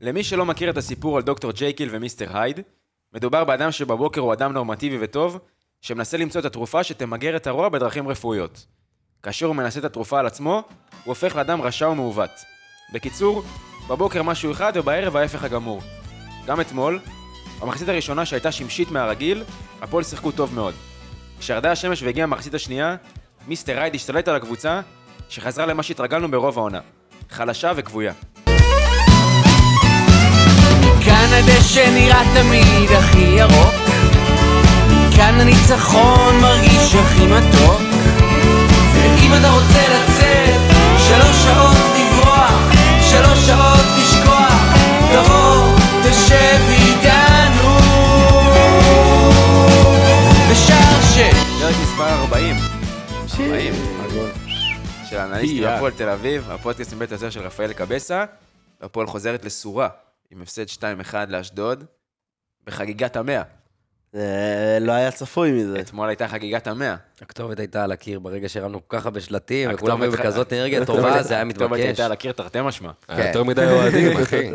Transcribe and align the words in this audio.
למי 0.00 0.24
שלא 0.24 0.46
מכיר 0.46 0.70
את 0.70 0.76
הסיפור 0.76 1.16
על 1.16 1.22
דוקטור 1.22 1.52
ג'קיל 1.52 1.88
ומיסטר 1.92 2.38
הייד, 2.38 2.60
מדובר 3.12 3.44
באדם 3.44 3.72
שבבוקר 3.72 4.20
הוא 4.20 4.32
אדם 4.32 4.52
נורמטיבי 4.52 4.98
וטוב, 5.00 5.38
שמנסה 5.80 6.16
למצוא 6.16 6.40
את 6.40 6.44
התרופה 6.44 6.84
שתמגר 6.84 7.36
את 7.36 7.46
הרוע 7.46 7.68
בדרכים 7.68 8.08
רפואיות. 8.08 8.66
כאשר 9.22 9.46
הוא 9.46 9.56
מנסה 9.56 9.80
את 9.80 9.84
התרופה 9.84 10.20
על 10.20 10.26
עצמו, 10.26 10.52
הוא 10.54 10.62
הופך 11.04 11.36
לאדם 11.36 11.62
רשע 11.62 11.88
ומעוות. 11.88 12.30
בקיצור, 12.92 13.42
בבוקר 13.88 14.22
משהו 14.22 14.52
אחד 14.52 14.72
ובערב 14.74 15.16
ההפך 15.16 15.44
הגמור. 15.44 15.80
גם 16.46 16.60
אתמול, 16.60 17.00
במחצית 17.60 17.88
הראשונה 17.88 18.26
שהייתה 18.26 18.52
שמשית 18.52 18.90
מהרגיל, 18.90 19.44
הפועל 19.80 20.04
שיחקו 20.04 20.32
טוב 20.32 20.54
מאוד. 20.54 20.74
כשירדה 21.38 21.72
השמש 21.72 22.02
והגיעה 22.02 22.24
המחצית 22.24 22.54
השנייה, 22.54 22.96
מיסטר 23.48 23.80
הייד 23.80 23.94
השתלט 23.94 24.28
על 24.28 24.36
הקבוצה, 24.36 24.80
שחזרה 25.28 25.66
למה 25.66 25.82
שהתרגלנו 25.82 26.30
ברוב 26.30 26.58
העונה. 26.58 26.80
חלשה 27.30 27.72
וכבויה. 27.76 28.12
כאן 31.06 31.28
הדשא 31.32 31.90
נראה 31.94 32.22
תמיד 32.34 32.90
הכי 32.90 33.18
ירוק 33.18 33.74
כאן 35.16 35.40
הניצחון 35.40 36.40
מרגיש 36.40 36.94
הכי 36.94 37.26
מתוק 37.26 37.80
ואם 38.94 39.34
אתה 39.40 39.50
רוצה 39.50 39.82
לצאת 39.88 40.60
שלוש 40.98 41.36
שעות 41.44 41.76
לברוח 41.98 42.72
שלוש 43.10 43.38
שעות 43.46 43.86
לשכוח 43.98 44.74
תבוא 45.12 45.76
תשב 46.02 46.60
איתנו 46.68 47.78
בשער 50.50 51.00
שש 51.14 51.36
פרק 51.60 51.74
מספר 51.82 52.08
40. 52.08 52.56
40. 53.40 53.74
של 55.10 55.16
האנליסטים 55.16 55.62
יא. 55.62 55.68
הפועל 55.68 55.92
תל 55.92 56.08
אביב, 56.08 56.50
הפודקאסט 56.50 56.92
מבית 56.92 57.12
היוצר 57.12 57.30
של 57.30 57.40
רפאל 57.40 57.72
קבסה, 57.72 58.24
והפועל 58.80 59.06
חוזרת 59.06 59.44
לסורה, 59.44 59.88
עם 60.30 60.42
הפסד 60.42 60.64
2-1 60.68 60.80
לאשדוד, 61.28 61.84
בחגיגת 62.66 63.16
המאה. 63.16 63.42
זה 64.12 64.22
לא 64.80 64.92
היה 64.92 65.10
צפוי 65.12 65.52
מזה. 65.52 65.80
אתמול 65.80 66.08
הייתה 66.08 66.28
חגיגת 66.28 66.66
המאה. 66.66 66.96
הכתובת 67.22 67.58
הייתה 67.58 67.84
על 67.84 67.92
הקיר 67.92 68.18
ברגע 68.20 68.48
שהרמנו 68.48 68.88
כל 68.88 68.96
כך 68.98 69.06
הרבה 69.06 69.20
שלטים, 69.20 69.70
הכתובת 69.70 69.82
וכולם 69.82 70.02
היו 70.02 70.12
בכזאת 70.12 70.52
אנרגיה 70.52 70.82
הכתובת- 70.82 70.96
טובה, 71.02 71.22
זה 71.22 71.34
היה 71.34 71.42
הכתובת 71.42 71.62
מתבקש. 71.70 71.84
הייתה 71.86 72.06
על 72.06 72.12
הקיר 72.12 72.32
תרתי 72.32 72.58
משמע. 72.64 72.90
היה 73.08 73.26
יותר 73.28 73.44
מדי 73.44 73.66
אוהדים, 73.70 74.16
אחי. 74.22 74.50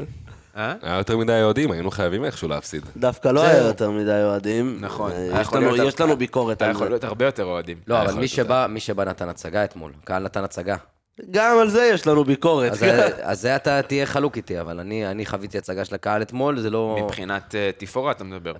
אה? 0.58 0.75
היה 0.81 0.97
יותר 0.97 1.17
מדי 1.17 1.41
אוהדים, 1.44 1.72
היינו 1.72 1.91
חייבים 1.91 2.25
איכשהו 2.25 2.47
להפסיד. 2.47 2.83
דווקא 2.97 3.28
לא 3.28 3.44
היה 3.44 3.58
יותר 3.67 3.91
מדי 3.91 4.22
אוהדים. 4.23 4.78
נכון. 4.81 5.11
אה, 5.11 5.41
יש 5.41 5.53
לנו- 5.53 5.72
להיות- 5.72 5.88
יש 5.94 6.02
לנו 6.02 6.17
ביקורת 6.17 6.61
היה 6.61 6.69
על 6.69 6.75
יכול 6.75 6.85
זה. 6.88 6.89
להיות 6.91 7.03
הרבה 7.03 7.25
יותר 7.25 7.44
אוהדים. 7.44 7.78
לא, 7.88 8.02
אבל 8.02 8.13
מי 8.13 8.28
שבא, 8.28 8.67
מי 8.69 8.80
שבא 8.80 9.03
נתן 9.03 9.30
הצגה 9.30 9.63
אתמול. 9.63 9.91
הקהל 10.03 10.23
נתן 10.23 10.44
הצגה. 10.44 10.75
גם 11.31 11.58
על 11.58 11.69
זה 11.69 11.89
יש 11.94 12.08
לנו 12.08 12.23
ביקורת. 12.23 12.72
אז 12.72 12.83
אז 13.22 13.41
זה 13.41 13.55
אתה 13.55 13.81
תהיה 13.81 14.05
חלוק 14.05 14.38
איתי, 14.38 14.59
אבל 14.61 14.80
אני 14.80 15.08
אני 15.08 15.25
חוויתי 15.25 15.58
הצגה 15.58 15.86
של 15.86 15.95
הקהל 15.95 16.22
אתמול, 16.22 16.59
זה 16.59 16.69
לא... 16.69 16.97
מבחינת 17.05 17.55
אה, 17.55 17.69
תפאורה 17.78 18.11
אתה 18.11 18.23
מדבר. 18.23 18.53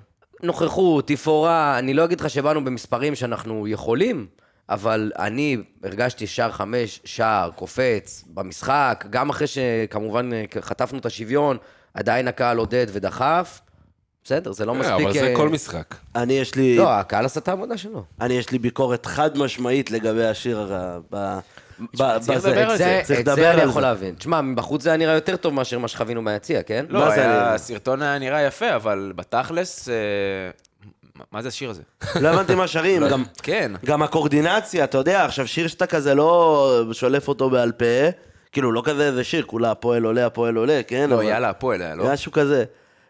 נוכחות, 0.44 1.08
תפאורה, 1.08 1.80
אני 1.80 1.94
לא 1.94 2.06
אגיד 2.06 2.20
לך 2.20 2.30
שבאנו 2.30 2.66
במספרים 2.66 3.16
שאנחנו 3.16 3.68
יכולים, 3.68 4.28
אבל 4.70 5.12
אני 5.20 5.58
הרגשתי 5.84 6.28
שער 6.28 6.52
חמש, 6.52 7.02
שער, 7.06 7.52
קופץ, 7.56 8.24
במשחק, 8.28 9.06
גם 9.10 9.30
אחרי 9.30 9.48
שכמובן 9.48 10.34
אה, 10.34 10.44
חטפנו 10.62 11.00
את 11.00 11.06
השוויון, 11.06 11.58
עדיין 11.94 12.28
הקהל 12.28 12.58
עודד 12.58 12.86
ודחף. 12.92 13.62
בסדר, 14.24 14.52
זה 14.52 14.66
לא 14.66 14.72
אה, 14.72 14.78
מספיק... 14.78 15.06
אבל 15.06 15.14
זה 15.14 15.34
כל 15.36 15.50
משחק. 15.50 15.96
אני 16.16 16.34
יש 16.34 16.56
לי... 16.56 16.78
לא, 16.78 16.90
הקהל 16.94 17.26
עשה 17.26 17.40
את 17.40 17.48
העבודה 17.48 17.78
שלו. 17.78 18.04
אני 18.22 18.34
יש 18.34 18.52
לי 18.52 18.60
ביקורת 18.60 19.06
חד 19.06 19.38
משמעית 19.38 19.92
לגבי 19.92 20.26
השיר 20.26 20.72
צריך. 22.20 22.46
לדבר 22.46 22.70
על 22.70 22.78
זה, 22.78 23.02
צריך 23.04 23.20
את 23.20 23.26
זה 23.36 23.52
אני 23.52 23.62
יכול. 23.62 23.82
להבין. 23.82 24.16
תשמע, 24.16 24.42
מבחוץ 24.42 24.84
זה 24.84 24.90
היה 24.90 24.98
נראה 24.98 25.14
יותר 25.14 25.36
טוב 25.36 25.54
מאשר 25.54 25.80
מה 25.80 25.88
שחווינו 25.88 26.22
מהיציע, 26.22 26.64
כן? 26.64 26.86
לא, 26.90 27.00
מה 27.00 27.10
זה 27.10 27.14
היה- 27.22 27.32
היה? 27.32 27.54
הסרטון 27.54 28.02
היה 28.02 28.20
נראה 28.20 28.42
יפה, 28.42 28.76
אבל 28.76 29.14
בתכלס, 29.16 29.90
אה, 29.90 29.94
מה- 31.16 31.24
מה 31.32 31.42
זה 31.42 31.48
השיר 31.48 31.70
הזה? 31.70 31.82
לא 32.22 32.30
הבנתי 32.30 32.56
מה 32.56 32.68
שרים, 32.68 33.08
גם... 33.08 33.24
כן. 33.44 33.72
גם 33.86 34.02
הקורדינציה, 34.04 34.84
אתה 34.84 34.98
יודע, 34.98 35.26
עכשיו 35.26 35.48
שיר 35.48 35.68
שאתה 35.68 35.86
כזה 35.86 36.16
לא 36.16 36.84
שולף 36.92 37.28
אותו 37.28 37.50
בעל 37.50 37.72
פה, 37.72 37.86
כאילו 38.52 38.72
לא 38.72 38.82
כזה 38.86 39.08
איזה 39.08 39.24
שיר, 39.24 39.44
כולה 39.44 39.72
הפועל 39.72 40.04
עולה, 40.04 40.26
הפועל 40.26 40.56
עולה, 40.56 40.82
כן? 40.88 41.10
לא, 41.10 41.16
אבל- 41.16 41.24
יאללה, 41.24 41.50
הפועל 41.50 41.82
היה, 41.82 41.96
לא? 41.96 42.06
משהו 42.14 42.32
כזה. 42.32 42.64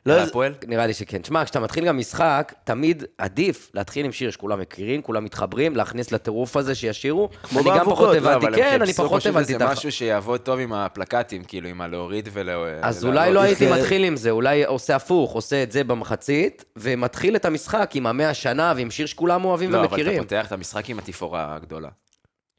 לא, 0.06 0.14
זה- 0.16 0.24
הפועל? 0.24 0.54
נראה 0.68 0.88
לי 0.88 0.94
שכן. 0.94 1.18
תשמע, 1.22 1.46
כשאתה 1.46 1.60
מתחיל 1.60 1.86
גם 1.86 1.98
משחק, 1.98 2.54
תמיד 2.64 3.04
עדיף 3.18 3.70
להתחיל 3.74 4.06
עם 4.06 4.12
שיר 4.12 4.32
שכולם 4.32 4.60
מכירים, 4.60 5.02
כולם 5.02 5.24
מתחברים, 5.26 5.76
להכניס 5.76 6.12
לטירוף 6.12 6.58
הזה 6.58 6.76
שישירו. 6.76 7.30
כמו 7.44 7.60
אני 7.60 7.70
גם 7.80 7.86
פחות 7.86 8.08
לא, 8.08 8.16
הבנתי, 8.16 8.36
אבל 8.36 8.54
הם 8.54 8.60
כן, 8.60 8.82
אני 8.82 8.94
פחות 8.94 9.26
הבנתי 9.26 9.40
איזה 9.54 9.56
את 9.56 9.70
ה... 9.70 9.72
משהו 9.72 9.92
שיעבוד 9.92 10.40
טוב 10.40 10.60
עם 10.60 10.74
הפלקטים, 10.74 11.44
כאילו, 11.44 11.68
עם 11.70 11.82
הלהוריד 11.82 12.30
ול... 12.34 12.50
אז 12.82 13.04
ולהעלות. 13.04 13.06
אולי 13.06 13.34
לא 13.34 13.40
הייתי 13.42 13.68
זה- 13.70 13.76
מתחיל 13.76 14.04
עם 14.04 14.16
זה, 14.16 14.30
אולי 14.30 14.66
עושה 14.66 14.96
הפוך, 14.96 15.32
עושה 15.34 15.64
את 15.64 15.72
זה 15.72 15.84
במחצית, 15.84 16.66
ומתחיל 16.76 17.36
את 17.36 17.46
המשחק 17.46 17.92
עם 17.96 18.08
המאה 18.08 18.34
שנה 18.34 18.74
ועם 18.76 18.92
שיר 18.92 19.06
שכולם 19.06 19.46
אוהבים 19.46 19.72
לא, 19.72 19.78
אבל 19.78 19.86
אתה 19.86 19.96
ומכירים. 19.96 20.22
פותח 20.24 20.48
את 20.48 20.52
המשחק 20.52 20.90
עם 20.90 21.00
התפאורה 21.00 21.56
הגדולה. 21.56 21.90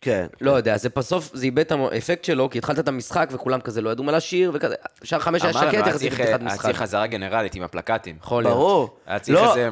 כן. 0.03 0.27
לא 0.41 0.51
יודע, 0.51 0.77
זה 0.77 0.89
בסוף, 0.97 1.31
זה 1.35 1.45
איבד 1.45 1.59
את 1.59 1.73
האפקט 1.73 2.25
שלו, 2.25 2.51
כי 2.51 2.59
התחלת 2.59 2.79
את 2.79 2.89
המשחק 2.89 3.29
וכולם 3.33 3.61
כזה 3.61 3.81
לא 3.81 3.91
ידעו 3.91 4.05
מה 4.05 4.13
לשיר, 4.13 4.51
וכזה, 4.55 4.75
שער 5.05 5.21
חמש 5.21 5.43
היה 5.43 5.53
שקט, 5.53 5.63
היה 5.73 5.81
יחסית 5.81 6.13
לפתיחת 6.13 6.29
היה 6.29 6.39
משחק. 6.39 6.63
צריך 6.63 6.79
חזרה 6.79 7.07
גנרלית 7.07 7.55
עם 7.55 7.63
הפלקטים. 7.63 8.17
יכול 8.23 8.43
להיות. 8.43 8.57
ברור. 8.57 8.97
היה 9.07 9.19
צריך 9.19 9.39
לא, 9.39 9.51
איזה... 9.57 9.69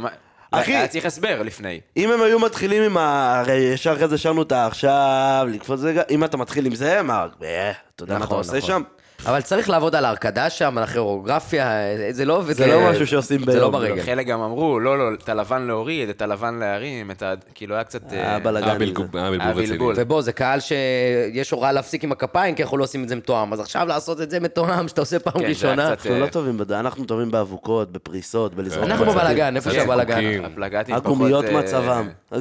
אחי- 0.51 0.75
היה 0.77 0.89
צריך 0.89 1.05
הסבר 1.05 1.43
לפני. 1.43 1.81
אם 1.97 2.11
הם 2.11 2.23
היו 2.23 2.39
מתחילים 2.39 2.83
עם 2.83 2.97
ה... 2.97 3.39
הרי 3.41 3.55
ישר 3.55 3.93
אחרי 3.93 4.09
זה 4.09 4.19
שרנו 4.19 4.43
את 4.43 4.53
העכשיו, 4.53 5.47
לקפוץ 5.51 5.81
זה, 5.81 6.03
אם 6.11 6.25
אתה 6.25 6.37
מתחיל 6.37 6.67
עם 6.67 6.75
זה, 6.75 7.03
מה, 7.03 7.27
אה, 7.43 7.73
אתה 7.95 8.03
יודע 8.03 8.13
מה 8.15 8.19
אתה 8.19 8.25
נכון, 8.25 8.39
עושה 8.39 8.57
נכון. 8.59 8.69
שם? 8.69 8.83
אבל 9.27 9.41
צריך 9.41 9.69
לעבוד 9.71 9.95
על 9.95 10.05
ההרכדה 10.05 10.51
שם, 10.51 10.79
על 10.79 10.85
הכיאורוגרפיה, 10.85 11.71
זה 12.11 12.25
לא 12.25 12.37
עובד. 12.37 12.53
זה 12.53 12.67
ל- 12.67 12.71
לא 12.71 12.91
משהו 12.91 13.07
שעושים 13.07 13.41
זה 13.45 13.61
לא 13.61 13.71
ביום. 13.71 13.73
ברגל. 13.73 14.03
חלק 14.03 14.27
גם 14.27 14.41
אמרו, 14.41 14.81
לא, 14.81 14.99
לא, 14.99 15.15
את 15.15 15.29
הלבן 15.29 15.63
להוריד, 15.63 16.09
את 16.09 16.23
הלבן 16.23 16.55
להרים, 16.55 17.11
את 17.11 17.23
ה... 17.23 17.35
כאילו, 17.55 17.75
היה 17.75 17.85
קצת... 17.85 18.13
היה 18.13 18.35
אה, 18.35 18.39
בלאגן 18.39 18.69
היה. 19.15 19.55
בלבול. 19.55 19.95
ובוא, 19.97 20.23
זה 20.23 20.33
קהל 20.33 20.59
שיש 20.61 21.51
הוראה 21.51 21.73
להפסיק 21.73 22.05
עם 22.05 22.13
הכפיים, 22.13 22.55
כי 22.55 22.63
אנחנו 22.63 22.79
לא 22.79 22.85
עושים 22.85 23.05
את 23.05 23.09
זה 23.09 23.17
מתואם. 23.17 23.53
אז 23.53 23.61
עכשיו 23.61 23.87
לעשות 23.87 24.21
את 24.21 24.31
זה 24.31 24.41
מתואם, 24.41 24.89
שאתה 24.89 25.01
עושה 25.01 25.19
פעם 25.19 25.39
כן, 25.43 25.45
ראשונה. 25.49 25.89
אנחנו 25.91 26.11
אה, 26.15 26.19
לא 26.19 26.27
טובים 26.27 26.59
בזה, 26.59 26.81
אנחנו 26.81 27.05
טובים 27.05 27.31
באבוקות, 27.31 27.93
בפריסות, 27.93 28.55
בלזרוק. 28.55 28.85
אנחנו. 28.85 29.05
בבלאגן, 29.07 29.57
איפה. 29.57 29.71
זיקוקים. 29.71 30.45
הפלגטים 30.45 30.95
פחות... 30.95 31.07
הגומיות 31.07 31.45
אה, 31.45 31.59
מצבם. 31.59 32.09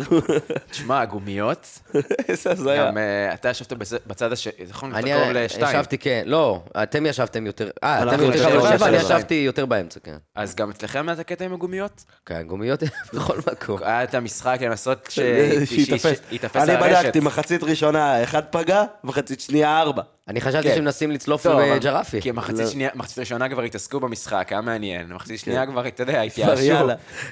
תשמע, 0.71 1.01
הגומיות, 1.01 1.79
איזה 2.29 2.51
הזיה. 2.51 2.85
גם 2.87 2.97
אה, 2.97 3.33
אתה 3.33 3.49
ישבת 3.49 3.73
בצ- 3.73 4.07
בצד 4.07 4.31
השני, 4.31 4.53
נכון? 4.69 4.89
אתה 4.91 4.99
אני 4.99 5.11
קרוב 5.11 5.29
לשתיים. 5.33 5.75
ישבתי, 5.79 5.97
כן, 5.97 6.23
לא, 6.25 6.61
אתם 6.83 7.05
ישבתם 7.05 7.45
יותר, 7.45 7.69
אה, 7.83 8.03
אתם 8.15 8.23
יותר 8.23 8.49
קרוב 8.51 8.65
לשבע, 8.65 8.87
אני 8.87 8.99
שבע. 8.99 9.15
ישבתי 9.15 9.33
יותר 9.35 9.65
באמצע, 9.65 9.99
כן. 10.03 10.15
אז 10.35 10.55
גם 10.55 10.69
אצלכם 10.69 11.09
היה 11.09 11.13
את 11.13 11.19
הקטע 11.19 11.45
עם 11.45 11.53
הגומיות? 11.53 12.03
כן, 12.25 12.43
גומיות 12.47 12.83
בכל 13.13 13.37
מקום. 13.51 13.79
היה 13.83 14.03
את 14.03 14.13
המשחק 14.15 14.57
לנסות 14.61 15.07
ש- 15.09 15.19
שיתפס. 15.65 16.55
אני 16.55 16.71
על 16.71 16.83
הרשת. 16.83 17.03
בדקתי, 17.05 17.19
מחצית 17.19 17.63
ראשונה, 17.63 18.23
אחד 18.23 18.41
פגע, 18.51 18.83
מחצית 19.03 19.41
שנייה 19.41 19.79
ארבע. 19.81 20.01
אני 20.27 20.41
חשבתי 20.41 20.67
כן. 20.69 20.75
שמנסים 20.75 21.11
לצלוף 21.11 21.43
טוב, 21.43 21.59
אבל- 21.59 21.75
בג'רפי. 21.79 22.21
כי 22.21 22.31
מחצית 22.31 22.59
לא. 22.59 22.65
שנייה, 22.67 22.89
מחצית 22.95 23.19
ראשונה 23.19 23.49
כבר 23.49 23.61
התעסקו 23.61 23.99
במשחק, 23.99 24.47
היה 24.51 24.61
מעניין. 24.61 25.07
מחצית 25.13 25.39
שנייה 25.39 25.65
כבר, 25.65 25.87
אתה 25.87 26.03
יודע, 26.03 26.21
התייאשו. 26.21 26.87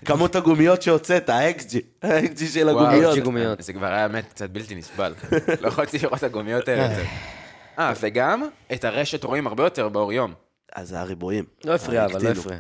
כמות 0.06 0.36
הגומיות 0.36 0.82
שהוצאת, 0.82 1.30
האקסג'י, 1.30 1.82
האקסג'י 2.04 2.48
של 2.48 2.70
הגומיות. 2.70 3.62
זה 3.62 3.74
כבר 3.74 3.86
היה 3.94 4.08
באמת 4.08 4.26
קצת 4.30 4.50
בלתי 4.50 4.76
נסבל. 4.76 5.14
לא 5.62 5.68
יכולתי 5.68 5.98
לראות 6.00 6.18
את 6.18 6.24
הגומיות 6.24 6.68
האלה 6.68 6.84
יותר. 6.84 7.04
אה, 7.80 7.94
וגם 8.00 8.48
את 8.74 8.84
הרשת 8.84 9.24
רואים 9.24 9.48
הרבה 9.48 9.64
יותר 9.64 9.90
באור 9.90 10.14
יום. 10.14 10.34
אז 10.76 10.90
זה 10.90 11.00
הריבועים. 11.00 11.46
לא 11.66 11.76
הפריע, 11.76 12.06
אבל 12.06 12.14
לא 12.14 12.18
הקטינו. 12.18 12.40
הפריע. 12.40 12.60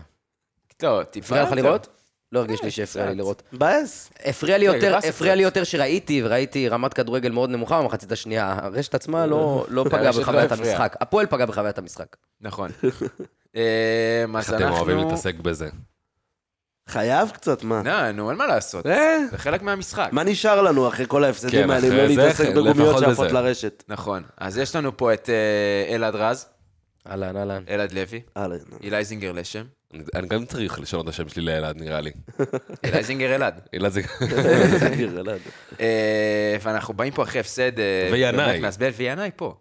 טוב, 0.78 1.03
טיפה 1.03 1.25
הפריע 1.28 1.44
לך 1.44 1.50
יותר. 1.50 1.61
לראות? 1.61 1.88
לא 2.31 2.39
הרגיש 2.39 2.63
לי 2.63 2.72
שהפריע 2.72 3.09
לי. 3.09 3.16
לראות. 3.16 3.44
מבאס. 3.53 4.09
הפריע 4.25 4.57
לי 4.57 4.66
יותר, 4.66 4.79
גראס 4.91 5.06
הפריע. 5.06 5.35
לי 5.35 5.44
יותר 5.44 5.63
שראיתי, 5.63 6.22
וראיתי 6.23 6.69
רמת 6.69 6.94
כדורגל 6.94 7.31
מאוד 7.31 7.50
נמוכה 7.50 7.81
במחצית 7.81 8.11
השנייה. 8.11 8.59
הרשת 8.61 8.95
עצמה 8.95 9.25
לא 9.25 9.66
לא 9.69 9.83
פגעה 9.89 10.06
הרשת 10.06 10.17
לא 10.17 10.23
בחוויית 10.23 10.51
הפריעה. 10.51 10.72
המשחק. 10.72 10.95
הפועל 11.00 11.25
פגע 11.25 11.45
בחוויית 11.45 11.77
המשחק. 11.77 12.16
נכון. 12.41 12.72
אה, 13.56 14.25
אז 14.36 14.53
איך 14.53 14.62
אתם 14.62 14.71
אוהבים 14.71 14.97
אנחנו... 14.97 15.09
להתעסק 15.09 15.36
בזה? 15.36 15.69
חייב 16.88 17.30
קצת, 17.30 17.63
מה? 17.63 17.81
לא, 17.86 18.12
נו, 18.12 18.30
אין 18.30 18.38
מה 18.38 18.48
לעשות. 18.48 18.86
אה. 18.88 19.18
זה 19.31 19.38
חלק 19.38 19.62
מהמשחק. 19.62 20.10
מה 20.12 20.24
נשאר 20.24 20.62
לנו 20.62 20.88
אחרי 20.88 21.06
כל 21.07 21.24
ההפסדים 21.24 21.51
כן, 21.63 21.69
האלה, 21.69 21.88
אם 21.88 21.92
אחרי 21.94 22.07
לא 22.07 22.16
זה, 22.16 22.22
להתעסק 22.24 22.50
בגומיות 22.50 22.78
לפחות 22.78 23.00
שעפות 23.00 23.25
בזה. 23.25 23.34
לרשת? 23.34 23.84
נכון. 23.88 24.24
אז 24.38 24.57
יש 24.57 24.75
לנו 24.75 24.98
פה 24.98 25.13
את 25.13 25.30
אה, 25.30 25.95
אלעד 25.95 26.16
רז, 26.16 26.45
אהלן, 27.10 27.38
אהלן. 27.38 27.63
אלעד 27.69 27.92
לוי, 27.92 28.22
הלאה, 28.36 28.57
אילי 28.84 29.04
זינגר 29.04 29.31
לשם. 29.31 29.63
אני- 29.94 30.04
אני 30.16 30.28
גם 30.28 30.45
צריך 30.45 30.80
לשנות 30.80 31.04
את 31.04 31.10
השם 31.10 31.30
שלי 31.30 31.42
לאלעד, 31.45 31.78
נראה 31.81 32.01
לי. 32.01 32.12
אילי 32.84 33.04
זינגר 33.04 33.36
אלעד. 33.36 33.60
אלעד 33.74 33.92
זה... 33.92 34.01
נו. 35.25 35.31
אה, 35.80 36.56
ואנחנו 36.62 36.94
באים 36.94 37.13
פה 37.13 37.24
אחרי 37.24 37.40
הפסד... 37.42 37.80
אה, 37.80 38.10
וינאי. 38.12 38.31
באמת 38.31 38.62
מעצבן, 38.62 38.90
וינאי 38.98 39.30
פה. 39.36 39.56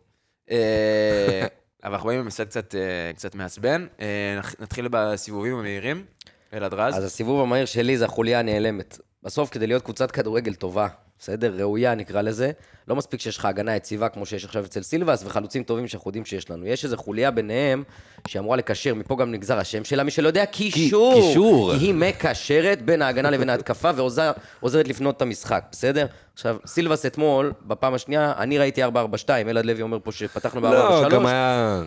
אה, 0.51 1.47
אבל 1.85 1.93
אנחנו 1.95 2.07
באים 2.09 2.21
עם 2.21 2.27
הפסד 2.27 2.45
קצת, 2.49 2.75
אה, 2.75 2.81
קצת 3.15 3.35
מעצבן. 3.35 3.87
אה, 4.01 4.07
נח- 4.39 4.55
נתחיל 4.61 4.89
בסיבובים 4.91 5.55
המהירים. 5.59 6.05
אלעד 6.55 6.75
רז. 6.75 6.97
אז 6.97 7.05
הסיבוב 7.05 7.41
המהיר 7.41 7.67
שלי 7.67 7.99
זה 7.99 8.05
החוליה 8.05 8.39
הנעלמת. 8.39 8.99
בסוף, 9.23 9.51
כדי 9.51 9.67
להיות 9.67 9.83
קבוצת 9.83 10.11
כדורגל 10.11 10.55
טובה, 10.55 10.89
בסדר? 11.19 11.53
ראויה 11.57 11.95
נקרא 11.95 12.23
לזה. 12.23 12.51
לא 12.89 12.97
מספיק 12.97 13.21
שיש 13.21 13.37
לך 13.39 13.45
הגנה 13.45 13.77
יציבה 13.77 14.09
כמו 14.09 14.27
שיש 14.27 14.45
עכשיו 14.45 14.65
אצל 14.65 14.83
סילבס, 14.83 15.25
וחלוצים 15.27 15.63
טובים 15.63 15.89
שאנחנו 15.89 16.09
יודעים 16.09 16.25
שיש 16.25 16.51
לנו. 16.51 16.67
יש 16.67 16.85
איזו 16.85 16.97
חוליה 16.97 17.31
ביניהם 17.31 17.85
שאמורה 18.29 18.57
לקשר, 18.57 18.95
מפה 18.95 19.17
גם 19.17 19.31
נגזר 19.31 19.59
השם 19.59 19.85
שלה, 19.85 20.03
מי 20.03 20.11
שלא 20.11 20.29
יודע, 20.29 20.47
קישור. 20.47 21.15
קישור. 21.15 21.73
כי 21.79 21.85
היא 21.85 21.95
מקשרת 21.95 22.83
בין 22.83 23.03
ההגנה 23.03 23.31
לבין 23.31 23.51
ההתקפה 23.51 23.91
ועוזרת 23.97 24.89
לבנות 24.89 25.17
את 25.17 25.23
המשחק, 25.23 25.65
בסדר? 25.73 26.07
עכשיו, 26.37 26.57
סילבס 26.67 27.07
אתמול, 27.07 27.53
בפעם 27.67 27.95
השנייה, 27.95 28.33
אני 28.39 28.59
ראיתי 28.59 28.85
4-4-2, 28.85 28.89
אלעד 29.31 29.67
לוי 29.67 29.83
אומר 29.83 29.99
פה 30.03 30.13
שפתחנו 30.13 30.61
ב-4-4-3. 30.61 30.71
לא, 30.71 31.09
גם 31.11 31.27
היה... 31.27 31.83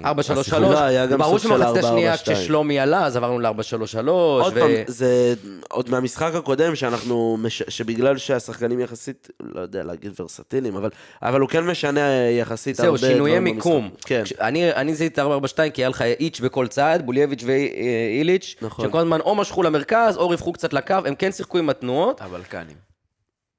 4-3-3, 0.52 0.58
לא, 0.60 0.80
היה 0.80 1.06
גם 1.06 1.20
ברור 1.20 1.38
שבמחצית 1.38 1.84
השנייה 1.84 2.14
4-4-2. 2.16 2.18
כששלומי 2.18 2.80
עלה, 2.80 3.06
אז 3.06 3.16
עברנו 3.16 3.40
ל-4-3-3. 3.40 4.10
עוד 4.10 4.54
ו- 4.58 4.60
פעם, 4.60 4.72
זה 4.88 5.34
עוד 5.70 5.90
מהמשחק 5.90 6.36
הקודם, 6.36 6.76
שאנחנו, 6.76 7.38
מש... 7.42 7.64
שבגלל 7.68 8.18
שהשחקנים 8.18 8.80
יחסית, 8.80 9.28
לא 9.40 9.62
יודע 9.62 9.84
להגיד 9.84 10.12
ורסטיליים, 10.20 10.76
אבל, 10.76 10.90
אבל 11.22 11.40
הוא 11.42 11.50
כן 11.50 11.64
משנה 11.64 12.02
יחסית 12.40 12.76
זהו, 12.76 12.86
הרבה 12.86 12.98
שינויי 12.98 13.16
דברים 13.40 13.44
מיקום. 13.44 13.90
כן. 14.06 14.22
כש- 14.26 14.34
אני 14.34 14.72
אני 14.74 14.96
זיהיתי 14.96 15.14
את 15.14 15.20
442 15.20 15.72
כי 15.72 15.82
היה 15.82 15.90
לך 15.90 16.02
איץ' 16.02 16.40
בכל 16.40 16.68
צד, 16.68 17.00
בולייביץ' 17.06 17.44
ואיליץ', 17.46 18.56
נכון. 18.62 18.88
שכל 18.88 19.00
הזמן 19.00 19.20
או 19.20 19.36
משכו 19.36 19.64
למרכז 19.64 20.18
או 20.18 20.30
ריווחו 20.30 20.54
קצת 20.54 20.74
לקו, 20.74 20.96
הם 21.06 21.16
כן 21.16 21.32
שיחקו 21.32 21.58
עם 21.58 21.70
התנועות. 21.70 22.22
הבלקנים. 22.22 22.78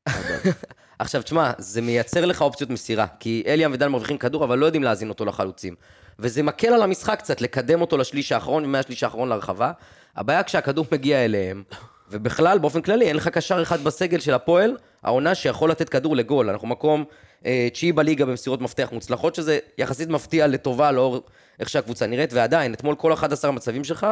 עכשיו, 1.01 1.23
תשמע, 1.23 1.51
זה 1.59 1.83
מייצר 1.83 2.27
לך 2.27 2.43
אופציות 2.43 2.71
מסירה, 2.71 3.07
כי 3.21 3.43
אליאם 3.47 3.73
ודן 3.73 3.89
מרוויחים 3.89 4.19
כדור, 4.19 4.45
אבל 4.45 4.59
לא 4.59 4.67
יודעים 4.67 4.83
להזין 4.83 5.09
אותו 5.09 5.25
לחלוצים. 5.25 5.75
וזה 6.19 6.43
מקל 6.43 6.67
על 6.67 6.83
המשחק 6.83 7.19
קצת, 7.19 7.41
לקדם 7.41 7.81
אותו 7.81 7.97
לשליש 7.97 8.33
האחרון, 8.33 8.65
ומהשליש 8.65 9.03
האחרון 9.03 9.29
לרחבה. 9.29 9.73
הבעיה 10.17 10.43
כשהכדור 10.43 10.87
מגיע 10.93 11.25
אליהם, 11.25 11.63
ובכלל, 12.11 12.59
באופן 12.59 12.83
כללי, 12.83 13.07
אין 13.09 13.17
לך 13.17 13.29
קשר 13.29 13.63
אחד 13.63 13.85
בסגל 13.85 14.21
של 14.21 14.35
הפועל, 14.35 14.77
העונה 15.03 15.35
שיכול 15.35 15.71
לתת 15.71 15.89
כדור 15.89 16.17
לגול. 16.17 16.51
אנחנו 16.51 16.69
מקום 16.69 17.05
אה, 17.47 17.69
תשיעי 17.73 17.93
בליגה 17.93 18.27
במסירות 18.27 18.61
מפתח 18.61 18.89
מוצלחות, 18.93 19.35
שזה 19.35 19.59
יחסית 19.79 20.09
מפתיע 20.09 20.47
לטובה 20.47 20.93
לאור 20.93 21.23
איך 21.61 21.69
שהקבוצה 21.69 22.07
נראית, 22.07 22.33
ועדיין, 22.33 22.75
אתמול 22.75 22.95
כל 22.95 23.13
11 23.13 23.49
המצבים 23.49 23.85
שלך, 23.85 24.07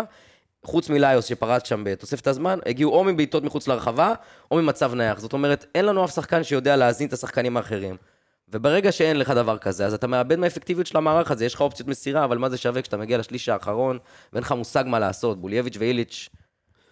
חוץ 0.65 0.91
מליוס 0.91 1.25
שפרץ 1.25 1.69
שם 1.69 1.83
בתוספת 1.85 2.27
הזמן, 2.27 2.59
הגיעו 2.67 2.93
או 2.93 3.05
מבעיטות 3.05 3.45
מחוץ 3.45 3.69
לרחבה, 3.69 4.15
או 4.51 4.57
ממצב 4.57 4.95
נייח. 4.95 5.19
זאת 5.19 5.33
אומרת, 5.33 5.67
אין 5.75 5.85
לנו 5.85 6.05
אף 6.05 6.15
שחקן 6.15 6.45
שיודע 6.45 6.77
להזין 6.77 7.09
את 7.09 7.13
השחקנים 7.13 7.57
האחרים. 7.57 7.97
וברגע 8.53 8.93
שאין 8.93 9.19
לך 9.19 9.31
דבר 9.31 9.59
כזה, 9.59 9.87
אז 9.87 9.95
אתה 9.95 10.07
מאבד 10.07 10.39
מהאפקטיביות 10.39 10.87
של 10.87 10.97
המערך 10.97 11.31
הזה, 11.31 11.45
יש 11.45 11.55
לך 11.55 11.61
אופציות 11.61 11.89
מסירה, 11.89 12.25
אבל 12.25 12.39
מה 12.39 12.49
זה 12.49 12.57
שווה 12.57 12.83
כשאתה 12.83 12.97
מגיע 12.97 13.19
לשליש 13.19 13.49
האחרון, 13.49 13.99
ואין 14.33 14.43
לך 14.45 14.53
מושג 14.53 14.85
מה 14.87 14.99
לעשות, 14.99 15.41
בולייביץ' 15.41 15.77
ואיליץ', 15.79 16.29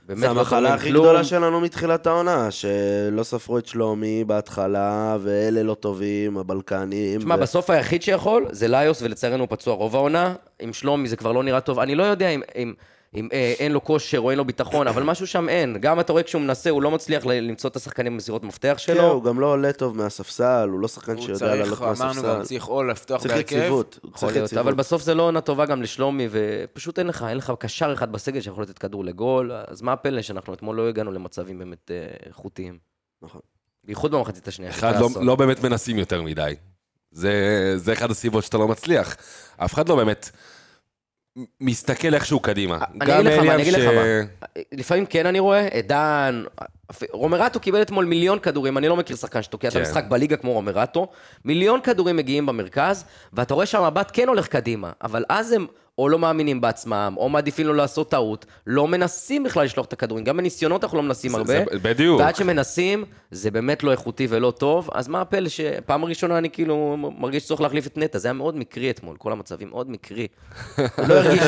באמת 0.07 0.23
לא 0.23 0.31
המחלה 0.31 0.75
הכי 0.75 0.89
כלום. 0.91 1.05
גדולה 1.05 1.25
שלנו 1.25 1.61
מתחילת 1.61 2.07
העונה, 2.07 2.51
שלא 2.51 3.23
ספרו 3.23 3.59
את 3.59 3.67
שלומי 3.67 4.25
בהתחלה, 4.25 5.17
ואלה 5.21 5.63
לא 5.63 5.75
טובים, 5.75 6.39
הבלקנים. 6.39 7.19
תשמע, 7.21 7.35
ו- 7.35 7.39
בסוף 7.39 7.71
היחיד 7.71 8.03
שיכול 8.03 8.47
זה 8.51 8.69
ליוס, 8.69 9.03
ולצערנו 9.03 9.43
הוא 9.43 9.49
פצוע 9.51 9.75
רוב 9.75 9.97
העונה. 9.97 10.35
עם 10.59 10.73
שלומי 10.73 11.09
זה 11.09 11.17
כבר 11.17 11.33
לא 11.33 11.43
נראה 11.43 11.61
טוב. 11.61 11.79
אני 11.79 11.95
לא 11.95 12.03
יודע 12.03 12.29
אם, 12.29 12.43
אם, 12.57 12.75
אם 13.15 13.29
אה, 13.33 13.55
אין 13.59 13.73
לו 13.73 13.85
כושר 13.85 14.19
או 14.19 14.31
אין 14.31 14.39
לו 14.39 14.45
ביטחון, 14.45 14.89
אבל 14.89 15.03
משהו 15.03 15.27
שם 15.27 15.49
אין. 15.49 15.77
גם 15.81 16.01
אתה 16.01 16.13
רואה 16.13 16.23
כשהוא 16.23 16.43
מנסה, 16.43 16.71
הוא 16.71 16.83
לא 16.83 16.91
מצליח 16.91 17.27
למצוא 17.27 17.71
את 17.71 17.77
השחקנים 17.77 18.13
במסירות 18.13 18.45
מפתח 18.45 18.73
כן, 18.87 18.95
שלו. 18.95 19.13
הוא 19.13 19.25
גם 19.25 19.41
לא 19.41 19.47
עולה 19.47 19.73
טוב 19.73 19.97
מהספסל, 19.97 20.69
הוא 20.73 20.81
לא 20.81 20.89
שחקן 20.89 21.13
הוא 21.13 21.23
שיודע 21.23 21.39
צריך, 21.39 21.61
לעלות 21.61 21.83
אמרנו 21.83 22.23
גם, 22.23 22.29
מהספסל. 22.29 22.43
צריך 22.43 22.69
או 22.69 22.83
לפתוח 22.83 23.23
צריך 23.23 23.35
בהרכב. 23.35 23.57
יציבות, 23.57 23.99
הוא 24.03 24.11
יכול 24.15 24.29
צריך 24.29 24.45
יציבות. 24.45 24.65
אבל 24.67 24.75
בסוף 24.75 25.03
זה 25.03 25.15
לא 25.15 25.23
עונה 25.23 25.41
טובה 25.41 25.67
גם 25.67 25.83
לשלומי, 25.83 26.29
ופשוט 26.31 26.99
אין 26.99 27.07
לך, 27.07 27.27
אין 27.29 27.37
לך 27.37 27.53
קשר 27.59 27.93
אחד 27.93 28.13
בסגל 28.13 28.41
שיכול 28.41 28.63
לתת 28.63 28.79
כדור 28.79 29.05
לגול, 29.05 29.53
אז 29.67 29.83
מה 29.83 29.93
הפלא 29.93 30.23
שאנחנו 30.23 30.55
אתמול 30.55 30.77
לא 30.77 30.89
הגענו 30.89 31.13
למצבים 31.13 31.59
באמת 31.59 31.91
אה, 31.91 32.07
איכותיים. 32.27 32.79
נכון. 33.23 33.41
בייחוד 33.85 34.11
במחצית 34.11 34.49
השנייה. 34.49 34.71
אחד 34.71 35.01
לא. 35.01 35.09
לא 35.21 35.37
באמת 35.37 35.63
מנסים 35.63 35.99
יותר 35.99 36.23
מדי. 36.23 36.55
זה, 37.11 37.33
זה 37.77 37.93
אחד 37.93 38.11
הסיבות 38.11 38.45
שאתה 38.45 38.59
לא 38.59 38.69
מצליח. 38.69 39.17
אף 39.57 39.75
אחד 39.75 39.89
לא 39.89 39.97
באמת 39.97 40.31
מסתכל 41.61 42.15
איכשהו 42.15 42.41
קדימה. 42.41 42.79
אני 43.01 43.15
אגיד 43.21 43.33
לך 43.33 43.39
מה, 43.45 43.55
אני 43.55 43.63
אגיד 43.63 43.73
לך 43.75 43.81
ש- 43.83 43.85
מה. 43.85 44.03
לפעמים 44.73 45.07
כן 45.07 45.27
אני 45.27 45.39
רואה, 45.39 45.69
את 45.79 45.87
דן, 45.87 46.45
אפ- 46.91 47.03
רומרטו 47.13 47.61
קיבל 47.61 47.83
אתמול 47.83 48.05
מיליון 48.05 48.39
כדורים, 48.39 48.79
אני 48.79 48.89
לא 48.89 48.97
מכיר 48.97 49.17
שחקן 49.17 49.43
שתוקע 49.43 49.69
את 49.69 49.73
כן. 49.73 49.79
המשחק 49.79 50.05
בליגה 50.09 50.37
כמו 50.37 50.53
רומרטו, 50.53 51.07
מיליון 51.45 51.81
כדורים 51.81 52.17
מגיעים 52.17 52.47
במרכז, 52.47 53.05
ואתה 53.33 53.55
רואה 53.55 53.67
שהמבט 53.67 54.11
כן 54.13 54.29
הולך 54.29 54.47
קדימה, 54.49 54.91
אבל 55.03 55.25
אז 55.29 55.53
הם 55.53 55.67
או 55.99 56.09
לא 56.09 56.19
מאמינים 56.19 56.61
בעצמם, 56.61 57.15
או 57.17 57.29
מעדיפים 57.29 57.67
לא 57.67 57.77
לעשות 57.77 58.11
טעות, 58.11 58.47
לא 58.67 58.89
מנסים 58.89 59.43
בכלל 59.45 59.65
לשלוח 59.65 59.87
את 59.87 59.93
הכדורים, 59.93 60.25
גם 60.25 60.37
בניסיונות 60.37 60.85
אנחנו 60.85 60.99
לא 60.99 61.03
מנסים 61.05 61.31
זה- 61.31 61.37
הרבה, 61.39 61.53
זה- 61.53 61.79
בדיוק. 61.83 62.21
ועד 62.21 62.37
שמנסים, 62.37 63.05
זה 63.31 63.51
באמת 63.51 63.83
לא 63.83 63.91
איכותי 63.91 64.27
ולא 64.31 64.51
טוב, 64.51 64.91
אז 64.93 65.09
מה 65.09 65.21
הפלא 65.21 65.49
שפעם 65.49 66.05
ראשונה 66.05 66.39
אני 66.39 66.51
כאילו 66.51 66.97
מרגיש 67.19 67.47
צורך 67.47 67.61
להחליף 67.61 67.87
את 67.87 67.99
נטע, 67.99 68.19
זה 68.19 68.29
היה 68.29 68.33
מאוד 68.33 68.57
מקרי 68.57 68.91
אתמול, 68.91 69.17
כל 69.17 69.33
המצבים, 69.33 69.69
מאוד 69.71 69.91
מקרי. 69.91 70.27
לא 71.09 71.15
הרגיש. 71.15 71.43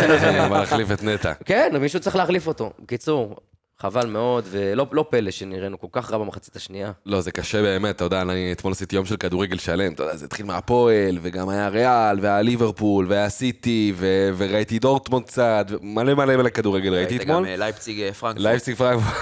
מה 0.51 0.59
להחליף 0.61 0.93
את 0.93 1.03
נטע. 1.03 1.33
כן, 1.45 1.73
מישהו 1.81 2.01
צריך 2.01 2.17
להחליף 2.17 2.47
אותו. 2.47 2.71
בקיצור, 2.83 3.37
חבל 3.83 4.07
מאוד, 4.07 4.45
ולא 4.51 4.87
לא 4.93 5.05
פלא 5.11 5.31
שנראינו 5.31 5.81
כל 5.81 5.87
כך 5.93 6.11
רע 6.13 6.19
במחצית 6.19 6.57
השנייה. 6.57 6.93
לא, 7.07 7.21
זה 7.21 7.31
קשה 7.31 7.63
באמת, 7.63 7.97
אתה 7.97 8.05
יודע, 8.05 8.23
אני 8.23 8.53
אתמול 8.53 8.73
עשיתי 8.73 8.97
יום 8.97 9.07
של 9.07 9.17
כדורגל 9.17 9.59
שלם, 9.59 9.93
אתה 9.93 10.03
יודע, 10.03 10.17
זה 10.17 10.25
התחיל 10.25 10.47
מהפועל, 10.47 11.19
וגם 11.23 11.49
היה 11.49 11.69
ריאל, 11.69 12.19
והיה 12.21 12.43
ליברפול, 12.43 13.07
והיה 13.09 13.29
סיטי, 13.29 13.93
ו- 13.97 14.31
וראיתי 14.37 14.79
דורטמונד 14.79 15.27
קצת, 15.27 15.67
מלא 15.83 16.15
מלא 16.15 16.37
מלא 16.37 16.49
כדורגל 16.49 16.95
ראיתי 16.95 17.15
ראית 17.15 17.23
אתמול. 17.23 17.37
גם 17.37 17.45
אה, 17.45 17.57
לייפציג 17.57 18.01
אה, 18.01 18.13
פרנקפורט. 18.13 18.47
לייפציג 18.47 18.75
פרנקפורט. 18.75 19.15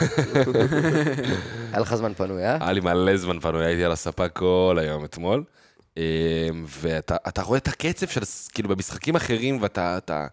היה 1.72 1.80
לך 1.80 1.94
זמן 1.94 2.14
פנוי, 2.14 2.44
אה? 2.44 2.56
היה 2.60 2.72
לי 2.72 2.80
מלא 2.80 3.16
זמן 3.16 3.40
פנוי, 3.40 3.64
הייתי 3.66 3.84
על 3.84 3.92
הספה 3.92 4.28
כל 4.28 4.78
היום 4.80 5.04
אתמול. 5.04 5.44
אמ, 5.96 6.02
ואתה 6.80 7.16
אתה 7.28 7.42
רואה 7.42 7.58
את 7.58 7.68
הקצב 7.68 8.06
של, 8.06 8.20
כאילו, 8.54 8.68
במשחקים 8.68 9.16
אחרים, 9.16 9.58
ואתה 9.62 9.98
אתה, 9.98 10.26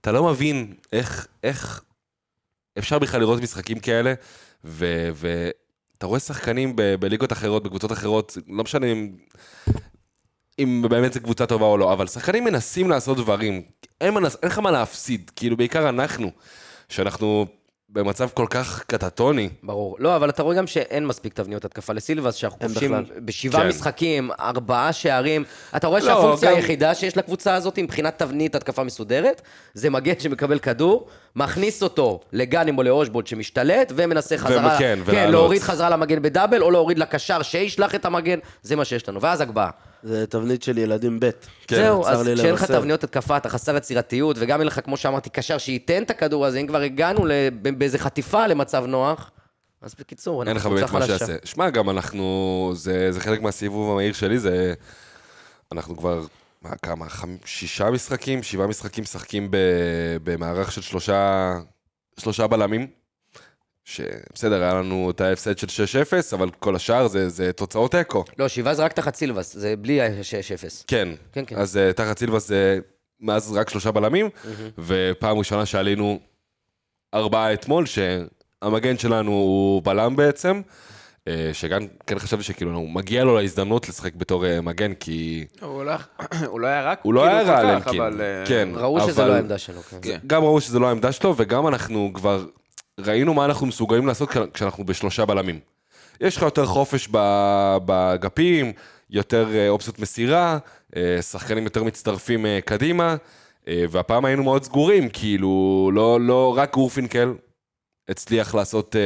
אתה 0.00 0.12
לא 0.12 0.24
מבין 0.24 0.74
איך, 0.92 1.26
איך 1.44 1.82
אפשר 2.78 2.98
בכלל 2.98 3.20
לראות 3.20 3.42
משחקים 3.42 3.78
כאלה, 3.78 4.14
ואתה 4.64 6.06
רואה 6.06 6.20
שחקנים 6.20 6.76
ב- 6.76 6.94
בליגות 6.94 7.32
אחרות, 7.32 7.62
בקבוצות 7.62 7.92
אחרות, 7.92 8.36
לא 8.48 8.64
משנה 8.64 8.86
אם, 8.86 9.12
אם 10.58 10.84
באמת 10.90 11.12
זו 11.12 11.20
קבוצה 11.20 11.46
טובה 11.46 11.66
או 11.66 11.78
לא, 11.78 11.92
אבל 11.92 12.06
שחקנים 12.06 12.44
מנסים 12.44 12.90
לעשות 12.90 13.16
דברים. 13.16 13.62
אין 14.00 14.14
לך 14.42 14.58
מה 14.58 14.70
להפסיד, 14.70 15.30
כאילו, 15.36 15.56
בעיקר 15.56 15.88
אנחנו, 15.88 16.30
שאנחנו 16.88 17.46
במצב 17.90 18.28
כל 18.34 18.46
כך 18.50 18.84
קטטוני. 18.86 19.48
ברור. 19.62 19.96
לא, 19.98 20.16
אבל 20.16 20.30
אתה 20.30 20.42
רואה 20.42 20.56
גם 20.56 20.66
שאין 20.66 21.06
מספיק 21.06 21.34
תבניות 21.34 21.64
התקפה 21.64 21.92
לסילבס, 21.92 22.34
שאנחנו 22.34 22.60
כובשים. 22.60 22.94
בשבעה 23.24 23.62
כן. 23.62 23.68
משחקים, 23.68 24.30
ארבעה 24.40 24.92
שערים. 24.92 25.44
אתה 25.76 25.86
רואה 25.86 26.00
לא, 26.00 26.06
שהפונקציה 26.06 26.50
גם- 26.50 26.56
היחידה 26.56 26.94
שיש 26.94 27.16
לקבוצה 27.16 27.54
הזאת 27.54 27.78
מבחינת 27.78 28.18
תבנית 28.18 28.54
התקפה 28.54 28.84
מסודרת, 28.84 29.42
זה 29.74 29.90
מגן 29.90 30.12
שמקבל 30.18 30.58
כדור, 30.58 31.06
מכניס 31.36 31.82
אותו 31.82 32.20
לגאנים 32.32 32.78
או 32.78 32.82
לאושבולד 32.82 33.26
שמשתלט, 33.26 33.92
ומנסה 33.96 34.38
חזרה... 34.38 34.78
כן, 34.78 34.98
כן, 35.06 35.10
ולעלות. 35.10 35.30
להוריד 35.32 35.62
חזרה 35.62 35.90
למגן 35.90 36.22
בדאבל, 36.22 36.62
או 36.62 36.70
להוריד 36.70 36.98
לקשר 36.98 37.42
שישלח 37.42 37.94
את 37.94 38.04
המגן, 38.04 38.38
זה 38.62 38.76
מה 38.76 38.84
שיש 38.84 39.08
לנו. 39.08 39.20
ואז 39.20 39.40
הגבהה. 39.40 39.70
זה 40.02 40.26
תבנית 40.26 40.62
של 40.62 40.78
ילדים 40.78 41.20
ב'. 41.20 41.30
כן, 41.66 41.76
זהו, 41.76 42.06
אז 42.06 42.28
כשאין 42.34 42.54
לך. 42.54 42.64
תבניות 42.64 43.04
התקפה, 43.04 43.36
אתה 43.36 43.48
חסר 43.48 43.76
יצירתיות, 43.76 44.36
וגם 44.40 44.60
אין 44.60 44.66
לך, 44.66 44.80
כמו 44.84 44.96
שאמרתי, 44.96 45.30
קשר 45.30 45.58
שייתן 45.58 46.02
את 46.02 46.10
הכדור 46.10 46.46
הזה, 46.46 46.58
אם 46.58 46.66
כבר 46.66 46.80
הגענו 46.80 47.26
ל- 47.26 47.48
באיזה 47.78 47.98
חטיפה 47.98 48.46
למצב 48.46 48.84
נוח, 48.86 49.30
אז 49.82 49.94
בקיצור, 50.00 50.42
אין 50.48 50.56
לך 50.56 50.66
באמת 50.66 50.90
מה. 50.90 51.06
שיעשה. 51.06 51.36
שמע, 51.44 51.70
גם 51.70 51.90
אנחנו, 51.90 52.72
זה, 52.74 53.12
זה 53.12 53.20
חלק 53.20 53.42
מהסיבוב 53.42 53.90
המהיר 53.92 54.12
שלי, 54.12 54.38
זה... 54.38 54.74
אנחנו 55.72 55.96
כבר, 55.96 56.24
מה, 56.62 56.70
כמה, 56.82 57.08
חמ, 57.08 57.36
שישה 57.44 57.90
משחקים, 57.90 58.42
שבעה 58.42 58.66
משחקים 58.66 59.02
משחקים 59.02 59.50
ב, 59.50 59.56
במערך 60.24 60.72
של 60.72 60.80
שלושה, 60.80 61.54
שלושה 62.20 62.46
בלמים. 62.46 62.86
שבסדר, 63.88 64.62
היה 64.62 64.74
לנו 64.74 65.10
את 65.10 65.20
ההפסד 65.20 65.58
של 65.58 65.84
6-0, 66.30 66.34
אבל 66.34 66.50
כל 66.50 66.76
השאר 66.76 67.08
זה, 67.08 67.28
זה 67.28 67.52
תוצאות 67.52 67.90
תיקו. 67.90 68.24
לא, 68.38 68.48
שבעה 68.48 68.74
זה 68.74 68.84
רק 68.84 68.92
תחת 68.92 69.14
סילבס, 69.14 69.54
זה 69.56 69.74
בלי 69.76 70.00
ה-6-0. 70.02 70.84
כן. 70.86 71.08
כן, 71.32 71.44
כן. 71.46 71.56
אז 71.56 71.76
uh, 71.76 71.92
תחת 71.92 72.18
סילבס 72.18 72.48
זה 72.48 72.78
מאז 73.20 73.52
רק 73.52 73.68
שלושה 73.68 73.90
בלמים, 73.92 74.28
ופעם 74.78 75.38
ראשונה 75.38 75.66
שעלינו 75.66 76.18
ארבעה 77.14 77.52
אתמול, 77.52 77.86
שהמגן 77.86 78.98
שלנו 78.98 79.30
הוא 79.30 79.82
בלם 79.84 80.16
בעצם, 80.16 80.60
אה, 81.28 81.50
שגם 81.52 81.82
כן 82.06 82.18
חשבתי 82.18 82.42
שכאילו 82.42 82.86
מגיע 82.86 83.24
לו 83.24 83.38
להזדמנות 83.38 83.88
לשחק 83.88 84.14
בתור 84.14 84.46
אה, 84.46 84.60
מגן, 84.60 84.94
כי 84.94 85.44
הוא 85.60 85.84
לא- 85.84 85.92
הוא 86.50 86.60
לא 86.60 86.66
היה 86.66 86.82
רק 86.82 87.00
הוא 87.02 87.14
לא 87.14 87.20
כאילו 87.20 87.34
היה 87.36 87.60
רע. 87.60 87.76
אבל... 87.76 88.20
אה, 88.20 88.46
כן. 88.46 88.68
ראו 88.74 89.00
שזה 89.00 89.24
לא 89.24 89.34
העמדה 89.34 89.58
שלו, 89.58 89.82
כן. 89.82 89.96
כן. 90.02 90.18
גם 90.26 90.42
ראו 90.42 90.60
שזה 90.60 90.78
לא 90.78 90.88
העמדה 90.88 91.12
שלו, 91.12 91.34
וגם 91.36 91.66
אנחנו 91.66 92.10
כבר 92.14 92.44
ראינו 92.98 93.34
מה 93.34 93.44
אנחנו 93.44 93.66
מסוגלים 93.66 94.06
לעשות 94.06 94.28
כש- 94.30 94.36
כשאנחנו 94.54 94.84
בשלושה 94.84 95.24
בלמים. 95.24 95.60
יש 96.20 96.36
לך 96.36 96.42
יותר 96.42 96.66
חופש 96.66 97.08
ב- 97.12 97.76
באגפים, 97.84 98.72
יותר 99.10 99.48
אה, 99.54 99.68
אופציות 99.68 99.98
מסירה, 99.98 100.58
אה, 100.96 101.22
שחקנים 101.22 101.64
יותר 101.64 101.84
מצטרפים 101.84 102.46
אה, 102.46 102.58
קדימה, 102.64 103.16
והפעם 103.90 104.24
היינו 104.24 104.42
מאוד 104.44 104.64
סגורים, 104.64 105.08
כאילו, 105.08 105.90
לא, 105.94 106.20
לא 106.20 106.54
רק 106.56 106.74
גורפינקל 106.74 107.34
הצליח 108.08 108.54
לעשות 108.54 108.96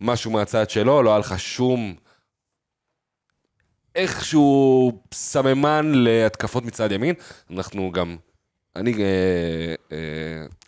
משהו 0.00 0.30
מהצד 0.30 0.70
שלו, 0.70 1.02
לא 1.02 1.10
היה 1.10 1.18
לך 1.18 1.34
שום 1.40 1.94
איכשהו 3.94 4.92
סממן 5.14 5.92
להתקפות 5.94 6.64
מצד 6.64 6.92
ימין. 6.92 7.14
אנחנו 7.50 7.92
גם, 7.92 8.16
אני 8.76 8.94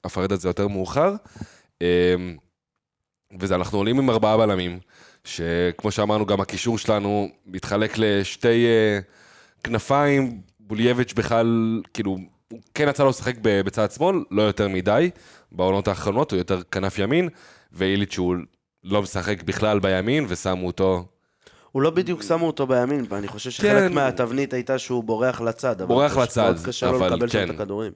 אפרט 0.07 0.33
את 0.33 0.41
זה 0.41 0.49
יותר 0.49 0.69
מאוחר. 0.69 1.15
אה, 1.83 2.15
וזה, 3.41 3.55
אנחנו 3.55 3.79
עולים 3.79 3.99
עם 3.99 4.11
ארבעה 4.11 4.37
בלמים, 4.37 4.79
שכמו 5.25 5.91
שאמרנו, 5.91 6.27
גם 6.27 6.41
הקישור 6.41 6.79
שלנו 6.79 7.29
מתחלק 7.47 7.95
לשתי 7.99 8.67
אה, 8.67 8.99
כנפיים, 9.65 10.41
בולייביץ' 10.61 11.13
בכלל, 11.13 11.81
כאילו, 11.95 12.19
הוא 12.49 12.61
כן 12.75 12.89
יצא 12.89 13.03
לו 13.03 13.11
לשחק 13.11 13.35
בצד 13.43 13.91
שמאל, 13.91 14.25
לא 14.31 14.43
יותר 14.43 14.69
מדי, 14.69 15.11
בעונות 15.53 15.89
האחרונות, 15.89 16.31
הוא 16.31 16.39
יותר 16.39 16.63
כנף 16.71 16.99
ימין, 16.99 17.29
ואיליץ' 17.73 18.19
הוא 18.19 18.37
לא 18.85 19.03
משחק 19.03 19.43
בכלל 19.43 19.79
בימין, 19.79 20.27
ושמו 20.29 20.67
אותו 20.67 21.05
הוא 21.75 21.83
לא 21.83 21.91
בדיוק 21.91 22.23
שמו 22.23 22.47
אותו 22.47 22.67
בימין, 22.67 23.07
ואני 23.09 23.29
חושב 23.29 23.51
שחלק 23.51 23.89
כן. 23.89 23.93
מהתבנית 23.93 24.53
הייתה 24.53 24.79
שהוא 24.79 25.05
בורח 25.05 25.41
לצד. 25.41 25.81
אבל 25.81 25.89
בורח 25.89 26.17
לצד, 26.17 26.43
מאוד 26.43 26.67
קשה 26.67 26.91
לו 26.91 26.97
אבל 26.99 27.13
לקבל 27.15 27.29
שם 27.29 27.39
כן. 27.39 27.51
את 27.51 27.55
הכדורים. 27.55 27.93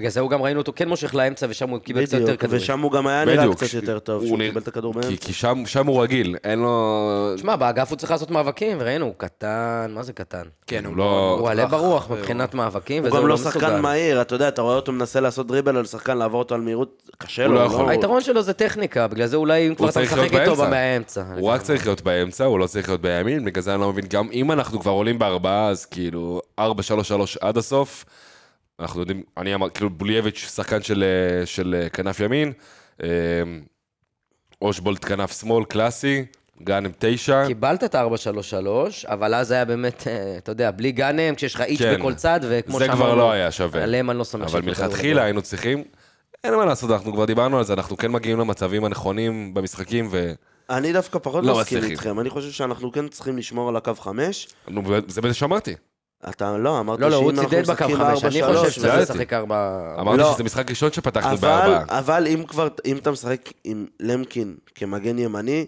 בגלל 0.00 0.10
זה 0.10 0.20
הוא 0.20 0.30
גם 0.30 0.42
ראינו 0.42 0.60
אותו 0.60 0.72
כן 0.76 0.88
מושך 0.88 1.14
לאמצע, 1.14 1.46
ושם 1.50 1.68
הוא 1.68 1.78
קיבל 1.78 2.06
קצת 2.06 2.18
יותר 2.18 2.36
כדורים. 2.36 2.62
ושם 2.62 2.80
הוא 2.80 2.92
גם 2.92 3.06
היה 3.06 3.24
נראה 3.24 3.36
בדיוק, 3.36 3.64
קצת 3.64 3.74
יותר 3.74 3.98
טוב, 3.98 4.20
הוא 4.20 4.26
שהוא 4.28 4.38
קיבל 4.38 4.60
את 4.60 4.68
הכדור 4.68 4.92
כי, 4.92 5.00
באמצע. 5.00 5.26
כי 5.26 5.32
שם, 5.32 5.62
שם 5.66 5.86
הוא 5.86 6.02
רגיל, 6.02 6.36
אין 6.44 6.58
לו... 6.58 7.34
שמע, 7.36 7.56
באגף 7.56 7.90
הוא 7.90 7.96
צריך 7.96 8.12
לעשות 8.12 8.30
מאבקים, 8.30 8.76
וראינו, 8.80 9.06
הוא 9.06 9.14
קטן, 9.16 9.90
מה 9.94 10.02
זה 10.02 10.12
קטן? 10.12 10.42
כן, 10.66 10.84
הוא 10.84 10.96
לא- 10.96 11.04
לא... 11.04 11.36
הוא 11.40 11.48
עלה 11.50 11.66
ברוח 11.66 12.10
מבחינת 12.10 12.54
מאבקים, 12.54 13.02
הוא 13.02 13.08
וזה 13.08 13.16
גם 13.16 13.22
הוא 13.22 13.28
לא 13.28 13.34
לא 13.34 13.40
מסוגל. 13.40 13.60
שחקן 13.60 13.80
מהיר, 13.80 14.20
אתה 14.20 14.34
יודע, 14.34 14.48
אתה 14.48 14.62
רואה 14.62 14.76
אותו 14.76 14.92
מנסה 14.92 15.20
לעשות 15.20 15.46
דריבל 15.46 15.76
על 15.76 15.86
שחקן, 15.86 16.18
לעבור 16.18 16.38
אותו 16.38 16.54
על 16.54 16.60
מהירות, 16.60 17.10
קשה 17.18 17.46
לו. 17.46 17.54
לא 17.54 17.60
יכול. 17.60 17.88
היתרון 17.88 18.20
שלו 18.20 18.42
זה 18.42 18.52
טכניקה, 18.52 19.08
בגלל 19.08 19.26
זה 19.26 19.36
אולי 19.36 19.68
אם 19.68 19.74
כבר 19.74 19.88
אתה 19.88 20.00
משחק 20.00 20.34
איתו 20.34 20.56
באמצע. 20.56 21.22
הוא 21.38 21.48
רק 21.48 21.62
צריך 21.62 21.86
להיות 21.86 22.00
באמצע, 22.02 22.44
הוא 22.44 22.58
לא 22.58 22.66
צריך 22.66 22.88
להיות 22.88 23.00
בימין, 23.00 23.44
בגלל 23.44 23.62
זה 23.62 23.72
אני 23.74 23.80
לא 23.80 23.92
מבין, 23.92 24.04
גם 24.10 24.28
אם 24.32 24.52
אנחנו 24.52 24.80
כבר 24.80 24.90
עולים 24.92 25.18
בארבעה, 25.18 25.68
אז 25.68 25.84
כאילו, 25.86 26.40
ארבע, 26.58 26.82
שלוש, 26.82 27.08
שלוש 27.08 27.36
עד 27.36 27.56
הסוף. 27.58 28.04
אנחנו 28.80 29.00
יודעים, 29.00 29.22
אני 29.36 29.54
אמר, 29.54 29.70
כאילו, 29.70 29.90
בולייביץ' 29.90 30.50
שחקן 30.54 30.82
של, 30.82 31.04
אה, 31.04 31.46
של 31.46 31.76
אה, 31.82 31.88
כנף 31.88 32.20
ימין, 32.20 32.52
אה, 33.02 33.08
אושבולט 34.62 35.04
כנף 35.04 35.40
שמאל, 35.40 35.64
קלאסי, 35.64 36.24
גאנם 36.62 36.90
תשע. 36.98 37.46
קיבלת 37.46 37.84
את 37.84 37.94
ה-4-3-3, 37.94 38.66
אבל 39.04 39.34
אז 39.34 39.50
היה 39.50 39.64
באמת, 39.64 40.06
אתה 40.38 40.52
יודע, 40.52 40.70
בלי 40.70 40.92
גאנם, 40.92 41.34
כשיש 41.34 41.54
לך 41.54 41.60
איץ' 41.60 41.78
כן. 41.78 41.96
בכל 41.98 42.14
צד, 42.14 42.40
וכמו 42.42 42.78
זה 42.78 42.84
שאמרנו... 42.84 43.02
כבר 43.02 43.14
לא 43.14 43.32
היה 43.32 43.50
שווה. 43.50 43.82
עליהם 43.82 44.10
אני 44.10 44.18
לא 44.18 44.24
סומך. 44.24 44.50
אבל 44.50 44.62
מלכתחילה. 44.62 45.24
היינו 45.24 45.42
צריכים, 45.42 45.84
אין 46.44 46.54
מה 46.54 46.64
לעשות, 46.64 46.90
אנחנו 46.90 47.12
כבר 47.12 47.24
דיברנו 47.24 47.58
על 47.58 47.64
זה, 47.64 47.72
אנחנו 47.72 47.96
כן 47.96 48.10
מגיעים 48.10 48.38
למצבים 48.38 48.84
הנכונים 48.84 49.54
במשחקים, 49.54 50.08
ו... 50.10 50.32
אני 50.70 50.92
דווקא 50.92 51.18
פחות 51.18 51.44
לא 51.44 51.60
מסכים. 51.60 51.84
איתכם, 51.84 52.20
אני 52.20 52.30
חושב 52.30 52.50
שאנחנו 52.50 52.92
כן 52.92 53.08
צריכים 53.08 53.38
לשמור 53.38 53.68
על 53.68 53.76
הקו 53.76 53.94
חמש. 53.94 54.48
נו, 54.68 54.82
זה 55.06 55.20
מה 55.20 55.32
שאמרתי. 55.32 55.74
אתה 56.28 56.56
לא, 56.56 56.80
אמרת 56.80 57.00
לא, 57.00 57.10
לא, 57.10 57.16
הוא 57.16 57.30
שאם 57.30 57.38
אנחנו 57.38 57.50
צידד 57.50 57.62
בקו 57.62 57.72
משחקים 57.72 57.96
5, 57.96 58.24
אני 58.24 58.42
4-3, 58.42 58.46
חושב 58.46 58.70
שצריך 58.70 58.94
ידעתי. 58.94 59.12
לשחק 59.12 59.32
4... 59.32 59.96
אמרתי 60.00 60.18
לא. 60.18 60.32
שזה 60.34 60.44
משחק 60.44 60.70
ראשון 60.70 60.92
שפתחנו 60.92 61.32
אבל, 61.32 61.48
בארבעה. 61.48 61.98
אבל 61.98 62.26
אם 62.26 62.44
כבר, 62.48 62.68
אם 62.84 62.96
אתה 62.96 63.10
משחק 63.10 63.50
עם 63.64 63.86
למקין 64.00 64.56
כמגן 64.74 65.18
ימני, 65.18 65.66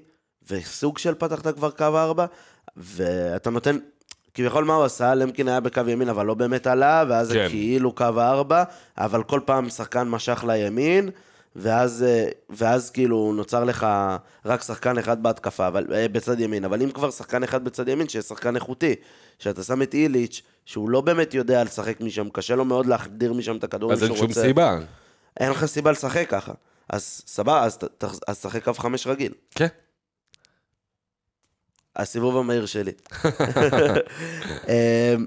וסוג 0.50 0.98
של 0.98 1.14
פתחת 1.14 1.54
כבר 1.54 1.70
קו 1.70 1.84
ארבע, 1.84 2.26
ואתה 2.76 3.50
נותן, 3.50 3.78
כביכול 4.34 4.64
מה 4.64 4.74
הוא 4.74 4.84
עשה? 4.84 5.14
למקין 5.14 5.48
היה 5.48 5.60
בקו 5.60 5.80
ימין, 5.88 6.08
אבל 6.08 6.26
לא 6.26 6.34
באמת 6.34 6.66
עלה, 6.66 7.04
ואז 7.08 7.28
זה 7.28 7.34
כן. 7.34 7.48
כאילו 7.48 7.92
קו 7.92 8.04
ארבע, 8.04 8.64
אבל 8.98 9.22
כל 9.22 9.40
פעם 9.44 9.68
שחקן 9.68 10.08
משך 10.08 10.44
לימין, 10.48 11.10
ואז, 11.56 12.04
אה, 12.08 12.28
ואז 12.50 12.90
כאילו 12.90 13.32
נוצר 13.36 13.64
לך 13.64 13.86
רק 14.46 14.62
שחקן 14.62 14.98
אחד 14.98 15.22
בהתקפה, 15.22 15.66
אבל, 15.66 15.86
אה, 15.94 16.08
בצד 16.08 16.40
ימין. 16.40 16.64
אבל 16.64 16.82
אם 16.82 16.90
כבר 16.90 17.10
שחקן 17.10 17.42
אחד 17.42 17.64
בצד 17.64 17.88
ימין, 17.88 18.08
שיהיה 18.08 18.22
שחקן 18.22 18.56
איכותי, 18.56 18.94
שאתה 19.38 19.62
שם 19.62 19.82
את 19.82 19.94
איליץ', 19.94 20.42
שהוא 20.64 20.90
לא 20.90 21.00
באמת 21.00 21.34
יודע 21.34 21.64
לשחק 21.64 22.00
משם, 22.00 22.28
קשה 22.30 22.54
לו 22.54 22.64
מאוד 22.64 22.86
להחדיר 22.86 23.32
משם 23.32 23.56
את 23.56 23.64
הכדורים 23.64 23.92
אז 23.92 23.98
שהוא 23.98 24.16
אין 24.16 24.22
רוצה. 24.22 24.34
שום 24.34 24.44
סיבה. 24.44 24.78
אין 25.40 25.50
לך 25.50 25.64
סיבה 25.64 25.90
לשחק 25.92 26.26
ככה. 26.28 26.52
אז 26.88 27.22
סבבה, 27.26 27.64
אז 27.64 27.78
אז 28.28 28.38
תשחק 28.38 28.64
קו 28.64 28.74
חמש 28.74 29.06
רגיל. 29.06 29.32
כן. 29.50 29.66
הסיבוב 31.96 32.36
המהיר 32.36 32.66
שלי. 32.66 32.92
אמ, 34.68 35.26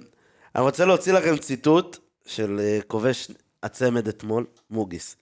אני 0.56 0.64
רוצה 0.64 0.86
להוציא 0.86 1.14
לכם 1.14 1.38
ציטוט 1.38 1.98
של 2.26 2.60
אה, 2.60 2.80
כובש 2.88 3.32
הצמד 3.64 4.08
אתמול, 4.08 4.46
מוגיס. 4.70 5.16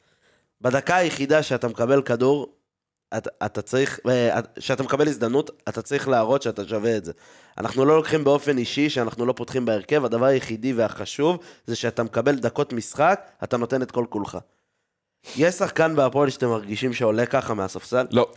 בדקה 0.62 0.96
היחידה 0.96 1.44
שאתה 1.44 1.68
מקבל 1.68 2.02
כדור, 2.02 2.54
אתה, 3.18 3.30
אתה 3.46 3.62
צריך, 3.62 4.00
אה, 4.10 4.40
שאתה 4.60 4.84
מקבל 4.84 5.08
הזדמנות, 5.08 5.62
אתה 5.70 5.82
צריך 5.82 6.08
להראות 6.08 6.42
שאתה 6.42 6.68
שווה 6.68 6.98
את 6.98 7.06
זה. 7.06 7.12
אנחנו 7.58 7.86
לא 7.86 7.96
לוקחים 7.98 8.24
באופן 8.24 8.58
אישי 8.58 8.90
שאנחנו 8.90 9.26
לא 9.26 9.34
פותחים 9.34 9.66
בהרכב, 9.66 10.06
הדבר 10.06 10.26
היחידי 10.26 10.74
והחשוב 10.74 11.38
זה 11.68 11.76
שאתה 11.76 12.04
מקבל 12.04 12.36
דקות 12.36 12.74
משחק, 12.74 13.22
אתה 13.44 13.58
נותן 13.58 13.82
את 13.82 13.92
כל 13.92 14.06
כולך. 14.10 14.38
יש 15.36 15.56
שחקן 15.56 15.96
בהפועל 15.96 16.30
שאתם 16.30 16.48
מרגישים 16.48 16.94
שעולה 16.94 17.26
ככה 17.26 17.54
מהספסל? 17.54 18.06
לא. 18.12 18.32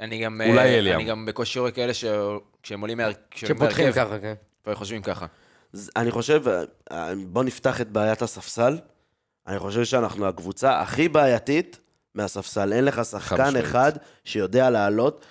אני 0.00 0.24
גם... 0.24 0.40
אולי 0.46 0.58
אה, 0.58 0.78
אליאם. 0.78 0.96
אני 1.00 1.04
גם 1.04 1.26
בקושי 1.26 1.58
רואה 1.58 1.70
כאלה 1.70 1.92
שכשהם 1.94 2.80
עולים 2.80 2.96
מהר- 2.98 3.12
כשהם 3.30 3.48
שפותחים 3.56 3.92
ככה, 3.92 4.18
כן. 4.18 4.34
וחושבים 4.66 5.02
ככה. 5.02 5.26
אני 5.96 6.10
חושב, 6.10 6.42
אה, 6.92 7.12
בוא 7.26 7.44
נפתח 7.44 7.80
את 7.80 7.88
בעיית 7.90 8.22
הספסל. 8.22 8.78
אני 9.46 9.58
חושב 9.58 9.84
שאנחנו 9.84 10.26
הקבוצה 10.28 10.80
הכי 10.80 11.08
בעייתית 11.08 11.78
מהספסל. 12.14 12.72
אין 12.72 12.84
לך 12.84 13.04
שחקן. 13.04 13.56
אחד 13.56 13.92
שיודע 14.24 14.70
לעלות. 14.70 15.24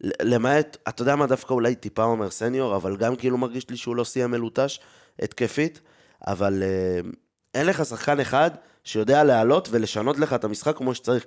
למעט, 0.00 0.76
אתה 0.88 1.02
יודע 1.02 1.16
מה, 1.16 1.26
דווקא 1.26 1.54
אולי 1.54 1.74
טיפה 1.74 2.04
אומר 2.04 2.30
סניור, 2.30 2.76
אבל 2.76 2.96
גם 2.96 3.16
כאילו 3.16 3.38
מרגיש 3.38 3.70
לי 3.70 3.76
שהוא 3.76 3.96
לא 3.96 4.04
סיים 4.04 4.30
מלוטש 4.30 4.80
התקפית, 5.22 5.80
אבל 6.26 6.62
אה, 6.62 7.00
אין 7.54 7.66
לך 7.66 7.84
שחקן 7.84 8.20
אחד 8.20 8.50
שיודע 8.84 9.24
לעלות 9.24 9.68
ולשנות 9.70 10.18
לך 10.18 10.32
את 10.32 10.44
המשחק 10.44 10.76
כמו 10.76 10.94
שצריך. 10.94 11.24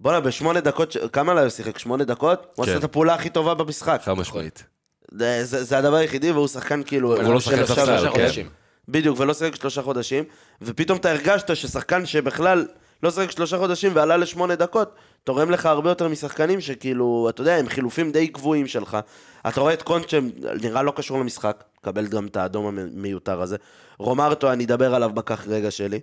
בואנה, 0.00 0.20
בשמונה 0.20 0.60
דקות, 0.60 0.96
כמה 1.12 1.34
לא 1.34 1.50
שיחק? 1.50 1.78
שמונה 1.78 2.04
דקות? 2.04 2.46
הוא 2.54 2.64
כן. 2.64 2.70
עשה 2.70 2.78
את 2.78 2.84
הפעולה 2.84 3.14
הכי 3.14 3.30
טובה 3.30 3.54
במשחק. 3.54 4.00
חד 4.04 4.12
משמעית. 4.12 4.64
זה, 5.10 5.44
זה, 5.44 5.64
זה 5.64 5.78
הדבר 5.78 5.96
היחידי, 5.96 6.32
והוא 6.32 6.48
שחקן 6.48 6.82
כאילו... 6.82 7.16
הוא 7.16 7.34
לא 7.34 7.40
של 7.40 7.50
שחקן 7.50 7.66
ספסל, 7.66 7.86
שלושה 7.86 8.10
כן. 8.10 8.22
חודשים. 8.22 8.48
בדיוק, 8.88 9.20
ולא 9.20 9.34
שיחק 9.34 9.54
שלושה 9.54 9.82
חודשים, 9.82 10.24
ופתאום 10.62 10.98
אתה 10.98 11.10
הרגשת 11.10 11.56
ששחקן 11.56 12.06
שבכלל 12.06 12.66
לא 13.02 13.10
שיחק 13.10 13.30
שלושה 13.30 13.58
חודשים 13.58 13.92
ועלה 13.94 14.16
לשמונה 14.16 14.56
דקות, 14.56 14.94
תורם 15.24 15.50
לך 15.50 15.66
הרבה 15.66 15.90
יותר 15.90 16.08
משחקנים 16.08 16.60
שכאילו, 16.60 17.26
אתה 17.30 17.40
יודע, 17.40 17.56
הם 17.56 17.68
חילופים 17.68 18.12
די 18.12 18.28
קבועים 18.28 18.66
שלך. 18.66 18.98
אתה 19.48 19.60
רואה 19.60 19.72
את 19.72 19.82
קונט 19.82 20.08
שנראה 20.08 20.82
לא 20.82 20.92
קשור 20.96 21.18
למשחק, 21.20 21.64
קבל 21.82 22.06
גם 22.06 22.26
את 22.26 22.36
האדום 22.36 22.66
המיותר 22.78 23.42
הזה. 23.42 23.56
רומרטו, 23.98 24.52
אני 24.52 24.64
אדבר 24.64 24.94
עליו 24.94 25.10
בכך 25.10 25.44
רגע 25.48 25.70
שלי. 25.70 26.00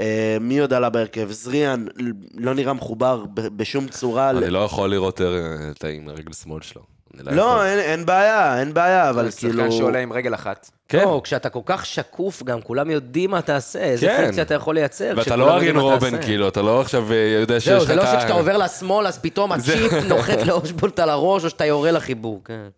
אה, 0.00 0.36
מי 0.40 0.58
עוד 0.58 0.72
עלה 0.72 0.90
בהרכב? 0.90 1.30
זריאן 1.30 1.86
לא 2.34 2.54
נראה 2.54 2.72
מחובר 2.72 3.24
בשום 3.34 3.88
צורה. 3.88 4.32
ל- 4.32 4.36
אני 4.36 4.50
לא 4.50 4.58
יכול 4.58 4.90
לראות 4.90 5.20
אה, 5.20 5.26
את 5.70 5.84
עם 5.84 6.08
הרגל 6.08 6.32
שמאל 6.32 6.62
שלו. 6.62 6.93
לא, 7.20 7.64
אין, 7.64 7.78
אין 7.78 8.06
בעיה, 8.06 8.60
אין 8.60 8.74
בעיה, 8.74 9.10
אבל 9.10 9.30
זה 9.30 9.36
כאילו... 9.36 9.62
שחקן 9.64 9.70
שעולה 9.70 9.98
עם 9.98 10.12
רגל 10.12 10.34
אחת. 10.34 10.70
כן. 10.88 11.04
לא, 11.04 11.20
כשאתה 11.24 11.48
כל 11.48 11.60
כך 11.66 11.86
שקוף, 11.86 12.42
גם 12.42 12.62
כולם 12.62 12.90
יודעים 12.90 13.30
מה 13.30 13.42
תעשה, 13.42 13.78
איזה 13.78 14.06
כן. 14.06 14.16
פונקציה 14.16 14.42
אתה 14.42 14.54
יכול 14.54 14.74
לייצר. 14.74 15.14
ואתה 15.16 15.36
לא 15.36 15.72
מה 15.74 15.80
רובן. 15.80 16.22
כאילו, 16.22 16.48
אתה 16.48 16.62
לא 16.62 16.80
עכשיו 16.80 17.12
אה, 17.12 17.36
יודע 17.40 17.60
שיש 17.60 17.68
לך 17.68 17.78
זהו, 17.78 17.82
את 17.82 17.86
זה 17.86 17.94
לא. 17.94 18.06
שכשאתה 18.06 18.32
עובר 18.32 18.56
לשמאל, 18.56 19.06
אז 19.06 19.18
פתאום 19.18 19.52
הצ'יפ 19.52 19.92
נוחת 20.08 20.38
לאושבולט 20.46 20.98
על 20.98 21.10
הראש, 21.10 21.44
או 21.44 21.50
שאתה 21.50 21.64
יורה 21.64 21.90
לחיבור, 21.90 22.40
כן. 22.44 22.68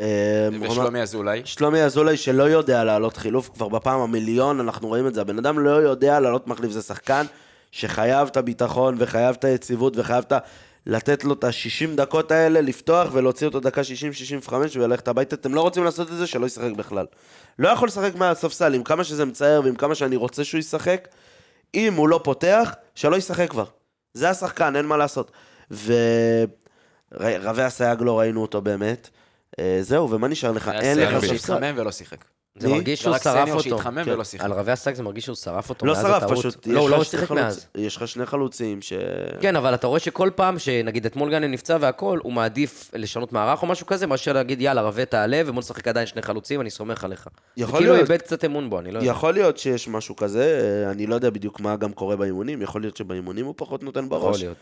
אה, 0.00 0.48
ושלומי 0.60 1.02
אזולאי. 1.02 1.42
שלומי 1.44 1.82
אזולאי 1.82 2.16
שלא 2.16 2.42
יודע 2.42 2.84
לעלות 2.84 3.16
חילוף 3.16 3.50
כבר 3.54 3.68
בפעם 3.68 4.00
המיליון, 4.00 4.60
אנחנו 4.60 4.88
רואים 4.88 5.06
את 5.06 5.14
זה. 5.14 5.20
הבן 5.20 5.38
אדם 5.38 5.58
לא 5.58 5.70
יודע 5.70 6.20
לעלות 6.20 6.46
מחליף, 6.46 6.70
זה 6.70 6.82
שחקן 6.82 7.26
שחייב 7.70 8.28
את 8.28 8.36
הביטחון 8.36 8.94
וחייב 8.98 9.36
את 9.38 9.44
היציבות 9.44 9.96
וחייב 9.96 10.24
את 10.28 10.32
ה... 10.32 10.38
לתת 10.86 11.24
לו 11.24 11.32
את 11.32 11.44
ה-60 11.44 11.96
דקות 11.96 12.30
האלה, 12.30 12.60
לפתוח 12.60 13.08
ולהוציא 13.12 13.46
אותו 13.46 13.60
דקה 13.60 13.80
60-65 14.48 14.52
וללכת 14.76 15.08
הביתה. 15.08 15.36
אתם 15.36 15.54
לא 15.54 15.60
רוצים 15.60 15.84
לעשות 15.84 16.10
את 16.10 16.16
זה, 16.16 16.26
שלא 16.26 16.46
ישחק 16.46 16.72
בכלל. 16.76 17.06
לא 17.58 17.68
יכול 17.68 17.88
לשחק 17.88 18.14
מהספסל, 18.14 18.74
עם 18.74 18.84
כמה 18.84 19.04
שזה 19.04 19.24
מצער 19.24 19.60
ועם 19.64 19.74
כמה 19.74 19.94
שאני 19.94 20.16
רוצה 20.16 20.44
שהוא 20.44 20.58
ישחק, 20.58 21.08
אם 21.74 21.94
הוא 21.94 22.08
לא 22.08 22.20
פותח, 22.24 22.74
שלא 22.94 23.16
ישחק 23.16 23.50
כבר. 23.50 23.64
זה 24.14 24.30
השחקן, 24.30 24.76
אין 24.76 24.86
מה 24.86 24.96
לעשות. 24.96 25.30
ורבי 27.20 27.62
הסייג 27.62 28.02
לא 28.02 28.18
ראינו 28.18 28.42
אותו 28.42 28.60
באמת. 28.60 29.10
אה, 29.58 29.78
זהו, 29.80 30.10
ומה 30.10 30.28
נשאר 30.28 30.52
לך? 30.52 30.68
היה 30.68 30.80
אין 30.80 30.98
לך 30.98 31.14
ספסל. 31.14 31.36
שהתחמם 31.36 31.74
ולא 31.76 31.92
שיחק. 31.92 32.24
זה? 32.58 32.68
מרגיש 32.68 33.02
שהוא 33.02 33.18
שרף 33.18 33.48
אותו. 33.50 33.62
שהתחמם 33.62 34.04
כן. 34.04 34.12
ולא 34.12 34.24
שיחק. 34.24 34.44
על 34.44 34.52
רבי 34.52 34.72
הסאג 34.72 34.94
זה 34.94 35.02
מרגיש 35.02 35.24
שהוא 35.24 35.36
שרף 35.36 35.68
אותו 35.68 35.86
לא 35.86 35.94
שרף. 35.94 36.24
פשוט 36.30 36.66
לא, 36.66 36.80
הוא 36.80 36.90
לא 36.90 37.04
שיחק 37.04 37.30
מאז. 37.30 37.66
יש 37.74 37.96
לך 37.96 38.08
שני 38.08 38.26
חלוצים 38.26 38.82
ש... 38.82 38.92
כן, 39.40 39.56
אבל 39.56 39.74
אתה 39.74 39.86
רואה 39.86 40.00
שכל 40.00 40.30
פעם 40.34 40.58
שנגיד 40.58 41.06
אתמול 41.06 41.30
גאנם 41.30 41.50
נפצע 41.50 41.76
והכל, 41.80 42.18
הוא 42.22 42.32
מעדיף 42.32 42.90
לשנות 42.94 43.32
מערך 43.32 43.62
או 43.62 43.66
משהו 43.66 43.86
כזה, 43.86 44.06
מאשר 44.06 44.32
להגיד 44.32 44.60
יאללה, 44.60 44.82
רווה 44.82 45.04
תעלה 45.04 45.42
ובוא 45.46 45.58
נשחק 45.58 45.88
עדיין 45.88 46.06
שני 46.06 46.22
חלוצים, 46.22 46.60
אני 46.60 46.70
סומך 46.70 47.04
עליך. 47.04 47.28
יכול 47.56 47.78
כאילו 47.78 47.92
להיות. 47.92 48.10
איבד 48.10 48.22
קצת 48.22 48.44
אמון 48.44 48.70
בו, 48.70 48.78
אני 48.78 48.92
לא 48.92 48.98
יודע. 48.98 49.10
יכול 49.10 49.34
להיות 49.34 49.58
שיש 49.58 49.88
משהו 49.88 50.16
כזה, 50.16 50.60
אה, 50.86 50.90
אני 50.90 51.06
לא 51.06 51.14
יודע 51.14 51.30
בדיוק 51.30 51.60
מה 51.60 51.76
גם 51.76 51.92
קורה 51.92 52.16
באימונים, 52.16 52.62
יכול 52.62 52.80
להיות 52.80 52.96
שבאימונים 52.96 53.46
הוא 53.46 53.54
פחות 53.56 53.82
נותן 53.82 54.04
יכול 54.04 54.18
בראש. 54.18 54.40
להיות. 54.42 54.56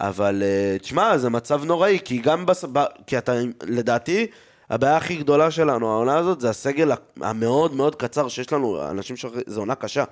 אבל 0.00 0.42
אה, 0.42 0.78
תשמע, 0.78 1.18
זה 1.18 1.28
מצב 1.28 1.64
נוראי, 1.64 1.98
כי 2.04 2.18
גם 2.18 2.46
בס... 2.46 2.64
כי 3.06 3.18
אתה, 3.18 3.32
לדעתי, 3.62 4.26
הבעיה 4.72 4.96
הכי 4.96 5.16
גדולה 5.16 5.50
שלנו, 5.50 5.90
העונה 5.92 6.16
הזאת, 6.18 6.40
זה 6.40 6.50
הסגל 6.50 6.92
המאוד 7.20 7.74
מאוד 7.74 7.94
קצר 7.94 8.28
שיש 8.28 8.52
לנו, 8.52 8.90
אנשים 8.90 9.16
ש... 9.16 9.24
זו 9.46 9.60
עונה 9.60 9.74
קשה. 9.74 10.04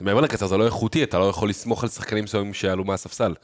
מעבר 0.00 0.20
לקצר, 0.20 0.46
זה 0.46 0.56
לא 0.56 0.64
איכותי, 0.64 1.02
אתה 1.02 1.18
לא 1.18 1.24
יכול 1.24 1.48
לסמוך 1.48 1.82
על 1.82 1.88
שחקנים 1.88 2.24
מסוימים 2.24 2.54
שעלו 2.54 2.84
מהספסל. 2.84 3.34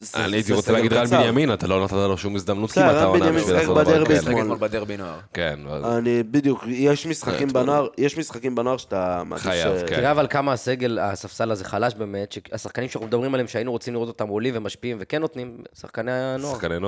זה- 0.00 0.24
אני 0.24 0.36
הייתי 0.36 0.48
זה 0.48 0.54
רוצה 0.54 0.72
להגיד 0.72 0.92
רן. 0.92 1.06
בנימין, 1.06 1.52
אתה 1.52 1.66
לא 1.66 1.84
נתת 1.84 1.92
לו 1.92 2.18
שום 2.18 2.36
הזדמנות 2.36 2.72
כמעט 2.72 2.94
העונה 2.94 3.32
בשביל 3.32 3.54
לעשות 3.54 3.78
דבר 3.78 4.04
כזה. 4.04 4.14
משחק 4.14 4.26
אתמול. 4.28 4.40
אתמול 4.42 4.58
בדרבי 4.58 4.96
נוער. 4.96 5.18
כן, 5.32 5.58
אני, 5.84 6.22
בדיוק, 6.22 6.64
יש 6.68 7.06
משחקים 7.06 7.48
אתמול. 7.48 7.62
בנוער, 7.62 7.86
יש 7.98 8.18
משחקים 8.18 8.54
בנוער 8.54 8.76
שאתה 8.76 9.22
מעדיף 9.26 9.44
חייב, 9.44 9.78
ש... 9.78 9.82
כן. 9.82 9.96
תראה 9.96 10.10
אבל 10.10 10.26
כמה 10.30 10.52
הסגל, 10.52 10.98
הספסל 10.98 11.50
הזה 11.50 11.64
חלש 11.64 11.94
באמת, 11.94 12.32
שהשחקנים 12.32 12.88
שאנחנו 12.88 13.06
מדברים 13.06 13.34
עליהם, 13.34 13.48
שהיינו 13.48 13.72
רוצים 13.72 13.94
לראות 13.94 14.08
אותם 14.08 14.28
עולים 14.28 14.54
ומשפיעים 14.56 14.96
וכן 15.00 15.20
נותנים, 15.20 15.56
שחקני 15.80 16.12
הנוער. 16.12 16.54
שחקני 16.54 16.80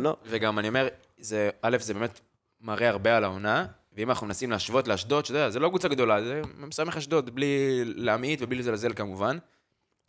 נוער. 0.00 0.14
כן. 0.14 0.30
וגם 0.30 0.58
אני 0.58 0.68
אומר, 0.68 0.88
זה, 1.20 1.50
א', 1.62 1.76
זה 1.80 1.94
באמת 1.94 2.20
מראה 2.60 2.88
הרבה 2.88 3.16
על 3.16 3.24
העונה, 3.24 3.66
ואם 3.92 4.10
אנחנו 4.10 4.26
מנסים 4.26 4.50
להשוות 4.50 4.88
לאשדוד, 4.88 5.26
שאתה 5.26 5.38
יודע, 5.38 5.50
זה 5.50 5.58
לא 5.60 5.68
קבוצה 5.68 5.88
גדולה, 5.88 6.22
זה 6.22 6.42
מסמך 6.58 6.96
אשדוד, 6.96 7.34
בלי 7.34 7.82
להמעיט 7.84 8.38
ובלי 8.42 8.58
לזלזל 8.58 8.92
כמובן. 8.92 9.38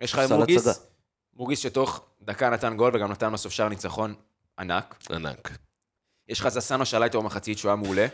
יש 0.01 0.13
לך 0.13 0.21
מורגיס. 0.31 0.87
מורגיס 1.35 1.59
שתוך 1.59 2.05
דקה 2.21 2.49
נתן 2.49 2.77
גול 2.77 2.91
וגם 2.95 3.11
נתן 3.11 3.33
בסוף 3.33 3.53
שער 3.53 3.69
ניצחון 3.69 4.13
ענק. 4.59 4.95
ענק. 5.11 5.57
יש 6.27 6.39
לך 6.39 6.47
זסנו 6.47 6.85
שעלה 6.85 7.05
איתו 7.05 7.21
במחצית 7.21 7.57
שהוא 7.57 7.69
היה 7.69 7.75
מעולה. 7.75 8.07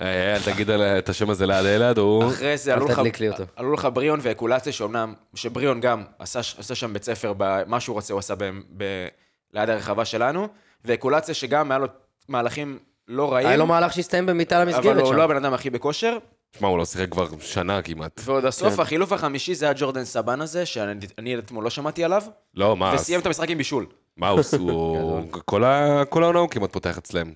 אה, 0.00 0.36
אל 0.36 0.42
תגיד 0.42 0.70
על- 0.70 0.82
את 0.82 1.08
השם 1.08 1.30
הזה 1.30 1.46
ליד 1.46 1.66
אלעד, 1.66 1.98
הוא... 1.98 2.28
אחרי 2.28 2.56
זה 2.56 2.74
עלו 2.74 2.86
לך, 2.88 2.98
תדליק 2.98 3.20
לי 3.20 3.28
אותו. 3.28 3.42
עלו 3.56 3.72
לך 3.72 3.88
בריאון 3.94 4.20
ואקולציה, 4.22 4.72
שאומנם, 4.72 5.14
שבריאון 5.34 5.80
גם 5.80 6.04
עשה, 6.18 6.38
עשה 6.58 6.74
שם 6.74 6.92
בית 6.92 7.04
ספר, 7.04 7.32
ב- 7.36 7.64
מה 7.66 7.80
שהוא 7.80 7.94
רוצה 7.94 8.12
הוא 8.12 8.18
עשה 8.18 8.34
ב, 8.34 8.44
ב, 8.76 8.84
ליד 9.52 9.70
הרחבה 9.70 10.04
שלנו, 10.04 10.48
ואקולציה 10.84 11.34
שגם 11.34 11.70
היה 11.70 11.78
לו 11.78 11.86
מהלכים 12.28 12.78
לא 13.08 13.32
רעים, 13.32 13.46
היה 13.46 13.56
לו 13.56 13.66
מהלך 13.66 13.92
שהסתיים 13.92 14.26
במיטה 14.26 14.62
אבל 14.62 14.72
למסגרת 14.72 14.96
הוא 14.96 15.06
שם. 15.06 15.16
לא 15.16 15.22
הבן 15.22 15.36
אדם 15.36 15.54
הכי 15.54 15.70
בכושר. 15.70 16.18
שמע, 16.58 16.68
הוא 16.68 16.78
לא 16.78 16.84
שיחק 16.84 17.10
כבר 17.10 17.28
שנה 17.40 17.82
כמעט. 17.82 18.20
ועוד 18.24 18.44
הסוף, 18.44 18.74
כן. 18.74 18.80
החילוף 18.80 19.12
החמישי 19.12 19.54
זה 19.54 19.64
היה 19.64 19.74
ג'ורדן 19.76 20.04
סבן 20.04 20.40
הזה, 20.40 20.66
שאני 20.66 21.06
אני 21.18 21.38
אתמול 21.38 21.64
לא 21.64 21.70
שמעתי 21.70 22.04
עליו, 22.04 22.22
לא, 22.54 22.76
מה, 22.76 22.92
וסיים 22.94 23.20
את 23.20 23.26
המשחק 23.26 23.50
עם 23.50 23.58
בישול. 23.58 23.86
מה 24.16 24.28
הוא? 24.28 24.40
הוא... 24.58 25.22
כל 26.08 26.22
העונה 26.22 26.38
הוא 26.38 26.48
כמעט 26.48 26.72
פותח 26.72 26.98
אצלם. 26.98 27.26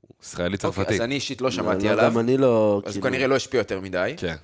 הוא 0.00 0.10
ישראלי 0.22 0.54
אוקיי, 0.54 0.58
צרפתי. 0.58 0.94
אז 0.94 1.00
אני 1.00 1.14
אישית 1.14 1.40
לא 1.40 1.50
שמעתי 1.50 1.84
לא, 1.84 1.90
עליו, 1.90 2.10
גם 2.10 2.18
אני 2.18 2.36
לא... 2.36 2.82
אז 2.84 2.92
כאילו- 2.92 3.06
הוא 3.06 3.10
כנראה 3.10 3.26
לא 3.26 3.36
השפיע 3.36 3.58
יותר 3.58 3.80
מדי, 3.80 4.14
כן, 4.16 4.36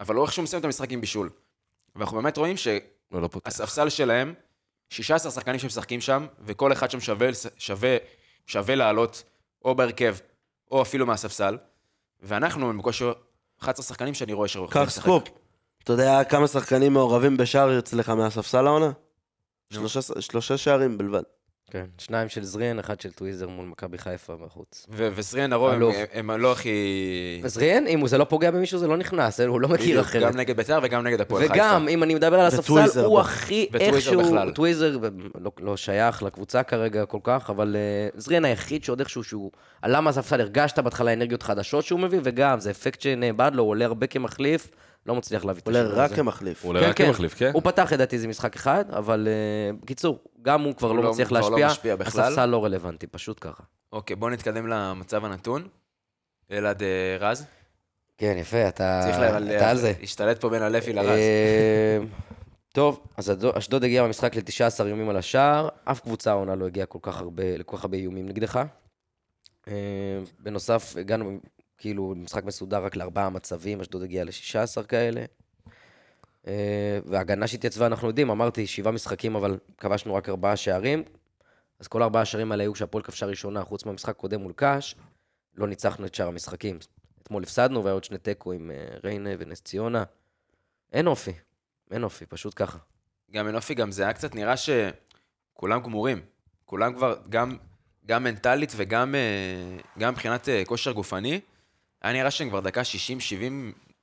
אבל 0.00 0.14
הוא 0.14 0.24
איכשהו 0.24 0.42
מסיים 0.42 0.60
את 0.60 0.64
המשחק 0.64 0.92
עם 0.92 1.00
בישול. 1.00 1.30
ואנחנו 1.96 2.16
באמת 2.16 2.36
רואים 2.36 2.56
לא, 3.12 3.22
לא. 3.22 3.28
שהספסל 3.44 3.88
שלהם, 3.88 4.34
16 4.90 5.32
שחקנים 5.32 5.58
שמשחקים 5.58 6.00
שם, 6.00 6.26
וכל 6.44 6.72
אחד 6.72 6.90
שם 6.90 6.98
שווה 8.46 8.74
לעלות, 8.74 9.22
או 9.64 9.74
בהרכב, 9.74 10.16
או 10.70 10.82
אפילו 10.82 11.06
מהספסל, 11.06 11.58
ואנחנו 12.20 12.70
הם 12.70 12.78
בקושי 12.78 13.04
11 13.62 13.84
שחקנים 13.86 14.14
שאני 14.14 14.32
רואה 14.32 14.48
שיכולים 14.48 14.70
קח 14.72 14.90
סקופ. 14.90 15.22
אתה 15.84 15.92
יודע 15.92 16.24
כמה 16.24 16.48
שחקנים 16.48 16.92
מעורבים 16.92 17.36
בשער 17.36 17.78
אצלך 17.78 18.08
מהספסל 18.08 18.66
העונה? 18.66 18.90
שלושה- 19.72 20.20
שלושה 20.20 20.56
שערים 20.58 20.98
בלבד. 20.98 21.22
כן, 21.72 21.84
שניים 21.98 22.28
של 22.28 22.44
זריאן, 22.44 22.78
אחד 22.78 23.00
של 23.00 23.12
טוויזר 23.12 23.48
מול 23.48 23.66
מכבי 23.66 23.98
חיפה 23.98 24.36
בחוץ. 24.36 24.86
ו- 24.90 25.08
וזריאן 25.14 25.52
הרוב 25.52 25.70
הם. 25.70 25.82
הם, 26.12 26.30
הם 26.30 26.40
לא 26.40 26.52
הכי... 26.52 27.42
זריאן, 27.44 27.86
אם 27.86 28.06
זה 28.06 28.18
לא 28.18 28.24
פוגע 28.24 28.50
במישהו, 28.50 28.78
זה 28.78 28.86
לא 28.86 28.96
נכנס, 28.96 29.40
הוא 29.40 29.60
לא 29.60 29.68
מכיר 29.68 30.00
אחרת. 30.00 30.22
גם 30.22 30.36
נגד 30.36 30.56
בית"ר 30.56 30.78
וגם 30.82 31.06
נגד 31.06 31.20
הפועל 31.20 31.42
חיפה. 31.42 31.54
וגם, 31.54 31.88
אם 31.88 32.02
אני 32.02 32.14
מדבר 32.14 32.40
על 32.40 32.46
הספסל, 32.46 32.72
וטוויזר 32.72 33.04
הוא 33.04 33.18
ב- 33.18 33.20
הכי 33.20 33.66
וטוויזר 33.72 33.94
איכשהו... 33.94 34.22
בכלל. 34.22 34.50
טוויזר 34.50 34.96
לא, 35.40 35.50
לא 35.60 35.76
שייך 35.76 36.22
לקבוצה 36.22 36.62
כרגע 36.62 37.06
כל 37.06 37.20
כך, 37.22 37.50
אבל 37.50 37.76
אה, 38.14 38.20
זריאן 38.20 38.44
היחיד 38.44 38.84
שעוד 38.84 39.00
איכשהו 39.00 39.24
שהוא 39.24 39.50
עלה 39.82 40.00
מהספסל, 40.00 40.40
הרגשת 40.40 40.78
בהתחלה 40.78 41.12
אנרגיות 41.12 41.42
חדשות 41.42 41.84
שהוא 41.84 42.00
מביא, 42.00 42.20
וגם, 42.22 42.60
זה 42.60 42.70
אפקט 42.70 43.00
שנאבד 43.00 43.50
לו, 43.54 43.62
הוא 43.62 43.70
עולה 43.70 43.84
הרבה 43.84 44.06
כמחליף, 44.06 44.68
לא 45.06 45.14
מצליח 45.14 45.44
להביא 45.44 45.62
את 45.62 45.66
עולה 45.66 45.78
השינוי 45.80 45.98
רק 45.98 46.06
הזה. 46.06 46.16
כמחליף. 46.16 46.62
הוא 46.64 46.68
עולה 46.68 46.88
רק 46.88 46.96
כמחליף, 46.96 47.34
כן? 47.34 47.50
הוא 47.54 47.62
פתח 47.62 47.92
לדעתי 47.92 48.16
איזה 48.16 48.28
משחק 48.28 48.56
אחד, 48.56 48.84
אבל 48.90 49.28
uh, 49.28 49.82
בקיצור, 49.82 50.18
גם 50.42 50.62
הוא 50.62 50.74
כבר 50.74 50.88
הוא 50.88 50.96
לא 50.96 51.02
לא- 51.02 51.10
מצליח 51.10 51.28
כבר 51.28 51.40
לא 51.40 51.50
להשפיע, 51.50 51.66
משפיע 51.66 51.96
בכלל. 51.96 52.24
הספסל 52.24 52.46
לא 52.46 52.64
רלוונטי, 52.64 53.06
פשוט 53.06 53.38
ככה. 53.40 53.62
אוקיי, 53.92 54.16
בואו 54.16 54.30
נתקדם 54.30 54.66
למצב 54.66 55.24
הנתון. 55.24 55.68
אלעד 56.50 56.82
אה, 56.82 56.88
רז. 57.20 57.46
כן, 58.18 58.36
יפה, 58.38 58.68
אתה 58.68 59.00
צריך 59.04 59.16
אתה 59.56 59.70
על 59.70 59.76
זה. 59.76 59.92
להשתלט 60.00 60.40
פה 60.40 60.48
בין 60.48 60.62
הלוי 60.62 60.92
לרז. 60.92 61.06
אה, 61.08 61.98
טוב, 62.74 63.00
אז 63.16 63.32
אשדוד- 63.58 63.84
הגיעה 63.84 64.04
במשחק 64.06 64.36
ל-19 64.36 64.84
איומים 64.86 65.08
על 65.08 65.16
השער, 65.16 65.68
אף 65.84 66.00
קבוצה 66.00 66.30
העונה 66.30 66.54
לא 66.54 66.66
הגיעה 66.66 66.86
כל 66.86 66.98
כך 67.02 67.20
הרבה, 67.20 67.56
לכל 67.56 67.76
כך 67.76 67.84
הרבה 67.84 67.96
איומים 67.96 68.26
נגדך. 68.28 68.60
אה, 69.68 69.72
בנוסף, 70.38 70.94
הגענו 70.96 71.38
כאילו 71.82 72.14
למשחק 72.14 72.44
מסודר 72.44 72.84
רק 72.84 72.96
לארבעה 72.96 73.30
מצבים, 73.30 73.80
אשדוד 73.80 74.02
הגיעה 74.02 74.24
ל-16 74.24 74.82
כאלה. 74.82 75.24
אה, 76.46 76.98
וההגנה 77.06 77.46
שהתייצבה, 77.46 77.86
אנחנו 77.86 78.08
יודעים, 78.08 78.30
אמרתי, 78.30 78.66
שבעה 78.66 78.92
משחקים, 78.92 79.36
אבל 79.36 79.58
כבשנו 79.78 80.14
רק 80.14 80.28
ארבעה 80.28 80.56
שערים. 80.56 81.02
אז 81.78 81.88
כל 81.88 82.02
ארבעה 82.02 82.22
השערים 82.22 82.52
האלה 82.52 82.62
היו 82.62 82.72
כשהפועל 82.72 83.04
כבשה 83.04 83.26
ראשונה, 83.26 83.64
חוץ 83.64 83.86
מהמשחק 83.86 84.10
הקודם 84.10 84.40
מול 84.40 84.52
קאש, 84.52 84.96
לא 85.54 85.66
ניצחנו 85.66 86.06
את 86.06 86.14
שאר 86.14 86.28
המשחקים. 86.28 86.78
אתמול 87.22 87.42
הפסדנו, 87.42 87.84
והיה 87.84 87.94
עוד 87.94 88.04
שני 88.04 88.18
תיקו 88.18 88.52
עם 88.52 88.70
אה, 88.70 88.96
ריינה 89.04 89.30
ונס 89.38 89.62
ציונה. 89.62 90.04
אין 90.92 91.06
אופי, 91.06 91.32
אין 91.90 92.04
אופי, 92.04 92.26
פשוט 92.26 92.52
ככה. 92.56 92.78
גם 93.30 93.46
מנופי, 93.46 93.74
גם 93.74 93.92
זה 93.92 94.02
היה 94.02 94.12
קצת 94.12 94.34
נראה 94.34 94.54
שכולם 94.56 95.80
גמורים. 95.82 96.20
כולם 96.64 96.94
כבר, 96.94 97.16
גם, 97.28 97.56
גם 98.06 98.24
מנטלית 98.24 98.72
וגם 98.76 99.14
אה, 99.14 99.80
גם 99.98 100.12
מבחינת 100.12 100.48
כושר 100.66 100.92
גופני, 100.92 101.40
היה 102.02 102.12
נראה 102.12 102.30
שהם 102.30 102.48
כבר 102.48 102.60
דקה 102.60 102.80
60-70, 102.80 102.84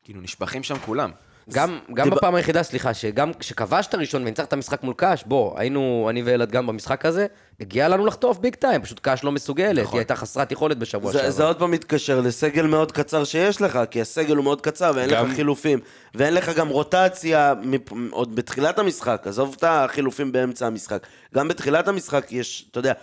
כאילו 0.04 0.22
נשפכים 0.22 0.64
שם 0.64 0.76
כולם. 0.86 1.12
גם, 1.54 1.80
גם 1.94 2.10
בפעם 2.10 2.36
היחידה, 2.36 2.64
סליחה, 2.64 2.94
שגם 2.94 3.32
כשכבשת 3.34 3.96
ראשון 3.96 4.22
וניצחת 4.22 4.54
משחק 4.54 4.84
מול 4.84 4.94
קאש, 4.98 5.24
בוא, 5.26 5.60
היינו, 5.60 6.08
אני 6.10 6.22
ואלעד 6.24 6.52
גם 6.52 6.68
במשחק 6.68 7.06
הזה, 7.06 7.26
הגיע 7.60 7.88
לנו 7.88 8.06
לחטוף 8.06 8.38
ביג 8.38 8.56
טיים, 8.56 8.82
פשוט 8.82 9.00
קאש 9.00 9.24
לא 9.24 9.32
מסוגלת, 9.32 9.80
נכון. 9.84 9.94
היא 9.94 10.00
הייתה 10.00 10.16
חסרת 10.16 10.52
יכולת 10.52 10.78
בשבוע 10.78 11.12
זה, 11.12 11.20
זה 11.20 11.32
שעבר. 11.32 11.48
עוד 11.48 11.60
פעם 11.60 11.72
מתקשר 11.72 12.20
לסגל 12.22 12.66
מאוד 12.68 12.92
קצר 12.92 13.24
שיש 13.24 13.62
לך, 13.62 13.80
כי 13.92 14.02
הסגל 14.02 14.36
הוא 14.36 14.44
מאוד 14.44 14.62
קצר 14.62 14.92
ואין 14.96 15.10
גם- 15.10 15.28
לך 15.30 15.36
חילופים, 15.36 15.80
ואין 16.16 16.34
לך 16.34 16.50
גם 16.58 16.68
רוטציה 16.68 17.54
מפ- 17.62 17.92
עוד 18.12 18.36
בתחילת 18.36 18.80
המשחק, 18.80 19.24
עזוב 19.26 19.56
את 19.58 19.64
החילופים 19.68 20.32
באמצע 20.32 20.68
המשחק. 20.68 21.08
גם 21.36 21.48
בתחילת 21.48 21.88
המשחק 21.88 22.28
יש, 22.32 22.66
אתה 22.72 22.80
יודע, 22.80 22.94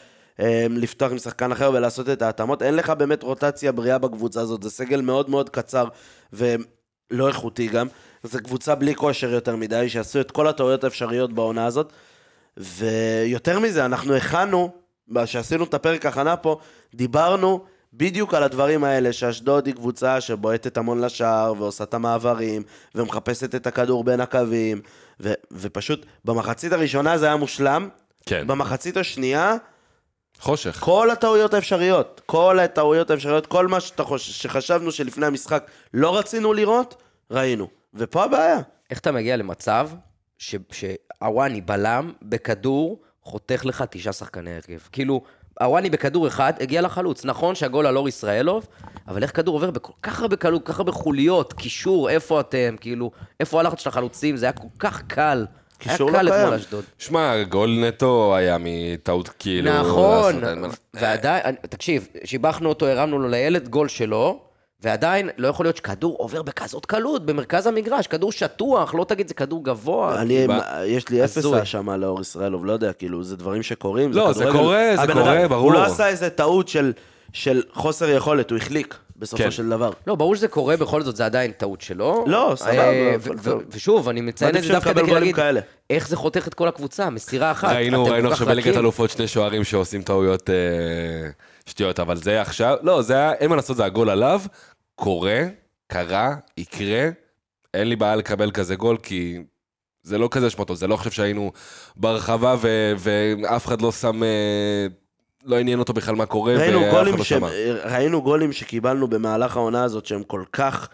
לפתוח 0.71 1.13
עם 1.13 1.19
שחקן 1.19 1.53
אחר 1.53 1.71
ולעשות 1.75 2.09
את 2.09 2.23
ההתאמות, 2.23 2.63
אין 2.63 2.75
לך 2.75 2.91
באמת 2.91 3.23
רוטציה 3.23 3.73
בריאה 3.73 3.99
בקבוצה 3.99 4.41
הזאת, 4.41 4.63
זה 4.63 4.71
סגל 4.71 5.01
מאוד 5.01 5.31
מאוד 5.31 5.51
קצר 5.51 5.89
ולא 6.33 7.29
איכותי 7.29 7.67
גם. 7.69 7.87
זו 8.23 8.39
קבוצה 8.45 8.75
בלי 8.75 8.95
כושר 8.95 9.31
יותר 9.31 9.57
מדי, 9.57 9.89
שעשו 9.89 10.21
את 10.21 10.31
כל 10.31 10.49
הטעויות 10.49 10.85
האפשריות 10.85 11.33
בעונה 11.33 11.67
הזאת. 11.67 11.93
ויותר 12.57 13.59
מזה, 13.59 13.85
אנחנו 13.85 14.15
הכנו, 14.15 14.71
כשעשינו 15.25 15.65
את 15.65 15.75
הפרק 15.75 16.07
הכנה 16.07 16.37
פה, 16.37 16.59
דיברנו 16.95 17.65
בדיוק 17.93 18.35
על 18.35 18.43
הדברים 18.43 18.85
האלה, 18.85 19.13
שאשדוד 19.13 19.67
היא 19.67 19.75
קבוצה 19.75 20.21
שבועטת 20.21 20.77
המון 20.77 21.01
לשער, 21.01 21.55
ועושה 21.59 21.85
את 21.85 21.95
המעברים, 21.95 22.63
ומחפשת 22.95 23.55
את 23.55 23.67
הכדור 23.67 24.05
בין 24.05 24.21
הקווים, 24.21 24.81
ו- 25.21 25.33
ופשוט 25.53 26.07
במחצית 26.25 26.73
הראשונה 26.73 27.19
זה 27.19 27.27
היה 27.27 27.37
מושלם, 27.37 27.89
כן. 28.27 28.47
במחצית 28.47 28.97
השנייה, 28.97 29.57
חושך. 30.41 30.77
כל 30.81 31.11
הטעויות 31.11 31.55
האפשריות, 31.55 32.21
כל 32.27 32.59
הטעויות 32.61 33.11
האפשריות, 33.11 33.47
כל 33.47 33.67
מה 33.67 33.81
שאתה 33.81 34.05
חוש... 34.05 34.43
שחשבנו 34.43 34.93
שלפני 34.93 35.27
המשחק 35.27 35.71
לא 35.95 36.19
רצינו 36.19 36.53
לראות, 36.53 36.95
ראינו. 37.31 37.69
ופה 37.95 38.25
הבעיה. 38.25 38.59
איך 38.91 38.99
אתה 38.99 39.13
מגיע 39.13 39.37
למצב 39.37 39.91
ש- 40.39 40.55
שהוואני 40.73 41.61
בלם 41.61 42.13
בכדור 42.23 43.01
חותך 43.23 43.63
לך 43.65 43.85
תשעה 43.91 44.13
שחקני 44.13 44.55
הרכב? 44.55 44.79
כאילו, 44.93 45.23
הוואני 45.61 45.91
בכדור 45.91 46.27
אחד 46.29 46.53
הגיע 46.61 46.81
לחלוץ. 46.83 47.25
נכון 47.25 47.55
שהגול 47.55 47.87
על 47.87 47.97
אור 47.97 48.09
ישראלוב, 48.09 48.67
אבל 49.09 49.23
איך 49.23 49.37
כדור 49.37 49.55
עובר 49.55 49.71
בכל 49.71 49.93
כך 50.03 50.21
הרבה 50.21 50.37
קלות, 50.37 50.67
כל 50.67 50.73
כך 50.73 50.79
הרבה 50.79 50.93
חוליות, 50.93 51.53
קישור, 51.53 52.11
איפה 52.11 52.41
אתם? 52.41 52.77
כאילו, 52.81 53.11
איפה 53.41 53.61
הלחץ 53.61 53.81
של 53.81 53.89
החלוצים? 53.89 54.37
זה 54.37 54.47
היה 54.47 54.53
כל 54.53 54.69
כך 54.79 55.03
קל. 55.07 55.47
היה 55.85 55.93
קישור 55.93 56.11
קל 56.11 56.23
לא 56.23 56.29
אתמול 56.29 56.49
קיים. 56.49 56.55
אשדוד. 56.55 56.85
שמע, 56.99 57.43
גול 57.43 57.85
נטו 57.89 58.37
היה 58.37 58.57
מטעות 58.61 59.29
כאילו... 59.39 59.73
נכון, 59.73 60.41
ועדיין, 60.95 61.55
תקשיב, 61.69 62.09
שיבחנו 62.25 62.69
אותו, 62.69 62.87
הרמנו 62.87 63.19
לו 63.19 63.29
לילד 63.29 63.69
גול 63.69 63.89
שלו, 63.89 64.41
ועדיין 64.81 65.31
לא 65.39 65.49
יכול 65.49 65.67
להיות 65.67 65.77
שכדור 65.77 66.17
עובר 66.19 66.43
בכזאת 66.43 66.87
קלות, 66.87 67.27
במרכז 67.27 67.67
המגרש, 67.67 68.07
כדור 68.07 68.33
שטוח, 68.33 68.95
לא 68.95 69.05
תגיד 69.05 69.29
זה 69.29 69.35
כדור 69.35 69.65
גבוה. 69.65 70.23
אני, 70.23 70.47
יש 70.87 71.09
לי 71.09 71.25
אפס. 71.25 71.45
האשמה 71.45 71.97
לאור 71.97 72.21
ישראלוב, 72.21 72.65
לא 72.67 72.73
יודע, 72.73 72.93
כאילו, 72.93 73.23
זה 73.23 73.37
דברים 73.37 73.63
שקורים. 73.63 74.13
לא, 74.13 74.33
זה. 74.33 74.45
קורה, 74.53 74.93
זה 75.07 75.13
קורה, 75.13 75.49
ברור. 75.49 75.63
הוא 75.63 75.73
לא 75.73 75.85
עשה 75.85 76.09
איזה 76.09 76.31
טעות 76.31 76.69
של, 76.69 76.93
של 77.33 77.63
חוסר 77.73 78.09
יכולת, 78.09 78.51
הוא 78.51 78.59
החליק, 78.59 78.95
בסופו 79.19 79.43
כן. 79.43 79.51
של 79.51 79.69
דבר. 79.69 79.91
לא, 80.07 80.15
ברור 80.15 80.37
שזה 80.37 80.49
קורה, 80.49 80.77
בכל 80.77 81.03
זאת 81.03 81.17
זה 81.17 81.27
עדיין 81.27 81.53
טעות 81.53 81.81
שלו. 81.81 82.25
לא, 82.27 82.53
סבבה, 82.57 82.73
אה, 82.73 83.17
טוב. 83.25 83.35
ו- 83.47 83.53
ושוב, 83.71 84.09
אני 84.09 84.21
מציין 84.21 84.57
את 84.57 84.63
זה 84.63 84.73
דווקא 84.73 84.93
כדי 84.93 85.15
להגיד, 85.15 85.37
כאלה. 85.37 85.61
איך 85.91 86.09
זה 86.09 86.17
חותך 86.17 86.49
את 86.49 86.55
כל 86.55 86.69
הקבוצה, 86.69 87.11
מסירה 87.11 87.51
אחת. 87.51 87.73
ראינו, 87.73 88.05
ראינו 88.05 88.31
עכשיו 88.31 88.47
בליגת. 88.47 88.77
אלופות 88.77 89.11
שני 89.11 89.29
שוערים 89.29 89.65
שעושים 89.65 90.03
טעויות, 90.03 90.51
אה, 90.51 90.55
שטויות, 91.67 92.01
אבל 92.01 92.17
זה 92.17 92.41
עכשיו, 92.41 92.77
לא, 92.83 93.03
זה 93.03 93.15
היה, 93.15 93.33
אין 93.33 93.51
מה 93.51 93.57
לעשות, 93.57 93.77
זה 93.77 93.85
הגול 93.85 94.11
עליו, 94.11 94.41
קורה, 94.95 95.43
קרה, 95.87 96.35
יקרה, 96.57 97.09
אין 97.75 97.89
לי 97.89 97.97
בעיה 97.97 98.17
לקבל 98.17 98.51
כזה 98.51 98.77
גול, 98.77 98.97
כי 98.97 99.39
זה 100.03 100.19
לא 100.19 100.29
כזה 100.31 100.47
אשמתו, 100.47 100.77
זה 100.77 100.87
לא 100.87 100.97
חושב 100.97 101.11
שהיינו 101.11 101.53
ברחבה 101.97 102.57
ו- 102.61 102.93
ואף 102.99 103.67
אחד 103.67 103.83
לא 103.83 103.93
שם, 103.93 104.23
אה, 104.23 104.87
לא 105.47 105.59
עניין 105.59 105.79
אותו 105.79 105.93
בכלל 105.93 106.15
מה 106.15 106.27
קורה, 106.27 106.55
ראינו 106.57 106.81
ואף 106.81 106.91
גולים, 106.91 107.09
אחד 107.15 107.19
לא 107.19 107.25
ש... 107.25 107.29
שמע. 107.29 107.49
ראינו 107.85 108.23
גולים 108.23 108.53
שקיבלנו 108.53 109.09
במהלך 109.09 109.57
העונה 109.57 109.85
הזאת 109.85 110.07
שהם 110.07 110.23
כל 110.23 110.45
כך 110.53 110.89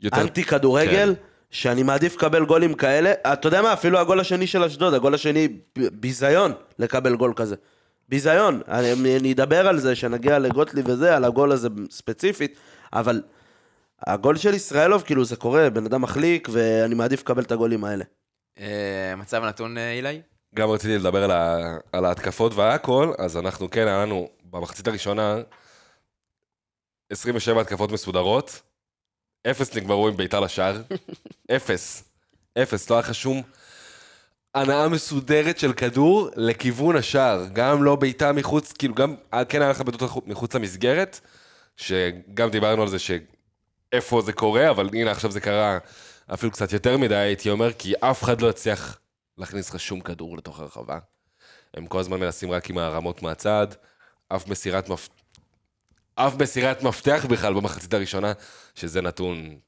יותר- 0.00 0.20
אנטי 0.20 0.44
כדורגל, 0.44 1.14
כן. 1.16 1.22
שאני 1.50 1.82
מעדיף 1.82 2.16
לקבל 2.16 2.44
גולים 2.44 2.74
כאלה. 2.74 3.12
אתה 3.32 3.48
יודע 3.48 3.62
מה, 3.62 3.72
אפילו 3.72 3.98
הגול 3.98 4.20
השני 4.20 4.46
של 4.46 4.64
אשדוד, 4.64 4.94
הגול 4.94 5.14
השני, 5.14 5.48
ב- 5.48 5.88
ביזיון 5.92 6.52
לקבל 6.78 7.16
גול 7.16 7.32
כזה. 7.36 7.56
ביזיון. 8.08 8.60
אני, 8.68 9.16
אני 9.16 9.32
אדבר 9.32 9.68
על 9.68 9.78
זה, 9.78 9.94
שנגיע 9.94 10.38
לגוטליב 10.38 10.88
וזה, 10.88 11.16
על 11.16 11.24
הגול 11.24 11.52
הזה 11.52 11.68
ספציפית, 11.90 12.56
אבל 12.92 13.22
הגול 14.06 14.36
של 14.36 14.54
ישראלוב, 14.54 15.02
כאילו 15.02 15.24
זה 15.24 15.36
קורה, 15.36 15.70
בן 15.70 15.84
אדם 15.84 16.02
מחליק, 16.02 16.48
ואני 16.52 16.94
מעדיף 16.94 17.20
לקבל 17.20 17.42
את 17.42 17.52
הגולים 17.52 17.84
האלה. 17.84 18.04
אה, 18.60 19.14
מצב 19.16 19.44
נתון, 19.44 19.78
אה, 19.78 19.92
אילי? 19.92 20.20
גם 20.54 20.70
רציתי 20.70 20.98
לדבר 20.98 21.24
על, 21.24 21.30
ה, 21.30 21.76
על 21.92 22.04
ההתקפות 22.04 22.54
והכל, 22.54 23.12
אז 23.18 23.36
אנחנו 23.36 23.70
כן, 23.70 23.86
היה 23.86 24.02
לנו 24.02 24.28
במחצית 24.44 24.88
הראשונה 24.88 25.36
27 27.10 27.60
התקפות 27.60 27.92
מסודרות, 27.92 28.62
אפס 29.50 29.76
נגמרו 29.76 30.08
עם 30.08 30.16
ביתר 30.16 30.40
לשער, 30.40 30.82
אפס, 31.56 32.04
אפס, 32.62 32.90
לא 32.90 32.94
היה 32.94 33.00
לך 33.00 33.14
שום 33.14 33.42
הנאה 34.54 34.88
מסודרת 34.88 35.58
של 35.58 35.72
כדור 35.72 36.28
לכיוון 36.36 36.96
השער, 36.96 37.46
גם 37.52 37.84
לא 37.84 37.96
בעיטה 37.96 38.32
מחוץ, 38.32 38.72
כאילו 38.72 38.94
גם, 38.94 39.14
כן 39.48 39.62
היה 39.62 39.70
לך 39.70 39.80
בעיטות 39.80 40.26
מחוץ 40.26 40.54
למסגרת, 40.54 41.20
שגם 41.76 42.50
דיברנו 42.50 42.82
על 42.82 42.88
זה 42.88 42.96
שאיפה 42.98 44.22
זה 44.22 44.32
קורה, 44.32 44.70
אבל 44.70 44.88
הנה 44.92 45.10
עכשיו 45.10 45.30
זה 45.30 45.40
קרה 45.40 45.78
אפילו 46.34 46.52
קצת 46.52 46.72
יותר 46.72 46.98
מדי, 46.98 47.14
הייתי 47.14 47.50
אומר, 47.50 47.72
כי 47.72 47.94
אף 48.00 48.22
אחד 48.22 48.40
לא 48.40 48.48
יצליח 48.50 48.98
להכניס 49.40 49.70
לך 49.70 49.80
שום 49.80 50.00
כדור 50.00 50.36
לתוך 50.36 50.60
הרחבה. 50.60 50.98
הם 51.74 51.86
כל 51.86 51.98
הזמן 51.98 52.20
מנסים 52.20 52.50
רק 52.50 52.70
עם 52.70 52.78
הרמות 52.78 53.22
מהצד, 53.22 53.66
אף 54.28 54.48
מסירת 54.48 54.88
מפ... 54.88 55.08
אף 56.14 56.34
מסירת 56.34 56.82
מפתח 56.82 57.26
בכלל 57.28 57.54
במחצית 57.54 57.94
הראשונה, 57.94 58.32
שזה 58.74 59.02
נתון 59.02 59.58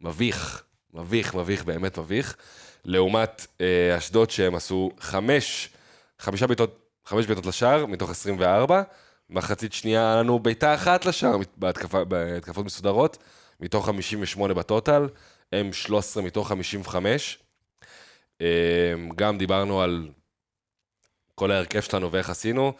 מביך, 0.00 0.62
מביך, 0.94 1.34
מביך, 1.34 1.64
באמת 1.64 1.98
מביך. 1.98 2.36
לעומת 2.84 3.46
אה, 3.60 3.98
אשדוד 3.98 4.30
שהם 4.30 4.54
עשו 4.54 4.90
חמש, 5.00 5.68
חמישה 6.18 6.46
בעיטות, 6.46 6.78
חמש 7.04 7.26
בעיטות 7.26 7.46
לשער 7.46 7.86
מתוך 7.86 8.10
24. 8.10 8.82
מחצית 9.30 9.72
שנייה 9.72 10.00
היה 10.12 10.16
לנו 10.16 10.38
בעיטה 10.38 10.74
אחת 10.74 11.06
לשער 11.06 11.36
בהתקפות 11.56 12.66
מסודרות, 12.66 13.18
מתוך 13.60 13.86
58 13.86 14.54
בטוטל, 14.54 15.08
הם 15.52 15.72
13 15.72 16.22
מתוך 16.22 16.48
55. 16.48 17.43
אה, 18.40 18.94
גם 19.16 19.38
דיברנו 19.38 19.82
על 19.82 20.08
כל 21.34 21.50
ההרכב 21.50 21.80
שלנו 21.80 22.12
ואיך 22.12 22.30
עשינו. 22.30 22.72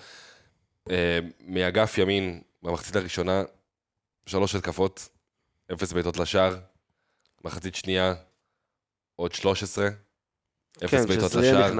אה, 0.90 1.18
מאגף 1.40 1.98
ימין, 1.98 2.42
במחצית 2.62 2.96
הראשונה, 2.96 3.42
שלוש 4.26 4.54
התקפות, 4.54 5.08
אפס 5.72 5.92
בעיטות 5.92 6.16
לשער. 6.16 6.56
מחצית 7.44 7.74
שנייה, 7.74 8.14
עוד 9.16 9.32
13. 9.32 9.88
אפס 10.84 10.90
כן, 10.90 11.06
בעיטות 11.06 11.34
לשער. 11.34 11.72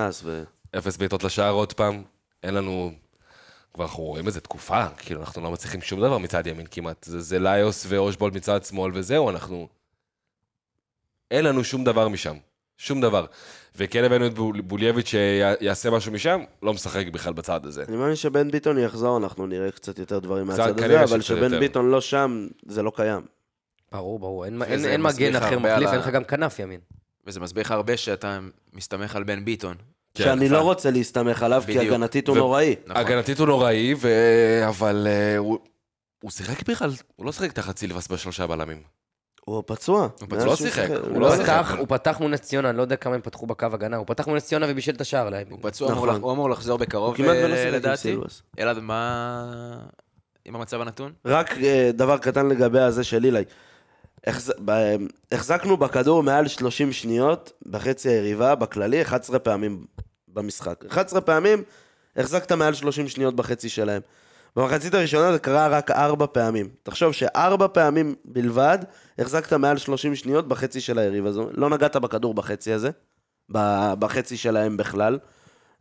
אפס 0.79 0.97
בעיטות 0.97 1.25
לשער 1.25 1.53
עוד 1.53 1.73
פעם. 1.73 2.03
אין 2.43 2.55
לנו... 2.55 2.93
כבר 3.75 3.85
אנחנו 3.85 4.03
רואים 4.03 4.27
איזה 4.27 4.41
תקופה, 4.41 4.89
כאילו 4.97 5.21
אנחנו 5.21 5.43
לא 5.43 5.51
מצליחים 5.51 5.83
שום 5.83 6.01
דבר 6.01 6.19
מצד 6.19 6.47
ימין 6.47 6.67
כמעט. 6.71 7.05
זה, 7.05 7.21
זה 7.21 7.39
ליוס 7.39 7.87
ואושבולד 7.89 8.37
מצד 8.37 8.65
שמאל 8.65 8.93
וזהו, 8.95 9.31
אנחנו... 9.31 9.69
אין 11.31 11.45
לנו 11.45 11.65
שום 11.65 11.85
דבר 11.85 12.09
משם. 12.09 12.37
שום 12.79 13.01
דבר. 13.01 13.27
וכן 13.77 14.05
הבאנו 14.05 14.27
את 14.27 14.35
בול- 14.35 14.61
בולייביץ' 14.61 15.07
שיעשה 15.09 15.91
משהו 15.91 16.13
משם, 16.13 16.41
לא 16.63 16.75
משחק 16.75 17.07
בכלל 17.07 17.33
בצד 17.33 17.67
הזה. 17.67 17.85
אני 17.89 17.97
מאמין 17.97 18.17
שבן 18.17 18.51
ביטון 18.51 18.79
יחזור, 18.79 19.17
אנחנו 19.19 19.47
נראה 19.47 19.71
קצת 19.71 19.99
יותר 19.99 20.19
דברים 20.19 20.47
מהצד 20.47 20.79
הזה, 20.85 21.03
אבל 21.05 21.21
שבן. 21.21 21.61
ביטון 21.61 21.91
לא 21.91 22.01
שם, 22.01 22.47
זה 22.67 22.83
לא 22.83 22.93
קיים. 22.97 23.23
ברור, 23.93 24.19
ברור, 24.19 24.45
אין, 24.45 24.59
מגן 25.03 25.37
אחר 25.37 25.59
מחליף, 25.59 25.89
אין 25.89 25.99
לך 25.99 26.09
גם 26.09 26.25
כנף 26.25 26.59
ימין. 26.59 26.81
וזה 27.27 27.41
מסביר 27.41 27.63
לך 27.63 27.71
הרבה 27.71 27.97
שאתה 27.97 28.39
מסתמך 28.73 29.17
על 29.17 29.25
בן 29.25 29.45
ביטון. 29.45 29.77
כן, 30.15 30.25
שאני 30.25 30.45
נכון. 30.45 30.57
לא 30.59 30.63
רוצה 30.63 30.91
להסתמך 30.91 31.43
עליו, 31.43 31.63
כי 31.67 31.75
בדיוק. 31.77 31.93
הגנתית 31.95 32.29
הוא 32.29 32.37
ו- 32.37 32.41
נוראי. 32.41 32.75
נכון. 32.87 33.03
הגנתית 33.03 33.39
הוא 33.39 33.47
נוראי, 33.47 33.95
ו... 33.99 34.09
אבל 34.69 35.07
אה, 35.11 35.37
הוא... 35.39 35.59
הוא 36.23 36.31
שיחק 36.31 36.69
בכלל, 36.69 36.91
הוא 37.17 37.27
לא 37.27 37.33
שיחק 37.33 37.53
תחת 37.53 37.79
סילבס 37.79 38.09
בשלושה 38.09 38.47
בלמים. 38.47 38.83
הוא 39.45 39.63
פצוע. 39.67 40.09
הוא 40.21 40.29
פצוע, 40.29 40.47
לא 40.47 40.57
שיחק. 40.57 40.89
הוא 40.89 41.21
לא 41.21 41.21
לא 41.21 41.37
שיחק. 41.37 41.45
פתח, 41.45 41.75
הוא 41.79 41.87
פתח 41.89 42.17
מול 42.21 42.31
נס 42.31 42.41
ציונה, 42.41 42.71
אני 42.71 42.77
לא 42.77 42.83
יודע 42.83 42.97
כמה 42.97 43.15
הם 43.15 43.21
פתחו 43.21 43.47
בקו 43.47 43.67
הגנה, 43.73 43.97
הוא 43.97 44.07
פתח 44.07 44.29
מול 44.29 44.37
נס 44.37 44.45
ציונה 44.47 44.67
ובישל 44.69 44.93
את 44.93 45.01
השער 45.01 45.31
להם. 45.31 45.47
הוא 45.51 45.59
פצוע, 45.63 45.93
נכון. 45.93 46.09
הוא 46.09 46.33
אמור 46.33 46.51
לחזור 46.51 46.79
בקרוב, 46.79 47.15
עם 47.19 47.25
לדעתי. 47.73 48.17
אלעד, 48.59 48.79
מה 48.79 49.79
עם 50.45 50.57
המצב 50.57 50.81
הנתון? 50.81 51.13
רק 51.25 51.59
אה, 51.59 51.91
דבר 51.95 52.19
קטן 52.19 52.47
לגבי 52.49 52.81
הזה 52.81 53.05
של 53.05 53.25
אילי. 53.25 53.45
החזקנו 55.33 55.77
בכדור 55.77 56.23
מעל 56.23 56.49
30 56.49 56.93
שניות 56.93 57.53
בחצי 57.67 58.09
היריבה, 58.09 58.55
בכללי, 58.55 59.03
11 59.03 59.39
פעמים 59.39 59.85
במשחק. 60.29 60.85
11 60.91 61.21
פעמים 61.21 61.63
החזקת 62.17 62.53
מעל 62.53 62.75
30 62.75 63.09
שניות 63.09 63.37
בחצי 63.37 63.69
שלהם. 63.69 64.03
במחצית 64.57 64.95
הראשונה 64.95 65.33
זה 65.33 65.39
קרה 65.39 65.69
רק 65.69 65.91
4 65.91 66.27
פעמים. 66.27 66.69
תחשוב 66.83 67.13
שארבע 67.13 67.67
פעמים 67.73 68.15
בלבד 68.25 68.79
החזקת 69.19 69.53
מעל 69.53 69.79
30 69.79 70.15
שניות 70.15 70.49
בחצי 70.49 70.81
של 70.81 70.99
היריב. 70.99 71.27
אז 71.27 71.41
לא 71.51 71.71
נגעת 71.71 71.97
בכדור 71.97 72.35
בחצי 72.35 72.73
הזה, 72.73 72.91
בחצי 73.99 74.37
שלהם 74.37 74.77
בכלל. 74.77 75.19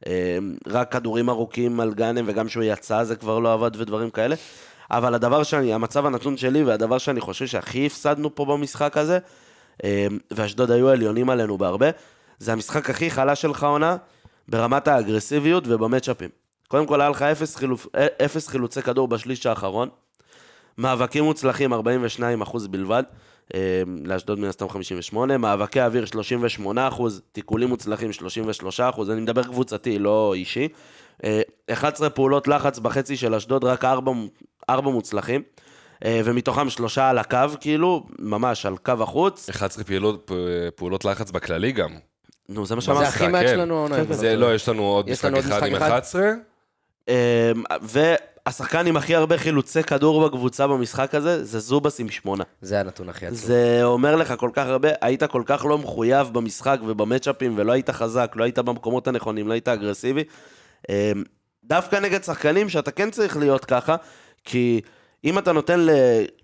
אה, 0.07 0.37
רק 0.67 0.91
כדורים 0.91 1.29
ארוכים 1.29 1.79
על 1.79 1.93
גאנם, 1.93 2.25
וגם 2.27 2.47
כשהוא 2.47 2.63
יצא 2.63 3.03
זה 3.03 3.15
כבר 3.15 3.39
לא 3.39 3.53
עבד 3.53 3.75
ודברים 3.75 4.09
כאלה. 4.09 4.35
אבל 4.91 5.13
הדבר 5.13 5.43
שאני, 5.43 5.73
המצב 5.73 6.05
הנתון 6.05 6.37
שלי, 6.37 6.63
והדבר 6.63 6.97
שאני 6.97 7.21
חושב 7.21 7.47
שהכי 7.47 7.85
הפסדנו 7.85 8.35
פה 8.35 8.45
במשחק 8.45 8.97
הזה, 8.97 9.19
אה, 9.83 10.07
ואשדוד 10.31 10.71
היו 10.71 10.89
עליונים 10.89 11.29
עלינו 11.29 11.57
בהרבה, 11.57 11.87
זה 12.39 12.53
המשחק 12.53 12.89
הכי 12.89 13.11
חלש 13.11 13.41
שלך 13.41 13.63
עונה, 13.63 13.97
ברמת 14.47 14.87
האגרסיביות 14.87 15.63
ובמצ'אפים. 15.67 16.42
קודם 16.67 16.85
כל 16.85 17.01
היה 17.01 17.09
לך 17.09 17.21
אפס, 17.21 17.55
חילופ, 17.55 17.87
אה, 17.95 18.07
אפס 18.25 18.47
חילוצי 18.47 18.81
כדור 18.81 19.07
בשליש 19.07 19.45
האחרון, 19.45 19.89
מאבקים 20.77 21.23
מוצלחים 21.23 21.73
42 21.73 22.41
אחוז 22.41 22.67
בלבד, 22.67 23.03
אה, 23.53 23.83
לאשדוד 24.05 24.39
מן 24.39 24.47
הסתם 24.47 24.69
58, 24.69 25.37
מאבקי 25.37 25.81
אוויר 25.81 26.05
38 26.05 26.87
אחוז, 26.87 27.21
תיקולים 27.31 27.69
מוצלחים 27.69 28.13
33 28.13 28.79
אחוז, 28.79 29.09
אני 29.09 29.21
מדבר 29.21 29.43
קבוצתי, 29.43 29.99
לא 29.99 30.33
אישי. 30.35 30.67
אה, 31.23 31.41
11 31.71 32.09
פעולות 32.09 32.47
לחץ 32.47 32.79
בחצי 32.79 33.17
של 33.17 33.35
אשדוד, 33.35 33.63
רק 33.63 33.85
4, 33.85 34.11
4 34.69 34.91
מוצלחים, 34.91 35.41
אה, 36.05 36.21
ומתוכם 36.25 36.69
שלושה 36.69 37.09
על 37.09 37.17
הקו, 37.17 37.37
כאילו, 37.59 38.03
ממש 38.19 38.65
על 38.65 38.77
קו 38.77 38.93
החוץ. 38.99 39.49
11 39.49 39.83
פעולות, 39.83 40.31
פעולות 40.75 41.05
לחץ 41.05 41.31
בכללי 41.31 41.71
גם. 41.71 41.89
נו, 42.49 42.65
זה 42.65 42.75
מה 42.75 42.81
זה 42.81 42.85
שאמרתי. 42.85 43.05
הכי 43.05 43.27
מעט 43.27 43.45
כן. 43.45 43.47
שלנו 43.47 43.77
העונה. 43.77 44.03
זה 44.09 44.35
לא, 44.35 44.55
יש 44.55 44.69
לנו 44.69 44.83
עוד 44.83 45.09
יש 45.09 45.25
משחק 45.25 45.37
אחד 45.37 45.67
עם 45.67 45.75
אחד? 45.75 45.87
11. 45.87 46.21
אה, 47.09 47.51
והשחקן 47.81 48.87
עם 48.87 48.97
הכי 48.97 49.15
הרבה 49.15 49.37
חילוצי 49.37 49.83
כדור 49.83 50.27
בקבוצה 50.27 50.67
במשחק 50.67 51.15
הזה, 51.15 51.43
זה 51.43 51.59
זובס 51.59 51.99
עם 51.99 52.09
שמונה. 52.09 52.43
זה 52.61 52.79
הנתון 52.79 53.09
הכי 53.09 53.25
עצוב. 53.25 53.39
זה 53.39 53.79
אומר 53.83 54.15
לך 54.15 54.33
כל 54.37 54.49
כך 54.53 54.65
הרבה, 54.67 54.89
היית 55.01 55.23
כל 55.23 55.43
כך 55.45 55.65
לא 55.65 55.77
מחויב 55.77 56.27
במשחק 56.33 56.77
ובמצ'אפים, 56.87 57.53
ולא 57.57 57.71
היית 57.71 57.89
חזק, 57.89 58.31
לא 58.35 58.43
היית 58.43 58.59
במקומות 58.59 59.07
הנכונים, 59.07 59.47
לא 59.47 59.53
היית 59.53 59.67
אגרסיבי. 59.67 60.23
אה, 60.89 61.11
דווקא 61.63 61.95
נגד 61.95 62.23
שחקנים 62.23 62.69
שאתה 62.69 62.91
כן 62.91 63.11
צריך 63.11 63.37
להיות 63.37 63.65
ככה, 63.65 63.95
כי 64.45 64.81
אם 65.23 65.37
אתה 65.37 65.51
נותן 65.51 65.79
ל... 65.79 65.89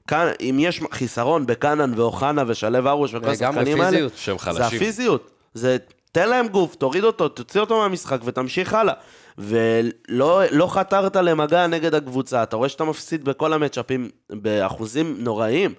כאן- 0.08 0.32
אם 0.42 0.58
יש 0.60 0.82
חיסרון 0.92 1.46
בקאנן 1.46 1.94
ואוחנה 1.96 2.44
ושלו 2.48 2.90
ארוש 2.90 3.14
וכל 3.14 3.30
השחקנים 3.30 3.82
האלה, 3.82 3.92
פיזיות. 3.92 4.14
שהם 4.16 4.38
זה. 4.38 4.66
הפיזיות. 4.66 5.32
זה, 5.54 5.78
תן 6.12 6.30
להם 6.30 6.48
גוף, 6.48 6.76
תוריד 6.76 7.04
אותו, 7.04 7.30
תוציא 7.30 7.62
אותו 7.62 7.78
מהמשחק 7.78 8.20
ותמשיך 8.24 8.74
הלאה. 8.74 8.94
ולא 9.40 10.42
לא 10.52 10.68
חתרת 10.68 11.16
למגע 11.16 11.68
נגד 11.68 11.96
הקבוצה, 11.96 12.44
אתה 12.44 12.56
רואה 12.56 12.70
שאתה 12.70 12.84
מפסיד 12.84 13.26
בכל 13.26 13.54
המצ'אפים 13.54 14.10
באחוזים 14.30 15.16
נוראיים. 15.20 15.74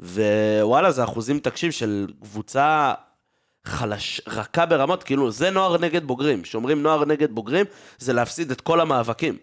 ווואלה, 0.00 0.90
זה 0.90 1.04
אחוזים, 1.04 1.38
תקשיב, 1.38 1.70
של 1.70 2.06
קבוצה 2.22 2.92
חלש, 3.64 4.20
רכה 4.26 4.66
ברמות, 4.66 5.02
כאילו, 5.02 5.30
זה 5.30 5.50
נוער 5.50 5.78
נגד 5.78 6.04
בוגרים. 6.04 6.42
כשאומרים 6.42 6.82
נוער 6.82 7.04
נגד 7.04 7.32
בוגרים, 7.32 7.66
זה 7.98 8.12
להפסיד 8.12 8.50
את 8.50 8.60
כל 8.60 8.80
המאבקים. 8.80 9.36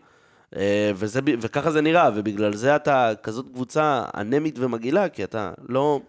אה, 0.56 0.92
וזה, 0.96 1.20
וככה 1.40 1.72
זה 1.72 1.82
נראה, 1.82 2.10
ובגלל 2.16 2.54
זה 2.54 2.76
אתה 2.76 3.12
כזאת 3.24 3.46
קבוצה 3.54 4.06
אנמית 4.16 4.56
ומגעילה, 4.60 5.10
כי 5.10 5.24
אתה 5.24 5.52
לא, 5.70 6.00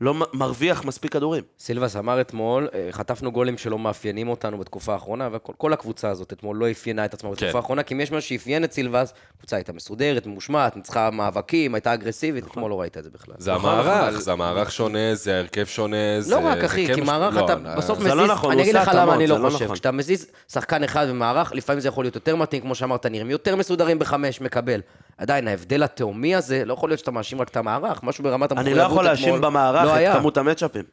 לא 0.00 0.14
מרוויח 0.32 0.84
מספיק 0.84 1.12
כדורים. 1.12 1.42
סילבס 1.58 1.96
אמר 1.96 2.20
אתמול, 2.20 2.68
אה, 2.74 2.88
חטפנו 2.90 3.32
גולים 3.32 3.58
שלא 3.58 3.78
מאפיינים 3.78 4.28
אותנו 4.28 4.58
בתקופה 4.58 4.92
האחרונה, 4.92 5.28
וכל 5.32 5.72
הקבוצה 5.72 6.10
הזאת 6.10 6.32
אתמול 6.32 6.56
לא 6.56 6.70
אפיינה 6.70 7.04
את 7.04 7.14
עצמה 7.14 7.30
בתקופה 7.30 7.50
כן. 7.52 7.56
האחרונה, 7.56 7.82
כי 7.82 7.94
אם 7.94 8.00
יש 8.00 8.12
משהו 8.12 8.28
שאפיין 8.28 8.64
את 8.64 8.72
סילבס, 8.72 9.12
הקבוצה 9.36 9.56
הייתה 9.56 9.72
מסודרת, 9.72 10.26
ממושמעת, 10.26 10.76
ניצחה 10.76 11.10
מאבקים, 11.10 11.74
הייתה 11.74 11.94
אגרסיבית, 11.94 12.46
אתמול 12.46 12.70
לא 12.70 12.80
ראית 12.80 12.98
את 12.98 13.04
זה 13.04 13.10
בכלל. 13.10 13.34
זה 13.38 13.54
נכון, 13.54 13.70
המערך, 13.70 14.18
זה 14.20 14.32
המערך 14.32 14.72
שונה, 14.72 15.14
זה 15.14 15.34
ההרכב 15.34 15.64
שונה, 15.64 15.96
זה... 16.20 16.34
לא 16.34 16.46
רק, 16.46 16.60
זה 16.60 16.66
אחי, 16.66 16.86
כן 16.86 16.94
כי 16.94 17.00
מש- 17.00 17.06
מערך 17.06 17.34
לא, 17.34 17.44
אתה 17.44 17.54
לא, 17.54 17.74
בסוף 17.76 17.98
זה 18.00 18.08
לא 18.08 18.14
מזיז, 18.14 18.30
נכון, 18.30 18.52
אני 18.52 18.62
אגיד 18.62 18.74
לך 18.76 18.90
למה 18.94 19.14
אני 19.14 19.26
לא 19.26 19.40
לא 19.40 19.50
חושב. 19.50 19.64
נכון. 19.64 19.74
כשאתה 19.74 19.90
מזיז 19.90 20.26
שחקן 20.52 20.84
אחד 20.84 21.08
במערך, 21.08 21.52
לפעמים 21.52 21.80
זה 21.80 21.88
יכול 21.88 22.04
להיות 22.04 22.14
יותר 22.14 22.36
מתאים, 22.36 22.62
כמו 22.62 22.74
שאמרת, 22.74 23.06
נראים 23.06 23.30
יותר 23.30 23.56
מסודרים 23.56 23.98
בחמש, 23.98 24.40
מקבל. 24.40 24.80
עדיין, 25.18 25.48
ההבדל 25.48 25.82
התהומי 25.82 26.34
הזה, 26.34 26.64
לא 26.64 26.72
יכול 26.72 26.90
להיות 26.90 26.98
שאתה 26.98 27.10
מאשים 27.10 27.40
רק 27.40 27.48
את 27.48 27.56
המערך, 27.56 28.02
משהו 28.02 28.24
ברמת 28.24 28.52
המחויבות 28.52 28.72
אני 28.72 28.78
לא 28.78 28.82
יכול 28.82 29.04
להאשים 29.04 29.24
אתמול 29.24 29.40
במערך 29.40 29.84
לא 29.84 29.90
את 29.92 29.96
היה. 29.96 30.14
כמות 30.14 30.36
המצ'אפים. 30.36 30.84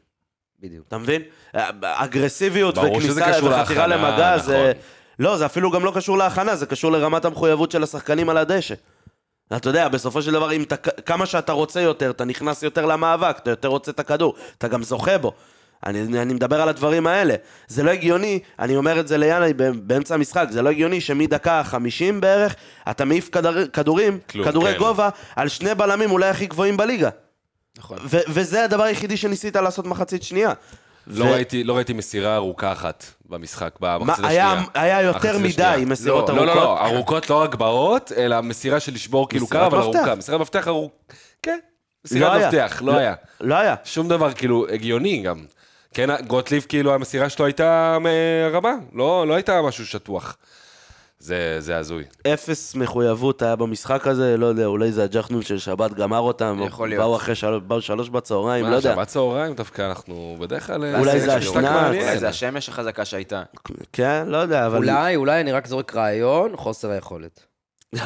בדיוק. 0.60 0.84
אתה 0.88 0.98
מבין? 0.98 1.22
אגרסיביות 1.82 2.78
וכניסה 2.78 3.30
וחתירה 3.44 3.86
למגע 3.86 4.38
זה... 4.38 4.72
נכון. 4.72 4.82
לא, 5.18 5.36
זה 5.36 5.46
אפילו 5.46 5.70
גם 5.70 5.84
לא 5.84 5.92
קשור 5.94 6.18
להכנה, 6.18 6.56
זה 6.56 6.66
קשור 6.66 6.92
לרמת 6.92 7.24
המחויבות 7.24 7.70
של 7.70 7.82
השחקנים 7.82 8.28
על 8.28 8.36
הדשא. 8.36 8.74
אתה 9.56 9.68
יודע, 9.68 9.88
בסופו 9.88 10.22
של 10.22 10.32
דבר, 10.32 10.50
אתה, 10.62 10.76
כמה 10.76 11.26
שאתה 11.26 11.52
רוצה 11.52 11.80
יותר, 11.80 12.10
אתה 12.10 12.24
נכנס 12.24 12.62
יותר 12.62 12.86
למאבק, 12.86 13.38
אתה 13.42 13.50
יותר 13.50 13.68
רוצה 13.68 13.90
את 13.90 14.00
הכדור, 14.00 14.34
אתה 14.58 14.68
גם 14.68 14.82
זוכה 14.82 15.18
בו. 15.18 15.32
אני, 15.86 16.22
אני 16.22 16.34
מדבר 16.34 16.60
על 16.62 16.68
הדברים 16.68 17.06
האלה. 17.06 17.34
זה 17.68 17.82
לא 17.82 17.90
הגיוני, 17.90 18.38
אני 18.58 18.76
אומר 18.76 19.00
את 19.00 19.08
זה 19.08 19.18
ליאני 19.18 19.52
באמצע 19.74 20.14
המשחק, 20.14 20.46
זה 20.50 20.62
לא 20.62 20.70
הגיוני 20.70 21.00
שמדקה 21.00 21.62
50 21.64 22.20
בערך, 22.20 22.54
אתה 22.90 23.04
מעיף 23.04 23.28
כדר, 23.32 23.66
כדורים, 23.66 24.18
כלום, 24.30 24.46
כדורי 24.48 24.72
כן. 24.72 24.78
גובה, 24.78 25.08
על 25.36 25.48
שני 25.48 25.74
בלמים 25.74 26.10
אולי 26.10 26.28
הכי 26.28 26.46
גבוהים 26.46 26.76
בליגה. 26.76 27.08
נכון. 27.78 27.98
ו- 28.04 28.18
וזה 28.28 28.64
הדבר 28.64 28.82
היחידי 28.82 29.16
שניסית 29.16 29.56
לעשות 29.56 29.86
מחצית 29.86 30.22
שנייה. 30.22 30.52
לא 31.06 31.24
ו- 31.24 31.32
ראיתי- 31.32 31.64
לא 31.64 31.76
ראיתי 31.76 31.92
מסירה 31.92 32.36
ארוכה 32.36 32.72
אחת 32.72 33.04
במשחק, 33.28 33.74
מה, 33.80 33.98
במחצית 33.98 34.24
היה, 34.24 34.48
השנייה. 34.52 34.66
היה 34.74 35.02
יותר 35.02 35.38
מחצית 35.38 35.54
מדי 35.54 35.64
השנייה. 35.64 35.86
מסירות 35.86 36.28
לא, 36.28 36.34
ארוכות. 36.34 36.46
לא, 36.48 36.54
לא, 36.54 36.62
לא, 36.62 36.86
ארוכות 36.86 37.30
לא 37.30 37.42
רק 37.42 37.54
באות, 37.54 38.12
אלא 38.16 38.40
מסירה 38.40 38.80
של 38.80 38.92
לשבור 38.94 39.28
כאילו 39.28 39.46
קו, 39.46 39.66
אבל. 39.66 39.78
ארוכה. 39.78 40.14
מסירת 40.14 40.40
מפתח 40.40 40.68
ארוך... 40.68 40.92
כן, 41.42 41.50
לא 41.52 41.58
מסירת 42.04 42.32
היה. 42.36 42.48
מפתח, 42.48 42.82
לא 42.84 42.96
היה. 42.96 43.14
לא 43.40 43.54
היה. 43.54 43.74
שום 43.84 44.08
דבר 44.08 44.32
כאילו 44.32 44.66
הגיוני 44.68 45.22
גם. 45.22 45.44
כן, 45.94 46.26
גוטליב 46.26 46.66
כאילו 46.68 46.94
המסירה 46.94 47.28
שלו 47.28 47.44
הייתה 47.44 47.98
רמה, 48.52 48.74
לא 48.92 49.26
לא 49.26 49.34
הייתה 49.34 49.62
משהו 49.62 49.86
שטוח. 49.86 50.36
זה 51.22 51.56
זה 51.60 51.76
הזוי. 51.76 52.04
אפס 52.26 52.74
מחויבות 52.74 53.42
היה 53.42 53.56
במשחק 53.56 54.06
הזה, 54.06 54.36
לא 54.36 54.46
יודע, 54.46 54.66
אולי 54.66 54.92
זה 54.92 55.04
הג'חנון 55.04 55.42
של 55.42 55.58
שבת 55.58 55.92
גמר 55.92 56.18
אותם, 56.18 56.56
או 56.60 56.66
יכול 56.66 56.88
להיות. 56.88 57.04
באו 57.04 57.16
אחרי 57.16 57.34
של... 57.34 57.58
באו 57.58 57.80
שלוש 57.80 58.08
בצהריים, 58.08 58.64
לא 58.64 58.70
מה, 58.70 58.76
יודע. 58.76 58.94
שבת 58.94 59.06
צהריים 59.06 59.54
דווקא 59.54 59.82
אנחנו 59.82 60.36
בדרך 60.40 60.66
כלל... 60.66 60.84
אה, 60.84 60.98
אולי 60.98 61.20
זה. 61.20 61.26
מעניין. 61.54 62.02
אולי 62.02 62.18
זה 62.18 62.28
השמש 62.28 62.68
החזקה 62.68 63.04
שהייתה. 63.04 63.42
כן, 63.92 64.24
לא 64.26 64.36
יודע, 64.36 64.66
אבל... 64.66 64.76
אולי, 64.76 65.16
אולי 65.16 65.40
אני 65.40 65.52
רק 65.52 65.66
זורק 65.66 65.96
רעיון, 65.96 66.56
חוסר 66.56 66.90
היכולת. 66.90 67.46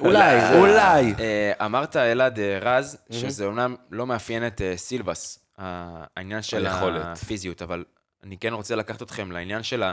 אולי, 0.00 0.56
אולי. 0.58 1.14
אה, 1.20 1.52
אמרת, 1.66 1.96
אלעד 1.96 2.38
אה, 2.38 2.58
רז, 2.62 2.96
שזה 3.10 3.44
אומנם 3.46 3.74
לא 3.90 4.06
מאפיין 4.06 4.46
את 4.46 4.60
סילבס, 4.76 5.38
העניין 5.58 6.42
של 6.42 6.66
היכולת. 6.66 7.02
הפיזיות, 7.04 7.62
אבל 7.62 7.84
אני 8.22 8.38
כן 8.38 8.52
רוצה 8.52 8.74
לקחת 8.76 9.02
אתכם 9.02 9.32
לעניין 9.32 9.62
של 9.62 9.82
ה- 9.82 9.92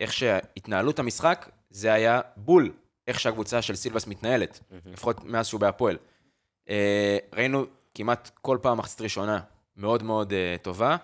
איך 0.00 0.12
שהתנהלות 0.12 0.98
המשחק, 0.98 1.48
זה 1.70 1.92
היה 1.92 2.20
בול 2.36 2.72
איך 3.08 3.20
שהקבוצה 3.20 3.62
של 3.62 3.76
סילבס 3.76 4.06
מתנהלת, 4.06 4.60
לפחות 4.86 5.24
מאז 5.24 5.46
שהוא 5.46 5.60
בהפועל. 5.60 5.98
אה, 6.68 7.18
ראינו 7.32 7.64
כמעט 7.94 8.30
כל 8.42 8.58
פעם 8.62 8.78
מחצית 8.78 9.00
ראשונה 9.00 9.40
מאוד 9.76 10.02
מאוד 10.02 10.32
אה, 10.32 10.56
טובה, 10.62 10.96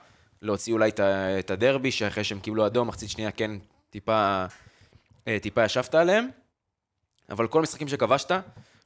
להוציא 0.43 0.73
אולי 0.73 0.91
את 1.39 1.51
הדרבי, 1.51 1.91
שאחרי 1.91 2.25
שהם 2.25 2.41
קיבלו 2.41 2.67
אדום, 2.67 2.89
מחצית 2.89 3.11
שנייה 3.11 3.31
כן 3.31 3.51
טיפה, 3.91 4.45
אה, 5.29 5.39
טיפה 5.43 5.65
ישבת 5.65 5.95
עליהם. 5.95 6.29
אבל 7.31 7.47
כל 7.49 7.59
המשחקים 7.59 7.89
שכבשת, 7.89 8.31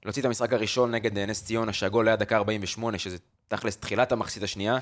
להוציא 0.05 0.23
את 0.23 0.27
המשחק 0.27 0.53
הראשון 0.53 0.91
נגד 0.95 1.19
אה, 1.19 1.27
נס 1.27 1.45
ציונה, 1.45 1.73
שהגול 1.73 2.09
היה 2.09 2.17
דקה 2.17 2.37
48, 2.37 2.99
שזה 2.99 3.17
תכלס 3.49 3.77
תחילת 3.77 4.13
המחצית 4.13 4.43
השנייה, 4.43 4.79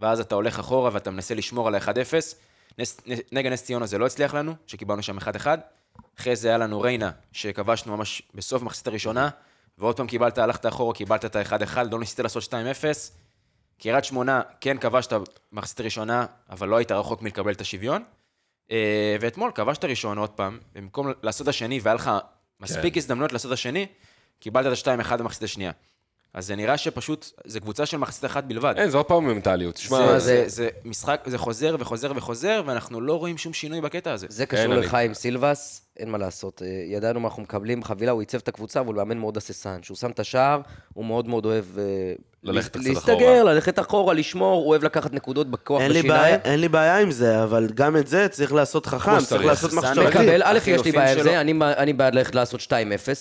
ואז 0.00 0.20
אתה 0.20 0.34
הולך 0.34 0.58
אחורה 0.58 0.90
ואתה 0.92 1.10
מנסה 1.10 1.34
לשמור 1.34 1.68
על 1.68 1.74
ה-1-0. 1.74 2.14
נס, 2.78 3.00
נ- 3.06 3.36
נגד 3.36 3.52
נס 3.52 3.64
ציונה 3.64 3.86
זה 3.86 3.98
לא 3.98 4.06
הצליח 4.06 4.34
לנו, 4.34 4.54
שקיבלנו 4.66 5.02
שם 5.02 5.18
1-1. 5.18 5.46
אחרי 6.18 6.36
זה 6.36 6.48
היה 6.48 6.58
לנו 6.58 6.80
ריינה, 6.80 7.10
שכבשנו 7.32 7.96
ממש 7.96 8.22
בסוף 8.34 8.62
המחצית 8.62 8.86
הראשונה, 8.86 9.28
ועוד 9.78 9.96
פעם 9.96 10.06
קיבלת, 10.06 10.38
הלכת 10.38 10.66
אחורה, 10.66 10.94
קיבלת 10.94 11.24
את 11.24 11.36
ה-1-1, 11.36 11.78
לא 11.90 11.98
ניסית 11.98 12.20
לעשות 12.20 12.42
2-0. 12.42 12.52
קריית 13.80 14.04
שמונה, 14.04 14.40
כן 14.60 14.78
כבשת 14.78 15.12
במחצית 15.52 15.80
הראשונה, 15.80 16.26
אבל 16.50 16.68
לא 16.68 16.76
היית 16.76 16.92
רחוק 16.92 17.22
מלקבל 17.22 17.52
את 17.52 17.60
השוויון. 17.60 18.04
אה, 18.70 19.16
ואתמול 19.20 19.52
כבשת 19.54 19.84
ראשון 19.84 20.18
עוד 20.18 20.30
פעם, 20.30 20.58
במקום 20.74 21.12
לעשות 21.22 21.48
השני, 21.48 21.80
והיה 21.82 21.94
לך 21.94 22.10
מספיק 22.60 22.94
כן. 22.94 23.00
הזדמנויות 23.00 23.32
לעשות 23.32 23.52
השני, 23.52 23.86
קיבלת 24.40 24.66
את 24.66 24.86
ה-2-1 24.88 25.16
במחצית 25.16 25.42
השנייה. 25.42 25.72
אז 26.34 26.46
זה 26.46 26.56
נראה 26.56 26.76
שפשוט, 26.76 27.30
זה 27.44 27.60
קבוצה 27.60 27.86
של 27.86 27.96
מחצית 27.96 28.24
אחת 28.24 28.44
בלבד. 28.44 28.74
אין, 28.76 28.90
זה 28.90 28.96
עוד 28.96 29.06
פעם 29.06 29.26
מנטליות. 29.26 29.76
זה, 29.76 29.82
שמע, 29.82 30.18
זה, 30.18 30.18
זה- 30.18 30.44
זה 30.48 30.68
משחק, 30.84 31.20
זה 31.26 31.38
חוזר 31.38 31.76
וחוזר 31.78 32.12
וחוזר, 32.16 32.62
ואנחנו 32.66 33.00
לא 33.00 33.18
רואים 33.18 33.38
שום 33.38 33.52
שינוי 33.52 33.80
בקטע 33.80 34.12
הזה. 34.12 34.26
זה 34.30 34.46
קשור 34.46 34.62
אין, 34.64 34.72
אני- 34.72 34.80
לחיים 34.86 35.14
סילבס, 35.14 35.82
אין 35.96 36.10
מה 36.10 36.18
לעשות. 36.18 36.62
אה, 36.62 36.66
ידענו 36.86 37.20
מה 37.20 37.28
אנחנו 37.28 37.42
מקבלים 37.42 37.84
חבילה, 37.84 38.12
הוא 38.12 38.20
עיצב 38.20 38.38
את 38.38 38.48
הקבוצה, 38.48 38.80
אבל 38.80 38.88
הוא 38.88 38.96
מאמן 38.96 39.18
מאוד 39.18 39.36
הססן. 39.36 39.78
כשהוא 39.82 39.96
שם 39.96 40.10
את 40.10 40.20
השער, 40.20 40.60
הוא 40.94 41.04
מאוד 41.04 41.28
מאוד 41.28 41.44
אוהב... 41.44 41.64
ללכת 42.52 42.76
קצת 42.76 42.84
להסתגר, 42.84 43.14
אחורה. 43.14 43.42
ללכת 43.42 43.78
אחורה, 43.78 44.14
לשמור, 44.14 44.62
הוא 44.62 44.68
אוהב 44.68 44.84
לקחת 44.84 45.12
נקודות 45.12 45.50
בכוח 45.50 45.80
אין 45.80 45.92
לי, 45.92 46.02
בשיניים. 46.02 46.34
אין 46.44 46.60
לי 46.60 46.68
בעיה 46.68 46.98
עם 46.98 47.10
זה, 47.10 47.42
אבל 47.42 47.68
גם 47.74 47.96
את 47.96 48.06
זה 48.06 48.28
צריך 48.28 48.52
לעשות 48.52 48.86
חכם, 48.86 49.18
צריך. 49.18 49.44
לעשות 49.44 49.72
מחשבתי. 49.72 50.08
מקבל, 50.08 50.42
א', 50.44 50.58
יש 50.66 50.84
לי 50.84 50.92
בעיה 50.92 51.12
עם 51.12 51.22
זה, 51.22 51.40
אני, 51.40 51.54
אני 51.76 51.92
בעד 51.92 52.14
ללכת 52.14 52.34
לעשות 52.34 52.60
2-0. 52.60 52.72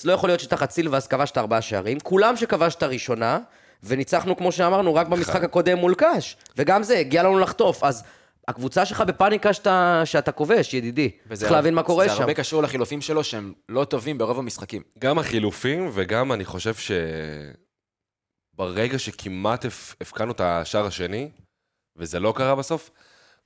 לא 0.06 0.14
יכול 0.14 0.30
להיות 0.30 0.40
שתחת 0.40 0.72
סילבס 0.72 1.08
כבשת 1.08 1.38
ארבעה 1.38 1.62
שערים, 1.62 2.00
כולם 2.00 2.36
שכבשת 2.36 2.84
ראשונה, 2.84 3.40
וניצחנו, 3.84 4.38
כמו 4.38 4.52
שאמרנו, 4.52 4.96
רק 4.96 5.08
במשחק 5.08 5.44
הקודם 5.44 5.78
מול 5.78 5.96
קאש. 5.96 6.38
וגם 6.58 6.84
זה, 6.84 6.98
הגיע 6.98 7.24
לנו 7.24 7.40
לחטוף. 7.40 7.84
אז 7.84 8.04
הקבוצה 8.48 8.86
שלך 8.86 9.02
בפאניקה 9.02 9.54
שאתה, 9.54 10.02
שאתה 10.06 10.32
כובש, 10.32 10.74
ידידי. 10.74 11.10
צריך 11.34 11.52
להבין 11.52 11.74
מה 11.74 11.84
קורה 11.84 12.08
זה 12.08 12.14
שם. 12.14 12.22
הרבה 12.22 12.34
קשור 12.34 12.64
לחילופים 12.64 13.02
שלו, 13.02 13.24
שהם 13.24 13.54
לא 13.70 13.84
טובים 13.84 14.18
ברוב 14.18 14.40
המשחקים. 14.40 14.82
גם 15.00 15.20
החילופים, 15.20 15.90
וגם 15.94 16.32
אני 16.32 16.46
חושב 16.46 16.76
ש... 16.76 16.92
ברגע 18.58 19.00
שכמעט 19.00 19.66
הפ- 19.66 19.96
הפקענו 20.02 20.32
את 20.32 20.42
השער 20.42 20.86
השני, 20.86 21.30
וזה 21.98 22.20
לא 22.20 22.34
קרה 22.38 22.56
בסוף, 22.56 22.90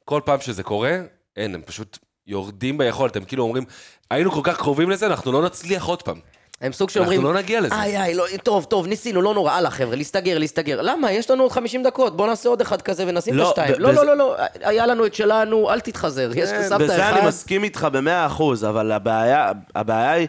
כל 0.06 0.22
פעם 0.26 0.42
שזה 0.42 0.64
קורה, 0.64 0.98
אין, 1.38 1.56
הם 1.56 1.62
פשוט 1.66 1.98
יורדים 2.28 2.78
ביכולת, 2.78 3.16
הם 3.16 3.24
כאילו 3.26 3.44
אומרים, 3.44 3.64
היינו 4.12 4.32
כל 4.32 4.42
כך 4.44 4.58
קרובים 4.58 4.90
לזה, 4.90 5.08
אנחנו 5.08 5.32
לא 5.32 5.46
נצליח 5.46 5.86
עוד 5.86 6.02
פעם. 6.04 6.20
הם 6.62 6.74
סוג 6.74 6.90
שאומרים, 6.90 7.20
אנחנו 7.20 7.34
לא 7.34 7.40
נגיע 7.40 7.62
לזה. 7.62 7.76
איי, 7.76 8.02
איי, 8.02 8.14
לא, 8.14 8.26
טוב, 8.44 8.64
טוב, 8.64 8.88
ניסינו, 8.88 9.22
לא 9.22 9.34
נורא, 9.34 9.52
הלאה, 9.52 9.72
חבר'ה, 9.72 9.96
להסתגר, 9.96 10.38
להסתגר. 10.38 10.82
למה? 10.82 11.12
יש 11.12 11.32
לנו 11.32 11.44
עוד 11.44 11.52
50 11.52 11.84
דקות, 11.84 12.18
בוא 12.18 12.28
נעשה 12.28 12.50
עוד 12.50 12.62
אחד 12.62 12.82
כזה 12.82 13.04
ונשים 13.08 13.34
את 13.34 13.40
לא, 13.40 13.48
השתיים. 13.50 13.74
ב- 13.74 13.78
לא, 13.80 13.94
לא, 13.94 14.06
לא, 14.06 14.18
לא, 14.18 14.36
היה 14.62 14.86
לנו 14.86 15.06
את 15.06 15.14
שלנו, 15.14 15.72
אל 15.72 15.80
תתחזר. 15.80 16.32
יש, 16.36 16.50
כן, 16.50 16.66
שמת 16.70 16.82
בזה 16.82 17.10
אני 17.10 17.20
אחד. 17.20 17.28
מסכים 17.28 17.64
איתך 17.64 17.88
במאה 17.92 18.26
אחוז, 18.26 18.66
אבל 18.66 18.92
הבעיה, 18.92 19.52
הבעיה 19.76 20.12
היא, 20.12 20.28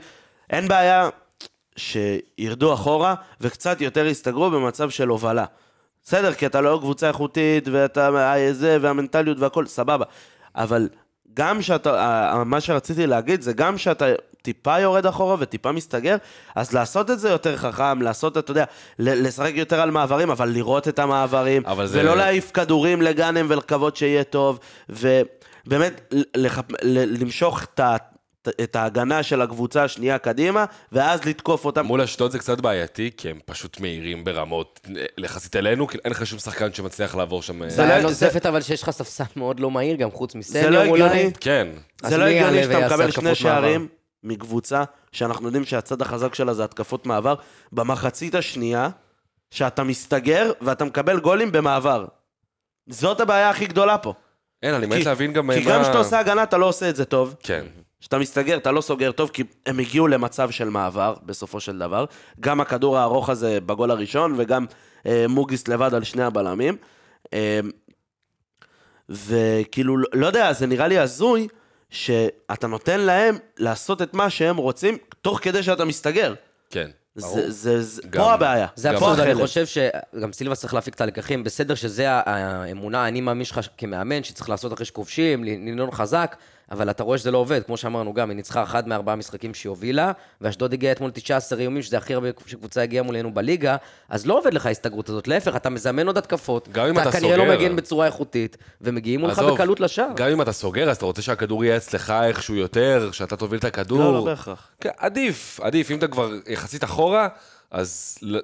אין 0.50 0.68
בעיה 0.68 1.08
שירדו 1.76 2.74
אחורה 2.74 3.14
וקצת 3.40 3.80
יותר 3.80 4.06
יסתגרו 4.06 4.50
במצב 4.50 4.90
של 4.90 5.08
הובלה. 5.08 5.44
בסדר, 6.04 6.34
כי 6.34 6.46
אתה 6.46 6.60
לא 6.60 6.78
קבוצה 6.80 7.08
איכותית, 7.08 7.68
ואתה 7.72 8.08
אה, 8.34 8.52
זה, 8.52 8.78
והמנטליות 8.80 9.38
והכל, 9.38 9.66
סבבה. 9.66 10.04
אבל 10.56 10.88
גם 11.34 11.62
שאתה, 11.62 11.94
אה, 12.34 12.44
מה 12.44 12.60
שרציתי 12.60 13.06
להגיד 13.06 13.42
זה 13.42 13.52
גם 13.52 13.78
שאתה 13.78 14.04
טיפה 14.42 14.80
יורד 14.80 15.06
אחורה 15.06 15.36
וטיפה 15.38 15.72
מסתגר, 15.72 16.16
אז 16.54 16.72
לעשות 16.72 17.10
את 17.10 17.18
זה 17.18 17.30
יותר 17.30 17.56
חכם, 17.56 18.02
לעשות, 18.02 18.38
אתה 18.38 18.50
יודע, 18.50 18.64
לשחק 18.98 19.52
יותר 19.54 19.80
על 19.80 19.90
מעברים, 19.90 20.30
אבל 20.30 20.48
לראות 20.48 20.88
את 20.88 20.98
המעברים, 20.98 21.62
אבל 21.66 21.86
זה- 21.86 22.00
ולא 22.00 22.16
להעיף 22.16 22.50
כדורים 22.54 23.02
לגאנם 23.02 23.46
ולקוות 23.48 23.96
שיהיה 23.96 24.24
טוב, 24.24 24.58
ובאמת 24.88 26.14
לח... 26.36 26.60
למשוך 27.20 27.62
את, 27.64 27.80
ה... 27.80 27.96
את 28.48 28.76
ההגנה 28.76 29.22
של 29.22 29.40
הקבוצה 29.42 29.84
השנייה 29.84 30.18
קדימה, 30.18 30.64
ואז 30.92 31.24
לתקוף 31.24 31.64
אותם. 31.64 31.86
מול 31.86 32.00
אשדוד 32.00 32.30
זה 32.30 32.38
קצת 32.38 32.60
בעייתי, 32.60 33.10
כי 33.16 33.30
הם 33.30 33.38
פשוט 33.44 33.80
מהירים 33.80 34.24
ברמות, 34.24 34.80
יחסית 35.18 35.56
אלינו, 35.56 35.86
כי 35.86 35.98
אין 36.04 36.12
לך 36.12 36.26
שום 36.26 36.38
שחקן 36.38 36.72
שמצליח 36.72 37.14
לעבור 37.14 37.42
שם... 37.42 37.68
זה 37.68 37.82
בעיה 37.82 37.98
לא- 37.98 38.02
נוספת, 38.08 38.46
אבל 38.46 38.60
שיש 38.60 38.82
לך 38.82 38.90
ספסל 38.90 39.24
מאוד 39.36 39.60
לא 39.60 39.70
מהיר, 39.70 39.96
גם 39.96 40.10
חוץ 40.10 40.32
זה 40.32 40.38
מסניור 40.38 40.70
לא 40.70 40.84
אולי. 40.86 41.02
הגיוני. 41.04 41.30
כן. 41.40 41.68
זה 42.02 42.16
לא 42.18 42.24
הגיוני 42.24 42.62
שאתה 42.64 42.86
מקבל 42.86 43.10
שני 43.10 43.34
שערים 43.34 43.88
מקבוצה, 44.24 44.82
שאנחנו 45.12 45.46
יודעים 45.46 45.64
שהצד 45.64 46.02
החזק 46.02 46.34
שלה 46.34 46.54
זה 46.54 46.64
התקפות 46.64 47.06
מעבר, 47.06 47.34
במחצית 47.72 48.34
השנייה, 48.34 48.88
שאתה 49.50 49.82
מסתגר 49.84 50.52
ואתה 50.60 50.84
מקבל 50.84 51.20
גולים 51.20 51.52
במעבר. 51.52 52.04
זאת 52.88 53.20
הבעיה 53.20 53.50
הכי 53.50 53.66
גדולה 53.66 53.98
פה. 53.98 54.14
אין, 54.62 54.74
אני 54.74 54.86
מת 54.86 54.96
כי- 54.98 55.04
להבין 55.04 55.32
גם 55.32 55.50
כי 55.54 55.64
מה... 55.64 55.70
גם 55.70 55.82
כשאתה 55.82 55.98
עושה 55.98 56.18
הגנה 56.18 56.42
אתה 56.42 56.58
לא 56.58 56.66
עושה 56.66 56.88
את 56.90 56.96
זה 56.96 57.04
טוב. 57.04 57.34
כן. 57.42 57.64
כשאתה 58.02 58.18
מסתגר, 58.18 58.56
אתה 58.56 58.70
לא 58.72 58.80
סוגר 58.80 59.12
טוב, 59.12 59.30
כי 59.32 59.42
הם 59.66 59.78
הגיעו 59.78 60.08
למצב 60.08 60.50
של 60.50 60.68
מעבר, 60.68 61.14
בסופו 61.26 61.60
של 61.60 61.78
דבר. 61.78 62.04
גם 62.40 62.60
הכדור 62.60 62.98
הארוך 62.98 63.28
הזה 63.30 63.58
בגול 63.60 63.90
הראשון, 63.90 64.34
וגם 64.36 64.66
אה, 65.06 65.26
מוגיס 65.28 65.68
לבד 65.68 65.94
על 65.94 66.04
שני 66.04 66.22
הבלמים. 66.22 66.76
אה, 67.34 67.60
וכאילו, 69.08 69.96
לא- 69.98 70.08
לא 70.12 70.26
יודע, 70.26 70.52
זה 70.52 70.66
נראה 70.66 70.88
לי 70.88 70.98
הזוי 70.98 71.48
שאתה 71.90 72.66
נותן 72.66 73.00
להם 73.00 73.36
לעשות 73.58 74.02
את 74.02 74.14
מה 74.14 74.30
שהם 74.30 74.56
רוצים, 74.56 74.98
תוך 75.22 75.38
כדי 75.42 75.62
שאתה 75.62 75.84
מסתגר. 75.84 76.34
כן. 76.70 76.90
זה, 77.14 77.50
זה, 77.50 77.82
זה, 77.82 78.02
גם- 78.10 78.22
פה 78.22 78.32
הבעיה. 78.32 78.66
זה 78.76 78.90
אבסורד, 78.90 79.20
אני. 79.20 79.34
חושב 79.34 79.66
שגם 79.66 80.32
סילבה 80.32 80.54
צריך 80.54 80.74
להפיק 80.74 80.94
את 80.94 81.00
הלקחים. 81.00 81.44
בסדר 81.44 81.74
שזה 81.74 82.06
האמונה, 82.10 83.08
אני 83.08 83.20
מאמין 83.20 83.44
שלך 83.44 83.60
כמאמן, 83.78 84.24
שצריך 84.24 84.48
לעשות 84.50 84.72
אחרי 84.72 84.86
שכובשים, 84.86 85.44
לנהון 85.44 85.90
חזק, 85.90 86.36
אבל 86.72 86.90
אתה 86.90 87.02
רואה 87.02 87.18
שזה 87.18 87.30
לא 87.30 87.38
עובד. 87.38 87.62
כמו 87.66 87.76
שאמרנו 87.76 88.14
גם, 88.14 88.28
היא 88.30 88.36
ניצחה 88.36 88.62
אחד 88.62 88.88
מארבעה 88.88 89.16
משחקים 89.16 89.54
שהיא 89.54 89.70
הובילה, 89.70 90.12
ואשדוד 90.40 90.72
הגיעה 90.72 90.92
אתמול 90.92 91.10
19 91.10 91.58
איומים, 91.60 91.82
שזה 91.82 91.98
הכי 91.98 92.14
הרבה 92.14 92.28
שקבוצה 92.46 92.82
הגיעה 92.82 93.02
מולנו 93.04 93.34
בליגה, 93.34 93.76
אז 94.08 94.26
לא 94.26 94.38
עובד 94.38 94.54
לך 94.54 94.66
ההסתגרות 94.66 95.08
הזאת. 95.08 95.28
להפך, 95.28 95.56
אתה 95.56 95.70
מזמן 95.70 96.06
עוד 96.06 96.18
התקפות, 96.18 96.68
גם 96.72 96.86
אם 96.86 96.98
אתה 96.98 97.12
כנראה 97.12 97.36
לא 97.36 97.42
סוגר- 97.44 97.58
מגן 97.58 97.76
בצורה 97.76 98.06
איכותית, 98.06 98.56
ומגיעים 98.80 99.20
מולך 99.20 99.38
עזוב, 99.38 99.54
בקלות 99.54 99.80
לשער. 99.80 100.08
גם 100.16 100.28
אם 100.28 100.42
אתה 100.42 100.52
סוגר, 100.52 100.90
אז 100.90 100.96
אתה 100.96 101.04
רוצה 101.06 101.22
שהכדור 101.22 101.64
יהיה 101.64 101.76
אצלך 101.76 102.10
איכשהו 102.24 102.54
יותר, 102.54 103.08
שאתה 103.12 103.36
תוביל 103.36 103.58
את 103.58 103.64
הכדור. 103.64 103.98
לא, 103.98 104.12
לא 104.12 104.24
בהכרח. 104.24 104.68
כן, 104.80 104.90
עדיף, 104.96 105.60
עדיף. 105.62 105.90
אם 105.90 105.98
אתה 105.98 106.08
כבר 106.08 106.30
יחסית 106.48 106.84
אחורה, 106.84 107.28
אז 107.70 108.18
ל- 108.22 108.38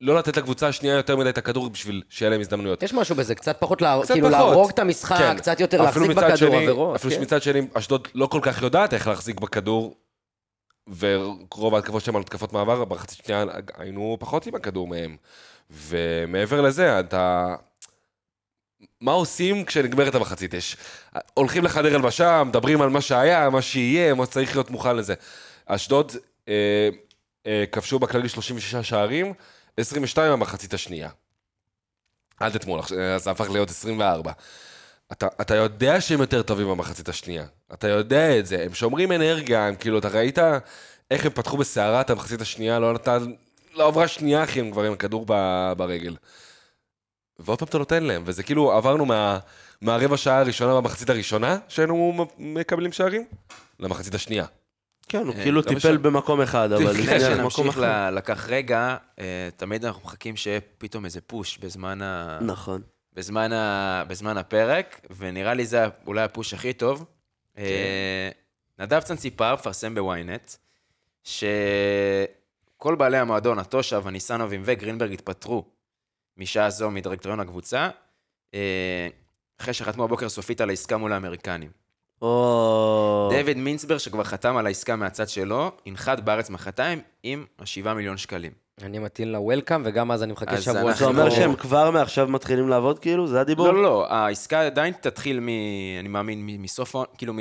לא 0.00 0.14
לתת 0.18 0.36
לקבוצה 0.36 0.68
השנייה 0.68 0.94
יותר 0.94 1.16
מדי 1.16 1.28
את 1.28 1.38
הכדור 1.38 1.70
בשביל 1.70 2.02
שיהיה 2.08 2.30
להם 2.30 2.40
הזדמנויות. 2.40 2.82
יש 2.82 2.94
משהו 2.94 3.16
בזה, 3.16 3.34
קצת 3.34 3.56
פחות, 3.60 3.82
לה... 3.82 3.98
קצת 4.02 4.14
כאילו 4.14 4.28
פחות. 4.30 4.40
להרוג 4.40 4.70
את 4.70 4.78
המשחק, 4.78 5.16
כן. 5.18 5.36
קצת 5.36 5.60
יותר 5.60 5.82
להחזיק 5.82 6.10
בכדור, 6.10 6.36
שני- 6.36 6.56
עבירות. 6.56 6.96
אפילו 6.96 7.14
כן. 7.14 7.20
שמצד 7.20 7.42
שני, 7.42 7.60
אשדוד 7.74 8.08
לא 8.14 8.26
כל 8.26 8.40
כך 8.42 8.62
יודעת 8.62 8.94
איך 8.94 9.06
להחזיק 9.08 9.40
בכדור, 9.40 9.96
ורוב 10.98 11.74
ההתקפות 11.74 12.02
שלהם 12.02 12.16
על 12.16 12.22
התקפות 12.22 12.52
מעבר, 12.52 12.84
בחצי 12.84 13.16
שנייה 13.16 13.44
היינו 13.76 14.16
פחות 14.20 14.46
עם 14.46 14.54
הכדור 14.54 14.86
מהם. 14.86 15.16
ומעבר 15.70 16.60
לזה, 16.60 17.00
אתה... 17.00 17.54
מה 19.00 19.12
עושים 19.12 19.64
כשנגמרת 19.64 20.14
המחצית? 20.14 20.54
יש... 20.54 20.76
הולכים 21.34 21.64
לחדר 21.64 21.94
הלבשה, 21.94 22.44
מדברים 22.44 22.82
על 22.82 22.90
מה 22.90 23.00
שהיה, 23.00 23.50
מה 23.50 23.62
שיהיה, 23.62 24.14
מה 24.14 24.26
שצריך 24.26 24.56
להיות 24.56 24.70
מוכן 24.70 24.96
לזה. 24.96 25.14
אשדוד 25.66 26.12
אה, 26.48 26.88
אה, 27.46 27.64
כבשו 27.72 27.98
בכללי 27.98 28.28
36 28.28 28.74
שערים, 28.88 29.32
22 29.76 30.32
במחצית 30.32 30.74
השנייה. 30.74 31.10
אתמול, 32.56 32.78
עכשיו, 32.78 32.98
אז 32.98 33.24
זה 33.24 33.30
הפך 33.30 33.50
להיות 33.50 33.70
24. 33.70 34.32
אתה, 35.12 35.26
אתה 35.40 35.54
יודע 35.54 36.00
שהם 36.00 36.20
יותר 36.20 36.42
טובים 36.42 36.68
במחצית 36.68 37.08
השנייה. 37.08 37.46
אתה 37.72 37.88
יודע 37.88 38.38
את 38.38 38.46
זה, 38.46 38.62
הם 38.64 38.74
שומרים 38.74 39.12
אנרגיה, 39.12 39.66
הם 39.66 39.74
כאילו, 39.74 39.98
אתה 39.98 40.08
ראית 40.08 40.38
איך 41.10 41.26
הם 41.26 41.32
פתחו 41.32 41.56
בסערה 41.56 42.00
את 42.00 42.10
המחצית 42.10 42.40
השנייה, 42.40 42.78
לא 42.78 42.92
נתן, 42.92 43.32
לא 43.74 43.86
עברה 43.86 44.08
שנייה 44.08 44.44
אחי, 44.44 44.60
הם 44.60 44.70
כבר 44.70 44.84
עם 44.84 44.92
הכדור 44.92 45.24
ב, 45.28 45.32
ברגל. 45.76 46.16
ועוד 47.38 47.58
פעם 47.58 47.68
אתה 47.68 47.78
נותן 47.78 48.02
להם, 48.02 48.22
וזה 48.26 48.42
כאילו, 48.42 48.72
עברנו 48.72 49.06
מה, 49.06 49.38
מהרבע 49.80 50.16
שעה 50.16 50.38
הראשונה 50.38 50.74
במחצית 50.80 51.10
הראשונה, 51.10 51.58
שהיינו 51.68 52.26
מקבלים 52.38 52.92
שערים, 52.92 53.26
למחצית 53.80 54.14
השנייה. 54.14 54.44
כן, 55.08 55.26
הוא 55.26 55.34
אה, 55.34 55.42
כאילו 55.42 55.62
טיפל. 55.62 55.96
במקום 55.96 56.40
אחד, 56.40 56.72
אבל 56.72 56.90
לפני 56.90 57.20
שנמשיך 57.20 57.66
אחר. 57.68 58.10
לקח 58.10 58.46
רגע, 58.48 58.96
אה, 59.18 59.48
תמיד 59.56 59.84
אנחנו 59.84 60.02
מחכים 60.04 60.36
שיהיה 60.36 60.60
פתאום 60.78 61.04
איזה 61.04 61.20
פוש 61.20 61.58
בזמן 61.58 62.02
ה... 62.02 62.38
נכון. 62.40 62.82
בזמן, 63.12 63.52
ה... 63.52 64.04
בזמן 64.08 64.36
הפרק, 64.36 65.00
ונראה 65.16 65.54
לי 65.54 65.66
זה 65.66 65.84
אולי 66.06 66.22
הפוש 66.22 66.54
הכי 66.54 66.72
טוב. 66.72 67.04
אה, 67.58 68.30
נדב 68.78 69.00
צנציפר 69.00 69.54
מפרסם 69.54 69.94
בוויינט, 69.94 70.52
שכל 71.22 72.94
בעלי 72.98 73.18
המועדון, 73.18 73.58
הטושב, 73.58 74.02
הניסנובים 74.06 74.62
וגרינברג 74.64 75.12
התפטרו 75.12 75.64
משעה 76.36 76.70
זו 76.70 76.90
מדירקטוריון 76.90 77.40
הקבוצה, 77.40 77.88
אחרי 79.60 79.74
שחתמו 79.74 80.04
הבוקר 80.04 80.28
סופית 80.28 80.60
על 80.60 80.70
העסקה 80.70 80.96
מול 80.96 81.12
האמריקנים. 81.12 81.83
או... 82.22 83.28
דיוויד 83.32 83.56
מינסברג, 83.56 83.98
שכבר 83.98 84.24
חתם 84.24 84.56
על 84.56 84.66
העסקה 84.66 84.96
מהצד 84.96 85.28
שלו, 85.28 85.70
ינחת 85.86 86.20
בארץ 86.20 86.50
מחרתיים 86.50 87.00
עם 87.22 87.44
השבעה 87.58 87.94
מיליון 87.94 88.16
שקלים. 88.16 88.52
אני 88.82 88.98
מטיל 88.98 89.28
לה 89.28 89.40
וולקאם, 89.40 89.82
וגם 89.84 90.10
אז 90.10 90.22
אני 90.22 90.32
מחכה 90.32 90.52
אז 90.52 90.62
שבוע. 90.62 90.92
זה 90.92 91.04
אומר 91.04 91.30
שהם 91.30 91.56
כבר 91.56 91.90
מעכשיו 91.90 92.28
מתחילים 92.28 92.68
לעבוד 92.68 92.98
כאילו? 92.98 93.26
זה 93.26 93.40
הדיבור? 93.40 93.66
לא, 93.66 93.74
לא, 93.74 93.82
לא, 93.82 94.12
העסקה 94.12 94.66
עדיין 94.66 94.94
תתחיל 95.00 95.40
מ... 95.40 95.48
אני 96.00 96.08
מאמין, 96.08 96.62
מסוף 96.62 96.96
כאילו. 97.18 97.34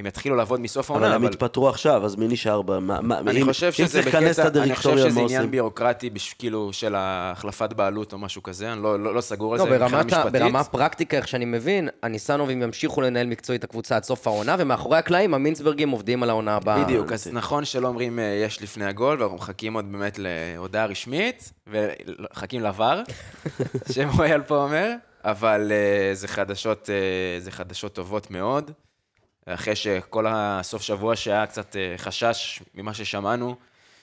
הם 0.00 0.06
יתחילו 0.06 0.36
לעבוד 0.36 0.60
מסוף 0.60 0.90
אבל 0.90 1.00
העונה, 1.00 1.14
הם 1.16 1.22
אבל... 1.24 1.32
התפטרו 1.32 1.68
עכשיו, 1.68 2.04
אז 2.04 2.16
מי 2.16 2.28
נשאר 2.28 2.62
ב... 2.62 2.78
מה- 2.78 3.00
מה- 3.00 3.18
אני 3.18 3.40
אם- 3.40 3.46
חושב 3.46 3.72
שזה 3.72 4.02
בקטע, 4.02 4.48
אני 4.62 4.76
חושב 4.76 4.96
שזה 4.98 5.20
עניין? 5.20 5.50
ביורוקרטי, 5.50 6.10
כאילו, 6.38 6.72
של 6.72 6.94
החלפת 6.98 7.72
בעלות 7.72 8.12
או 8.12 8.18
משהו 8.18 8.42
כזה, 8.42 8.72
אני 8.72 8.82
לא, 8.82 9.00
לא, 9.00 9.14
לא 9.14 9.20
סגור 9.20 9.54
על 9.54 9.58
לא, 9.60 9.64
זה 9.64 9.78
מבחינה 9.78 10.02
משפטית. 10.04 10.32
ברמה 10.32 10.60
הפרקטיקה, 10.60 11.16
איך 11.16 11.28
שאני 11.28 11.44
מבין, 11.44 11.88
הניסנובים 12.02 12.62
ימשיכו 12.62 13.00
לנהל 13.00 13.26
מקצועית 13.26 13.64
הקבוצה 13.64 13.96
עד 13.96 14.04
סוף 14.04 14.26
העונה, 14.26 14.56
ומאחורי 14.58 14.98
הקלעים 14.98 15.34
המינסברגים 15.34 15.90
עובדים 15.90 16.22
על 16.22 16.30
העונה 16.30 16.56
הבאה. 16.56 16.84
בדיוק, 16.84 17.12
אז 17.12 17.26
נכון 17.32 17.64
שלא 17.64 17.88
אומרים 17.88 18.18
אה, 18.18 18.24
יש 18.44 18.62
לפני 18.62 18.84
הגול, 18.84 19.18
ואנחנו 19.20 19.36
מחכים 19.36 19.74
עוד 19.74 19.92
באמת 19.92 20.18
להודעה 20.18 20.86
רשמית, 20.86 21.52
ומחכים 21.66 22.62
לבר, 22.62 23.02
שמואל 23.92 24.40
פה 24.46 24.56
אומר, 24.56 24.92
אבל 25.24 25.72
אה, 25.72 26.14
זה 26.14 26.28
חדשות, 26.28 26.90
אה, 26.90 26.94
זה 27.40 27.50
חדשות 27.50 27.92
טובות 27.92 28.30
מאוד. 28.30 28.70
אחרי 29.54 29.76
שכל 29.76 30.26
הסוף 30.28 30.82
שבוע 30.82 31.16
שהיה 31.16 31.46
קצת 31.46 31.76
אה, 31.76 31.94
חשש 31.96 32.62
ממה 32.74 32.94
ששמענו, 32.94 33.56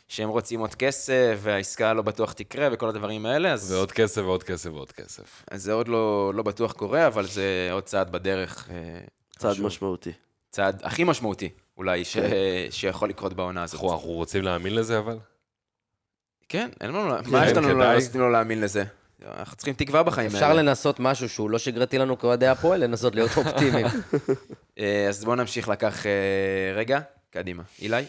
שהם 0.08 0.30
רוצים 0.30 0.60
עוד 0.60 0.76
כסף, 0.76 1.40
והעסקה 1.42 1.94
לא 1.94 2.02
בטוח 2.02 2.34
תקרה, 2.34 2.70
וכל 2.72 2.90
הדברים 2.90 3.26
האלה, 3.26 3.54
אז, 3.54 3.72
ועוד 3.72 3.92
כסף 3.92 4.22
ועוד 4.22 4.44
כסף 4.44 4.70
ועוד 4.70 4.92
כסף. 4.92 5.44
אז 5.52 5.64
זה 5.64 5.74
עוד 5.74 5.88
לא, 5.88 6.32
לא 6.36 6.44
בטוח 6.44 6.72
קורה, 6.72 7.08
אבל 7.08 7.26
זה 7.26 7.70
עוד 7.72 7.84
צעד 7.84 8.12
בדרך. 8.12 8.70
אה, 8.70 9.00
צעד 9.38 9.52
חשוב. 9.52 9.66
משמעותי. 9.66 10.12
צעד 10.52 10.82
הכי 10.84 11.04
משמעותי, 11.04 11.50
אולי, 11.78 12.06
ש... 12.06 12.18
שיכול 12.70 13.10
לקרות 13.10 13.34
בעונה 13.34 13.64
הזאת. 13.64 13.74
אנחנו 13.74 13.94
אנחנו 13.94 14.10
רוצים 14.10 14.44
להאמין 14.44 14.76
לזה 14.76 15.00
אבל? 15.00 15.18
כן, 16.50 16.70
אין 16.82 16.90
לנו... 16.90 17.16
מה 17.26 17.48
יש 17.48 17.58
לנו. 17.58 17.68
לא 17.68 17.96
לא 18.16 18.32
להאמין 18.32 18.62
לזה? 18.62 18.84
אנחנו 19.25 19.58
צריכים 19.58 19.73
תקווה 19.73 20.03
בחיים 20.03 20.27
אפשר 20.27 20.45
האלה. 20.45 20.62
לנסות 20.62 20.99
משהו 20.99 21.30
שהוא 21.30 21.49
לא 21.49 21.58
שגרתי 21.60 21.97
לנו 21.97 22.19
כאוהדי 22.19 22.47
הפועל, 22.47 22.84
לנסות 22.84 23.15
להיות 23.15 23.32
אופטימיים. 23.38 23.88
אה, 24.80 25.06
אז 25.10 25.23
בואו 25.25 25.36
נמשיך 25.36 25.69
לקח 25.69 26.06
אה, 26.06 26.12
רגע. 26.75 26.99
קדימה. 27.30 27.63
אילי? 27.82 28.06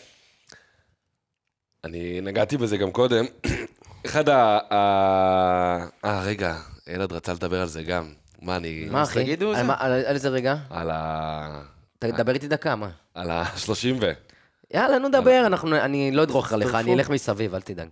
אני 1.84 2.20
נגעתי 2.20 2.56
בזה 2.56 2.76
גם 2.76 2.90
קודם. 2.90 3.24
אחד 4.06 4.28
ה... 4.28 4.58
ה- 4.70 5.86
אה, 6.04 6.20
רגע, 6.22 6.56
אלעד 6.88 7.12
רצה 7.12 7.32
לדבר 7.32 7.60
על 7.60 7.68
זה 7.68 7.82
גם. 7.82 8.12
מה 8.42 8.56
אני... 8.56 8.88
מה, 8.90 9.02
אחי? 9.02 9.22
תגידו 9.22 9.48
על 9.48 9.54
זה. 9.54 9.60
על 9.60 9.92
על 9.92 10.14
איזה 10.14 10.28
רגע? 10.28 10.56
על 10.70 10.90
ה... 10.92 11.62
תדבר 11.98 12.34
איתי 12.34 12.48
דקה, 12.48 12.76
מה? 12.76 12.90
על 13.14 13.30
ה-30 13.30 13.70
ו... 14.00 14.12
יאללה, 14.74 14.98
נו 14.98 15.08
דבר, 15.08 15.42
אנחנו- 15.46 15.76
אני 15.76 16.10
לא 16.12 16.22
אדרוך 16.22 16.52
עליך, 16.52 16.74
אני 16.74 16.94
אלך 16.94 17.10
מסביב, 17.10 17.54
אל 17.54 17.60
תדאג. 17.60 17.88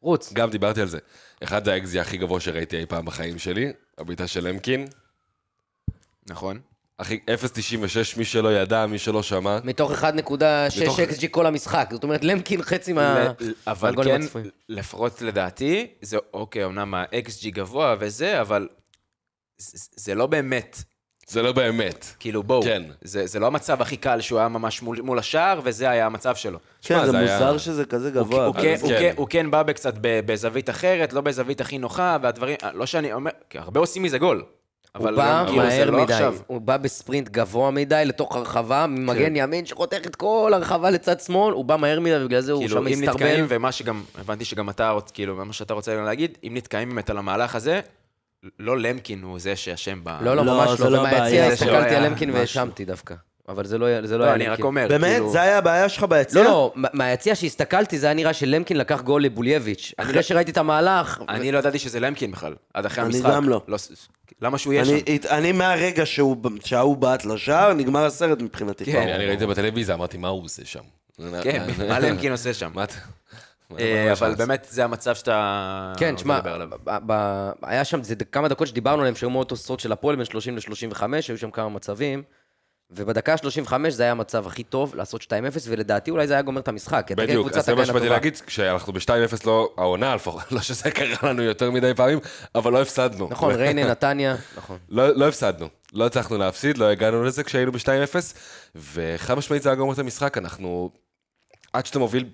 רוץ. 0.00 0.32
גם 0.32 0.50
דיברתי 0.50 0.80
על 0.80 0.88
זה. 0.88 0.98
אחד 1.44 1.64
זה 1.64 1.72
האקזי 1.72 2.00
הכי 2.00 2.16
גבוה 2.16 2.40
שראיתי 2.40 2.76
אי 2.78 2.86
פעם 2.86 3.04
בחיים 3.04 3.38
שלי, 3.38 3.72
הבעיטה 3.98 4.26
של 4.26 4.48
למקין. 4.48 4.86
נכון. 6.28 6.60
אחי, 6.98 7.18
0.96, 7.30 7.58
מי 8.18 8.24
שלא 8.24 8.52
ידע, 8.54 8.86
מי 8.86 8.98
שלא 8.98 9.22
שמע. 9.22 9.58
מתוך 9.64 9.90
1.6 9.92 10.04
מתוך- 10.82 10.98
XG 11.00 11.28
כל 11.30 11.46
המשחק. 11.46 11.88
זאת 11.92 12.02
אומרת, 12.02 12.24
למקין 12.24 12.62
חצי 12.62 12.92
מה... 12.92 13.32
ל- 13.40 13.52
אבל 13.66 13.88
מהגולים 13.90 14.14
כן, 14.18 14.22
הצפויים. 14.22 14.48
לפחות 14.68 15.22
לדעתי, 15.22 15.86
זה 16.02 16.16
אוקיי, 16.32 16.64
אמנם 16.64 16.94
ה-XG 16.94 17.50
גבוה 17.50 17.96
וזה, 18.00 18.40
אבל 18.40 18.68
זה 19.58 19.78
זה 19.96 20.14
לא 20.14 20.26
באמת. 20.26 20.82
זה 21.28 21.42
לא 21.42 21.52
באמת. 21.52 22.06
כאילו, 22.18 22.42
בואו. 22.42 22.62
כן. 22.62 22.82
זה 23.02 23.26
זה 23.26 23.38
לא 23.38 23.46
המצב 23.46 23.82
הכי 23.82 23.96
קל 23.96 24.20
שהוא 24.20 24.38
היה 24.38 24.48
ממש 24.48 24.82
מול 24.82 25.00
מול 25.02 25.18
השער, 25.18 25.60
וזה 25.64 25.90
היה 25.90 26.06
המצב 26.06 26.34
שלו. 26.36 26.58
כן, 26.82 27.04
זה 27.04 27.10
זה 27.10 27.18
היה- 27.18 27.38
מוזר 27.38 27.58
שזה 27.58 27.84
כזה 27.84 28.10
גבוה. 28.10 28.46
הוא, 28.46 28.54
כן, 28.54 28.76
הוא, 28.80 28.88
כן. 28.90 28.98
כן, 28.98 29.12
הוא 29.16 29.26
כן 29.30 29.50
בא 29.50 29.62
בקצת 29.62 29.94
בזווית 30.02 30.70
אחרת, 30.70 31.12
לא 31.12 31.20
בזווית 31.20 31.60
הכי 31.60 31.78
נוחה, 31.78 32.16
והדברים, 32.22 32.56
לא 32.74 32.86
שאני 32.86 33.12
אומר, 33.12 33.30
כי 33.50 33.58
הרבה 33.58 33.80
עושים 33.80 34.02
מזה 34.02 34.18
גול. 34.18 34.36
הוא 34.96 35.04
אבל 35.04 35.16
בא 35.16 35.40
גם, 35.40 35.46
כאילו, 35.46 35.62
מהר 35.62 35.90
לא 35.90 36.02
מדי, 36.02 36.12
עכשיו. 36.12 36.36
הוא 36.46 36.60
בא 36.60 36.76
בספרינט 36.76 37.28
גבוה 37.28 37.70
מדי 37.70 38.02
לתוך 38.06 38.36
הרחבה, 38.36 38.84
כן. 38.88 38.94
ממגן 38.94 39.32
ימין 39.36 39.66
שחותך 39.66 40.06
את 40.06 40.16
כל 40.16 40.52
הרחבה 40.54 40.90
לצד 40.90 41.20
שמאל, 41.20 41.52
הוא 41.54 41.64
בא 41.64 41.76
מהר 41.76 42.00
מדי, 42.00 42.16
ובגלל 42.22 42.40
זה 42.40 42.52
הוא 42.52 42.60
כאילו, 42.62 42.76
שם 42.80 42.86
אם 42.86 42.92
מסתרבל. 42.92 43.12
נתקעים, 43.12 43.44
ומה 43.48 43.72
שגם, 43.72 44.02
הבנתי 44.18 44.44
שגם 44.44 44.70
אתה, 44.70 44.96
כאילו, 45.14 45.36
מה 45.44 45.52
שאתה 45.52 45.74
רוצה 45.74 45.94
להגיד, 45.94 46.38
אם 46.44 46.52
נתקעים 46.54 46.88
באמת 46.88 47.10
על 47.10 47.18
המהלך 47.18 47.54
הזה, 47.54 47.80
לא 48.58 48.78
למקין 48.78 49.22
הוא 49.22 49.38
זה 49.38 49.56
שאשם 49.56 50.00
ב... 50.04 50.08
לא, 50.08 50.36
לא, 50.36 50.46
לא, 50.46 50.54
ממש 50.54 50.80
לא, 50.80 50.90
לא 50.90 50.98
ומהיציע 50.98 51.44
שלא 51.44 51.52
הסתכלתי 51.52 51.88
היה 51.88 51.98
על 51.98 52.06
למקין. 52.06 52.30
והאשמתי 52.30 52.84
דווקא. 52.84 53.14
אבל 53.48 53.64
זה 53.66 53.78
לא 53.78 54.06
זה 54.06 54.14
לא 54.18 54.20
לא, 54.20 54.24
היה 54.24 54.34
אני 54.34 54.44
רק 54.44 54.50
למקין. 54.50 54.64
אומר, 54.64 54.86
באמת? 54.88 55.10
כאילו... 55.12 55.32
זה 55.32 55.42
היה 55.42 55.58
הבעיה 55.58 55.88
שלך 55.88 56.04
ביציע? 56.04 56.42
לא, 56.42 56.48
לא, 56.48 56.72
מה- 56.74 56.88
מהיציע 56.92 57.34
שהסתכלתי, 57.34 57.98
זה 57.98 58.06
היה 58.06 58.14
נראה 58.14 58.32
שלמקין 58.32 58.76
לקח 58.76 59.00
גול 59.00 59.22
לבולייביץ'. 59.24 59.92
אחרי 59.96 60.22
שראיתי 60.22 60.50
את 60.50 60.56
המהלך... 60.56 61.20
אני 61.28 61.52
לא 61.52 61.58
ידעתי 61.58 61.78
שזה 61.78 62.00
למקין 62.00 62.32
בכלל, 62.32 62.54
עד 62.74 62.86
אחרי 62.86 63.04
אני 63.04 63.16
המשחק. 63.16 63.30
גם 63.32 63.48
לא. 63.48 63.62
למה 64.42 64.58
שהוא 64.58 64.72
יהיה 64.72 64.84
שם? 64.84 64.92
אני, 64.92 65.18
אני 65.30 65.52
מהרגע 65.52 66.06
שהוא, 66.06 66.36
שההוא 66.64 66.96
בעט 66.96 67.24
לשער, 67.24 67.72
נגמר 67.72 68.04
הסרט 68.04 68.40
מבחינתי. 68.42 68.84
כן. 68.84 69.08
אני 69.08 69.26
ראיתי 69.26 69.46
בטלוויזיה, 69.46 69.94
אמרתי, 69.94 70.16
מה 70.18 70.28
הוא 70.28 70.44
עושה 70.44 70.62
שם? 70.64 70.82
כן, 71.42 71.66
מה 71.88 71.98
למקין 71.98 72.32
עושה 72.32 72.54
שם? 72.54 72.70
אבל 73.70 74.30
יש 74.30 74.38
באמת 74.38 74.66
זה 74.70 74.84
המצב 74.84 75.14
שאתה 75.14 75.92
כן, 75.96 76.14
תשמע, 76.14 76.40
היה 77.62 77.84
שם 77.84 78.00
כמה 78.32 78.48
דקות 78.48 78.68
שדיברנו 78.68 79.00
עליהם, 79.00 79.14
שהיו 79.14 79.30
מאוד 79.30 79.46
תוססות 79.46 79.80
של 79.80 79.92
הפועל 79.92 80.16
בין 80.16 80.24
30 80.24 80.56
ל-35, 80.56 81.02
היו 81.28 81.38
שם 81.38 81.50
כמה 81.50 81.68
מצבים, 81.68 82.22
ובדקה 82.90 83.32
ה-35 83.32 83.72
זה 83.88 84.02
היה 84.02 84.12
המצב 84.12 84.46
הכי 84.46 84.62
טוב 84.62 84.94
לעשות 84.94 85.22
2-0, 85.22 85.26
ולדעתי 85.68 86.10
אולי 86.10 86.26
זה 86.26 86.32
היה 86.32 86.42
גומר 86.42 86.60
את 86.60 86.68
המשחק. 86.68 87.10
בדיוק, 87.16 87.52
אז 87.52 87.64
זה 87.64 87.74
מה 87.74 87.86
שבאתי. 87.86 88.08
להגיד, 88.08 88.36
כשאנחנו 88.46 88.92
ב-2-0 88.92 89.46
לא, 89.46 89.74
העונה 89.76 90.14
לפחות, 90.14 90.42
לא 90.52 90.60
שזה 90.60 90.90
קרה 90.90 91.30
לנו 91.30 91.42
יותר 91.42 91.70
מדי 91.70 91.94
פעמים, 91.96 92.18
אבל 92.54 92.72
לא 92.72 92.82
הפסדנו. 92.82 93.28
נכון, 93.30 93.54
ריינה, 93.60 93.90
נתניה, 93.90 94.36
נכון. 94.56 94.78
לא, 94.88 95.16
לא 95.16 95.28
הפסדנו, 95.28 95.68
לא 95.92 96.06
הצלחנו 96.06 96.38
להפסיד, 96.38 96.78
לא 96.78 96.84
הגענו 96.84 97.24
לזה 97.24 97.44
כשהיינו 97.44 97.72
ב-2-0, 97.72 98.16
וחד 98.76 99.34
משמעית 99.34 99.62
זה 99.62 99.68
היה 99.68 99.76
גומר 99.76 99.92
את 99.92 99.98
המשחק, 99.98 100.38
אנחנו, 100.38 100.90
עד 101.72 101.86
שאתה 101.86 101.98
מוביל 101.98 102.24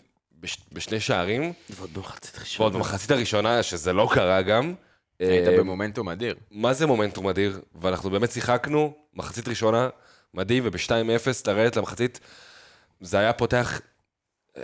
בש, 0.44 0.58
בשני 0.72 1.00
שערים, 1.00 1.52
ועוד 1.70 1.94
במחצית 1.94 2.38
ראשונה. 2.38 2.64
ועוד 2.64 2.72
במחצית 2.72 3.10
הראשונה, 3.10 3.62
שזה 3.62 3.92
לא 3.92 4.08
קרה 4.14 4.42
גם, 4.42 4.74
היית 5.18 5.48
אה, 5.48 5.58
במומנטום 5.58 6.08
אדיר. 6.08 6.36
מה 6.50 6.72
זה 6.72 6.86
מומנטום 6.86 7.28
אדיר? 7.28 7.60
ואנחנו 7.74 8.10
באמת 8.10 8.30
שיחקנו, 8.32 8.94
מחצית 9.14 9.48
ראשונה, 9.48 9.88
מדהים, 10.34 10.62
וב-2-0 10.66 10.90
לרדת 11.46 11.76
למחצית, 11.76 12.20
זה 13.00 13.18
היה 13.18 13.32
פותח 13.32 13.80
אה, 14.56 14.62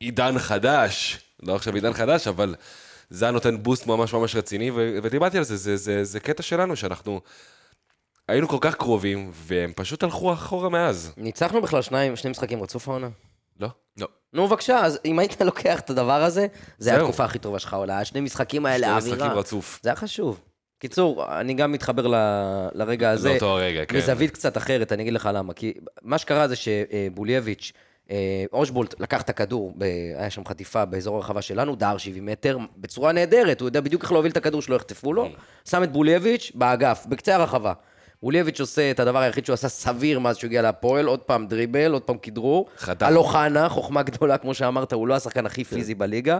עידן 0.00 0.38
חדש, 0.38 1.18
לא 1.42 1.54
עכשיו 1.54 1.74
עידן 1.74 1.92
חדש, 1.92 2.28
אבל 2.28 2.54
זה 3.10 3.24
היה 3.24 3.32
נותן 3.32 3.62
בוסט 3.62 3.86
ממש 3.86 4.12
ממש 4.12 4.36
רציני, 4.36 4.70
ו- 4.70 4.98
ודיברתי 5.02 5.38
על 5.38 5.44
זה, 5.44 5.56
זה, 5.56 5.76
זה, 5.76 6.04
זה 6.04 6.20
קטע 6.20 6.42
שלנו, 6.42 6.76
שאנחנו 6.76 7.20
היינו 8.28 8.48
כל 8.48 8.58
כך 8.60 8.74
קרובים, 8.74 9.30
והם 9.34 9.72
פשוט 9.76 10.02
הלכו 10.02 10.32
אחורה 10.32 10.68
מאז. 10.68 11.12
ניצחנו 11.16 11.62
בכלל 11.62 11.82
שניים, 11.82 12.16
שני 12.16 12.30
משחקים 12.30 12.62
רצוף 12.62 12.88
העונה. 12.88 13.08
לא? 14.00 14.08
נו, 14.32 14.46
בבקשה, 14.48 14.78
אז 14.84 14.98
אם 15.04 15.18
היית 15.18 15.40
לוקח 15.40 15.80
את 15.80 15.90
הדבר 15.90 16.22
הזה, 16.22 16.46
זה 16.78 16.90
היה. 16.90 17.00
התקופה 17.00 17.24
הכי 17.24 17.38
טובה 17.38 17.58
שלך 17.58 17.74
עולה. 17.74 17.98
השני 17.98 18.20
משחקים 18.20 18.66
האלה, 18.66 18.86
שני 18.86 18.94
האווירה. 18.94 19.16
משחקים 19.16 19.38
רצוף. 19.38 19.80
זה 19.82 19.88
היה 19.88 19.96
חשוב. 19.96 20.40
קיצור, 20.78 21.38
אני 21.40 21.54
גם 21.54 21.72
מתחבר 21.72 22.06
ל- 22.06 22.68
לרגע 22.74 23.10
הזה. 23.10 23.30
לאותו 23.30 23.54
רגע, 23.54 23.84
כן. 23.84 23.96
מזווית 23.96 24.30
קצת 24.30 24.56
אחרת, 24.56 24.92
אני 24.92 25.02
אגיד 25.02 25.12
לך 25.14 25.28
למה. 25.34 25.52
כי 25.52 25.72
מה 26.02 26.18
שקרה 26.18 26.48
זה 26.48 26.54
שבולייביץ', 26.56 27.72
אה, 28.10 28.16
אושבולט 28.52 29.00
לקח 29.00 29.22
את 29.22 29.30
הכדור, 29.30 29.72
ב- 29.78 29.82
היה 30.18 30.30
שם 30.30 30.44
חטיפה 30.48 30.84
באזור 30.84 31.16
הרחבה 31.16 31.42
שלנו, 31.42 31.76
דהר 31.76 31.98
70 31.98 32.26
מטר, 32.26 32.58
בצורה 32.76 33.12
נהדרת, 33.12 33.60
הוא 33.60 33.68
יודע 33.68 33.80
בדיוק 33.80 34.02
איך 34.02 34.12
להוביל 34.12 34.32
את 34.32 34.36
הכדור 34.36 34.62
שלא 34.62 34.76
יחטפו 34.76 35.12
לו, 35.12 35.28
שם 35.68 35.82
את 35.82 35.92
בולייביץ' 35.92 36.52
באגף, 36.54 37.06
בקצה 37.08 37.34
הרחבה. 37.34 37.72
בולייביץ' 38.22 38.60
עושה 38.60 38.90
את 38.90 39.00
הדבר 39.00 39.18
היחיד 39.18 39.46
שהוא 39.46 39.54
עשה 39.54 39.68
סביר 39.68 40.18
מאז 40.18 40.36
שהוא 40.36 40.48
הגיע 40.48 40.62
להפועל, 40.62 41.06
עוד 41.06 41.20
פעם 41.20 41.46
דריבל, 41.46 41.92
עוד 41.92 42.02
פעם 42.02 42.16
כדרור. 42.18 42.66
חתך. 42.78 43.06
על 43.06 43.16
אוחנה, 43.16 43.68
חוכמה 43.68 44.02
גדולה, 44.02 44.38
כמו 44.38 44.54
שאמרת, 44.54 44.92
הוא 44.92 45.08
לא 45.08 45.14
השחקן 45.14 45.46
הכי 45.46 45.64
פיזי 45.64 45.94
בליגה. 45.94 46.38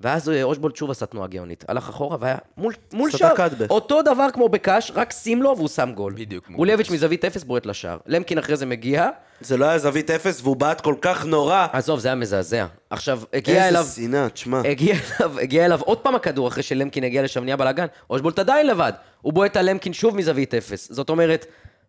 ואז 0.00 0.28
אה, 0.28 0.42
אושבולט 0.42 0.76
שוב 0.76 0.90
עשה 0.90 1.06
תנועה 1.06 1.28
גאונית. 1.28 1.64
הלך 1.68 1.88
אחורה 1.88 2.16
והיה 2.20 2.36
מול, 2.56 2.74
מול 2.92 3.10
שער. 3.10 3.34
אותו 3.70 4.02
דבר 4.02 4.26
כמו 4.32 4.48
בקאש, 4.48 4.92
רק 4.94 5.12
שים 5.12 5.42
לו 5.42 5.54
והוא 5.56 5.68
שם 5.68 5.92
גול. 5.94 6.12
בדיוק, 6.12 6.50
בולייביץ' 6.50 6.86
בקאש. 6.86 6.90
מזווית 6.90 7.24
אפס 7.24 7.44
בועט 7.44 7.66
לשער. 7.66 7.98
למקין 8.06 8.38
אחרי 8.38 8.56
זה 8.56 8.66
מגיע, 8.66 9.08
זה 9.40 9.56
לא 9.56 9.64
היה 9.64 9.78
זווית 9.78 10.10
אפס, 10.10 10.40
והוא 10.42 10.56
בעט 10.56 10.80
כל 10.80 10.94
כך 11.00 11.24
נורא. 11.24 11.66
עזוב, 11.72 12.00
זה 12.00 12.08
היה 12.08 12.14
מזעזע. 12.14 12.66
עכשיו, 12.90 13.20
הגיע 13.32 13.68
אליו... 13.68 13.80
איזה 13.80 13.94
שנאה, 13.94 14.28
תשמע. 14.28 14.60
הגיע 14.64 14.94
אליו, 15.20 15.38
הגיע 15.38 15.64
אליו 15.64 15.80
עוד 15.84 15.98
פעם 15.98 16.14
הכדור 16.14 16.48
אחרי 16.48 16.62
שלמקין 16.62 17.04
הגיע 17.04 17.22
לשם, 17.22 17.44
נהיה 17.44 17.56
בלאגן. 17.56 17.86
אושבולט 18.10 18.38
עדיין 18.38 18.66
לבד. 18.66 18.92
הוא 19.20 19.32
בועט 19.32 19.56
על 19.56 19.70
למקין 19.70 19.92
שוב 19.92 20.16
מזווית 20.16 20.54
אפס. 20.54 20.92
זאת 20.92 21.10
אומרת, 21.10 21.46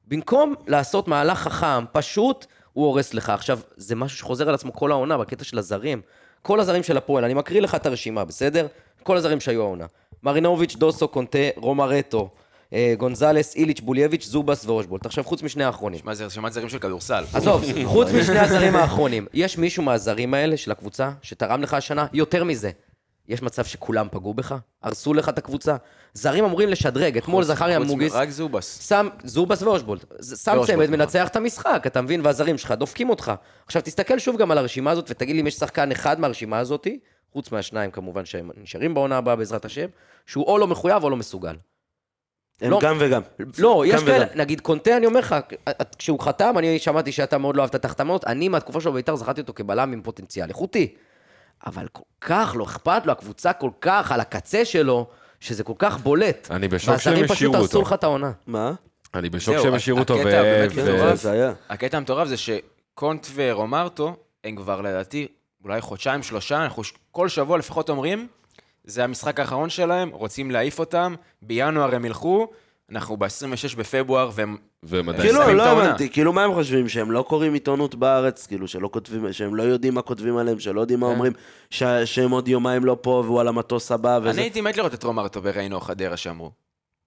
במקום 0.08 0.54
לעשות 0.68 1.08
מהלך 1.08 1.40
חכם, 1.40 1.86
פשוט, 1.92 2.46
הוא 2.74 2.86
הורס 2.86 3.14
לך. 3.14 3.30
עכשיו, 3.30 3.60
זה 3.78 3.96
משהו 3.96 4.18
שחוזר 4.18 4.50
על 4.50 4.56
עצמו 4.56 4.74
כל 4.74 4.92
העונה, 4.92 5.18
בקטע 5.18 5.44
של 5.44 5.58
הזרים. 5.58 6.02
כל 6.48 6.60
הזרים 6.60 6.84
של 6.84 6.98
הפועל, 6.98 7.24
אני 7.24 7.34
מקריא 7.34 7.62
לך 7.62 7.76
את 7.76 7.86
הרשימה, 7.86 8.26
בסדר? 8.26 8.68
כל 9.04 9.18
הזרים 9.18 9.40
שהיו 9.40 9.62
העונה. 9.62 9.86
מרינוביץ', 10.24 10.76
דוסו, 10.76 11.08
קונטה, 11.08 11.38
רומרטו, 11.56 12.30
אה, 12.74 12.94
גונזלס, 12.98 13.56
איליץ', 13.56 13.80
בולייביץ', 13.80 14.26
זובס 14.26 14.66
ואושבולט. 14.66 15.06
עכשיו, 15.06 15.24
חוץ 15.24 15.44
משני 15.44 15.64
האחרונים. 15.64 16.00
מה 16.04 16.16
זה 16.16 16.26
רשימת 16.26 16.54
זרים 16.54 16.70
של 16.70 16.80
כדורסל? 16.80 17.24
עזוב, 17.34 17.64
חוץ 17.94 18.08
משני 18.12 18.40
הזרים 18.40 18.76
האחרונים, 18.76 19.26
יש 19.34 19.58
מישהו 19.58 19.84
מהזרים 19.84 20.34
האלה 20.34 20.58
של 20.58 20.72
הקבוצה 20.72 21.12
שתרם 21.22 21.62
לך 21.62 21.74
השנה 21.74 22.06
יותר 22.14 22.44
מזה? 22.44 22.72
יש 23.28 23.42
מצב 23.42 23.66
שכולם 23.66 24.08
פגעו 24.12 24.34
בך? 24.34 24.56
הרסו 24.84 25.14
לך 25.14 25.30
את 25.30 25.38
הקבוצה? 25.38 25.76
זרים 26.14 26.46
אמורים 26.46 26.70
לשדרג, 26.70 27.18
אתמול 27.18 27.44
זכריה 27.44 27.80
מוגיס, 27.80 28.14
רק 28.14 28.30
זובס. 28.30 28.88
שם, 28.88 29.08
זובס 29.24 29.62
ואושבולט, 29.62 30.06
שם 30.44 30.58
צמד, 30.66 30.84
נכון. 30.84 31.00
מנצח 31.00 31.28
את 31.28 31.36
המשחק, 31.36 31.84
אתה 31.88 32.02
מבין? 32.02 32.22
והזרים 32.24 32.58
שלך 32.58 32.72
דופקים 32.72 33.10
אותך. 33.10 33.32
עכשיו 33.66 33.82
תסתכל 33.82 34.20
שוב 34.20 34.38
גם 34.38 34.52
על 34.52 34.58
הרשימה 34.58 34.92
הזאת 34.92 35.06
ותגיד 35.10 35.36
לי 35.36 35.42
אם 35.42 35.48
יש 35.48 35.56
שחקן 35.56 35.92
אחד 35.92 36.20
מהרשימה 36.20 36.60
הזאת, 36.60 36.88
חוץ 37.34 37.52
מהשניים 37.52 37.92
כמובן 37.92 38.26
שהם 38.26 38.52
נשארים 38.58 38.94
בעונה 38.94 39.18
הבאה 39.18 39.36
בעזרת 39.36 39.66
השם, 39.66 39.88
שהוא 40.26 40.46
או 40.46 40.58
לא 40.58 40.68
מחויב 40.68 41.04
או 41.04 41.10
לא 41.10 41.16
מסוגל. 41.16 41.56
הם 42.62 42.72
לא. 42.72 42.80
גם 42.82 42.98
וגם. 43.00 43.22
לא, 43.60 43.84
יש 43.88 44.02
גם 44.02 44.06
כאלה, 44.06 44.26
וגם. 44.26 44.40
נגיד 44.40 44.62
קונטה, 44.62 44.98
אני 44.98 45.06
אומר 45.06 45.20
לך, 45.20 45.36
כשהוא 45.98 46.20
חתם, 46.20 46.58
אני 46.58 46.80
שמעתי 46.80 47.12
שאתה 47.12 47.38
מאוד 47.38 47.56
לא 47.56 47.62
אהבת 47.62 47.76
את 47.76 47.86
ההחתמות, 47.86 48.26
אני 48.26 48.50
מהתקופה 48.50 48.82
שלו 48.82 48.92
בבית"ר 48.92 49.16
זכרתי 49.16 49.42
אותו 49.42 49.54
כבלם 49.54 49.94
עם 49.94 50.02
פוטנציאל 50.02 50.50
איכותי. 50.50 50.96
אבל 51.66 51.88
כל 51.92 52.04
כך 52.22 52.54
לא 52.56 52.64
אכפת 52.64 53.06
לו, 53.06 53.12
הקבוצה 53.12 53.54
כל 53.54 53.70
כך 53.82 54.12
על 54.12 54.20
הקצה 54.20 54.66
שלו, 54.66 55.08
שזה 55.40 55.64
כל 55.64 55.74
כך 55.78 55.98
בולט. 55.98 56.48
אני 56.52 56.68
בשוק 56.68 56.98
שהם 56.98 57.14
והזרים 57.14 57.24
פשוט 57.24 57.32
השאירו 57.32 57.56
הרסו 57.56 57.78
אותו. 57.78 57.82
לך 57.82 57.94
את 57.94 58.04
העונה. 58.04 58.32
מה? 58.48 58.74
אני 59.14 59.30
בשוק 59.30 59.56
שהם 59.62 59.74
השאירו 59.74 60.00
אותו, 60.00 60.14
הקטע 60.14 60.42
באמת 60.42 60.72
מטורף. 60.72 61.26
המטורף 61.94 62.28
זה 62.28 62.36
שקונט 62.38 63.28
ורומרטו, 63.34 64.16
הם 64.44 64.56
כבר 64.56 64.82
לדעתי 64.82 65.28
אולי 65.64 65.82
חודשיים, 65.82 66.24
שלושה, 66.24 66.64
אנחנו 66.64 66.84
כל 67.12 67.30
שבוע 67.30 67.58
לפחות 67.58 67.90
אומרים, 67.90 68.28
זה 68.84 69.04
המשחק 69.04 69.40
האחרון 69.40 69.70
שלהם, 69.70 70.10
רוצים 70.10 70.52
להעיף 70.52 70.80
אותם, 70.80 71.16
בינואר 71.42 71.96
הם 71.96 72.06
ילכו, 72.06 72.48
אנחנו 72.92 73.18
ב-26 73.18 73.28
בפברואר, 73.78 74.30
והם... 74.34 74.58
והם 74.84 75.10
עדיין... 75.10 75.24
כאילו, 75.34 75.54
לא. 75.54 75.64
הבנתי, 75.64 76.10
כאילו, 76.10 76.34
מה 76.34 76.44
הם 76.44 76.54
חושבים? 76.54 76.90
שהם 76.90 77.12
לא 77.12 77.22
קוראים 77.22 77.54
עיתונות 77.54 77.96
בארץ? 77.96 78.48
כאילו, 78.48 78.68
שלא 78.68 78.90
כותבים, 78.94 79.34
שהם 79.34 79.56
לא 79.56 79.64
יודעים 79.64 79.94
מה 79.94 80.02
כותבים 80.02 80.38
עליהם, 80.38 80.60
שלא 80.60 80.82
יודעים 80.82 81.00
מה 81.00 81.06
כן. 81.08 81.12
אומרים, 81.14 81.34
ש- 81.70 81.84
שהם 82.06 82.32
עוד 82.32 82.48
יומיים 82.48 82.86
לא 82.86 82.98
פה 83.02 83.24
והוא 83.26 83.40
על 83.42 83.48
המטוס 83.48 83.92
הבא 83.92 84.18
אני 84.18 84.30
וזה? 84.30 84.42
הייתי 84.42 84.62
מת 84.62 84.78
לראות 84.78 84.94
את 84.94 85.04
רומרטו 85.04 85.42
בריינו 85.42 85.76
או 85.76 85.82
חדרה 85.82 86.18
שאמרו, 86.18 86.52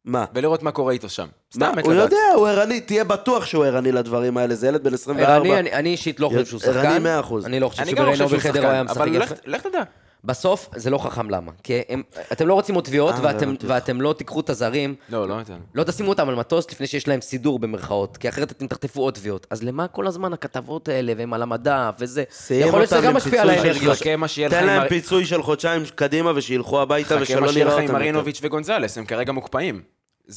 מה? 0.04 0.24
ולראות 0.34 0.62
מה 0.62 0.70
קורה 0.72 0.92
איתו 0.92 1.08
שם. 1.08 1.22
מה? 1.22 1.28
סתם 1.66 1.78
מת 1.78 1.84
הוא 1.84 1.92
לדעת. 1.92 2.04
יודע, 2.12 2.22
הוא 2.36 2.48
ערני, 2.48 2.80
תהיה 2.80 3.04
בטוח 3.04 3.46
שהוא 3.46 3.64
ערני 3.64 3.92
לדברים 3.92 4.36
האלה, 4.36 4.54
זה 4.54 4.68
ילד 4.68 4.84
בן 4.84 4.94
24. 4.94 5.34
ערני, 5.34 5.58
אני- 5.58 5.72
אני 5.72 5.88
אישית 5.88 6.20
לא 6.20 6.28
חושב 6.28 6.46
שהוא 6.46 6.60
ערני 6.64 6.88
שחקן. 6.88 7.02
מאה 7.02 7.20
אחוז. 7.20 7.46
אני 7.46 7.60
לא 7.60 7.68
חושב 7.68 7.82
אני 7.82 7.90
שבריינו 7.90 8.28
בחדר 8.28 8.62
הוא 8.64 8.70
היה 8.70 8.82
משחק 8.82 8.96
אבל 8.96 9.14
יפה. 9.14 9.34
לך 9.46 9.62
תדע. 9.66 9.82
בסוף 10.24 10.68
זה 10.76 10.90
לא 10.90 10.98
חכם, 10.98 11.30
למה? 11.30 11.52
כי 11.62 11.80
הם- 11.88 12.02
אתם 12.32 12.46
לא 12.48 12.54
רוצים 12.54 12.74
עוד 12.74 12.84
תביעות, 12.84 13.14
אה, 13.14 13.20
ואתם- 13.22 13.50
אותך. 13.50 13.64
ואתם 13.68 14.00
לא 14.00 14.14
תיקחו 14.18 14.40
את 14.40 14.50
הזרים, 14.50 14.94
לא, 15.08 15.28
לא 15.28 15.40
נתן. 15.40 15.58
לא 15.74 15.84
תשימו 15.84 16.08
אותם 16.08 16.28
על 16.28 16.34
מטוס 16.34 16.70
לפני 16.70 16.86
שיש 16.86 17.08
להם 17.08 17.20
סידור 17.20 17.58
במרכאות, 17.58 18.16
כי 18.16 18.28
אחרת 18.28 18.50
אתם 18.52 18.66
תחטפו 18.66 19.02
עוד 19.02 19.14
תביעות. 19.14 19.46
אז 19.50 19.62
למה 19.62 19.88
כל 19.88 20.06
הזמן 20.06 20.32
הכתבות 20.32 20.88
האלה, 20.88 21.12
והם 21.16 21.32
על 21.34 21.42
המדף 21.42 21.94
וזה? 21.98 22.24
יכול 22.50 22.78
להיות 22.80 22.90
שזה 22.90 23.00
גם 23.00 23.14
משפיע 23.16 23.42
על 23.42 23.50
האנרגיות. 23.50 23.96
חכה 23.98 24.16
מה 24.16 24.28
שיהיה 24.28 24.48
לך 24.48 24.54
תן 24.54 24.66
להם 24.66 24.82
מר- 24.82 24.88
פיצוי 24.88 25.26
של 25.26 25.42
חודשיים 25.42 25.82
קדימה 25.94 26.32
ושילכו 26.36 26.80
הביתה 26.82 27.08
חכה 27.14 27.22
ושלא 27.22 27.40
מה 27.40 27.48
שיהיה 27.52 27.64
נראה 27.64 27.76
לך 27.76 27.82
אותם. 27.82 27.92
מרינוביץ' 27.94 28.40
וגונזלס, 28.42 28.98
הם 28.98 29.04
כרגע 29.04 29.32
מוקפאים. 29.32 29.82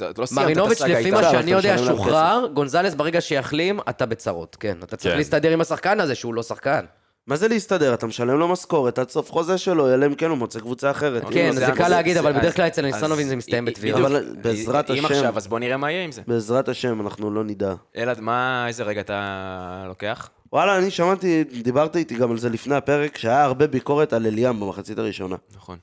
לא 0.02 0.08
מרינוביץ', 0.32 0.82
לפי. 0.82 1.12
מה 1.12 1.24
שאני 1.24 1.52
אתה 1.58 1.68
יודע, 1.68 1.78
שוחרר, 1.78 2.48
גונזלס 2.54 2.94
ברגע 2.94 3.22
שיחלים, 3.22 3.80
אתה 3.90 4.06
בצרות, 4.06 4.58
כן. 4.60 4.78
אתה 4.84 4.96
צריך 4.98 5.12
כן. 5.14 5.18
להסתדר 5.18 5.52
עם 5.52 5.62
השחקן 5.62 6.00
הזה, 6.00 6.16
שהוא 6.16 6.34
לא 6.34 6.44
שחקן. 6.44 6.86
מה 7.28 7.36
זה 7.36 7.48
להסתדר? 7.48 7.94
אתה 7.94 8.08
משלם 8.08 8.40
לו 8.40 8.48
משכורת 8.48 9.00
עד 9.00 9.10
סוף 9.10 9.32
חוזה 9.32 9.58
שלו, 9.58 9.94
אלא 9.94 10.06
אם 10.06 10.16
כן 10.16 10.30
הוא 10.30 10.38
מוצא 10.38 10.60
קבוצה 10.60 10.92
אחרת. 10.92 11.24
כן, 11.32 11.52
זה 11.56 11.66
קל 11.76 11.88
להגיד, 11.88 12.18
אבל 12.18 12.32
בדרך 12.34 12.56
כלל 12.56 12.68
אצל 12.68 12.82
ניסנובים 12.82 13.28
זה 13.28 13.36
מסתיים. 13.36 13.66
בתביעה. 13.66 14.00
אבל 14.00 14.36
בעזרת 14.42 14.92
אם 14.92 15.06
השם- 15.06 15.14
עכשיו, 15.16 15.38
אז 15.38 15.48
בוא 15.48 15.60
נראה 15.60 15.78
מה 15.78 15.92
יהיה 15.92 16.04
עם 16.04 16.12
זה. 16.12 16.22
בעזרת 16.28 16.70
השם, 16.70 17.02
אנחנו 17.02 17.32
לא 17.32 17.44
נדע. 17.44 17.74
אלעד, 17.98 18.20
מה, 18.20 18.66
איזה 18.68 18.84
רגע 18.84 19.02
אתה 19.02 19.84
לוקח? 19.88 20.30
וואלה, 20.54 20.78
אני 20.78 20.92
שמעתי, 20.92 21.44
דיברת 21.44 21.96
איתי 21.96 22.16
גם 22.16 22.32
על 22.32 22.38
זה 22.38 22.50
לפני 22.50 22.76
הפרק, 22.76 23.18
שהיה 23.18 23.44
הרבה 23.44 23.68
ביקורת 23.68 24.14
על 24.14 24.26
אליאם 24.26 24.60
במחצית 24.60 24.98
הראשונה. 25.00 25.36
נכון. 25.56 25.78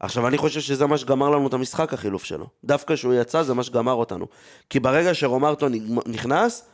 עכשיו, 0.00 0.26
אני 0.28 0.38
חושב 0.38 0.60
שזה 0.60 0.86
מה 0.86 0.98
שגמר 0.98 1.30
לנו 1.30 1.46
את 1.46 1.54
המשחק, 1.54 1.92
החילוף 1.94 2.24
שלו. 2.24 2.46
דווקא 2.64 2.94
כשהוא 2.94 3.14
יצא, 3.14 3.42
זה 3.42 3.54
מה 3.54 3.62
שגמר 3.62 3.92
אותנו. 3.92 4.26
כי 4.70 4.80
ברגע 4.80 5.14
שרומרטו 5.14 5.66
נכנס, 6.06 6.64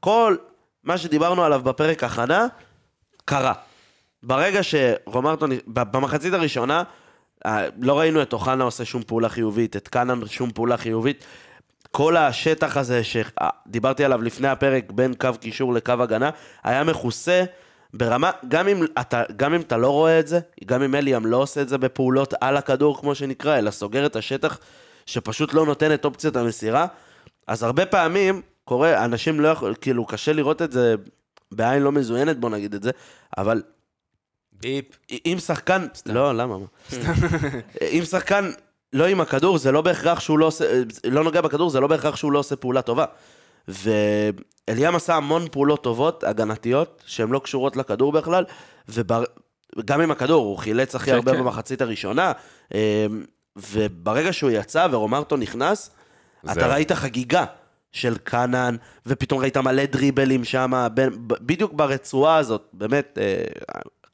כל 0.00 0.36
מה 0.84 0.98
שדיברנו 0.98 1.44
עליו 1.44 1.60
בפרק 1.64 2.04
הכנה, 2.04 2.46
קרה. 3.28 3.52
ברגע 4.22 4.60
שרומרטו, 4.62 5.46
במחצית 5.66 6.32
הראשונה, 6.32 6.82
אה, 7.46 7.66
לא 7.80 7.98
ראינו 7.98 8.22
את 8.22 8.32
אוחנה 8.32 8.64
עושה 8.64 8.84
שום 8.84 9.02
פעולה 9.02 9.28
חיובית, 9.28 9.76
את 9.76 9.88
קאנן 9.88 10.26
שום 10.26 10.50
פעולה 10.50 10.76
חיובית. 10.76 11.24
כל 11.90 12.16
השטח 12.16 12.76
הזה 12.76 13.00
שדיברתי 13.04 14.04
עליו 14.04 14.22
לפני 14.22 14.48
הפרק, 14.48 14.92
בין 14.92 15.14
קו 15.14 15.28
קישור 15.40 15.74
לקו 15.74 15.92
הגנה, 15.92 16.30
היה 16.64 16.84
מכוסה 16.84 17.44
ברמה, 17.94 18.30
גם 18.48 18.68
אם, 18.68 18.84
אתה, 19.00 19.22
גם 19.36 19.54
אם 19.54 19.60
אתה 19.60 19.76
לא 19.76 19.90
רואה 19.90 20.20
את 20.20 20.26
זה, 20.26 20.40
גם 20.64 20.82
אם 20.82 20.94
אליאם 20.94 21.26
לא 21.26 21.36
עושה 21.36 21.62
את 21.62 21.68
זה 21.68 21.78
בפעולות 21.78 22.34
על 22.40 22.56
הכדור, 22.56 23.00
כמו 23.00 23.14
שנקרא, 23.14 23.58
אלא 23.58 23.70
סוגר 23.70 24.06
את 24.06 24.16
השטח 24.16 24.58
שפשוט 25.06 25.54
לא 25.54 25.66
נותן 25.66 25.94
את 25.94 26.04
אופציית 26.04 26.36
המסירה, 26.36 26.86
אז 27.46 27.62
הרבה 27.62 27.86
פעמים 27.86 28.42
קורה, 28.64 29.04
אנשים 29.04 29.40
לא 29.40 29.48
יכול, 29.48 29.74
כאילו, 29.80 30.06
קשה 30.06 30.32
לראות 30.32 30.62
את 30.62 30.72
זה 30.72 30.94
בעין 31.52 31.82
לא 31.82 31.92
מזוינת, 31.92 32.40
בוא 32.40 32.50
נגיד 32.50 32.74
את 32.74 32.82
זה, 32.82 32.90
אבל 33.38 33.62
ביפ. 34.52 34.84
אם 35.26 35.36
שחקן... 35.46 35.86
לא, 36.06 36.34
למה? 36.34 36.58
מה? 36.58 36.66
אם 37.96 38.02
שחקן 38.10 38.50
לא 38.92 39.06
עם 39.06 39.20
הכדור, 39.20 39.58
זה 39.58 39.72
לא 39.72 39.82
בהכרח 39.82 40.20
שהוא 40.20 40.38
לא 40.38 40.46
עושה... 40.46 40.82
לא 41.04 41.24
נוגע 41.24 41.40
בכדור, 41.40 41.70
זה 41.70 41.80
לא 41.80 41.86
בהכרח 41.86 42.16
שהוא 42.16 42.32
לא 42.32 42.38
עושה 42.38 42.56
פעולה 42.56 42.82
טובה. 42.82 43.04
ואליאם 43.68 44.96
עשה 44.96 45.14
המון 45.14 45.48
פעולות 45.52 45.82
טובות, 45.82 46.24
הגנתיות, 46.24 47.02
שהן 47.06 47.30
לא 47.30 47.38
קשורות 47.38 47.76
לכדור 47.76 48.12
בכלל, 48.12 48.44
וגם 48.88 50.00
עם 50.00 50.10
הכדור, 50.10 50.46
הוא 50.46 50.58
חילץ 50.58 50.94
הכי 50.94 51.10
כן, 51.10 51.16
הרבה 51.16 51.32
כן. 51.32 51.38
במחצית 51.38 51.82
הראשונה, 51.82 52.32
אה, 52.74 53.06
וברגע 53.56 54.32
שהוא 54.32 54.50
יצא 54.50 54.86
ורומרטו 54.90 55.36
נכנס, 55.36 55.90
אתה 56.44 56.54
זהו. 56.54 56.70
ראית 56.70 56.92
חגיגה 56.92 57.44
של 57.96 58.16
קאנן, 58.24 58.76
ופתאום 59.06 59.40
ראית 59.40 59.56
מלא 59.56 59.84
דריבלים 59.84 60.44
שם, 60.44 60.86
בדיוק 61.40 61.72
ברצועה 61.72 62.36
הזאת, 62.36 62.68
באמת, 62.72 63.18
אה, 63.20 63.44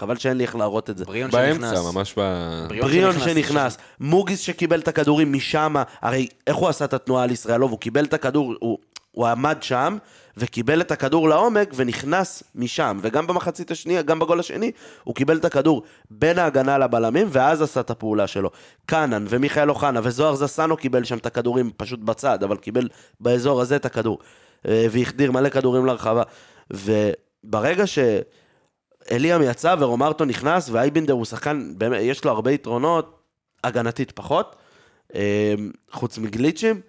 חבל 0.00 0.16
שאין 0.16 0.36
לי 0.36 0.44
איך 0.44 0.56
להראות 0.56 0.90
את 0.90 0.98
זה. 0.98 1.04
בריון 1.04 1.30
שנכנס. 1.30 1.70
באמצע, 1.70 1.90
ממש 1.92 2.14
ב... 2.18 2.22
בריון 2.68 3.20
שנכנס, 3.20 3.78
מוגיס 4.00 4.40
שקיבל 4.40 4.80
את 4.80 4.88
הכדורים 4.88 5.32
משם, 5.32 5.74
הרי 6.02 6.26
איך 6.46 6.56
הוא 6.56 6.68
עשה 6.68 6.84
את 6.84 6.94
התנועה 6.94 7.24
על 7.24 7.30
ישראלוב? 7.30 7.70
הוא 7.70 7.78
קיבל 7.78 8.04
את 8.04 8.14
הכדור, 8.14 8.54
הוא, 8.60 8.78
הוא 9.12 9.26
עמד 9.26 9.58
שם, 9.60 9.96
וקיבל 10.36 10.80
את 10.80 10.90
הכדור 10.90 11.28
לעומק, 11.28 11.72
ונכנס 11.76 12.42
משם. 12.54 12.98
וגם 13.02 13.26
במחצית 13.26 13.70
השנייה, 13.70 14.02
גם 14.02 14.18
בגול 14.18 14.40
השני, 14.40 14.70
הוא 15.04 15.14
קיבל 15.14 15.36
את 15.36 15.44
הכדור 15.44 15.82
בין 16.10 16.38
ההגנה 16.38 16.78
לבלמים, 16.78 17.28
ואז 17.30 17.62
עשה 17.62 17.80
את 17.80 17.90
הפעולה 17.90 18.26
שלו. 18.26 18.50
קאנן 18.86 19.24
ומיכאל 19.28 19.70
אוחנה 19.70 20.00
וזוהר 20.02 20.34
זסנו 20.34 20.76
קיבל 20.76 21.04
שם 21.04 21.18
את 21.18 21.26
הכדורים 21.26 21.70
פשוט 21.76 22.00
בצד, 22.00 22.42
אבל 22.42 22.56
קיבל 22.56 22.88
באזור 23.20 23.60
הזה 23.60 23.76
את 23.76 23.84
הכדור. 23.84 24.18
אה, 24.68 24.86
והחדיר 24.90 25.32
מלא 25.32 25.48
כדורים 25.48 25.86
לרחבה. 25.86 26.22
וברגע 26.70 27.86
ש... 27.86 27.98
אליאם 29.10 29.42
יצא 29.42 29.74
ורומרטו 29.78 30.24
נכנס, 30.24 30.68
ואייבינדר 30.72 31.12
הוא 31.12 31.24
שחקן, 31.24 31.74
באמת, 31.78 31.98
יש 32.00 32.24
לו 32.24 32.30
הרבה 32.30 32.52
יתרונות, 32.52 33.22
הגנתית 33.64 34.12
פחות, 34.12 34.56
אה, 35.14 35.54
חוץ 35.90 36.18
מגליצ'ים, 36.18 36.80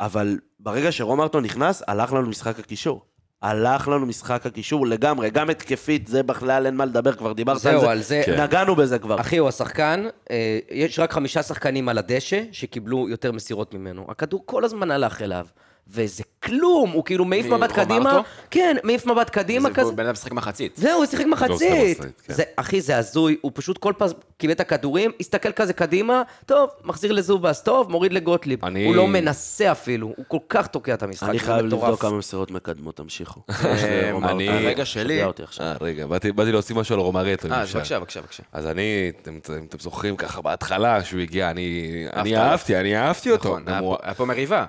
אבל 0.00 0.38
ברגע 0.64 0.92
שרומרטו 0.92 1.40
נכנס, 1.40 1.82
הלך 1.88 2.12
לנו 2.12 2.28
משחק 2.28 2.58
הקישור. 2.58 3.02
הלך 3.42 3.88
לנו 3.88 4.06
משחק 4.06 4.46
הקישור 4.46 4.86
לגמרי, 4.86 5.30
גם 5.30 5.50
התקפית, 5.50 6.06
זה 6.06 6.22
בכלל 6.22 6.66
אין 6.66 6.76
מה 6.76 6.84
לדבר, 6.84 7.12
כבר 7.12 7.32
דיברת 7.32 7.58
זהו, 7.58 7.72
על 7.74 7.80
זה. 7.80 7.90
על 7.90 8.02
זה- 8.02 8.22
כן. 8.26 8.42
נגענו 8.42 8.76
בזה 8.76 8.98
כבר. 8.98 9.20
אחי, 9.20 9.36
הוא 9.36 9.48
השחקן, 9.48 10.04
אה, 10.30 10.58
יש 10.70 10.98
רק 10.98 11.12
חמישה 11.12 11.42
שחקנים 11.42 11.88
על 11.88 11.98
הדשא 11.98 12.42
שקיבלו 12.52 13.08
יותר 13.08 13.32
מסירות 13.32 13.74
ממנו. 13.74 14.06
הכדור 14.08 14.42
כל 14.46 14.64
הזמן 14.64 14.90
הלך 14.90 15.22
אליו. 15.22 15.46
וזה 15.88 16.22
כלום, 16.42 16.90
הוא 16.90 17.04
כאילו 17.04 17.24
מעיף 17.24 17.46
מי, 17.46 17.56
מבט? 17.56 17.72
קדימה. 17.72 18.20
כן, 18.50 18.76
מעיף 18.84 19.06
מבט 19.06 19.30
קדימה 19.30 19.68
זה- 19.68 19.74
כזה. 19.74 19.92
בן 19.92 20.04
אדם 20.04 20.12
משחק 20.12 20.32
מחצית. 20.32 20.72
זהו, 20.76 20.96
הוא 20.98 21.06
שיחק 21.06 21.24
עושה 21.24 21.30
מחצית. 21.30 21.98
מחצית, 22.00 22.20
כן. 22.26 22.34
זה, 22.34 22.42
אחי, 22.56 22.80
זה 22.80 22.96
הזוי, 22.98 23.36
הוא 23.40 23.52
פשוט 23.54 23.78
כל 23.78 23.92
פעם 23.98 24.08
קיבל 24.38 24.52
את 24.52 24.60
הכדורים, 24.60 25.10
הסתכל 25.20 25.52
כזה 25.52 25.72
קדימה, 25.72 26.22
טוב, 26.46 26.70
מחזיר 26.84 27.12
לזובס, 27.12 27.62
טוב, 27.62 27.90
מוריד 27.90 28.12
לגוטליב. 28.12 28.64
אני- 28.64 28.84
הוא 28.84 28.96
לא 28.96 29.06
מנסה 29.06 29.72
אפילו, 29.72 30.12
הוא 30.16 30.24
כל 30.28 30.38
כך 30.48 30.66
תוקע 30.66 30.94
את 30.94 31.02
המשחק, 31.02 31.28
אני 31.28 31.38
זה 31.38 31.44
חייב 31.44 31.66
מטורף. 31.66 31.82
לבדוק 31.84 32.00
כמה 32.00 32.18
מסירות 32.18 32.50
מקדמות, 32.50 32.96
תמשיכו. 32.96 33.40
אה. 33.64 34.10
אני- 34.30 34.48
הרגע 34.48 34.84
שלי... 34.84 35.14
שגע 35.16 35.26
אותי 35.26 35.42
עכשיו. 35.42 35.66
אה, 35.66 35.74
רגע, 35.80 36.06
באתי 36.06 36.32
באתי 36.32 36.52
להוסיף 36.52 36.76
משהו 36.76 36.94
על 36.94 37.00
רומרטו, 37.00 37.48
אם 37.48 37.52
אה, 37.52 37.60
אז 37.60 37.66
אפשר. 37.68 37.78
בבקשה, 37.78 37.98
בבקשה, 37.98 38.20
בבקשה. 38.20 38.42
אז 38.52 38.66
אני, 38.66 38.82
אתם, 39.22 39.38
אתם, 39.42 39.64
אתם 39.68 39.78
זוכרים 39.78 40.16
ככה 40.16 40.40
בהתחלה 40.40 41.04
שהוא 41.04 41.20
הגיע, 41.20 41.50
אני, 41.50 41.82
אני 42.12 42.36
עליו. 42.36 42.50
אהבתי, 42.50 42.76
אני 42.76 42.96
אהבתי 42.96 43.30
אותו. 43.30 43.48
נכון, 43.48 43.62
היה 43.68 43.76
גם 43.78 43.84
הוא- 43.84 43.96
פה- 43.96 44.02
היה 44.06 44.14
פה 44.14 44.24
מריבה. 44.24 44.64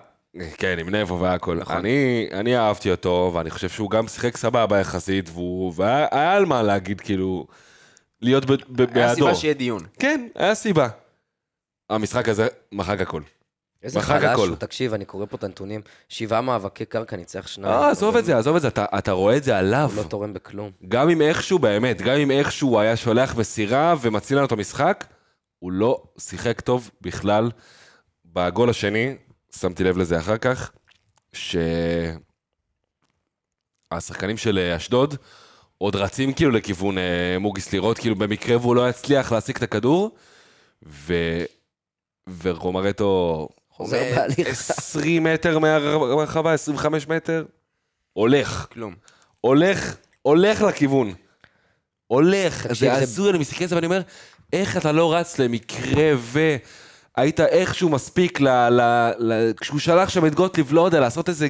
כן, 0.57 0.79
עם 0.79 0.95
נבו 0.95 1.19
והכל. 1.19 1.57
נכון. 1.57 1.75
אני, 1.75 2.27
אני 2.31 2.57
אהבתי 2.57 2.91
אותו, 2.91 3.31
ואני 3.33 3.49
חושב 3.49 3.69
שהוא 3.69 3.89
גם 3.89 4.07
שיחק 4.07 4.37
סבבה 4.37 4.79
יחסית, 4.79 5.29
והוא, 5.29 5.73
והיה 5.75 6.07
היה 6.11 6.33
על 6.33 6.45
מה 6.45 6.63
להגיד, 6.63 7.01
כאילו, 7.01 7.47
להיות 8.21 8.45
ב, 8.45 8.51
ב, 8.51 8.81
היה 8.81 8.87
בעדו. 8.87 9.15
סיבה 9.15 9.35
שיהיה 9.35 9.53
דיון. 9.53 9.83
כן, 9.99 10.27
היה 10.35 10.55
סיבה. 10.55 10.87
המשחק 11.89 12.29
הזה 12.29 12.47
מחק 12.71 13.01
הכל. 13.01 13.21
איזה 13.83 14.01
חלש. 14.01 14.39
הוא, 14.39 14.55
תקשיב, 14.55 14.93
אני 14.93 15.05
קורא 15.05 15.25
פה 15.25 15.37
את 15.37 15.43
הנתונים, 15.43 15.81
שבעה 16.09 16.41
מאבקי 16.41 16.85
קרקע, 16.85 17.15
ניצח 17.15 17.47
שניים. 17.47 17.73
אה, 17.73 17.89
עזוב 17.89 18.17
את 18.17 18.25
זה, 18.25 18.37
עזוב 18.37 18.55
את 18.55 18.61
זה, 18.61 18.67
אתה, 18.67 18.85
אתה 18.97 19.11
רואה 19.11 19.37
את 19.37 19.43
זה 19.43 19.57
עליו. 19.57 19.89
הוא 19.93 20.03
לא 20.03 20.07
תורם 20.09 20.33
בכלום. 20.33 20.71
גם 20.87 21.09
אם 21.09 21.21
איכשהו, 21.21 21.59
באמת, 21.59 22.01
גם 22.01 22.15
אם 22.15 22.31
איכשהו 22.31 22.69
הוא 22.69 22.79
היה 22.79 22.95
שולח 22.95 23.35
מסירה 23.35 23.95
ומציל 24.01 24.37
לנו 24.37 24.45
את 24.45 24.51
המשחק, 24.51 25.05
הוא 25.59 25.71
לא 25.71 26.03
שיחק 26.17 26.61
טוב 26.61 26.91
בכלל. 27.01 27.51
בגול 28.25 28.69
השני, 28.69 29.15
שמתי 29.59 29.83
לב 29.83 29.97
לזה 29.97 30.19
אחר 30.19 30.37
כך, 30.37 30.71
שהשחקנים 33.93 34.37
של 34.37 34.57
אה, 34.57 34.75
אשדוד 34.75 35.15
עוד 35.77 35.95
רצים 35.95 36.33
כאילו 36.33 36.51
לכיוון 36.51 36.97
אה, 36.97 37.03
מוגיס 37.39 37.73
לראות, 37.73 37.97
כאילו 37.99 38.15
במקרה 38.15 38.57
והוא 38.57 38.75
לא 38.75 38.89
יצליח 38.89 39.31
להשיג 39.31 39.55
את 39.55 39.63
הכדור, 39.63 40.15
ו... 40.87 41.13
ורומרטו 42.41 43.47
חוזר 43.69 44.01
בהליכה. 44.15 44.51
20 44.51 45.23
מטר 45.23 45.59
מהרחבה, 45.59 46.53
25 46.53 47.07
מטר, 47.07 47.45
הולך. 48.13 48.67
כלום. 48.73 48.95
הולך, 49.41 49.95
הולך 50.21 50.61
לכיוון. 50.61 51.13
הולך, 52.07 52.67
זה- 52.73 52.93
הזוי, 52.93 53.29
אני 53.29 53.37
מסתכל 53.39 53.63
על 53.63 53.69
זה 53.69 53.75
ואני 53.75 53.85
אומר, 53.85 54.01
איך 54.53 54.77
אתה 54.77 54.91
לא 54.91 55.13
רץ 55.13 55.39
למקרה 55.39 56.11
ו... 56.17 56.55
היית 57.17 57.39
איכשהו 57.39 57.89
מספיק 57.89 58.41
ל... 58.41 58.47
ל, 58.69 58.81
ל 59.19 59.53
כשהוא 59.61 59.79
שלח 59.79 60.09
שם 60.09 60.25
את 60.25 60.35
גוטליב, 60.35 60.73
לא 60.73 60.85
יודע, 60.85 60.99
לעשות 60.99 61.29
איזה 61.29 61.47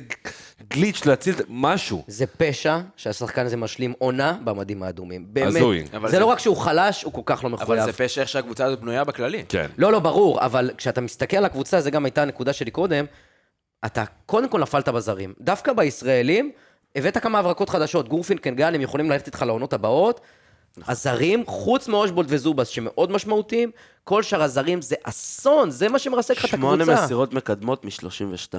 גליץ', 0.73 1.05
להציל 1.05 1.35
משהו. 1.49 2.03
זה 2.07 2.25
פשע 2.27 2.79
שהשחקן 2.97 3.45
הזה 3.45 3.57
משלים 3.57 3.93
עונה 3.97 4.37
במדים 4.43 4.83
האדומים. 4.83 5.25
באמת. 5.29 5.55
הזוי. 5.55 5.83
אבל 5.95 6.09
זה 6.09 6.15
זה- 6.15 6.19
לא 6.19 6.25
רק 6.25 6.39
שהוא 6.39 6.57
חלש, 6.57 7.03
הוא 7.03 7.13
כל 7.13 7.21
כך 7.25 7.43
לא 7.43 7.49
אבל 7.49 7.55
מחויב. 7.63 7.85
זה 7.85 7.93
פשע 7.93 8.21
איך 8.21 8.29
שהקבוצה 8.29 8.65
הזאת 8.65 8.79
בנויה 8.79 9.03
בכללי. 9.03 9.43
כן. 9.49 9.67
לא, 9.77 9.91
לא, 9.91 9.99
ברור, 9.99 10.45
אבל 10.45 10.71
כשאתה 10.77 11.01
מסתכל 11.01 11.37
על 11.37 11.45
הקבוצה, 11.45 11.81
זה 11.81 11.91
גם 11.91 12.05
הייתה 12.05 12.21
הנקודה 12.21 12.53
שלי 12.53 12.71
קודם, 12.71 13.05
אתה 13.85 14.03
קודם 14.25 14.49
כל 14.49 14.59
נפלת 14.61 14.89
בזרים. 14.89 15.33
דווקא 15.41 15.73
בישראלים, 15.73 16.51
הבאת 16.95 17.17
כמה 17.17 17.39
הברקות 17.39 17.69
חדשות. 17.69 18.09
גורפין, 18.09 18.37
קנגן, 18.37 18.75
הם 18.75 18.81
יכולים 18.81 19.11
ללכת 19.11 19.27
איתך 19.27 19.41
לעונות 19.47 19.73
הבאות. 19.73 20.21
הזרים, 20.87 21.43
חוץ 21.47 21.87
מאושבולט 21.87 22.27
וזובס, 22.29 22.67
שמאוד 22.67 23.11
משמעותיים, 23.11 23.71
כל 24.03 24.23
שאר 24.23 24.41
הזרים 24.41 24.81
זה 24.81 24.95
אסון, 25.03 25.69
זה 25.69 25.89
מה 25.89 25.99
שמרסק 25.99 26.37
לך 26.37 26.45
את 26.45 26.49
שמונה 26.49 26.83
הקבוצה. 26.83 27.03
מסירות 27.03 27.33
מקדמות 27.33 27.85
מ-32 27.85 28.53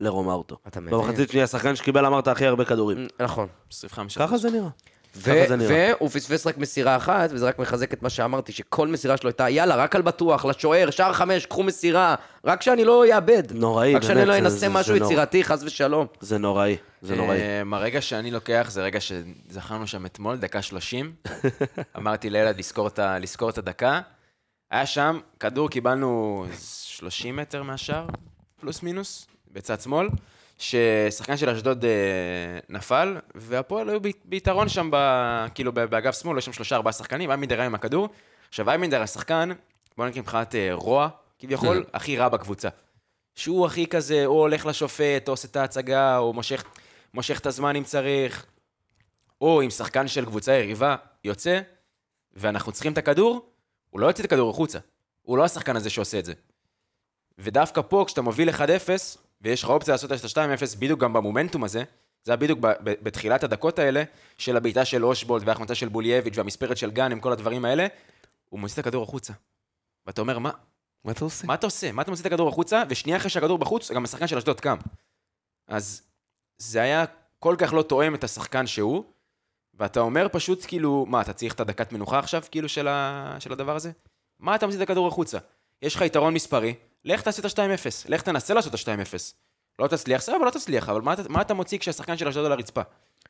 לרומרטו. 0.00 0.56
אתה 0.68 0.80
מבין? 0.80 0.94
במחצית 0.98 1.30
שנייה, 1.30 1.44
השחקן 1.44 1.76
שקיבל, 1.76 2.06
אמרת, 2.06 2.28
הכי 2.28 2.46
הרבה 2.46 2.64
כדורים. 2.64 3.06
נכון. 3.20 3.48
25. 3.72 4.18
ככה 4.18 4.36
זה 4.38 4.50
נראה. 4.50 4.68
והוא 5.16 6.08
פספס 6.08 6.46
רק 6.46 6.58
מסירה 6.58 6.96
אחת, 6.96 7.30
וזה 7.32 7.46
רק 7.48 7.58
מחזק 7.58 7.92
את 7.92 8.02
מה 8.02 8.10
שאמרתי, 8.10 8.52
שכל 8.52 8.88
מסירה 8.88 9.16
שלו 9.16 9.28
הייתה, 9.30 9.48
יאללה, 9.50 9.74
רק 9.76 9.96
על 9.96 10.02
בטוח, 10.02 10.44
לשוער, 10.44 10.90
שער 10.90 11.12
חמש, 11.12 11.46
קחו 11.46 11.62
מסירה, 11.62 12.14
רק 12.44 12.62
שאני 12.62 12.84
לא 12.84 13.04
אאבד. 13.14 13.42
נוראי, 13.52 13.94
רק 13.94 14.02
שאני 14.02 14.14
באמת, 14.14 14.26
לא 14.28 14.32
זה- 14.34 14.38
אנסה 14.38 14.56
זה- 14.58 14.68
משהו. 14.68 14.96
יצירתי, 14.96 15.44
חס 15.44 15.62
ושלום. 15.62 16.06
זה 16.20 16.38
נוראי, 16.38 16.76
זה 17.02 17.16
נוראי. 17.16 17.38
הרגע 17.72 18.00
שאני 18.00 18.30
לוקח 18.30 18.66
זה 18.70 18.82
רגע 18.82 18.98
שזכרנו 19.00 19.86
שם 19.86 20.06
אתמול, 20.06 20.36
דקה 20.36 20.62
30. 20.62 21.12
אמרתי 21.98 22.30
לילד 22.30 22.58
לזכור 22.58 22.86
את 22.88 22.98
ה- 22.98 23.18
לזכור 23.18 23.50
את 23.50 23.58
הדקה. 23.58 24.00
היה 24.70 24.86
שם, 24.86 25.18
כדור 25.40 25.70
קיבלנו 25.70 26.44
30 26.60 27.36
מטר 27.36 27.62
מהשער, 27.62 28.06
פלוס 28.60 28.82
מינוס, 28.82 29.26
בצד 29.52 29.80
שמאל, 29.80 30.08
ששחקן 30.62 31.36
של 31.36 31.48
אשדוד 31.48 31.84
אה, 31.84 31.90
נפל, 32.68 33.16
והפועל 33.34 33.88
היו 33.88 33.98
ביתרון 34.24 34.68
שם, 34.68 34.88
ב, 34.92 34.96
כאילו 35.54 35.72
באגף 35.72 36.20
שמאל, 36.20 36.38
יש 36.38 36.44
שם 36.44 36.52
שלושה 36.52 36.76
ארבעה 36.76 36.92
שחקנים, 36.92 37.30
איימינדר 37.30 37.56
היה 37.56 37.66
עם 37.66 37.74
הכדור. 37.74 38.08
עכשיו 38.48 38.70
איימינדר 38.70 39.02
השחקן, 39.02 39.50
בוא 39.96 40.06
נגיד 40.06 40.22
מבחינת 40.22 40.54
אה, 40.54 40.68
רוע, 40.72 41.08
כביכול, 41.38 41.84
הכי 41.94 42.16
רע 42.16 42.28
בקבוצה. 42.28 42.68
שהוא 43.34 43.66
הכי 43.66 43.86
כזה, 43.86 44.26
או 44.26 44.32
הולך 44.32 44.66
לשופט, 44.66 45.28
או 45.28 45.32
עושה 45.32 45.48
את 45.48 45.56
ההצגה, 45.56 46.18
או 46.18 46.32
מושך, 46.32 46.64
מושך 47.14 47.38
את 47.38 47.46
הזמן 47.46 47.76
אם 47.76 47.84
צריך, 47.84 48.46
או 49.40 49.62
אם 49.62 49.70
שחקן 49.70 50.08
של 50.08 50.24
קבוצה 50.24 50.52
יריבה 50.52 50.96
יוצא, 51.24 51.60
ואנחנו 52.32 52.72
צריכים 52.72 52.92
את 52.92 52.98
הכדור, 52.98 53.50
הוא 53.90 54.00
לא 54.00 54.06
יוצא 54.06 54.20
את 54.20 54.24
הכדור 54.24 54.50
החוצה. 54.50 54.78
הוא 55.22 55.38
לא 55.38 55.44
השחקן 55.44 55.76
הזה 55.76 55.90
שעושה 55.90 56.18
את 56.18 56.24
זה. 56.24 56.32
ודווקא 57.38 57.80
פה, 57.88 58.04
כשאתה 58.06 58.22
מוביל 58.22 58.50
1-0, 58.50 58.52
ויש 59.42 59.62
לך 59.62 59.70
אופציה 59.70 59.94
לעשות 59.94 60.12
את 60.12 60.24
ה-2-0, 60.24 60.78
בדיוק 60.78 61.00
גם 61.00 61.12
במומנטום 61.12 61.64
הזה, 61.64 61.84
זה 62.24 62.32
היה 62.32 62.36
בדיוק 62.36 62.58
בתחילת 62.82 63.44
הדקות 63.44 63.78
האלה, 63.78 64.02
של 64.38 64.56
הבעיטה 64.56 64.84
של 64.84 65.04
אושבולד 65.04 65.42
וההחמצה 65.46 65.74
של 65.74 65.88
בולייביץ' 65.88 66.38
והמספרת 66.38 66.76
של 66.76 66.90
גן 66.90 67.12
עם 67.12 67.20
כל 67.20 67.32
הדברים 67.32 67.64
האלה, 67.64 67.86
הוא 68.48 68.60
מוציא 68.60 68.74
את 68.74 68.78
הכדור 68.78 69.02
החוצה. 69.02 69.32
ואתה 70.06 70.20
אומר, 70.20 70.38
מה, 70.38 70.50
מה 71.04 71.12
אתה 71.12 71.24
עושה? 71.24 71.46
מה 71.46 71.54
אתה 71.54 71.66
עושה? 71.66 71.92
מה 71.92 72.02
אתה 72.02 72.10
מוציא 72.10 72.22
את 72.22 72.26
הכדור 72.26 72.48
החוצה? 72.48 72.82
ושנייה 72.88 73.18
אחרי 73.18 73.30
שהכדור 73.30 73.58
בחוץ, 73.58 73.90
גם 73.90 74.04
השחקן 74.04 74.26
של 74.26 74.36
אשדוד 74.36 74.60
קם. 74.60 74.76
אז 75.68 76.02
זה 76.58 76.82
היה 76.82 77.04
כל 77.38 77.56
כך 77.58 77.72
לא 77.72 77.82
תואם 77.82 78.14
את 78.14 78.24
השחקן 78.24 78.66
שהוא, 78.66 79.04
ואתה 79.74 80.00
אומר 80.00 80.26
פשוט 80.32 80.64
כאילו, 80.68 81.06
מה, 81.08 81.20
אתה 81.20 81.32
צריך 81.32 81.54
את 81.54 81.60
הדקת 81.60 81.92
מנוחה 81.92 82.18
עכשיו, 82.18 82.42
כאילו, 82.50 82.68
של, 82.68 82.88
ה... 82.88 83.36
של 83.38 83.52
הדבר 83.52 83.76
הזה? 83.76 83.90
מה 84.38 84.54
אתה 84.54 84.66
מוציא 84.66 84.82
את 84.82 84.82
הכדור 84.82 85.08
החוצה? 85.08 85.38
יש 85.82 85.94
לך 85.94 86.02
יתרון 86.02 86.34
מספרי, 86.34 86.74
לך 87.04 87.22
תעשה 87.22 87.40
את 87.46 87.58
ה-2-0, 87.58 88.08
לך 88.08 88.22
תנסה 88.22 88.54
לעשות 88.54 88.74
את 88.74 88.88
ה-2-0. 88.88 89.34
לא 89.78 89.86
תצליח, 89.86 90.20
סבבה, 90.20 90.44
לא 90.44 90.50
תצליח, 90.50 90.88
אבל 90.88 91.00
מה, 91.00 91.14
מה 91.28 91.40
אתה 91.40 91.54
מוציא 91.54 91.78
כשהשחקן 91.78 92.16
של 92.16 92.28
אשדוד 92.28 92.46
על 92.46 92.52
הרצפה? 92.52 92.82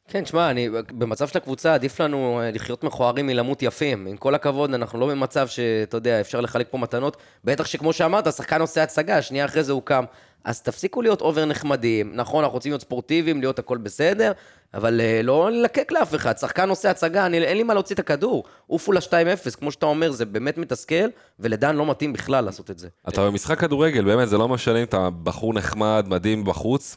כן, 0.08 0.24
שמע, 0.24 0.50
אני, 0.50 0.68
במצב 0.92 1.28
של 1.28 1.38
הקבוצה 1.38 1.74
עדיף 1.74 2.00
לנו 2.00 2.40
אה, 2.40 2.50
לחיות 2.50 2.84
מכוערים 2.84 3.26
מלמות 3.26 3.62
יפים. 3.62 4.06
עם 4.06 4.16
כל 4.16 4.34
הכבוד, 4.34 4.74
אנחנו 4.74 5.00
לא 5.00 5.06
במצב 5.06 5.48
שאתה 5.48 5.96
יודע, 5.96 6.20
אפשר 6.20 6.40
לחלק 6.40 6.66
פה 6.70 6.78
מתנות. 6.78 7.16
בטח 7.44 7.66
שכמו 7.66 7.92
שאמרת, 7.92 8.26
השחקן 8.26 8.60
עושה 8.60 8.82
הצגה, 8.82 9.22
שנייה 9.22 9.44
אחרי 9.44 9.62
זה 9.62 9.72
הוא 9.72 9.82
קם. 9.82 10.04
אז 10.44 10.62
תפסיקו 10.62 11.02
להיות 11.02 11.20
אובר 11.20 11.44
נחמדים. 11.44 12.10
נכון, 12.14 12.44
אנחנו 12.44 12.54
רוצים 12.54 12.72
להיות 12.72 12.80
ספורטיביים, 12.80 13.40
להיות 13.40 13.58
הכל 13.58 13.78
בסדר, 13.78 14.32
אבל 14.74 15.00
אה, 15.00 15.20
לא 15.22 15.50
ללקק 15.50 15.92
לאף 15.92 16.14
אחד. 16.14 16.38
שחקן 16.38 16.68
עושה 16.68 16.90
הצגה, 16.90 17.26
אני, 17.26 17.38
אין 17.38 17.56
לי 17.56 17.62
מה 17.62 17.74
להוציא 17.74 17.94
את 17.94 18.00
הכדור. 18.00 18.44
עופו 18.66 18.92
ל-2-0, 18.92 19.56
כמו 19.58 19.72
שאתה 19.72 19.86
אומר, 19.86 20.12
זה 20.12 20.24
באמת 20.24 20.58
מתסכל, 20.58 21.08
ולדן 21.40 21.76
לא 21.76 21.90
מתאים 21.90 22.12
בכלל 22.12 22.44
לעשות 22.44 22.70
את 22.70 22.78
זה. 22.78 22.88
אתה 23.08 23.26
במשחק 23.26 23.58
כדורגל, 23.58 24.04
באמת, 24.04 24.28
זה 24.28 24.38
לא 24.38 24.48
משנה 24.48 24.78
אם 24.78 24.84
אתה 24.84 25.10
בחור 25.22 25.54
נחמד, 25.54 26.04
מדהים 26.08 26.44
בחוץ. 26.44 26.96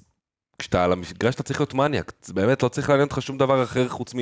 כשאתה 0.60 0.84
על 0.84 0.92
המגרש 0.92 1.36
אתה 1.36 1.44
צריך 1.44 1.60
להיות 1.60 1.74
מניאק, 1.74 2.12
באמת 2.30 2.64
לא 2.64 2.68
צריך 2.68 2.90
לעניין 2.90 3.08
אותך 3.08 3.22
שום 3.22 3.38
דבר 3.38 3.64
אחר 3.64 3.88
חוץ 3.88 4.14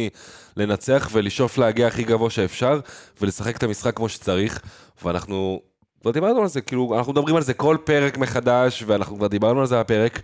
מלנצח 0.58 1.10
ולשאוף 1.12 1.58
להגיע 1.58 1.88
הכי 1.88 2.04
גבוה 2.04 2.30
שאפשר 2.30 2.80
ולשחק 3.22 3.58
את 3.58 3.64
המשחק 3.64 3.96
כמו 3.96 4.10
שצריך. 4.10 4.62
ואנחנו, 5.04 5.62
כבר 6.02 6.12
דיברנו 6.12 6.42
על 6.42 6.48
זה, 6.48 6.62
כאילו, 6.62 6.98
אנחנו 6.98 7.12
מדברים 7.12 7.36
על 7.36 7.42
זה 7.42 7.54
כל 7.54 7.78
פרק 7.84 8.18
מחדש, 8.18 8.84
ואנחנו 8.88 9.18
כבר 9.18 9.28
דיברנו 9.28 9.60
על 9.62 9.68
זה 9.68 9.80
בפרק. 9.80 10.22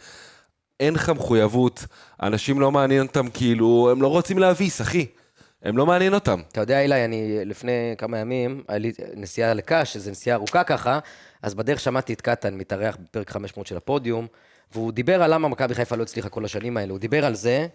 אין 0.79 0.93
לך 0.93 1.09
מחויבות, 1.09 1.85
אנשים 2.23 2.59
לא 2.59 2.71
מעניין 2.71 3.07
אותם, 3.07 3.29
כאילו, 3.29 3.89
הם 3.91 4.01
לא 4.01 4.07
רוצים 4.07 4.39
להביס, 4.39 4.81
אחי. 4.81 5.05
הם 5.63 5.77
לא 5.77 5.85
מעניין 5.85 6.13
אותם. 6.13 6.41
אתה 6.51 6.61
יודע, 6.61 6.81
אילי, 6.81 7.05
אני 7.05 7.45
לפני 7.45 7.95
כמה 7.97 8.17
ימים, 8.17 8.63
נסיעה 9.15 9.53
לקאש, 9.53 9.93
שזו 9.93 10.11
נסיעה 10.11 10.37
ארוכה 10.37 10.63
ככה, 10.63 10.99
אז 11.41 11.53
בדרך 11.53 11.79
שמעתי 11.79 12.13
את 12.13 12.21
קטן 12.21 12.53
מתארח 12.53 12.97
בפרק 13.01 13.29
500 13.29 13.67
של 13.67 13.77
הפודיום, 13.77 14.27
והוא 14.71 14.91
דיבר 14.91 15.23
על 15.23 15.33
למה 15.33 15.47
מכבי 15.47 15.75
חיפה 15.75 15.95
לא 15.95 16.03
הצליחה 16.03 16.29
כל 16.29 16.45
השנים 16.45 16.77
האלה. 16.77 16.91
הוא 16.91 16.99
דיבר 16.99 17.25
על 17.25 17.35
זה 17.35 17.67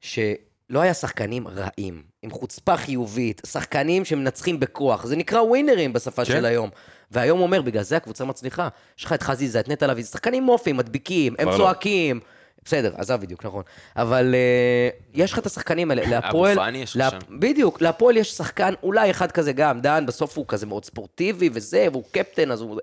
שלא 0.00 0.80
היה 0.80 0.94
שחקנים 0.94 1.48
רעים, 1.48 2.02
עם 2.22 2.30
חוצפה 2.30 2.76
חיובית, 2.76 3.42
שחקנים 3.46 4.04
שמנצחים 4.04 4.60
בכוח, 4.60 5.06
זה 5.06 5.16
נקרא 5.16 5.40
ווינרים 5.40 5.92
בשפה 5.92 6.24
כן. 6.24 6.32
של 6.32 6.44
היום. 6.44 6.70
והיום 7.10 7.38
הוא 7.38 7.46
אומר, 7.46 7.62
בגלל 7.62 7.82
זה 7.82 7.96
הקבוצה 7.96 8.24
מצליחה. 8.24 8.68
יש 8.98 9.04
לך 9.04 9.12
את 9.12 9.22
חזיזה, 9.22 9.60
את 9.60 9.68
נטע 9.68 9.86
לביא, 9.86 10.02
זה 10.04 10.10
שחקנים 10.10 10.42
מופים, 10.42 10.76
מדביקים, 10.76 11.34
הם 11.38 11.48
לא. 11.48 11.56
צועקים. 11.56 12.20
בסדר, 12.64 12.92
עזב 12.96 13.20
בדיוק, 13.20 13.46
נכון. 13.46 13.62
אבל 13.96 14.34
uh, 14.34 14.96
יש 15.14 15.32
לך 15.32 15.38
את 15.38 15.46
השחקנים 15.46 15.90
האלה, 15.90 16.06
להפועל... 16.06 16.54
פאני 16.54 16.78
יש 16.78 16.96
לך 16.96 17.10
שם. 17.10 17.18
בדיוק, 17.38 17.80
להפועל 17.80 18.16
יש 18.16 18.32
שחקן, 18.32 18.74
אולי 18.82 19.10
אחד 19.10 19.32
כזה 19.32 19.52
גם, 19.52 19.80
דן, 19.80 20.06
בסוף 20.06 20.38
הוא 20.38 20.44
כזה 20.48 20.66
מאוד 20.66 20.84
ספורטיבי 20.84 21.50
וזה, 21.52 21.86
והוא 21.92 22.04
קפטן, 22.12 22.50
אז 22.50 22.60
הוא... 22.60 22.80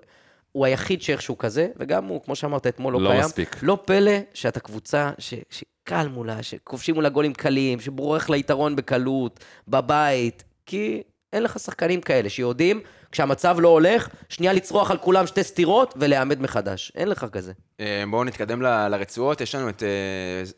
הוא 0.56 0.66
היחיד 0.66 1.02
שאיכשהו 1.02 1.38
כזה, 1.38 1.68
וגם 1.76 2.04
הוא, 2.04 2.20
כמו 2.24 2.36
שאמרת 2.36 2.66
אתמול, 2.66 2.92
לא, 2.92 3.02
לא 3.02 3.08
קיים. 3.10 3.24
מספיק. 3.24 3.56
לא 3.62 3.78
פלא 3.84 4.12
שאתה 4.34 4.60
קבוצה 4.60 5.10
ש, 5.18 5.34
שקל 5.50 6.08
מולה, 6.08 6.42
שכובשים 6.42 6.94
מולה 6.94 7.08
גולים 7.08 7.32
קלים, 7.34 7.80
שבורח 7.80 8.30
ליתרון 8.30 8.76
בקלות, 8.76 9.44
בבית, 9.68 10.44
כי 10.66 11.02
אין 11.32 11.42
לך 11.42 11.58
שחקנים 11.58 12.00
כאלה 12.00 12.28
שיודעים, 12.30 12.80
כשהמצב 13.12 13.56
לא 13.60 13.68
הולך, 13.68 14.08
שנייה 14.28 14.52
לצרוח 14.52 14.90
על 14.90 14.98
כולם 14.98 15.26
שתי 15.26 15.42
סטירות 15.44 15.94
ולהעמד 15.96 16.40
מחדש. 16.40 16.92
אין 16.94 17.08
לך 17.08 17.26
כזה. 17.32 17.52
אה, 17.80 18.04
בואו 18.10 18.24
נתקדם 18.24 18.62
ל- 18.62 18.88
לרצועות, 18.88 19.40
יש 19.40 19.54
לנו 19.54 19.68
את 19.68 19.82
אה, 19.82 19.88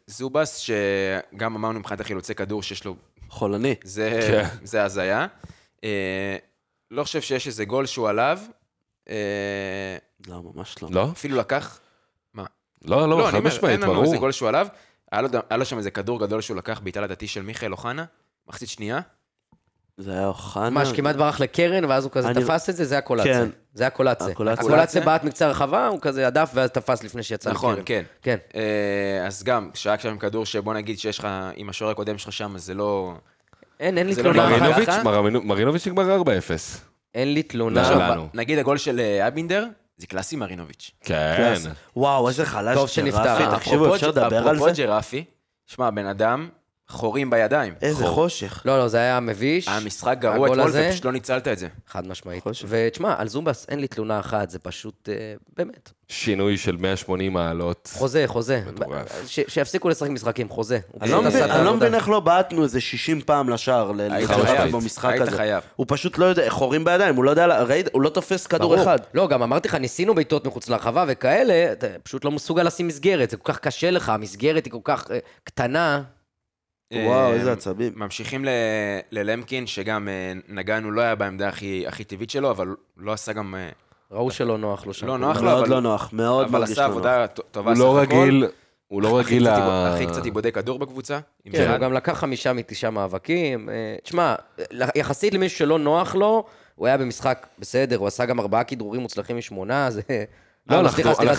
זובס, 0.07 0.57
שגם 0.57 1.55
אמרנו 1.55 1.79
מבחינת 1.79 2.01
החילוצי 2.01 2.35
כדור 2.35 2.63
שיש 2.63 2.85
לו, 2.85 2.97
חולני. 3.29 3.75
זה 3.85 4.21
כן. 4.31 4.57
זה 4.67 4.85
הזיה. 4.85 5.27
אה, 5.85 6.37
לא 6.91 7.05
חושב 7.05 7.21
שיש 7.21 7.47
איזה 7.47 7.65
גול 7.65 7.87
שהוא 7.87 8.09
עליו, 8.09 8.39
לא, 10.29 10.43
ממש 10.55 10.83
לא. 10.83 10.89
לא? 10.93 11.09
אפילו 11.13 11.37
לקח, 11.37 11.79
מה? 12.35 12.45
לא, 12.85 13.09
לא, 13.09 13.29
אני 13.29 13.33
חד 13.33 13.45
משמעית, 13.45 13.73
אין 13.73 13.81
לנו 13.81 13.93
איזה 13.93 14.05
ברור. 14.05 14.17
גול 14.17 14.33
שהוא 14.33 14.49
עליו, 14.49 14.67
היה 15.13 15.23
לו, 15.23 15.29
היה 15.51 15.57
לו 15.57 15.65
שם 15.65 15.79
איזה 15.79 15.91
כדור 15.91 16.21
גדול 16.21 16.41
שהוא 16.41 16.57
לקח 16.57 16.81
בעיטה 16.81 17.01
לדעתי 17.01 17.27
של 17.29 17.43
מיכאל 17.43 17.73
אוחנה, 17.73 18.05
מחצית 18.49 18.69
שנייה, 18.69 19.01
זה 19.99 20.13
היה 20.13 20.27
אוחנה. 20.27 20.71
מה, 20.71 20.87
שכמעט 20.87 21.17
ברח 21.17 21.41
לקרן, 21.41 21.85
ואז 21.85 22.05
הוא 22.05 22.13
כזה 22.13 22.29
אני- 22.29 22.45
תפס 22.45 22.71
את 22.71 22.77
זה, 22.77 22.85
זה 22.85 22.99
הקולציה. 22.99 23.35
כן. 23.45 23.49
זה 23.75 23.87
הקולציה. 23.87 24.27
הקולציה. 24.27 24.65
הקולציה 24.65 25.01
בעט 25.05 25.25
מקצה 25.25 25.47
הרחבה, 25.47 25.87
הוא 25.87 25.99
כזה 26.03 26.27
הדף, 26.27 26.51
ואז 26.55 26.71
תפס 26.71 27.03
לפני 27.03 27.23
שיצא 27.23 27.51
נכון, 27.51 27.73
לקרן. 27.73 27.85
כן. 27.87 28.05
כן. 28.23 28.37
אה, 28.55 29.27
אז 29.27 29.43
גם, 29.43 29.71
כשהיה 29.73 29.99
שם 29.99 30.19
כדור 30.19 30.47
שבוא 30.47 30.75
נגיד 30.75 30.99
שיש 30.99 31.19
לך, 31.19 31.29
עם 31.57 31.69
השוער 31.69 31.91
הקודם 31.91 32.19
שלך 32.19 32.33
שם, 32.33 32.59
זה 32.59 32.75
לא... 32.75 33.15
אין, 33.81 33.99
אין 33.99 34.07
לי 34.07 34.15
זה 34.15 34.23
לא 34.23 34.33
מרינוביץ' 35.45 35.87
נגמר 35.87 36.23
4-0. 36.23 36.29
אין 37.15 37.35
לי 37.35 37.43
תלונה. 37.43 37.77
לא, 37.83 37.87
עכשיו, 37.87 37.99
לנו. 38.13 38.29
נגיד 38.35 38.59
הגול 38.59 38.79
של 38.79 39.01
אה, 39.01 39.29
אבינדר, 39.29 39.67
זה 39.97 40.07
קלאסי 40.07 40.37
מרינוביץ'. 40.37 40.91
כן. 41.05 41.55
וואו, 41.97 42.29
איזה 42.29 42.47
חלש. 42.47 42.75
טוב 42.77 42.89
שנפטר. 42.89 43.21
אה, 43.41 43.57
אפרופו 43.57 43.95
אפשר 43.95 44.07
ג'- 44.11 44.19
לדבר 44.19 44.49
על 44.49 44.57
אפרופו 44.57 44.75
זה? 44.75 44.83
ג'רפי, 44.83 45.25
שמע, 45.67 45.91
בן 45.91 46.07
אדם, 46.07 46.49
חורים 46.91 47.30
בידיים. 47.30 47.74
איזה 47.82 48.07
חושך. 48.07 48.62
לא, 48.64 48.78
לא, 48.78 48.89
זה 48.89 48.99
היה 48.99 49.20
מביש. 49.20 49.68
היה 49.68 49.80
משחק 49.80 50.16
גרוע 50.20 50.34
הגול 50.34 50.53
אתמול, 50.53 50.68
הזה, 50.68 50.86
ופשוט 50.91 51.05
לא 51.05 51.12
ניצלת 51.12 51.49
את 51.49 51.59
זה. 51.59 51.68
חד 51.89 52.07
משמעית. 52.07 52.43
חושב. 52.43 52.66
ותשמע, 52.70 53.14
על 53.18 53.28
זובס 53.28 53.66
אין 53.68 53.78
לי 53.80 53.86
תלונה 53.89 54.20
אחת, 54.20 54.51
זה 54.51 54.59
פשוט, 54.59 55.09
אה, 55.09 55.14
באמת. 55.57 55.91
שינוי 56.09 56.57
של 56.57 56.76
180 56.76 57.32
מעלות. 57.32 57.91
חוזה, 57.95 58.24
חוזה. 58.26 58.62
מטורף. 58.66 59.24
ש- 59.26 59.41
שיפסיקו 59.49 59.89
לשחק 59.89 60.09
משחקים, 60.11 60.49
חוזה. 60.49 60.78
הוא 60.93 61.01
אני 61.03 61.11
לא 61.11 61.16
פשוט 61.16 61.26
מבין- 61.26 61.36
עשה 61.43 61.47
את 61.47 61.51
אני 61.51 61.64
לא 61.64 61.68
העבודה. 61.68 61.86
מבין 61.86 61.95
איך 61.95 62.09
לא 62.09 62.20
בעטנו 62.20 62.62
איזה 62.62 62.80
60 62.80 63.20
פעם 63.20 63.49
לשער 63.49 63.93
ל- 63.93 64.01
היית 64.01 64.30
חייב. 64.30 64.72
במשחק 64.76 65.11
היית 65.11 65.22
הזה. 65.22 65.36
חייב. 65.36 65.62
הוא 65.76 65.86
פשוט 65.89 66.18
לא 66.18 66.24
יודע, 66.24 66.51
חורים 66.51 66.84
בידיים, 66.84 67.16
הוא 67.16 67.24
לא 67.24 67.30
יודע, 67.30 67.47
לה- 67.47 67.62
ראית? 67.62 67.89
הוא 67.93 68.03
לא 68.03 68.09
תופס 68.09 68.47
כדור 68.47 68.70
ברור. 68.74 68.82
אחד. 68.82 68.99
לא, 69.14 69.28
גם 69.28 69.43
אמרתי 69.43 69.68
לך, 69.68 69.74
ניסינו 69.74 70.14
בעיטות 70.14 70.47
מחוץ 70.47 70.68
לרחבה 70.68 71.05
וכאלה, 71.09 71.72
אתה 71.72 71.86
פשוט 72.03 72.24
לא 72.24 72.30
מסוגל 72.30 72.62
לשים 72.62 72.86
מסגרת, 72.89 73.30
זה 73.30 73.36
כל 73.36 73.53
כך 73.53 73.59
קשה 73.59 73.91
לך, 73.91 74.09
המסגרת 74.09 74.64
היא 74.64 74.72
כל 74.72 74.78
כך 74.84 75.11
אה, 75.11 75.18
קטנה. 75.45 76.03
וואו, 76.95 77.32
איזה 77.32 77.53
עצבים. 77.53 77.93
ממשיכים 77.97 78.45
ל- 78.45 78.49
ללמקין, 79.11 79.66
שגם 79.66 80.09
אה, 80.09 80.32
נגענו, 80.49 80.91
לא 80.91 81.01
היה 81.01 81.14
בעמדה 81.14 81.49
הכי 81.49 81.84
הכי 81.89 82.05
טבעית 82.05 82.30
שלו, 82.30 82.51
אבל 82.51 82.68
לא 82.97 83.12
עשה 83.12 83.32
גם... 83.32 83.55
אה, 83.55 83.68
ראו 84.11 84.30
שלא 84.30 84.59
נוח 84.59 84.86
לו 84.86 84.95
שם. 84.95 85.07
לא 85.07 85.18
נוח 85.18 85.36
לו, 85.36 85.43
מאוד 85.43 85.59
אבל- 85.64 85.68
לא 85.70 85.80
נוח, 85.80 86.11
מאוד 86.12 86.47
אבל 86.49 86.59
מרגיש 86.59 86.72
עשה 86.72 86.80
לא 86.80 86.86
נוח. 86.89 86.97
עבודה 86.97 87.26
ט- 87.26 87.41
טובה 87.51 87.70
הוא 87.70 87.76
סך 87.76 87.82
לא 87.82 88.03
הכל. 88.03 88.14
רגיל, 88.16 88.47
הוא 88.89 89.03
לא 89.03 89.18
רגיל 89.18 89.43
קצת 89.51 89.59
ל... 89.59 89.93
הכי 89.95 90.07
קצת 90.07 90.24
איבודי 90.24 90.53
כדור 90.53 90.78
בקבוצה. 90.78 91.18
כן, 91.53 91.70
הוא. 91.70 91.76
גם 91.78 91.93
לקח 91.93 92.18
חמישה 92.18 92.53
מתשעה 92.53 92.91
מאבקים. 92.91 93.68
אה, 93.68 93.74
תשמע, 94.03 94.34
יחסית 94.95 95.34
למישהו 95.34 95.59
שלא 95.59 95.78
נוח 95.78 96.14
לו, 96.14 96.45
הוא 96.74 96.86
היה 96.86 96.97
במשחק 96.99 97.47
בסדר, 97.59 97.97
הוא 97.97 98.07
עשה 98.07 98.24
גם 98.24 98.41
ארבעה 98.41 98.64
כדרורים 98.64 99.01
מוצלחים 99.01 99.36
משמונה, 99.36 99.91
זה... 99.91 100.01
לא, 100.69 100.75
אה, 100.75 100.81
אנחנו- 100.81 100.95
סליחה, 101.03 101.14
סליחה, 101.14 101.35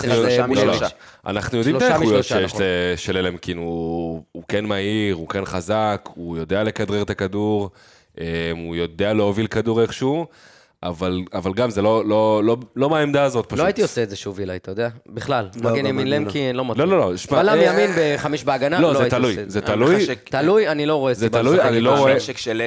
אנחנו- 1.26 1.58
יודעים 1.58 1.76
את 1.76 1.82
האיכויות 1.82 2.24
שיש 2.24 2.52
של 2.96 3.16
אלמקין, 3.16 3.58
הוא 3.58 4.22
הוא 4.32 4.42
כן 4.48 4.64
מהיר, 4.64 5.14
הוא 5.14 5.28
כן 5.28 5.44
חזק, 5.44 6.08
הוא 6.14 6.38
יודע 6.38 6.62
לכדרר 6.64 7.02
את 7.02 7.10
הכדור, 7.10 7.70
אה, 8.20 8.24
הוא 8.56 8.76
יודע 8.76 9.12
להוביל 9.12 9.46
כדור 9.46 9.82
איכשהו, 9.82 10.26
אבל 10.82 11.20
אבל 11.34 11.52
גם 11.52 11.70
זה 11.70 11.82
לא- 11.82 12.02
לא 12.06 12.42
לא- 12.44 12.56
לא 12.76 12.90
מהעמדה 12.90 13.22
הזאת 13.24 13.46
פשוט. 13.46 13.58
לא 13.58 13.64
הייתי 13.64 13.82
עושה 13.82 14.02
את 14.02 14.10
זה 14.10 14.16
שוב, 14.16 14.38
אילי, 14.40 14.56
אתה 14.56 14.70
יודע? 14.70 14.88
בכלל. 15.06 15.48
לא, 15.62 15.70
מגן 15.70 15.78
גם 15.80 15.86
ימין 15.86 16.00
אני 16.00 16.10
לא. 16.10 16.16
למקין, 16.16 16.56
לא 16.56 16.64
לא, 16.64 16.70
מתאים. 16.70 16.90
לא, 16.90 16.98
לא, 16.98 17.16
שמע... 17.16 17.42
בלם 17.42 17.58
אה, 17.58 17.64
ימין 17.64 17.90
בחמש 17.98 18.44
בהגנה, 18.44 18.80
לא, 18.80 18.88
לא 18.88 18.94
זה 18.94 19.02
הייתי 19.02 19.16
תלוי, 19.16 19.30
עושה 19.30 19.42
את 19.42 19.50
זה 19.50 19.60
זה. 19.60 19.66
תלוי. 19.66 19.94
אני 19.94 20.00
חושב 20.00 20.12
ש- 20.14 20.30
תלוי, 20.30 20.68
אני 20.68 20.86
לא 20.86 20.94
רואה 20.94 21.14
זה 21.14 21.26
סיבה 21.26 21.38
תלוי, 21.38 21.56
לשחק 21.56 21.68
אני 21.68 21.80
לא. 21.80 21.98
רואה- 21.98 22.16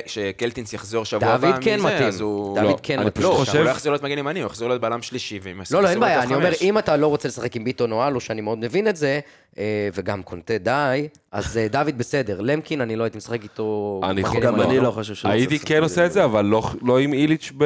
שקלטינס 0.05 0.73
יחזור 0.73 1.05
שבוע 1.05 1.29
הבא 1.29 1.51
דוד 1.51 1.63
כן 1.63 1.79
מתאים. 1.81 2.07
אז 2.07 2.21
הוא... 2.21 2.55
דוד 2.55 2.63
לא, 2.69 2.77
כן 2.83 2.97
אני 2.99 3.05
מתאים. 3.05 3.21
פשוט 3.23 3.33
לא, 3.33 3.37
חושב- 3.37 3.57
הוא 3.57 3.65
לא 3.65 3.69
יחזור 3.69 3.91
להיות 3.91 4.03
מגן 4.03 4.17
ימני, 4.17 4.39
הוא 4.41 4.47
יחזור 4.47 4.67
להיות 4.69 4.81
בלם 4.81 5.01
שלישי. 5.01 5.39
לא, 5.71 5.83
לא, 5.83 5.89
אין 5.89 5.99
בעיה, 5.99 6.23
אני 6.23 6.35
אומר. 6.35 6.51
אם 6.61 6.77
אתה 6.77 6.97
לא 6.97 7.07
רוצה 7.07 7.27
לשחק 7.27 7.55
עם 7.55 7.63
ביטון 7.63 7.91
או 7.91 8.07
אלו, 8.07 8.19
שאני 8.19 8.41
מאוד 8.41 8.57
מבין 8.57 8.87
את 8.87 8.95
זה, 8.95 9.19
אה, 9.57 9.63
וגם 9.93 10.23
קונטה 10.23 10.57
די, 10.57 11.07
אז 11.31 11.57
אה, 11.57 11.67
דוד 11.67 11.97
בסדר. 11.97 12.41
למקין, 12.41 12.81
אני 12.81 12.95
לא 12.95 13.03
הייתי 13.03 13.17
משחק 13.17 13.43
איתו... 13.43 14.01
אני 14.03 14.21
גם. 14.41 14.61
אני 14.61 14.79
לא 14.79 14.91
חושב 14.91 15.13
שהוא 15.15 15.31
הייתי 15.31 15.59
כן 15.59 15.83
עושה 15.83 16.05
את 16.05 16.11
זה, 16.11 16.23
אבל 16.25 16.45
לא- 16.45 16.69
לא 16.81 16.99
עם 16.99 17.13
איליץ' 17.13 17.51
ב... 17.57 17.65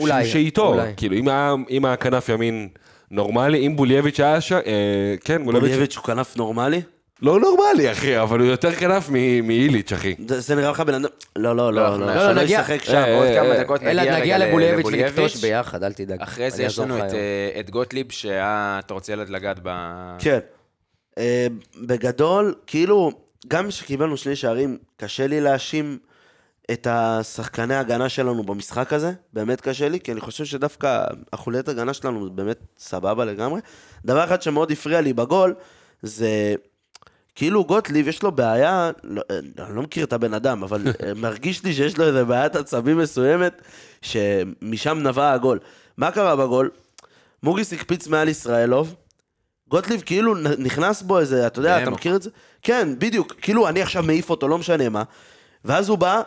אולי, 0.00 0.26
שאיתו. 0.26 0.66
אולי. 0.74 0.92
כאילו, 0.96 1.16
אם 1.16 1.28
היה- 1.28 1.54
אם 1.70 1.84
היה 1.84 1.96
כנף 1.96 2.28
ימין 2.28 2.68
נורמלי, 3.10 3.66
אם 3.66 3.76
בולייביץ' 3.76 4.20
היה 4.20 4.40
שם, 4.40 4.54
אה, 4.66 5.14
כן, 5.24 5.44
בולייביץ' 5.44 5.70
בולייביץ' 5.70 5.96
הוא 5.96 6.04
כנף 6.04 6.36
נורמלי? 6.36 6.80
לא 7.22 7.40
נורמלי, 7.40 7.92
אחי, 7.92 8.20
אבל 8.20 8.40
הוא 8.40 8.48
יותר 8.48 8.72
כנף 8.72 9.08
מ- 9.12 9.46
מאיליץ', 9.46 9.92
אחי. 9.92 10.14
זה 10.28 10.40
זה 10.40 10.54
נראה 10.54 10.70
לך 10.70 10.80
בן 10.80 10.94
אדם... 10.94 11.04
לא, 11.36 11.56
לא, 11.56 11.72
לא, 11.72 11.82
לא, 11.90 12.00
לא, 12.00 12.06
לא, 12.06 12.20
שלא 12.32 12.42
נגיע- 12.42 12.58
ישחק 12.60 12.80
אה, 12.80 12.86
שם. 12.86 13.04
עוד 13.16 13.26
אה, 13.26 13.34
כמה 13.40 13.54
אה, 13.54 13.60
דקות 13.62 13.82
אלא 13.82 14.02
נגיע 14.02 14.18
נגיע 14.18 14.36
רגע 14.36 14.46
לבולייביץ' 14.48 14.78
לבולייביץ'. 14.78 15.18
ונכתוש 15.18 15.42
ביחד, 15.42 15.82
אל 15.84 15.92
תדאג. 15.92 16.18
אחרי 16.22 16.50
זה 16.50 16.56
אני 16.56 16.66
יש 16.66 16.72
אעזור 16.72 16.84
לנו 16.84 16.98
לך 16.98 17.04
את, 17.04 17.10
היום. 17.12 17.20
אה, 17.54 17.60
את 17.60 17.70
גוטליב, 17.70 18.06
שאתה 18.12 18.94
רוצה 18.94 19.14
לגעת 19.16 19.56
ב... 19.62 19.68
כן. 20.18 20.38
אה, 21.18 21.46
בגדול, 21.86 22.54
כאילו, 22.66 23.10
גם 23.48 23.68
כשקיבלנו 23.68 24.16
שני 24.16 24.36
שערים, 24.36 24.78
קשה 24.96 25.26
לי 25.26 25.40
להאשים 25.40 25.98
את 26.72 26.86
השחקני 26.90 27.74
ההגנה 27.74 28.08
שלנו 28.08 28.42
במשחק 28.42 28.92
הזה, 28.92 29.12
באמת 29.32 29.60
קשה 29.60 29.88
לי, 29.88 30.00
כי 30.00 30.12
אני 30.12 30.20
חושב 30.20 30.44
שדווקא 30.44 31.04
החוליית 31.32 31.68
הגנה 31.68 31.94
שלנו 31.94 32.30
באמת 32.30 32.58
סבבה 32.78 33.24
לגמרי. 33.24 33.60
דבר 34.04 34.24
אחד 34.24 34.42
שמאוד 34.42 34.70
הפריע 34.70 35.00
לי 35.00 35.12
בגול, 35.12 35.54
זה 36.02 36.54
כאילו 37.34 37.64
גוטליב 37.64 38.08
יש 38.08 38.22
לו 38.22 38.32
בעיה, 38.32 38.90
לא, 39.04 39.22
אה, 39.30 39.38
אני 39.38 39.76
לא 39.76 39.82
מכיר 39.82 40.04
את 40.04 40.12
הבן 40.12 40.34
אדם, 40.34 40.62
אבל 40.62 40.86
אה, 40.86 41.14
מרגיש 41.24 41.64
לי 41.64 41.72
שיש 41.72 41.98
לו 41.98 42.04
איזה 42.04 42.24
בעיית 42.24 42.56
עצבים 42.56 42.98
מסוימת, 42.98 43.62
שמשם 44.02 44.98
נבע 44.98 45.32
הגול. 45.32 45.58
מה 45.96 46.10
קרה 46.10 46.36
בגול? 46.36 46.70
מוגיס 47.42 47.72
הקפיץ 47.72 48.06
מעל 48.06 48.28
ישראלוב, 48.28 48.94
גוטליב 49.68 50.02
כאילו 50.06 50.34
נכנס 50.58 51.02
בו 51.02 51.18
איזה, 51.18 51.46
אתה 51.46 51.58
יודע, 51.58 51.82
אתה. 51.82 51.90
מכיר 51.90 52.16
את 52.16 52.22
זה? 52.22 52.30
כן, 52.62 52.88
בדיוק. 52.98 53.34
כאילו, 53.42 53.68
אני 53.68 53.82
עכשיו 53.82 54.02
מעיף 54.02 54.30
אותו, 54.30 54.48
לא 54.48 54.58
משנה 54.58 54.88
מה. 54.88 55.02
ואז 55.64 55.88
הוא 55.88 55.98
בא, 55.98 56.22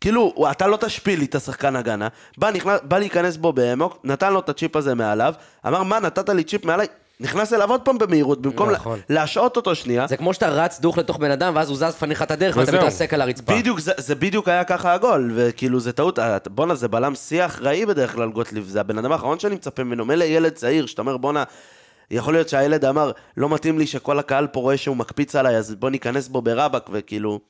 כאילו, 0.00 0.32
הוא- 0.34 0.50
אתה 0.50 0.66
לא 0.66 0.76
תשפיל 0.76 1.18
לי 1.18 1.24
את 1.24 1.34
השחקן 1.34 1.76
הגנה. 1.76 2.08
בא, 2.38 2.50
נכנס, 2.50 2.80
בא 2.84 2.98
להיכנס 2.98 3.36
בו 3.36 3.52
באמוק, 3.52 3.98
נתן 4.04 4.32
לו 4.32 4.40
את 4.40 4.48
הצ'יפ 4.48 4.76
הזה 4.76 4.94
מעליו, 4.94 5.34
אמר, 5.66 5.82
מה, 5.82 6.00
נתת 6.00 6.28
לי 6.28 6.44
צ'יפ 6.44 6.64
מעליי? 6.64 6.86
נכנס 7.20 7.52
אליו 7.52 7.70
עוד 7.70 7.80
פעם 7.80 7.98
במהירות, 7.98 8.42
במקום 8.42 8.70
נכון. 8.70 8.98
לה- 9.08 9.20
להשעות 9.20 9.56
אותו 9.56 9.74
שנייה. 9.74 10.06
זה 10.06 10.16
כמו 10.16 10.34
שאתה 10.34 10.48
רץ 10.48 10.80
דוך 10.80 10.98
לתוך 10.98 11.16
בן 11.18 11.30
אדם, 11.30 11.52
ואז 11.56 11.68
הוא 11.68 11.76
זז 11.76 11.82
לפניך 11.82 12.22
את 12.22 12.30
הדרך, 12.30 12.56
ואתה. 12.56 12.72
מתרסק 12.72 13.14
על 13.14 13.20
הרצפה. 13.20 13.52
בדיוק, 13.58 13.78
זה, 13.80 13.92
זה 13.96 14.14
בדיוק 14.14 14.48
היה 14.48 14.64
ככה 14.64 14.92
הגול, 14.92 15.32
וכאילו 15.34 15.80
זה 15.80 15.92
טעות, 15.92 16.18
אה, 16.18 16.36
בואנה 16.50 16.74
זה 16.74 16.88
בלם 16.88 17.14
שיא 17.14 17.44
אחראי 17.46 17.86
בדרך 17.86 18.12
כלל 18.12 18.28
גוטליב, 18.30 18.64
זה 18.68 18.80
הבן 18.80 18.98
אדם 18.98 19.12
האחרון 19.12 19.38
שאני 19.38 19.54
מצפה 19.54 19.84
ממנו, 19.84 20.04
מילא 20.04 20.24
ילד 20.24 20.52
צעיר, 20.52 20.86
שאתה 20.86 21.02
אומר 21.02 21.16
בואנה, 21.16 21.44
יכול 22.10 22.34
להיות 22.34 22.48
שהילד 22.48 22.84
אמר, 22.84 23.10
לא 23.36 23.48
מתאים 23.48 23.78
לי 23.78 23.86
שכל 23.86 24.18
הקהל 24.18 24.46
פה 24.46 24.60
רואה 24.60 24.76
שהוא 24.76 24.96
מקפיץ 24.96 25.36
עליי, 25.36 25.56
אז 25.56 25.74
בוא 25.74 25.90
ניכנס 25.90 26.28
בו 26.28 26.42
ברבק, 26.42 26.86
וכאילו, 26.92 27.40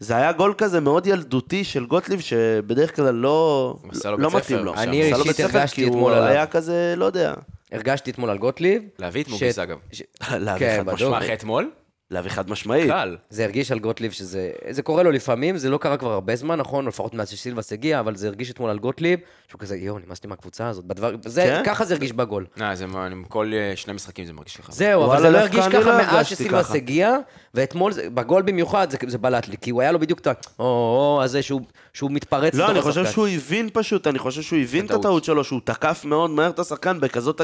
זה 0.00 0.16
היה 0.16 0.32
גול 0.32 0.54
כזה 0.58 0.80
מאוד 0.80 1.06
ילדותי 1.06 1.64
של 1.64 1.86
גוטליב, 1.86 2.20
שבדרך 2.20 2.96
כלל 2.96 3.14
לא, 3.14 3.76
לא 3.84 4.28
ספר 4.28 4.38
מתאים 4.38 4.58
לו. 4.58 4.74
אני 4.74 5.02
אישית 5.02 5.26
בית 5.26 5.36
ספר, 5.36 5.58
הרגשתי 5.58 5.76
כי 5.76 5.82
הוא 5.82 5.90
אתמול 5.90 6.12
עליו. 6.12 6.28
היה 6.28 6.46
כזה, 6.46 6.94
לא 6.96 7.04
יודע, 7.04 7.34
הרגשתי 7.72 8.10
אתמול 8.10 8.30
על 8.30 8.38
גוטליב. 8.38 8.82
להביא 8.98 9.22
את 9.22 9.28
מוביס, 9.28 9.58
אגב. 9.58 9.78
להביא 10.30 10.66
כן, 10.66 10.76
חד 10.78 10.82
בדיוק. 10.82 10.94
משמעית. 10.94 11.12
מה, 11.12 11.18
אחרי 11.18 11.34
אתמול? 11.34 11.70
להביא 12.10 12.30
חד 12.30 12.50
משמעית. 12.50 12.90
קל. 12.90 13.16
זה 13.30 13.44
הרגיש 13.44 13.72
על 13.72 13.78
גוטליב 13.78 14.12
שזה... 14.12 14.50
זה 14.70 14.82
קורה 14.82 15.02
לו 15.02 15.10
לפעמים, 15.10 15.56
זה 15.58 15.70
לא 15.70 15.78
קרה 15.78 15.96
כבר 15.96 16.12
הרבה 16.12 16.36
זמן, 16.36 16.58
נכון? 16.58 16.84
או 16.84 16.88
לפחות 16.88 17.14
מאז 17.14 17.28
שסילבס 17.30 17.72
הגיע, 17.72 18.00
אבל 18.00 18.16
זה 18.16 18.26
הרגיש 18.28 18.50
אתמול 18.50 18.70
על 18.70 18.78
גוטליב, 18.78 19.18
שהוא 19.48 19.58
כזה, 19.60 19.76
יואו, 19.76 19.98
נמאסתי 20.06 20.28
מהקבוצה 20.28 20.68
הזאת. 20.68 20.84
בדבר... 20.84 21.14
זה, 21.24 21.42
כן? 21.42 21.62
ככה 21.64 21.84
זה 21.84 21.94
הרגיש 21.94 22.12
בגול. 22.12 22.46
אה, 22.60 22.74
זה 22.74 22.86
מה, 22.86 23.06
אני- 23.06 23.14
כל 23.28 23.52
אה, 23.54 23.72
שני 23.76 23.92
משחקים 23.92 24.24
זה 24.26 24.32
מרגיש 24.32 24.60
לך. 24.60 24.70
זהו, 24.72 25.04
אבל 25.04 25.20
זה 25.20 25.30
לא 25.30 25.38
הרגיש 25.38 25.66
ככה 25.66 25.78
לא 25.80 25.96
מאז 25.98 26.26
שסילבס 26.26 26.66
ככה. 26.66 26.74
הגיע, 26.74 27.16
ואתמול, 27.54 27.92
זה- 27.92 28.10
בגול 28.10 28.42
במיוחד, 28.42 28.90
זה, 28.90 28.98
זה 29.06 29.18
בלט 29.18 29.48
לי, 29.48 29.56
כי 29.60 29.70
הוא 29.70 29.80
היה 29.82 29.92
לו 29.92 29.98
בדיוק 29.98 30.18
את 30.20 30.26
ה... 30.26 30.32
או, 30.58 31.20
הזה 31.24 31.42
שהוא, 31.42 31.60
שהוא 31.92 32.10
מתפרץ 32.10 32.54
לא, 32.54 32.70
אני 32.70 32.80
חושב. 32.82 33.06
שהוא 33.06 33.28
הבין 33.28 33.68
פשוט, 33.72 34.06
אני 34.06 34.18
חושב 34.18 34.42
שהוא 34.42 34.58
הבין 34.58 34.86
את 34.86 34.90
הטעות. 34.90 35.24
שלו, 35.24 35.44
שהוא 35.44 35.60
תקף 35.64 36.02
מאוד 36.04 36.30
מהר 36.30 36.50
את 36.50 36.58
השחקן 36.58 37.00
בכזאת... 37.00 37.40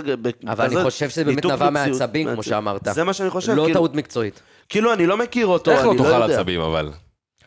אבל 0.47 0.65
אני 0.65 0.83
חושב 0.83 1.09
שזה 1.11 1.25
באמת 1.25 1.45
נבע. 1.47 1.71
מעצבים, 1.71 2.29
כמו 2.35 2.43
שאמרת. 2.43 2.89
זה 2.95 3.05
מה 3.05 3.12
שאני 3.12 3.31
חושב, 3.31 3.53
לא 3.53 3.62
כאילו- 3.62 3.75
טעות 3.75 3.95
מקצועית. 3.95 4.41
כאילו, 4.69 4.93
אני 4.93 5.07
לא 5.07 5.17
מכיר 5.17 5.47
אותו, 5.47 5.71
איך 5.71 5.85
לא 5.85 5.91
אני 5.91 5.99
לא 5.99 6.05
תאכל 6.05 6.23
יודע. 6.23 6.35
עצבים, 6.35 6.61
אבל? 6.61 6.93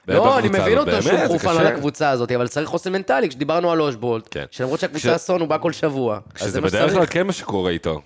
לא, 0.07 0.39
אני 0.39 0.49
מבין 0.49 0.77
אותו 0.77 1.01
שהוא 1.01 1.27
חופן 1.27 1.49
על. 1.49 1.67
הקבוצה 1.67 2.09
הזאת, 2.09 2.31
אבל 2.31 2.47
צריך 2.47 2.69
חוסן 2.69 2.91
מנטלי, 2.91 3.29
כשדיברנו 3.29 3.71
על 3.71 3.81
אושבולט, 3.81 4.27
כן. 4.31 4.45
שלמרות 4.51 4.79
שהקבוצה 4.79 5.15
אסון, 5.15 5.41
הוא 5.41 5.49
בא 5.49 5.57
כל 5.57 5.71
שבוע. 5.71 6.19
אז 6.35 6.41
שזה 6.47 6.61
בדרך 6.61 6.93
כלל. 6.93 7.05
כן 7.05 7.27
מה 7.27 7.33
שקורה 7.33 7.71
איתו. 7.71 8.01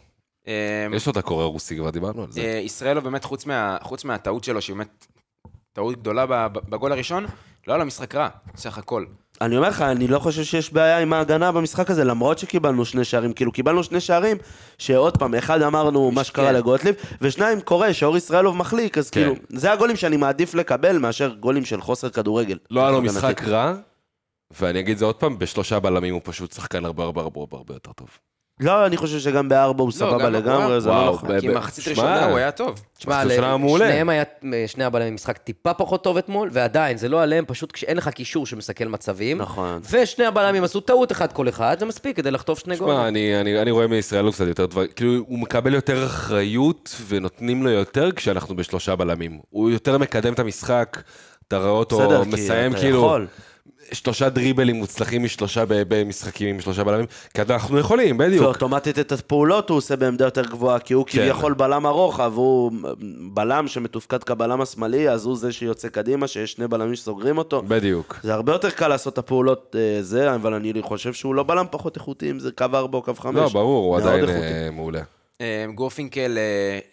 אה, 0.47 0.53
יש 0.95 1.05
לו 1.05 1.11
את 1.11 1.17
הקורא 1.17 1.45
רוסי, 1.45 1.77
כבר 1.77 1.89
דיברנו 1.89 2.23
על 2.23 2.31
זה. 2.31 2.41
אה, 2.41 2.45
ישראלו 2.63 3.01
באמת, 3.01 3.23
חוץ 3.23 3.45
מה- 3.45 3.77
חוץ 3.81 4.05
מהטעות 4.05 4.43
שלו, 4.43 4.61
שהיא 4.61 4.75
באמת 4.75 5.07
טעות 5.73 5.95
גדולה 5.99 6.25
בגול 6.69 6.91
הראשון, 6.91 7.25
לא 7.67 7.73
היה 7.73 7.77
לו 7.77 7.85
משחק 7.85 8.15
רע, 8.15 8.27
סך 8.55 8.77
הכל. 8.77 9.05
אני 9.41 9.57
אומר 9.57 9.69
לך, 9.69 9.81
אני 9.81 10.07
לא 10.07 10.19
חושב 10.19 10.43
שיש 10.43 10.73
בעיה 10.73 10.99
עם 10.99 11.13
ההגנה 11.13 11.51
במשחק 11.51 11.91
הזה, 11.91 12.03
למרות 12.03 12.37
שקיבלנו 12.39 12.85
שני 12.85 13.03
שערים. 13.03 13.33
כאילו, 13.33 13.51
קיבלנו 13.51 13.83
שני 13.83 13.99
שערים, 13.99 14.37
שעוד 14.77 15.17
פעם, 15.17 15.35
אחד 15.35 15.61
אמרנו 15.61 16.11
מה 16.11 16.23
שקרה 16.23 16.49
כן. 16.49 16.55
לגוטליב, 16.55 16.95
ושניים 17.21 17.61
קורה, 17.61 17.93
שאור 17.93 18.17
ישראלוב 18.17 18.57
מחליק, 18.57 18.97
אז 18.97 19.09
כן. 19.09 19.19
כאילו, 19.21 19.35
זה 19.49 19.71
הגולים 19.71 19.95
שאני 19.95 20.17
מעדיף 20.17 20.53
לקבל 20.53 20.97
מאשר 20.97 21.33
גולים 21.39 21.65
של 21.65 21.81
חוסר 21.81 22.09
כדורגל. 22.09 22.57
לא 22.71 22.81
היה 22.81 22.91
לו. 22.91 23.01
משחק 23.01 23.41
רע, 23.43 23.73
ואני 24.59 24.79
אגיד 24.79 24.97
זה 24.97 25.05
עוד 25.05 25.15
פעם, 25.15 25.39
בשלושה 25.39 25.79
בלמים 25.79 26.13
הוא 26.13 26.21
פשוט 26.23 26.51
שחקן 26.51 26.85
הרבה 26.85 27.03
הרבה 27.03 27.21
הרבה 27.21 27.57
הרבה 27.57 27.73
יותר 27.73 27.91
טוב. 27.91 28.07
לא, 28.61 28.85
אני 28.85 28.97
חושב 28.97 29.19
שגם 29.19 29.49
בארבע 29.49 29.83
הוא 29.83 29.91
סבבה 29.91 30.23
גם 30.23 30.33
לגמרי. 30.33 30.81
זה 30.81 30.89
לא 30.89 30.93
וואו, 30.93 31.13
נכון. 31.15 31.39
כי 31.39 31.49
ב- 31.49 31.51
מחצית 31.51 31.83
שמע, 31.83 31.91
ראשונה 31.93 32.25
הוא 32.25 32.37
היה 32.37 32.51
טוב. 32.51 32.81
תשמע, 32.97 33.15
מחצית 33.17 33.31
ראשונה 33.31 33.57
מעולה. 33.57 33.85
שניהם 33.87 34.09
היה, 34.09 34.23
שני 34.67 34.83
הבלמים 34.83 35.15
משחק 35.15 35.37
טיפה 35.37 35.73
פחות 35.73 36.03
טוב 36.03 36.17
אתמול, 36.17 36.49
ועדיין, 36.51 36.97
זה 36.97 37.09
לא 37.09 37.21
עליהם, 37.23 37.45
פשוט 37.47 37.71
כשאין 37.71 37.97
לך 37.97 38.09
קישור 38.09 38.45
שמסכל 38.45 38.85
מצבים. 38.85 39.37
נכון. 39.37 39.79
ושני 39.91 40.25
הבלמים 40.25 40.63
עשו 40.63 40.79
טעות 40.79 41.11
אחד 41.11 41.31
כל 41.33 41.49
אחד, 41.49 41.75
זה 41.79 41.85
מספיק 41.85 42.15
כדי 42.15 42.31
לחטוף 42.31 42.59
שני 42.59 42.75
גולים. 42.77 42.95
שמע, 42.95 43.07
אני, 43.07 43.41
אני, 43.41 43.61
אני 43.61 43.71
רואה 43.71 43.87
מישראל 43.87 44.31
קצת 44.31 44.47
יותר 44.47 44.65
דברים, 44.65 44.89
כאילו, 44.95 45.13
הוא 45.27 45.39
מקבל 45.39 45.73
יותר 45.73 46.05
אחריות 46.05 46.95
ונותנים 47.07 47.63
לו 47.63 47.69
יותר 47.69 48.11
כשאנחנו 48.11 48.55
בשלושה 48.55 48.95
בלמים. 48.95 49.39
הוא 49.49 49.69
יותר 49.69 49.97
מקדם 49.97 50.33
את 50.33 50.39
המשחק, 50.39 50.97
אתה 51.47 51.57
רואה 51.57 51.69
אותו 51.69 51.97
בסדר, 51.97 52.23
כי 52.23 52.29
מסיים 52.29 52.71
אתה 52.71 52.79
כאילו, 52.81 52.97
יכול. 52.97 53.27
שלושה 53.91 54.29
דריבלים 54.29 54.75
מוצלחים 54.75 55.23
משלושה 55.23 55.63
במשחקים 55.67 56.49
עם 56.49 56.61
שלושה 56.61 56.83
בלמים, 56.83 57.05
כי 57.33 57.41
אנחנו 57.41 57.79
יכולים, 57.79 58.17
בדיוק. 58.17 58.43
ואוטומטית 58.43 58.99
את 58.99 59.11
הפעולות 59.11 59.69
הוא 59.69 59.77
עושה 59.77 59.95
בעמדה 59.95 60.25
יותר 60.25 60.45
גבוהה, 60.45 60.79
כי 60.79 60.93
הוא 60.93 61.05
כן. 61.05 61.11
כביכול 61.11 61.53
בלם 61.53 61.85
הרוחב, 61.85 62.33
הוא 62.35 62.71
בלם 63.33 63.67
שמתופקד 63.67 64.23
כבלם 64.23 64.61
השמאלי, 64.61 65.09
אז 65.09 65.25
הוא 65.25 65.37
זה 65.37 65.51
שיוצא 65.51 65.87
קדימה, 65.87 66.27
שיש 66.27 66.51
שני 66.51 66.67
בלמים 66.67 66.95
שסוגרים 66.95 67.37
אותו. 67.37 67.61
בדיוק. 67.67 68.19
זה 68.23 68.33
הרבה 68.33 68.51
יותר 68.51 68.69
קל 68.69 68.87
לעשות 68.87 69.13
את 69.13 69.17
הפעולות 69.17 69.75
אה, 69.79 70.03
זה, 70.03 70.35
אבל 70.35 70.53
אני 70.53 70.73
חושב 70.81 71.13
שהוא 71.13 71.35
לא 71.35 71.43
בלם 71.43 71.65
פחות 71.71 71.95
איכותי 71.95 72.31
אם 72.31 72.39
זה 72.39 72.51
קו 72.51 72.65
4 72.73 72.97
או 72.97 73.03
קו 73.03 73.13
5. 73.13 73.35
לא, 73.35 73.49
ברור, 73.49 73.85
הוא 73.85 73.97
עדיין 73.97 74.23
איכותי. 74.23 74.37
אה, 74.37 74.69
מעולה. 74.71 75.01
אה, 75.41 75.65
גורפינקל, 75.75 76.37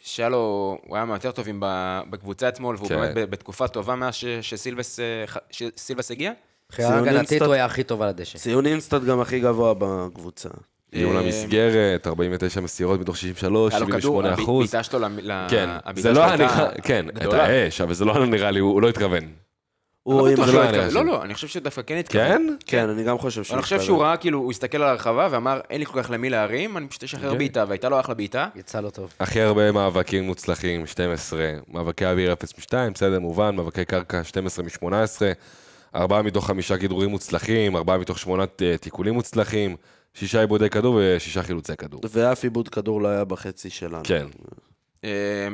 שהיה 0.02 0.28
לו, 0.28 0.78
הוא 0.86 0.96
היה 0.96 1.04
מהיותר 1.04 1.30
טובים 1.30 1.62
בקבוצה 2.10 2.48
אתמול, 2.48 2.76
והוא 2.76 2.88
כן. 2.88 2.96
באמת 2.96 3.30
בתקופה 3.30 3.68
טובה 3.68 3.94
מאז 3.94 4.14
שסילבס 4.40 6.10
הגיע. 6.10 6.32
ציון 6.72 6.92
הגנתית. 6.92 7.42
הוא 7.42 7.52
היה 7.54 7.64
הכי 7.64 7.82
טוב 7.84 8.02
על 8.02 8.08
הדשא. 8.08 8.38
ציון 8.38 8.66
אינסטנט 8.66 9.02
גם 9.02 9.20
הכי 9.20 9.40
גבוה 9.40 9.74
בקבוצה. 9.78 10.48
ניהול 10.92 11.16
אה, 11.16 11.22
המסגרת, 11.22 12.06
49 12.06 12.60
מסירות 12.60 13.00
מתוך 13.00 13.16
63, 13.16 13.72
היה 13.72 13.80
לו 13.80 13.86
כדור, 13.86 14.00
78 14.00 14.28
הב- 14.32 14.38
אחוז. 14.40 14.68
הבעיטה 14.68 14.82
שלו, 14.82 14.98
למ- 14.98 15.18
ל- 15.22 15.46
כן, 15.50 15.68
הבעיטה 15.84 16.00
זה 16.00 16.08
לא 16.08 16.14
שלו 16.14 16.44
היה 16.44 16.58
הייתה 16.64 16.82
כן, 16.82 17.06
את. 17.08 17.32
האש, 17.32 17.80
אבל 17.80 17.94
זה 17.94 18.04
לא 18.04 18.16
היה 18.16 18.26
נראה 18.26 18.50
לי, 18.50 18.60
הוא 18.60 18.82
לא 18.82 18.88
התכוון. 18.88 19.20
הוא 20.02 20.20
לא 20.20 20.26
עם 20.28 20.32
בטוח 20.34 20.46
זה 20.46 20.52
לא. 20.52 20.60
היה 20.62 20.88
לא, 20.90 21.04
לא, 21.04 21.22
אני 21.22 21.34
חושב 21.34 21.48
שדווקא 21.48 21.82
כן 21.86 21.96
התכוון. 21.96 22.26
כן? 22.26 22.54
כן, 22.66 22.88
אני 22.88 23.04
גם 23.04 23.18
חושב 23.18 23.44
שהוא... 23.44 23.54
אני 23.54 23.62
חושב. 23.62 23.80
שהוא 23.80 24.02
ראה, 24.02 24.16
כאילו, 24.16 24.38
הוא 24.38 24.50
הסתכל 24.50 24.82
על 24.82 24.88
הרחבה 24.88 25.28
ואמר, 25.30 25.60
אין 25.70 25.80
לי 25.80 25.86
כל 25.86 26.02
כך 26.02 26.10
למי 26.10 26.30
להרים, 26.30 26.76
אני 26.76 26.88
פשוט 26.88 27.02
אשחרר 27.04 27.32
כן. 27.32 27.38
בעיטה, 27.38 27.64
והייתה 27.68 27.88
לו 27.88 28.00
אחלה 28.00 28.14
בעיטה. 28.14 28.48
יצא 28.56 28.80
לו 28.80 28.90
טוב. 28.90 29.12
הכי 29.20 29.40
הרבה 29.40 29.72
מאבקים 29.72 30.24
מוצלחים, 30.24 30.86
12, 30.86 31.40
מאבקי 31.72 32.06
אוויר 32.06 32.32
0 32.32 32.52
מ-2, 32.58 32.72
בסדר, 32.94 33.18
מובן, 33.20 33.56
מאבקי 33.56 33.84
קרקע 33.84 34.24
12 34.24 34.64
מ-18, 34.64 34.92
ארבעה 35.94 36.22
מתוך 36.22 36.46
חמישה 36.46 36.78
כידורים 36.78 37.10
מוצלחים, 37.10 37.76
ארבעה 37.76 37.98
מתוך 37.98 38.18
שמונת 38.18 38.62
אה, 38.62 38.76
תיקולים 38.78 39.14
מוצלחים, 39.14 39.76
שישה 40.14 40.40
עיבודי 40.40 40.70
כדור 40.70 41.00
ושישה 41.02 41.42
חילוצי 41.42 41.76
כדור. 41.76 42.00
ואף 42.10 42.44
עיבוד 42.44 42.68
כדור 42.68 43.02
לא 43.02 43.08
היה 43.08 43.24
בחצי 43.24 43.70
שלנו. 43.70 44.02
כן, 44.04 44.26
אה, 45.04 45.10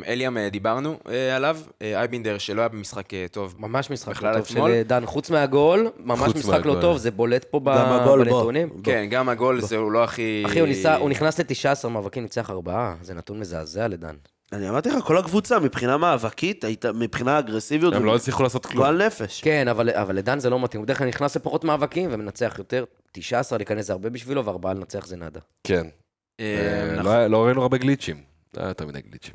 אליאם, 0.07 0.39
אה, 0.39 0.49
דיברנו 0.51 0.97
אה, 1.09 1.37
עליו, 1.37 1.59
אייבינדר, 1.80 2.39
שלא 2.39 2.61
היה 2.61 2.68
במשחק 2.68 3.09
טוב. 3.30 3.55
ממש 3.59 3.91
משחק 3.91 4.22
לא 4.22 4.32
טוב? 4.35 4.45
של 4.47 4.82
דן, 4.87 5.07
חוץ 5.07 5.30
מהגול, 5.30 5.91
ממש 5.99 6.20
חוץ 6.20 6.37
משחק 6.37 6.66
לא. 6.66 6.76
טוב, 6.80 6.97
זה 6.97 7.11
בולט 7.11 7.45
פה. 7.45 7.61
בנתונים. 7.61 8.68
כן, 8.85 9.07
גם 9.11 9.28
הגול 9.28 9.61
זה 9.61 9.76
הוא 9.76 9.93
לא 9.93 10.05
הכי... 10.05 10.43
אחי, 10.47 10.61
הוא 10.61 10.68
ניסה- 10.68 10.97
הוא 10.97 11.11
נכנס 11.11 11.41
ל-19 11.41 11.89
מאבקים, 11.89 12.22
ניצח 12.22 12.51
ארבעה, 12.51 12.95
זה 13.03 13.14
נתון 13.14 13.41
מזעזע 13.41 13.89
לדן. 13.89 14.14
אני 14.53 14.68
אמרתי 14.68 14.88
לך, 14.88 15.05
כל 15.05 15.18
הקבוצה 15.18 15.59
מבחינה 15.59 15.97
מאבקית, 15.97 16.64
הייתה- 16.64 16.92
מבחינה 16.92 17.38
אגרסיביות, 17.38 17.95
הם 17.95 18.05
לא 18.05 18.16
הצליחו 18.16 18.42
לעשות 18.42 18.66
כלום. 18.66 18.76
גועל 18.76 19.07
נפש. 19.07 19.40
כן, 19.40 19.68
אבל, 19.68 19.90
אבל 19.90 20.16
לדן 20.16 20.38
זה 20.38 20.51
לא 20.51 20.61
מתאים, 20.61 20.80
הוא 20.80 20.84
בדרך 20.84 20.99
כלל 20.99 21.07
נכנס 21.09 21.36
לפחות 21.36 21.64
מאבקים 21.64 22.09
ומנצח 22.12 22.55
יותר. 22.59 22.84
19 23.12 23.59
להיכנס 23.59 23.86
זה 23.86 23.92
הרבה 23.92 24.11
בשבילו, 24.11 24.45
וארבעה 24.45 24.74
לנצח 24.74 25.07
זה 25.07 25.16
נאדה. 25.16 25.40
כן. 25.64 25.86
אה, 26.40 26.45
אה, 26.90 26.92
נכון. 26.97 27.05
לא 27.12 27.26
לא 27.26 27.45
ראינו 27.47 27.62
הרבה 27.62 27.78
גליצ'ים. 27.78 28.22
לא 28.57 28.61
היה 28.62 28.68
יותר 28.70 28.86
מדי 28.86 29.01
גליצ'ים. 29.01 29.34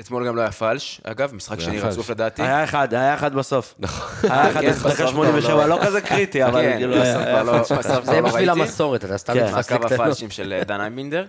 אתמול 0.00 0.26
גם 0.26 0.36
לא 0.36 0.40
היה 0.40 0.52
פלש, 0.52 1.00
אגב, 1.04 1.34
משחק 1.34 1.58
לא 1.58 1.64
שני 1.64 1.80
רצוף. 1.80 2.10
לדעתי. 2.10 2.42
היה 2.42 2.64
אחד, 2.64 2.94
היה 2.94 3.14
אחד 3.14 3.34
בסוף. 3.34 3.74
נכון. 3.78 4.30
היה 4.30 4.50
אחד 4.50 4.60
כן, 4.60 4.70
בדקה 4.72 4.88
בסוף 4.88 5.10
87, 5.10 5.52
כבר 5.52 5.66
לא 5.66 5.78
כזה 5.86 6.00
קריטי, 6.00 6.44
אבל 6.44 6.60
כן, 6.62 6.76
כאילו... 6.76 6.94
בסוף 6.94 7.04
היה- 7.16 7.42
לא- 7.42 7.62
זה 8.04 8.20
לא 8.20 8.28
בשביל. 8.28 8.50
המסורת, 8.50 9.04
אתה 9.04 9.18
סתם 9.18 9.32
נתפס 9.32 9.52
מעקב 9.70 9.84
לקטנות. 9.84 10.00
הפלשים 10.00 10.30
של 10.30 10.52
אה, 10.52 10.64
דן 10.64 10.80
אייבינדר. 10.80 11.26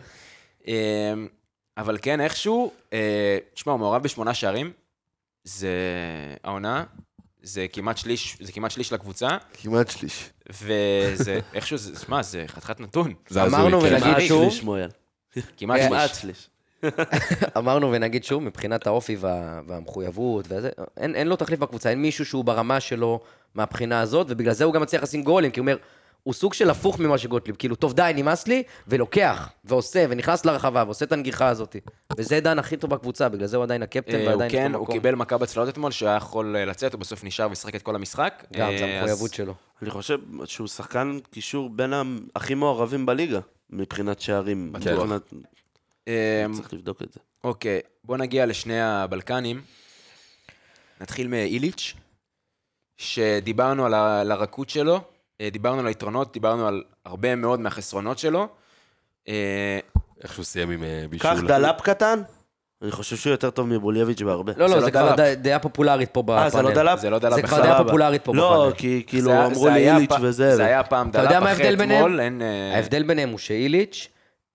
אבל 1.78 1.98
כן, 2.02 2.22
איכשהו, 2.22 2.72
אה, 2.94 3.38
תשמע, 3.54 3.72
הוא 3.72 3.80
מעורב 3.80 4.04
בשמונה 4.04 4.34
שערים. 4.34 4.72
זה 5.44 5.70
העונה, 6.44 6.84
זה 7.42 7.66
כמעט 7.74 7.98
שליש, 7.98 8.38
זה 8.42 8.52
כמעט 8.52 8.72
שליש 8.72 8.94
לקבוצה, 8.94 9.28
כמעט 9.54 9.90
שליש. 9.90 10.30
וזה, 10.50 11.40
איכשהו, 11.54 11.78
זה, 11.78 12.00
שמע, 12.00 12.24
זה 12.24 12.44
חתיכת 12.48 12.80
נתון. 12.80 13.14
זה 13.30 13.44
הזוי, 13.44 13.60
אמרנו 13.60 13.82
כן. 13.82 13.88
ונגיד 13.88 14.04
כמעט 14.04 14.22
שוב, 14.28 14.52
שליש, 14.52 14.64
מויאל. 14.64 14.90
כמעט 15.58 15.80
כן. 15.80 15.88
כמעט 15.88 16.16
שליש. 16.16 16.22
שליש. 16.22 16.50
אמרנו 17.58 17.92
ונגיד 17.92 18.24
שוב, 18.24 18.44
מבחינת 18.44 18.88
האופי 18.88 19.16
וה, 19.16 19.62
והמחויבות 19.68 20.46
וזה, 20.50 20.70
אין, 20.98 21.16
אין 21.16 21.28
לו 21.28 21.36
תחליף 21.36 21.60
בקבוצה, 21.60 21.90
אין 21.90 22.02
מישהו 22.02 22.26
שהוא 22.26 22.46
ברמה 22.46 22.80
שלו 22.80 23.20
מהבחינה 23.56 24.02
הזאת, 24.02 24.28
ובגלל 24.30 24.54
זה 24.54 24.64
הוא 24.64 24.74
גם 24.74 24.82
מצליח 24.82 25.04
לשים 25.04 25.24
גולים, 25.24 25.52
כי 25.52 25.60
הוא 25.60 25.64
אומר, 25.64 25.78
הוא 26.24 26.34
סוג 26.34 26.54
של 26.54 26.70
הפוך 26.70 27.00
ממה 27.00 27.18
שגוטליב, 27.18 27.56
כאילו, 27.56 27.76
טוב 27.76 27.94
די, 27.94 28.12
נמאס 28.16 28.48
לי, 28.48 28.64
ולוקח, 28.88 29.50
ועושה, 29.66 30.06
ונכנס 30.10 30.46
לרחבה, 30.46 30.84
ועושה 30.86 31.06
את 31.06 31.12
הנגיחה 31.12 31.48
הזאת. 31.48 31.76
וזה 32.18 32.40
דן 32.40 32.60
הכי 32.60 32.78
טוב 32.78 32.90
בקבוצה, 32.90 33.30
בגלל 33.30 33.48
זה 33.48 33.58
הוא 33.58 33.64
עדיין 33.64 33.84
הקפטן, 33.84 34.16
אה, 34.16 34.22
הוא 34.22 34.30
ועדיין 34.30 34.52
כן, 34.52 34.66
יש 34.68 34.74
לו 34.74 34.80
הוא. 34.80 34.88
קיבל 34.88 35.16
מכה 35.16 35.38
בצלעות 35.38 35.70
אתמול, 35.70 35.92
שהיה 35.92 36.16
יכול 36.16 36.56
אה, 36.56 36.66
לצאת, 36.66 36.94
הוא 36.94 37.00
בסוף 37.00 37.24
נשאר 37.24 37.48
ושיחק 37.52 37.76
את 37.76 37.82
כל 37.82 37.96
המשחק. 37.96 38.44
גם, 38.54 38.70
אה, 38.70 38.78
זה 38.78 38.86
אז- 38.86 38.92
המחויבות 39.02 39.34
שלו. 39.34 39.54
אני 39.82 39.90
חושב 39.90 40.18
שהוא 40.46 40.68
שחקן 40.68 41.20
קישור 41.32 41.70
בין 41.70 41.94
הכי 42.36 42.54
מעורבים 42.54 43.06
בליגה, 43.06 43.40
מבחינת 43.70 44.22
שערים. 44.22 44.74
בטוח. 44.74 45.10
אה, 46.08 46.46
צריך 46.54 46.74
לבדוק 46.74 47.02
את 47.02 47.14
זה. 47.14 47.20
אוקיי, 47.44 47.80
בוא 48.04 48.18
נגיע 48.18 48.46
לשני 48.46 48.82
הבלקנים. 48.82 49.62
נתחיל 51.02 51.28
מאיליץ', 51.28 51.94
שדיברנו 52.98 53.86
על 53.86 54.32
הרכות 54.32 54.70
שלו, 54.70 54.96
אה, 54.96 55.00
דיברנו 55.42 55.80
על 55.80 55.88
היתרונות, 55.88 56.34
דיברנו 56.34 56.68
על 56.68 56.84
הרבה 57.06 57.36
מאוד 57.36 57.60
מהחסרונות 57.60 58.20
שלו. 58.20 58.48
אה, 59.28 59.80
איך 60.24 60.34
שהוא 60.34 60.46
סיים 60.46 60.70
עם 60.72 60.84
אה, 60.84 61.06
בישול. 61.10 61.32
קח 61.36 61.42
דלאפ 61.48 61.82
קטן, 61.82 62.22
אני 62.82 62.92
חושב 62.92 63.16
שהוא 63.16 63.32
יותר 63.32 63.50
טוב 63.50 63.68
מבולייביץ' 63.68 64.22
בהרבה. 64.22 64.54
לא, 64.58 64.70
לא, 64.70 64.76
לא 64.76 64.82
זה 64.82 64.92
כבר 64.92 65.16
דלאפ. 65.16 65.20
ד- 65.20 65.44
דעה 65.44 65.60
פופולרית 65.60 66.10
פה 66.12 66.22
בפאנל. 66.24 66.40
אה, 66.40 66.50
זה 66.50 66.62
לא 66.62 66.72
דלאפ? 66.74 67.00
זה 67.00 67.10
לא 67.10 67.20
דלאפ 67.20 67.36
זה 67.36 67.42
כבר 67.42 67.58
בכלל. 67.58 67.70
דעה. 67.70 67.84
פופולרית 67.84 68.24
פה 68.26 68.36
לא, 68.36 68.58
בפאנל. 68.60 68.74
כי 68.78 69.04
כאילו 69.08 69.46
אמרו 69.46 69.68
לי 69.70 69.92
איליץ' 69.92 70.12
וזה. 70.22 70.56
זה 70.56 70.66
היה 70.66 70.84
פעם 70.84 71.12
דלאפ 71.12 71.44
מה 71.44 71.52
אחרי? 71.54 71.74
אתמול, 71.74 72.20
אין... 72.20 72.42
אה, 72.42 72.76
ההבדל 72.76 73.04
ביניהם 73.04 73.30
הוא 73.30 73.40
שאיליץ' 73.40 74.08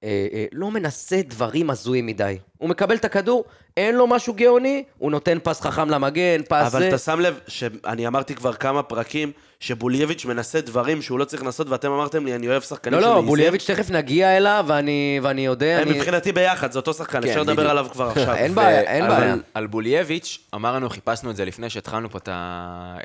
אה, 0.04 0.26
אה, 0.32 0.44
לא 0.52 0.70
מנסה 0.70 1.20
דברים 1.26 1.70
הזויים 1.70 2.06
מדי. 2.06 2.38
הוא 2.58 2.68
מקבל 2.68 2.96
את 2.96 3.04
הכדור, 3.04 3.44
אין 3.76 3.94
לו 3.94 4.06
משהו 4.06 4.34
גאוני, 4.34 4.84
הוא 4.98 5.10
נותן 5.10 5.38
פס 5.42 5.60
חכם 5.60 5.90
למגן, 5.90 6.42
פס 6.42 6.52
אבל 6.52 6.80
זה. 6.80 6.88
אתה 6.88 6.98
שם 6.98 7.20
לב 7.20 7.40
שאני 7.48 8.06
אמרתי 8.06 8.34
כבר 8.34 8.52
כמה 8.52 8.82
פרקים 8.82 9.32
שבולייביץ' 9.60 10.24
מנסה 10.24 10.60
דברים 10.60 11.02
שהוא 11.02 11.18
לא 11.18 11.24
צריך 11.24 11.42
לנסות, 11.42 11.68
ואתם 11.68 11.90
אמרתם 11.90 12.26
לי, 12.26 12.34
אני 12.34 12.48
אוהב 12.48 12.62
שחקנים 12.62 12.94
לא, 12.94 13.00
לא, 13.00 13.06
שמעיזים. 13.06 13.26
בולייביץ' 13.26 13.70
תכף 13.70 13.90
נגיע 13.90 14.36
אליו, 14.36 14.64
ואני 14.68 15.20
ואני 15.22 15.46
יודע, 15.46 15.78
הם 15.78 15.88
אני... 15.88 15.98
מבחינתי 15.98 16.32
ביחד, 16.32 16.72
זה 16.72 16.78
אותו 16.78 16.94
שחקן, 16.94 17.22
כן, 17.22 17.28
אפשר 17.28 17.42
לדבר. 17.42 17.70
עליו 17.70 17.86
כבר 17.92 18.08
עכשיו. 18.08 18.34
אין 18.34 18.54
בעיה, 18.54 18.80
אין 18.80 19.08
בעיה. 19.08 19.36
על 19.54 19.66
בולייביץ', 19.66 20.38
אמרנו, 20.54 20.90
חיפשנו 20.90 21.30
את 21.30 21.36
זה 21.36 21.44
לפני 21.44 21.70
שהתחלנו 21.70 22.10
פה 22.10 22.18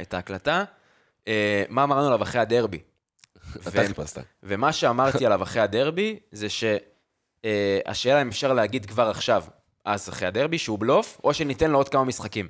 את 0.01 0.14
ההקלטה, 0.14 0.64
אה, 1.28 1.64
מה 1.70 1.84
אמרנו 1.84 2.08
עליו 2.08 2.24
אחרי 2.24 2.41
הדרבי. 2.41 2.80
אתה 3.68 3.84
חיפשת. 3.88 4.18
ומה 4.43 4.74
שאמרתי 4.74 5.26
עליו 5.26 5.43
אחרי 5.43 5.62
הדרבי, 5.62 6.20
זה 6.32 6.47
שהשאלה 7.46 8.22
אם 8.22 8.28
אפשר 8.28 8.54
להגיד 8.54 8.86
כבר 8.86 9.10
עכשיו, 9.10 9.44
אז 9.86 10.10
אחרי 10.10 10.28
הדרבי, 10.28 10.58
שהוא 10.58 10.80
בלוף, 10.80 11.22
או 11.24 11.34
שניתן 11.34 11.72
לו 11.72 11.78
עוד 11.78 11.89
כמה 11.89 12.04
משחקים. 12.04 12.48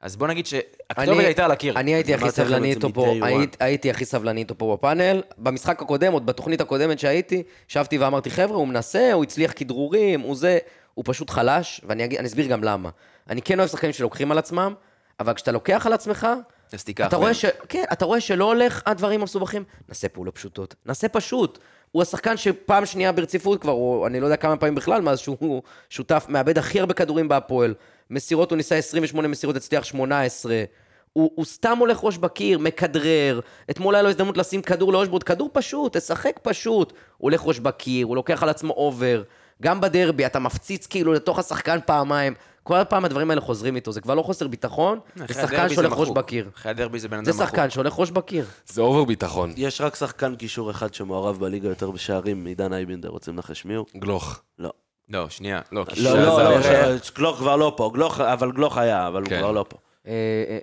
אז 0.00 0.16
בוא 0.16 0.26
נגיד 0.28 0.46
שהכתובת 0.46 1.18
הייתה 1.18 1.44
על 1.44 1.50
הקיר. 1.50 1.78
אני 1.78 1.94
הייתי 1.94 2.14
הכי 2.14 2.30
סבלני 2.30 2.70
איתו 2.70 2.92
פה. 2.94 3.14
היית- 3.22 3.56
הייתי 3.60 3.90
הכי 3.90 4.04
סבלני 4.04 4.40
איתו 4.40 4.58
פה 4.58 4.76
בפאנל. 4.78 5.22
במשחק 5.38 5.82
הקודם, 5.82 6.12
עוד 6.12 6.26
בתוכנית 6.26 6.60
הקודמת 6.60 6.98
שהייתי, 6.98 7.42
ישבתי 7.70 7.98
ואמרתי, 7.98 8.30
חבר'ה, 8.30 8.56
הוא 8.56 8.68
מנסה, 8.68 9.12
הוא 9.12 9.24
הצליח 9.24 9.52
כדרורים, 9.56 10.20
הוא 10.20 10.36
זה, 10.36 10.58
הוא 10.94 11.04
פשוט 11.08 11.30
חלש, 11.30 11.80
ואני 11.88 12.26
אסביר 12.26 12.46
גם 12.46 12.64
למה. 12.64 12.90
אני 13.30 13.42
כן 13.42 13.58
אוהב 13.58 13.68
שחקנים 13.70 13.92
שלוקחים 13.92 14.32
על 14.32 14.38
עצמם, 14.38 14.74
אבל 15.20 15.34
כשאתה 15.34 15.52
לוקח 15.52 15.86
על 15.86 15.92
עצמך, 15.92 16.26
אז 16.72 16.84
תיקח. 16.84 17.06
אתה 17.06 17.16
רואה. 17.16 17.34
ש... 17.34 17.44
כן, 17.68 17.84
אתה 17.92 18.04
רואה 18.04 18.20
שלא 18.20 18.44
הולך 18.44 18.82
הדברים 18.86 19.20
המסובכים, 19.20 19.64
נעשה 19.88 20.08
פעולות 20.08 20.34
פשוטות. 20.34 20.74
נעשה 20.86 21.08
פשוט. 21.08 21.58
הוא 21.92 22.02
השחקן 22.02 22.36
שפעם 22.36 22.86
שנייה 22.86 23.12
ברציפות 23.12 23.60
כבר, 23.60 23.72
הוא, 23.72 24.06
אני 24.06 24.20
לא 24.20 24.26
יודע 24.26 24.36
כמה 24.36 24.56
פעמים 24.56 24.74
בכלל, 24.74 25.02
מאז 25.02 25.18
שהוא 25.18 25.62
שותף, 25.90 26.26
מאבד 26.28 26.58
הכי 26.58 26.80
הרבה 26.80 26.94
כדורים 26.94 27.28
בהפועל. 27.28 27.74
מסירות, 28.10 28.50
הוא 28.50 28.56
ניסה 28.56 28.74
28 28.74 29.28
מסירות, 29.28 29.56
הצליח 29.56 29.84
18. 29.84 30.64
הוא, 31.12 31.30
הוא 31.34 31.44
סתם 31.44 31.78
הולך 31.78 32.04
ראש 32.04 32.18
בקיר, 32.18 32.58
מכדרר. 32.58 33.40
אתמול 33.70 33.94
היה 33.94 34.02
לו 34.02 34.08
הזדמנות 34.08 34.36
לשים 34.36 34.62
כדור 34.62 34.92
לאושבורד, 34.92 35.22
כדור 35.22 35.50
פשוט, 35.52 35.96
תשחק 35.96 36.40
פשוט. 36.42 36.92
הוא 36.92 36.98
הולך 37.18 37.42
ראש 37.44 37.58
בקיר, 37.58 38.06
הוא 38.06 38.16
לוקח 38.16 38.42
על 38.42 38.48
עצמו 38.48 38.72
אובר. 38.72 39.22
גם 39.62 39.80
בדרבי, 39.80 40.26
אתה 40.26 40.38
מפציץ 40.38 40.86
כאילו 40.86 41.12
לתוך 41.12 41.38
השחקן 41.38 41.78
פעמיים. 41.86 42.34
כל 42.66 42.84
פעם 42.88 43.04
הדברים 43.04 43.30
האלה 43.30 43.40
חוזרים 43.40 43.76
איתו, 43.76 43.92
זה 43.92 44.00
כבר 44.00 44.14
לא 44.14 44.22
חוסר 44.22 44.48
ביטחון, 44.48 44.98
זה 45.16 45.34
שחקן 45.34 45.68
זה 45.68 45.74
שהולך 45.74 45.92
ראש. 45.92 46.08
בקיר. 46.10 46.50
אחרי 46.56 46.70
הדרבי 46.70 46.98
זה 46.98 47.08
בן 47.08 47.16
אדם 47.16 47.24
זה 47.24 47.30
מחוק. 47.32 47.44
שחקן 47.44 47.70
שהולך 47.70 47.98
ראש 47.98 48.10
בקיר. 48.10 48.44
זה 48.66 48.82
אובר 48.82 49.04
ביטחון. 49.04 49.52
יש 49.56 49.80
רק 49.80 49.94
שחקן 49.94 50.36
קישור 50.36 50.70
אחד 50.70 50.94
שמעורב 50.94 51.38
בליגה 51.40 51.68
יותר 51.68 51.90
בשערים, 51.90 52.46
עידן 52.46 52.72
אייבינדר, 52.72 53.08
רוצים 53.08 53.34
לנחש 53.34 53.64
מי 53.64 53.74
הוא? 53.74 53.86
גלוך. 53.96 54.40
לא. 54.58 54.72
לא, 55.08 55.28
שנייה. 55.28 55.60
לא, 55.72 55.80
לא, 55.80 55.86
קישור 55.86 56.14
לא, 56.14 56.62
זה 56.62 56.82
לא, 56.82 56.96
גלוך 57.16 57.38
כבר 57.38 57.56
לא 57.56 57.72
פה, 57.76 57.90
גלוך, 57.94 58.20
אבל 58.20 58.52
גלוך 58.52 58.78
היה, 58.78 59.08
אבל 59.08 59.20
הוא 59.22 59.28
כן. 59.28 59.38
כבר 59.38 59.52
לא 59.52 59.64
פה. 59.68 59.76
אה, 60.06 60.12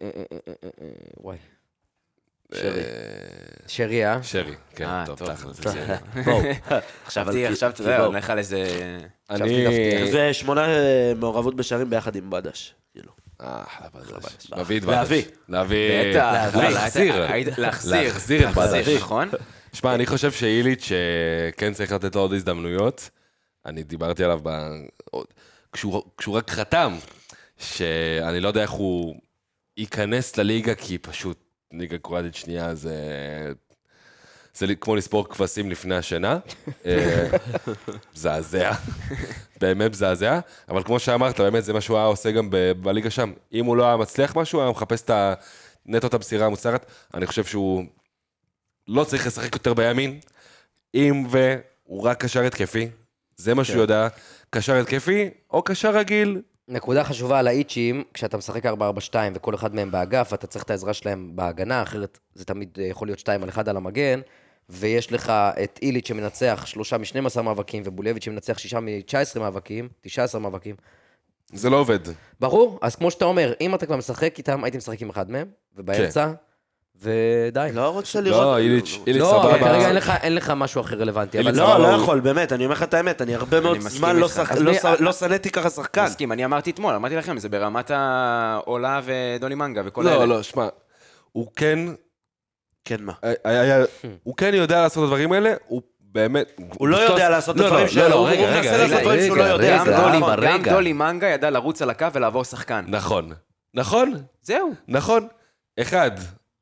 אה, 0.01 0.23
אה, 0.63 0.89
וואי. 1.17 1.37
שרי, 3.67 4.05
אה? 4.05 4.23
שרי, 4.23 4.53
כן, 4.75 4.85
אה, 4.85 5.03
טוב. 5.05 5.17
תכל'ס. 5.33 5.57
זה-. 5.73 5.95
חשבתי, 7.07 7.47
אתה 7.47 7.81
יודע, 7.81 7.97
בואו. 7.97 8.07
הולך 8.07 8.29
על 8.29 8.37
איזה... 8.37 8.63
אני... 9.29 9.65
דווקא- 9.65 10.29
ושמונה 10.29 10.67
אה, 10.67 11.13
מעורבות 11.19 11.55
בשערים 11.55 11.89
ביחד 11.89 12.15
עם 12.15 12.29
בדש. 12.29 12.73
כאילו. 12.93 13.11
אה, 13.41 13.63
אחלה 13.67 13.87
בדש. 13.93 14.47
להביא 14.51 14.79
את 14.79 14.83
להביא. 14.85 15.21
בדש. 15.21 15.31
להביא. 15.49 16.21
אבל 16.47 16.69
להחזיר. 16.73 17.27
להחזיר. 17.57 18.49
את 18.49 18.55
בדש. 18.55 18.87
נכון? 18.87 19.29
שמע, 19.73 19.95
אני 19.95 20.05
חושב 20.05 20.31
שאיליץ' 20.31 20.91
אה, 20.91 21.51
כן 21.51 21.73
צריך 21.73 21.91
לתת 21.91 22.15
לו 22.15 22.21
עוד 22.21 22.33
הזדמנויות. 22.33 23.09
אני 23.65 23.83
דיברתי 23.83 24.23
עליו 24.23 24.39
ב... 24.43 24.49
כשהוא 25.73 26.33
רק 26.37 26.49
חתם, 26.51 26.95
שאני 27.57 28.39
לא 28.39 28.47
יודע 28.47 28.61
איך 28.61 28.71
הוא 28.71 29.15
ייכנס 29.77 30.37
לליגה, 30.37 30.75
כי 30.75 30.97
פשוט 30.97 31.42
ליגה 31.73 31.97
קרואטית 31.97 32.35
שנייה 32.35 32.75
זה... 32.75 32.93
זה 34.55 34.75
כמו 34.75 34.95
לספור 34.95 35.29
כבשים 35.29 35.69
לפני 35.71 35.95
השינה. 35.95 36.39
אה, 36.85 37.29
מזעזע. 38.15 38.71
באמת 39.61 39.91
מזעזע. 39.91 40.39
אבל 40.69 40.83
כמו 40.83 40.99
שאמרת, 40.99 41.39
באמת 41.39 41.63
זה 41.63 41.73
מה 41.73 41.81
שהוא 41.81 41.97
היה 41.97 42.05
עושה 42.05 42.31
גם 42.31 42.49
בליגה 42.81 43.09
שם. 43.09 43.33
אם 43.53 43.65
הוא 43.65 43.77
לא 43.77 43.85
היה 43.85 43.97
מצליח 43.97 44.35
משהו, 44.35 44.61
היה 44.61 44.71
מחפש 44.71 45.01
את 45.01 45.09
ה- 45.09 45.33
נטו 45.85 46.07
את 46.07 46.13
המסירה 46.13 46.45
המוצהרת. 46.45 46.85
אני 47.13 47.25
חושב 47.27 47.43
שהוא 47.43 47.83
לא 48.87 49.03
צריך 49.03 49.27
לשחק 49.27 49.53
יותר 49.53 49.73
בימין, 49.73 50.19
אם 50.95 51.25
והוא 51.29 52.03
רק 52.03 52.21
קשר 52.23 52.43
התקפי, 52.43 52.89
זה 53.37 53.53
מה 53.53 53.63
שהוא 53.63 53.81
יודע, 53.81 54.07
קשר 54.49 54.75
התקפי 54.75 55.29
או 55.51 55.61
קשר 55.61 55.91
רגיל, 55.97 56.41
נקודה 56.67 57.03
חשובה 57.03 57.39
על 57.39 57.47
האיצ'ים, 57.47 58.03
כשאתה 58.13 58.37
משחק 58.37 58.65
4-4-2 58.65 58.69
וכל 59.33 59.55
אחד 59.55 59.75
מהם 59.75 59.91
באגף, 59.91 60.33
אתה 60.33 60.47
צריך 60.47 60.63
את 60.63 60.69
העזרה 60.69 60.93
שלהם 60.93 61.31
בהגנה, 61.35 61.83
אחרת 61.83 62.19
זה 62.35 62.45
תמיד 62.45 62.77
אה, 62.79 62.83
יכול 62.85 63.07
להיות 63.07 63.19
2 63.19 63.43
על 63.43 63.49
1 63.49 63.67
על 63.67 63.77
המגן, 63.77 64.19
ויש 64.69 65.11
לך 65.11 65.29
את 65.63 65.79
איליץ' 65.81 66.07
שמנצח 66.07 66.63
שלושה 66.65 66.97
מ-12 66.97 67.41
מאבקים, 67.41 67.83
ובולביץ' 67.85 68.23
שמנצח 68.23 68.57
שישה 68.57 68.79
מ-19 68.79 69.39
מאבקים, 69.39 69.89
19 70.01 70.41
מאבקים. 70.41 70.75
זה 71.53 71.69
לא 71.69 71.77
עובד. 71.77 71.99
ברור, 72.39 72.79
אז 72.81 72.95
כמו 72.95 73.11
שאתה 73.11 73.25
אומר, 73.25 73.53
אם 73.61 73.75
אתה 73.75 73.85
כבר 73.85 73.97
משחק 73.97 74.37
איתם, 74.37 74.63
הייתי 74.63 74.77
משחק 74.77 75.01
עם 75.01 75.09
אחד 75.09 75.31
מהם, 75.31 75.47
ובאמצע, 75.75 76.31
ודי. 77.01 77.69
לא 77.73 77.89
רוצה 77.89 78.21
לראות... 78.21 78.41
לא, 78.41 78.57
איליץ', 78.57 78.99
איליץ' 79.07 79.21
לא, 79.21 79.39
סבבה. 79.43 79.59
כרגע 79.59 79.87
אין 79.87 79.95
לך, 79.95 80.13
אין 80.21 80.35
לך 80.35 80.49
משהו 80.55 80.81
אחר 80.81 80.95
רלוונטי. 80.95 81.39
אבל 81.39 81.55
לא, 81.55 81.79
לא 81.79 81.87
יכול, 81.87 82.19
באמת, 82.19 82.51
אני 82.53 82.63
אומר 82.65 82.73
לך 82.75 82.83
את 82.83 82.93
האמת, 82.93 83.21
אני 83.21 83.35
הרבה 83.35 83.59
מאוד 83.59 83.79
זמן 83.79 84.15
לא 84.15 84.27
לא 84.59 84.67
לא 84.99 85.11
שנאתי 85.11 85.49
ככה 85.49 85.69
שחקן. 85.69 86.03
מסכים, 86.05 86.31
אני 86.31 86.45
אמרתי 86.45 86.71
אתמול, 86.71 86.95
אמרתי 86.95 87.15
לכם, 87.15 87.39
זה 87.39 87.49
ברמת 87.49 87.91
העולה 87.93 89.01
ודולי 89.05 89.55
מנגה 89.55 89.81
וכל 89.85 90.07
האלה. 90.07 90.25
לא, 90.25 90.35
לא, 90.35 90.43
שמע, 90.43 90.67
הוא 91.31 91.47
כן, 91.55 91.79
כן, 92.85 92.97
מה? 93.01 93.13
היה- 93.43 93.61
היה- 93.61 93.85
הוא 94.23 94.35
כן 94.37 94.51
יודע 94.53 94.81
לעשות 94.81 94.97
את 94.97 95.07
הדברים 95.07 95.31
האלה, 95.31 95.53
הוא 95.67 95.81
באמת... 95.99 96.47
הוא 96.77 96.87
לא 96.87 96.97
יודע 96.97 97.29
לעשות 97.29 97.55
את 97.55 97.61
לא, 97.61 97.65
הדברים 97.65 97.85
לא, 97.85 97.91
שלו, 97.91 98.09
לא, 98.09 98.15
הוא 98.15 98.29
מנסה 98.29 98.77
לעשות 98.77 99.01
דברים 99.01 99.25
שהוא 99.27 99.37
לא 99.37 99.43
יודע. 99.43 99.83
גם 99.87 100.23
אבל 100.23 100.47
גם. 100.47 100.63
דולי 100.73 100.93
מנגה 100.93 101.27
ידע 101.27 101.49
לרוץ 101.49 101.81
על 101.81 101.89
הקו 101.89 102.07
ולעבור 102.13 102.43
שחקן. 102.43 102.85
נכון, 102.87 103.31
נכון, 103.73 104.13
זהו. 104.41 104.71
נכון. 104.87 105.27
אחד, 105.79 106.11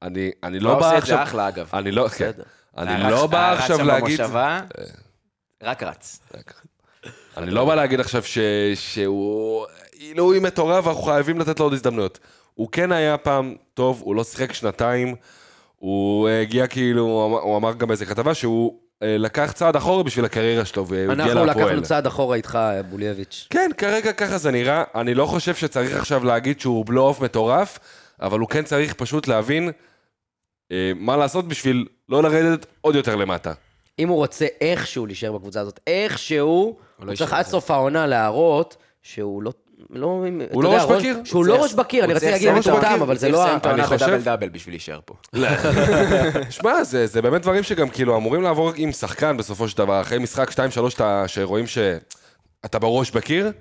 אני 0.01 0.31
אני 0.43 0.59
לא 0.59 0.69
לא 0.71 0.77
עושה 0.77 0.89
בא 0.89 0.97
את 0.97 1.05
זה 1.05 1.13
עכשיו... 1.13 1.23
אחלה, 1.23 1.47
אגב. 1.47 1.69
אני 1.73 1.91
לא, 1.91 2.07
כן. 2.07 2.31
אני 2.77 2.91
הרץ- 3.03 3.11
לא 3.11 3.27
בא 3.27 3.49
הרץ 3.49 3.59
עכשיו 3.59 3.77
שם 3.77 3.85
להגיד... 3.87 4.21
במושבה, 4.21 4.61
רק 5.63 5.83
רץ. 5.83 6.19
אני 7.37 7.51
לא 7.51 7.65
בא 7.65 7.75
להגיד 7.75 7.99
עכשיו 7.99 8.23
ש... 8.23 8.37
שהוא 8.75 9.65
עילוי 9.91 10.39
מטורף, 10.39 10.87
אנחנו 10.87 11.01
חייבים 11.01 11.39
לתת 11.39 11.59
לו 11.59 11.65
עוד 11.65 11.73
הזדמנויות. 11.73 12.19
הוא 12.53 12.69
כן 12.71 12.91
היה 12.91 13.17
פעם 13.17 13.55
טוב, 13.73 14.01
הוא 14.05 14.15
לא 14.15 14.23
שיחק 14.23 14.53
שנתיים, 14.53 15.15
הוא 15.77 16.29
הגיע 16.29 16.67
כאילו, 16.67 17.01
הוא 17.03 17.25
אמר- 17.25 17.39
הוא 17.41 17.57
אמר 17.57 17.73
גם 17.73 17.87
באיזה 17.87 18.05
כתבה 18.05 18.33
שהוא 18.33 18.77
אה, 19.03 19.15
לקח 19.17 19.51
צעד 19.51 19.75
אחורה 19.75 20.03
בשביל 20.03 20.25
הקריירה 20.25 20.65
שלו, 20.65 20.87
והוא 20.87 21.11
הגיע 21.11 21.25
אנחנו 21.25 21.45
להפועל. 21.45 21.65
לקחנו 21.67 21.81
צעד 21.83 22.07
אחורה 22.07 22.35
איתך, 22.35 22.59
בולייביץ'. 22.89 23.47
כן, 23.49 23.71
כרגע 23.77 24.13
ככה 24.13 24.37
זה 24.37 24.51
נראה. 24.51 24.83
אני 24.95 25.13
לא 25.13 25.25
חושב 25.25 25.55
שצריך 25.55 25.95
עכשיו 25.97 26.23
להגיד 26.25 26.59
שהוא 26.59 26.85
בלו-אוף 26.85 27.21
מטורף, 27.21 27.79
אבל 28.21 28.39
הוא 28.39 28.49
כן 28.49 28.63
צריך 28.63 28.93
פשוט 28.93 29.27
להבין 29.27 29.67
אה, 29.67 29.71
מה 30.95 31.17
לעשות 31.17 31.47
בשביל 31.47 31.85
לא 32.09 32.23
לרדת 32.23 32.65
עוד 32.81 32.95
יותר 32.95 33.15
למטה. 33.15 33.53
אם 33.99 34.09
הוא 34.09 34.17
רוצה 34.17 34.45
איכשהו 34.61 35.05
להישאר 35.05 35.31
בקבוצה 35.31 35.61
הזאת, 35.61 35.79
איכשהו, 35.87 36.77
הוא 36.97 37.07
לא 37.07 37.15
צריך 37.15 37.33
עד. 37.33 37.45
סוף 37.45 37.71
העונה 37.71 38.07
להראות 38.07 38.75
שהוא 39.01 39.43
לא... 39.43 39.51
לא, 39.89 40.23
אתה 40.51 40.59
לא 40.61 40.73
ראש 40.73 40.83
בקיר? 40.97 41.17
שהוא 41.23 41.39
הוא 41.39 41.45
לא 41.45 41.63
ראש 41.63 41.73
בקיר, 41.73 42.03
אני 42.03 42.13
הוא 42.13 42.17
רציתי 42.17 42.31
להגיד 42.31 42.47
את 42.49 42.67
העונה- 42.67 42.93
אבל 42.95 43.17
זה 43.17 43.19
צריך 43.27 43.33
לא... 43.33 43.43
לסיים 43.43 43.57
את 43.57 43.65
ה- 43.65 43.69
העונה 43.69 43.83
אני 43.83 43.89
חושב- 43.89 44.05
בדאבל 44.05 44.21
דאבל 44.21 44.49
בשביל 44.49 44.73
להישאר 44.73 44.99
פה. 45.05 45.13
שמע, 46.49 46.83
זה, 46.83 47.07
זה 47.07 47.21
באמת 47.21 47.41
דברים 47.41 47.63
שגם 47.63 47.89
כאילו 47.89 48.17
אמורים 48.17 48.41
לעבור 48.41 48.71
עם 48.75 48.91
שחקן 48.91 49.37
בסופו 49.37 49.67
של 49.67 49.77
דבר, 49.77 50.01
אחרי 50.01 50.19
משחק 50.19 50.49
2-3 50.51 50.53
אתה- 50.95 51.23
שרואים 51.27 51.65
שאתה 51.67 52.79
בראש 52.79 53.11
בקיר, 53.11 53.51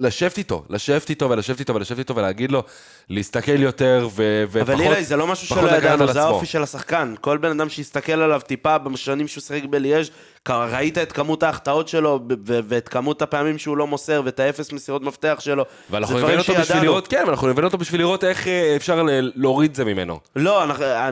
לשבת 0.00 0.38
איתו, 0.38 0.64
לשבת 0.70 1.10
איתו 1.10 1.30
ולשבת 1.30 1.60
איתו 1.60 1.74
ולשבת 1.74 1.98
איתו 1.98 2.16
ולהגיד 2.16 2.52
לו, 2.52 2.62
להסתכל 3.10 3.62
יותר 3.62 4.08
ו- 4.12 4.44
ופחות... 4.50 4.74
אבל 4.74 4.80
אילי, 4.80 5.04
זה 5.04 5.16
לא 5.16 5.26
משהו 5.26 5.46
שלא 5.46 5.70
ידענו, 5.70 6.12
זה. 6.12 6.22
האופי 6.22 6.46
של 6.46 6.62
השחקן. 6.62 7.14
כל 7.20 7.38
בן 7.38 7.50
אדם 7.50 7.68
שיסתכל 7.68 8.12
עליו 8.12 8.40
טיפה 8.46 8.78
בשנים 8.78 9.28
שהוא 9.28 9.42
שיחק 9.42 9.64
בליאז', 9.64 10.10
ראית 10.48 10.98
את 10.98 11.12
כמות 11.12 11.42
ההחטאות 11.42 11.88
שלו, 11.88 12.20
ואת 12.44 12.88
כמות 12.88 13.22
הפעמים 13.22 13.58
שהוא 13.58 13.76
לא 13.76 13.86
מוסר, 13.86 14.22
ואת 14.24 14.40
האפס 14.40 14.72
מסירות 14.72 15.02
מפתח 15.02 15.36
שלו. 15.40 15.64
ואנחנו 15.90 16.18
הבאנו 16.18 16.26
דברים 16.26 16.38
אותו 16.38 16.54
בשביל. 16.54 16.82
לראות, 16.82 17.08
כן, 17.08 17.24
אנחנו 17.28 17.48
הבאנו 17.48 17.66
אותו 17.66 17.78
בשביל 17.78 18.00
לראות 18.00 18.24
איך 18.24 18.46
אה, 18.46 18.76
אפשר 18.76 19.02
להוריד 19.34 19.74
זה 19.74 19.84
ממנו. 19.84 20.20
לא, 20.36 20.64
אנחנו, 20.64 20.84
אה, 20.84 21.10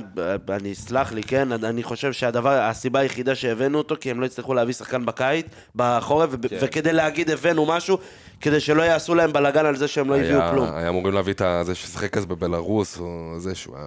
אני, 0.48 0.74
סלח 0.74 1.12
לי, 1.12 1.22
כן, 1.22 1.52
אני 1.52 1.82
חושב 1.82 2.12
שהדבר, 2.12 2.50
הסיבה 2.50 3.00
היחידה 3.00 3.34
שהבאנו 3.34 3.78
אותו, 3.78 3.94
כי 4.00 4.10
הם 4.10 4.20
לא 4.20 4.26
הצליחו 4.26 4.54
להביא 4.54 4.74
שחקן 4.74 5.06
בקיץ, 5.06 5.46
בחורף, 5.76 6.30
כן. 6.30 6.56
וכדי 6.60 6.92
להגיד 6.92 7.30
הבאנו 7.30 7.66
משהו, 7.66 7.98
כדי 8.40 8.60
שלא 8.60 8.82
יעשו 8.82 9.14
להם 9.14 9.32
בלאגן 9.32 9.66
על 9.66 9.76
זה 9.76 9.88
שהם 9.88 10.10
לא 10.10 10.16
הביאו 10.16 10.40
כלום. 10.50 10.68
היה 10.74 10.88
אמורים 10.88 11.14
להביא 11.14 11.32
את 11.32 11.66
זה 11.66 11.74
ששיחק 11.74 12.16
אז 12.16 12.26
בבלארוס, 12.26 12.98
או 12.98 13.34
זה 13.38 13.54
שהוא 13.54 13.76
היה 13.76 13.86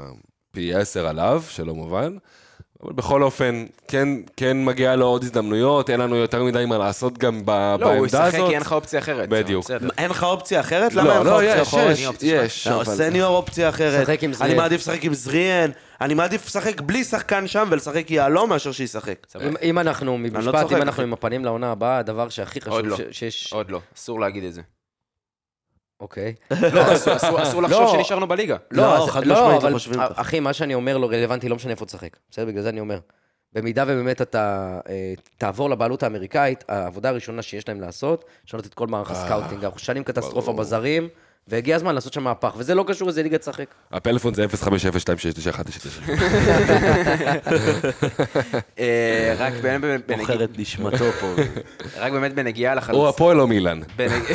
פי 0.52 0.74
עשר 0.74 1.08
עליו, 1.08 1.44
שלא 1.50 1.74
מובן. 1.74 2.18
אבל 2.84 2.94
בכל 2.94 3.24
אופן, 3.24 3.66
כן, 3.88 4.08
כן 4.38 4.66
מגיע 4.66 4.96
לו 4.96 5.06
עוד 5.06 5.24
הזדמנויות, 5.24 5.90
אין 5.90 6.00
לנו 6.00 6.16
יותר 6.16 6.44
מדי 6.44 6.66
מה 6.66 6.78
לעשות 6.78 7.18
גם 7.18 7.42
ב- 7.46 7.50
לא, 7.50 7.78
בעמדה 7.78 7.86
הוא 7.98 8.06
הזאת. 8.06 8.28
ישחק 8.28 8.48
כי 8.48 8.54
אין 8.54 8.62
לך 8.62 8.72
אופציה 8.72 9.00
אחרת. 9.00 9.30
בדיוק. 9.30 9.66
אין 9.98 10.10
לך 10.12 10.24
אופציה 10.24 10.60
אחרת? 10.60 10.94
למה 10.94 11.18
אין 11.18 11.26
לא, 11.26 11.42
לך 11.42 11.44
לא, 11.44 11.52
אופציה 11.52 11.62
יש, 11.62 11.68
אחרת? 12.06 12.24
יש, 12.24 12.32
יש. 12.46 12.68
לא, 12.68 12.76
אבל- 12.82 12.96
סניור 12.96 13.36
אופציה 13.38 13.70
אחרת. 13.70 14.06
שחק 14.06 14.24
עם 14.24 14.30
אני 14.30 14.36
זריאן. 14.38 14.58
מעדיף 14.58 14.82
לשחק 14.82 15.04
עם 15.04 15.14
זריאן. 15.14 15.70
אני 16.02 16.14
מעדיף 16.14 16.46
לשחק 16.46 16.82
בלי 16.82 17.04
שחקן 17.04 17.48
שם 17.48 17.68
ולשחק 17.72 18.12
יהלום 18.12 18.50
מאשר 18.50 18.72
שישחק. 18.72 19.16
אם- 19.48 19.54
אם 19.62 19.80
אנחנו, 19.80 20.18
לא 20.24 20.30
במשפט, 20.30 20.62
צוחק, 20.62 20.76
אם. 20.76 20.82
אנחנו 20.82 21.04
עם 21.04 21.14
הפנים 21.14 21.46
לעונה 21.46 21.72
הבאה, 21.72 21.98
הדבר 21.98 22.30
שהכי 22.30 22.60
עוד 22.66 22.86
חשוב 22.86 22.86
לא. 22.88 22.98
ש- 22.98 23.20
שיש... 23.20 23.54
עוד 23.54 23.72
לא, 23.72 23.80
אסור 23.98 24.20
להגיד 24.20 24.44
את 24.44 24.54
זה. 24.54 24.62
אוקיי. 26.02 26.34
לא, 26.52 26.94
אסור- 26.94 27.16
אסור 27.16 27.44
אסור 27.44 27.62
לחשוב 27.62 27.82
לא. 27.82 27.92
שנשארנו 27.94 28.28
בליגה. 28.28 28.58
לא, 28.72 28.84
לא, 28.98 29.08
חד 29.10 29.26
לא, 29.26 29.36
משמעית, 29.36 29.64
לא 29.64 29.70
חושבים 29.72 30.00
ככה. 30.00 30.22
אחי, 30.22 30.40
מה 30.40 30.54
שאני 30.54 30.74
אומר 30.74 30.98
לא 30.98 31.08
רלוונטי, 31.08 31.50
לא 31.50 31.56
משנה 31.56 31.72
איפה 31.72 31.86
תשחק. 31.86 32.18
בסדר, 32.32 32.46
בגלל 32.46 32.62
זה 32.64 32.70
אני 32.70 32.80
אומר. 32.80 33.00
במידה 33.54 33.84
ובאמת 33.88 34.22
אתה 34.22 34.80
אה, 34.90 35.14
תעבור 35.38 35.70
לבעלות 35.70 36.04
האמריקאית, 36.04 36.64
העבודה 36.68 37.10
הראשונה 37.10 37.42
שיש 37.42 37.68
להם 37.68 37.82
לעשות, 37.82 38.26
לשנות 38.48 38.66
את 38.66 38.74
כל 38.74 38.88
מערך 38.88 39.12
הסקאוטינג. 39.12 39.66
אנחנו 39.66 39.80
שנים 39.80 40.04
קטסטרופה 40.04 40.54
בזרים, 40.54 41.10
והגיע 41.52 41.76
הזמן 41.76 41.96
לעשות 41.96 42.14
שם 42.14 42.24
מהפך, 42.24 42.54
וזה 42.58 42.76
לא 42.76 42.84
קשור 42.88 43.08
איזה 43.08 43.24
ליגה 43.24 43.38
תשחק. 43.38 43.66
הפלאפון 43.92 44.34
זה 44.34 44.46
050269199. 44.46 46.12
אה, 48.80 49.36
רק 49.38 49.54
באמת 49.62 49.82
בנגיעה- 50.08 50.18
מוכר 50.20 50.44
את 50.44 50.60
נשמתו 50.60 51.12
פה. 51.12 51.34
רק 51.98 52.12
באמת 52.12 52.34
בנגיעה 52.36 52.74
או 52.74 52.78
לחלוצים. 52.78 53.06
הפועל 53.08 53.40
או 53.42 53.48
מילאן. 53.48 53.80
בנג- 53.98 54.34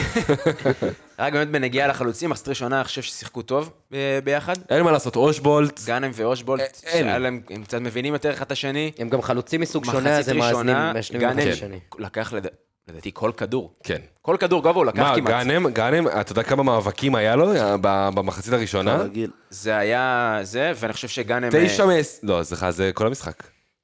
רק 1.19 1.33
באמת 1.33 1.49
בנגיעה 1.49 1.89
לחלוצים, 1.89 2.31
מחצית 2.31 2.49
ראשונה, 2.49 2.77
אני 2.77 2.85
חושב 2.85 3.03
ששיחקו 3.03 3.43
טוב 3.43 3.71
אה, 3.95 4.19
ביחד. 4.25 4.55
אין 4.71 4.83
מה 4.83 4.93
לעשות, 4.93 5.17
אושבולט. 5.17 5.81
גאנם 5.87 6.11
ואושבולט, 6.15 6.61
אין. 6.87 7.05
שהיה 7.05 7.19
להם, 7.19 7.41
הם 7.51 7.63
קצת 7.65 7.81
מבינים 7.81 8.13
יותר 8.13 8.33
אחד 8.33 8.45
את 8.47 8.53
השני. 8.53 8.93
הם 8.99 9.09
גם 9.09 9.23
חלוצים 9.23 9.61
מסוג 9.61 9.85
שונה, 9.85 10.19
אז 10.19 10.29
הם 10.29 10.39
מאזנים, 10.39 10.77
גאנם 11.19 11.39
השני. 11.53 11.79
לקח 11.99 12.33
לד- 12.33 12.47
לדעתי 12.89 13.11
כל 13.15 13.31
כדור. 13.37 13.73
כן. 13.85 14.01
כל 14.23 14.37
כדור 14.41 14.63
גובה 14.63 14.79
הוא 14.79 14.87
לקח 14.87 14.99
מה, 14.99 15.15
כמעט. 15.17 15.29
גאנם, 15.31 15.69
גאנם, 15.71 16.09
אתה 16.09 16.33
יודע 16.33 16.43
כמה 16.43 16.63
מאבקים 16.63 17.15
היה 17.15 17.37
לו 17.37 17.53
אה, 17.57 17.77
ב- 17.81 18.09
במחצית 18.15 18.53
הראשונה? 18.53 18.97
רגיל. 18.97 19.31
זה 19.51 19.77
היה 19.77 20.39
זה, 20.43 20.73
ואני 20.77 20.93
חושב 20.93 21.09
שגאנם... 21.09 21.49
תשע 21.53 21.83
אה, 21.83 21.89
מ... 21.89 21.91
לא, 22.23 22.43
סליחה, 22.43 22.71
זה 22.71 22.91
כל 22.95 23.07
המשחק. 23.07 23.43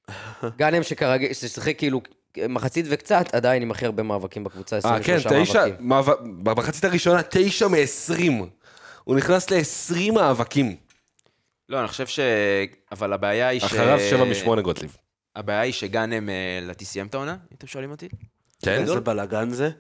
גאנם 0.59 0.83
שכרגיל, 0.83 1.33
ששיחק 1.33 1.79
כאילו 1.79 2.01
מחצית 2.49 2.87
וקצת, 2.89 3.35
עדיין 3.35 3.63
עם 3.63 3.71
הכי 3.71 3.87
הרבה 3.87 4.03
מאבקים 4.03 4.45
בקבוצה, 4.45 4.77
אה, 4.77 4.81
כן, 5.03 5.15
23 5.15 5.49
תשע, 5.51 5.59
מאבקים. 5.67 5.89
מאבק- 5.89 6.21
במחצית 6.43 6.85
הראשונה, 6.85 7.21
תשע 7.31 7.69
מ-20. 7.69 8.33
הוא 9.05 9.17
נכנס 9.17 9.51
ל-20 9.51 10.13
מאבקים. 10.13 10.77
לא, 11.69 11.81
אני 11.81 11.89
חושב 11.89 12.07
ש... 12.07 12.21
אבל 12.93 13.13
הבעיה 13.13 13.49
היא 13.49 13.61
ש... 13.61 13.65
אחריו 13.65 13.99
שבע 14.11 14.25
משמונה 14.25 14.63
גוטליב. 14.63 14.97
הבעיה 15.37 15.61
היא 15.61 15.73
שגאנם, 15.73 16.29
אה, 16.29 16.35
לדעתי 16.63 16.85
סיים 16.85 17.07
את 17.07 17.15
העונה, 17.15 17.33
אם 17.33 17.57
אתם 17.59 17.67
שואלים 17.67 17.91
אותי. 17.91 18.09
כן? 18.63 18.81
איזה 18.81 19.01
בלאגן 19.01 19.51
זה. 19.51 19.71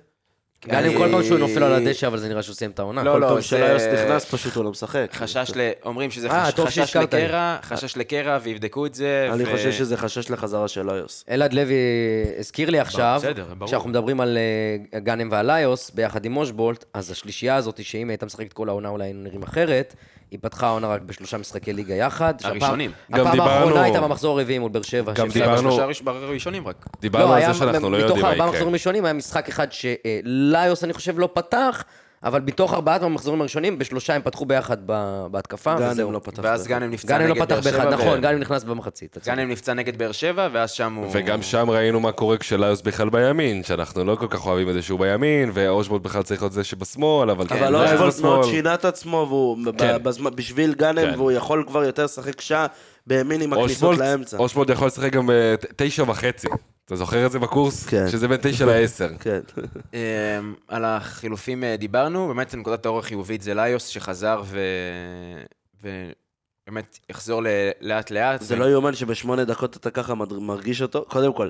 גאנם 0.68 0.98
כל 0.98 1.08
פעם 1.12 1.22
שהוא 1.22 1.38
נופל 1.38 1.62
על 1.62 1.72
הדשא, 1.72 2.06
אבל 2.06 2.18
זה 2.18 2.28
נראה 2.28 2.42
שהוא 2.42 2.54
סיים 2.54 2.70
את 2.70 2.78
העונה. 2.78 3.02
לא, 3.02 3.12
כל 3.12 3.18
לא, 3.18 3.26
פעם 3.28 3.36
זה- 3.36 3.42
שאליוס 3.42 3.82
נכנס 3.82 4.24
פשוט 4.24 4.56
הוא 4.56 4.64
לא 4.64 4.70
משחק. 4.70 5.06
חשש 5.14 5.52
ל... 5.56 5.70
אומרים 5.84 6.10
שזה 6.10 6.30
אה, 6.30 6.44
חשש. 6.66 6.96
לקרע, 6.96 7.56
חשש 7.62 7.96
לקרע, 7.96 8.38
ויבדקו 8.42 8.86
את 8.86 8.94
זה. 8.94 9.28
אני 9.32 9.44
חושב 9.46 9.72
שזה 9.72 9.96
חשש 9.96 10.30
לחזרה 10.30 10.68
של 10.68 10.90
איוס. 10.90 11.24
אלעד 11.30 11.52
לוי 11.52 11.74
הזכיר 12.38 12.70
לי 12.70 12.78
עכשיו. 12.80 13.22
כשאנחנו 13.66 13.90
מדברים 13.90 14.20
על 14.20 14.38
אה, 14.92 14.98
גאנם 15.00 15.28
ואליוס, 15.32 15.90
ביחד 15.90 16.24
עם 16.24 16.32
מושבולט, 16.32 16.84
אז 16.94 17.10
השלישייה 17.10 17.56
הזאת, 17.56 17.84
שאם 17.84 18.08
הייתה 18.10 18.26
משחקת 18.26 18.52
כל 18.52 18.68
העונה 18.68 18.88
אולי 18.88 19.04
היינו 19.04 19.22
נראים 19.22 19.42
אחרת, 19.42 19.94
היא 20.30 20.38
פתחה 20.42 20.66
העונה 20.66 20.86
רק 20.88 21.02
בשלושה 21.02 21.38
משחקי 21.38 21.72
ליגה 21.72 21.94
יחד. 21.94 22.34
הראשונים. 22.44 22.90
גם 23.12 23.26
הפעם 23.26 23.40
האחרונה 23.40 23.82
הייתה 23.82 24.00
במחזור 24.00 24.38
הרביעי 24.38 24.58
מול 24.58 24.70
באר 24.70 24.82
שבע. 24.82 25.12
גם 25.12 25.28
דיברנו- 25.28 25.78
הראשונים 26.06 26.68
רק. 26.68 26.86
דיברנו 27.00 27.24
לא, 27.26 27.32
על 27.34 27.38
היה 27.42 27.52
זה 27.52 27.58
שאנחנו 27.58 27.90
לא 27.90 27.98
מתוך 27.98 28.08
יודעים 28.08 28.22
מה 28.22 28.30
ארבעה 28.32 28.34
יקרה. 28.46 28.50
מחזורים 28.52 28.72
ראשונים 28.72 29.04
היה 29.04 29.12
משחק 29.14 29.48
אחד 29.48 29.66
שליוס, 30.52 30.84
אני 30.84 30.92
חושב, 30.92 31.18
לא 31.18 31.28
פתח, 31.32 31.84
אבל 32.24 32.40
מתוך 32.40 32.74
ארבעת 32.74 33.02
המחזורים 33.02 33.40
הראשונים, 33.40 33.78
בשלושה 33.78 34.14
הם 34.14 34.22
פתחו 34.22 34.44
ביחד 34.46 34.76
ב- 34.86 35.26
בהתקפה, 35.30 35.74
וזהו. 35.78 36.12
לא 36.12 36.18
פתח. 36.18 36.42
ואז 36.42 36.66
גאנם 36.66 36.90
נפצע 36.90 37.08
גאנם 37.08 37.28
לא 37.28 37.34
נגד 37.34 37.44
פתח 37.44 37.54
באר 37.54 37.62
שבע. 37.62 37.84
באחד, 37.84 37.92
נכון, 37.92 38.20
גאנם 38.20 38.38
נכנס 38.38 38.64
במחצית. 38.64 39.12
צודק. 39.12 39.26
גאנם 39.26 39.50
נפצע 39.50 39.74
נגד 39.74 39.98
באר 39.98 40.12
שבע, 40.12 40.48
ואז 40.52 40.70
שם 40.70 40.94
הוא... 40.94 41.06
וגם 41.12 41.42
שם 41.42 41.70
ראינו 41.70 42.00
מה 42.00 42.12
קורה 42.12 42.36
כשליוס 42.38 42.82
בכלל 42.82 43.10
בימין, 43.10 43.62
שאנחנו 43.64 44.04
לא 44.04 44.14
כל 44.14 44.26
כך 44.30 44.46
אוהבים 44.46 44.68
את 44.68 44.74
זה 44.74 44.82
שהוא 44.82 45.00
בימין, 45.00 45.50
ואושבולט 45.54 46.02
בכלל 46.02 46.22
צריך 46.22 46.42
להיות 46.42 46.52
זה 46.52 46.64
שבשמאל, 46.64 47.30
אבל 47.30 47.46
כן, 47.48 47.56
אבל 47.56 47.72
לא 47.72 47.92
אושבולט 47.92 48.20
מאוד. 48.20 48.44
שינה 48.44 48.74
את 48.74 48.84
עצמו, 48.84 49.56
כן. 49.78 49.96
בשביל 50.34 50.74
גאנם, 50.74 51.10
כן. 51.10 51.14
והוא 51.16 51.32
יכול 51.32 51.64
כבר 51.66 51.84
יותר 51.84 52.04
לשחק 52.04 52.40
שעה 52.40 52.66
בימין 53.06 53.40
עם 53.42 53.52
הכניסות 53.52 53.98
לאמצע. 53.98 54.36
אושבולט 54.38 54.70
יכול 54.70 54.86
לשחק 54.86 55.12
גם 55.12 55.30
בתשע 55.32 56.02
וחצי. 56.02 56.48
אתה 56.84 56.96
זוכר 56.96 57.26
את 57.26 57.32
זה 57.32 57.38
בקורס? 57.38 57.86
כן. 57.86 58.08
שזה 58.08 58.28
בין 58.28 58.38
תשע 58.42 58.66
לעשר. 58.66 59.08
כן. 59.20 59.40
אמ, 59.94 60.54
על 60.68 60.84
החילופים 60.84 61.64
אה, 61.64 61.76
דיברנו, 61.76 62.28
באמת 62.28 62.54
נקודת 62.54 62.86
האור 62.86 62.98
החיובית 62.98 63.42
זה 63.42 63.54
ליוס 63.54 63.86
שחזר 63.86 64.42
ו... 64.44 64.60
ובאמת 65.82 66.98
יחזור 67.10 67.42
ל- 67.42 67.46
לאט 67.80 68.10
לאט. 68.10 68.40
זה 68.42 68.56
לא 68.56 68.64
יאומן 68.70 68.94
שבשמונה 68.94 69.44
דקות 69.44 69.76
אתה 69.76 69.90
ככה 69.90 70.14
מרגיש 70.14 70.82
אותו. 70.82 71.04
קודם 71.08 71.32
כל, 71.32 71.48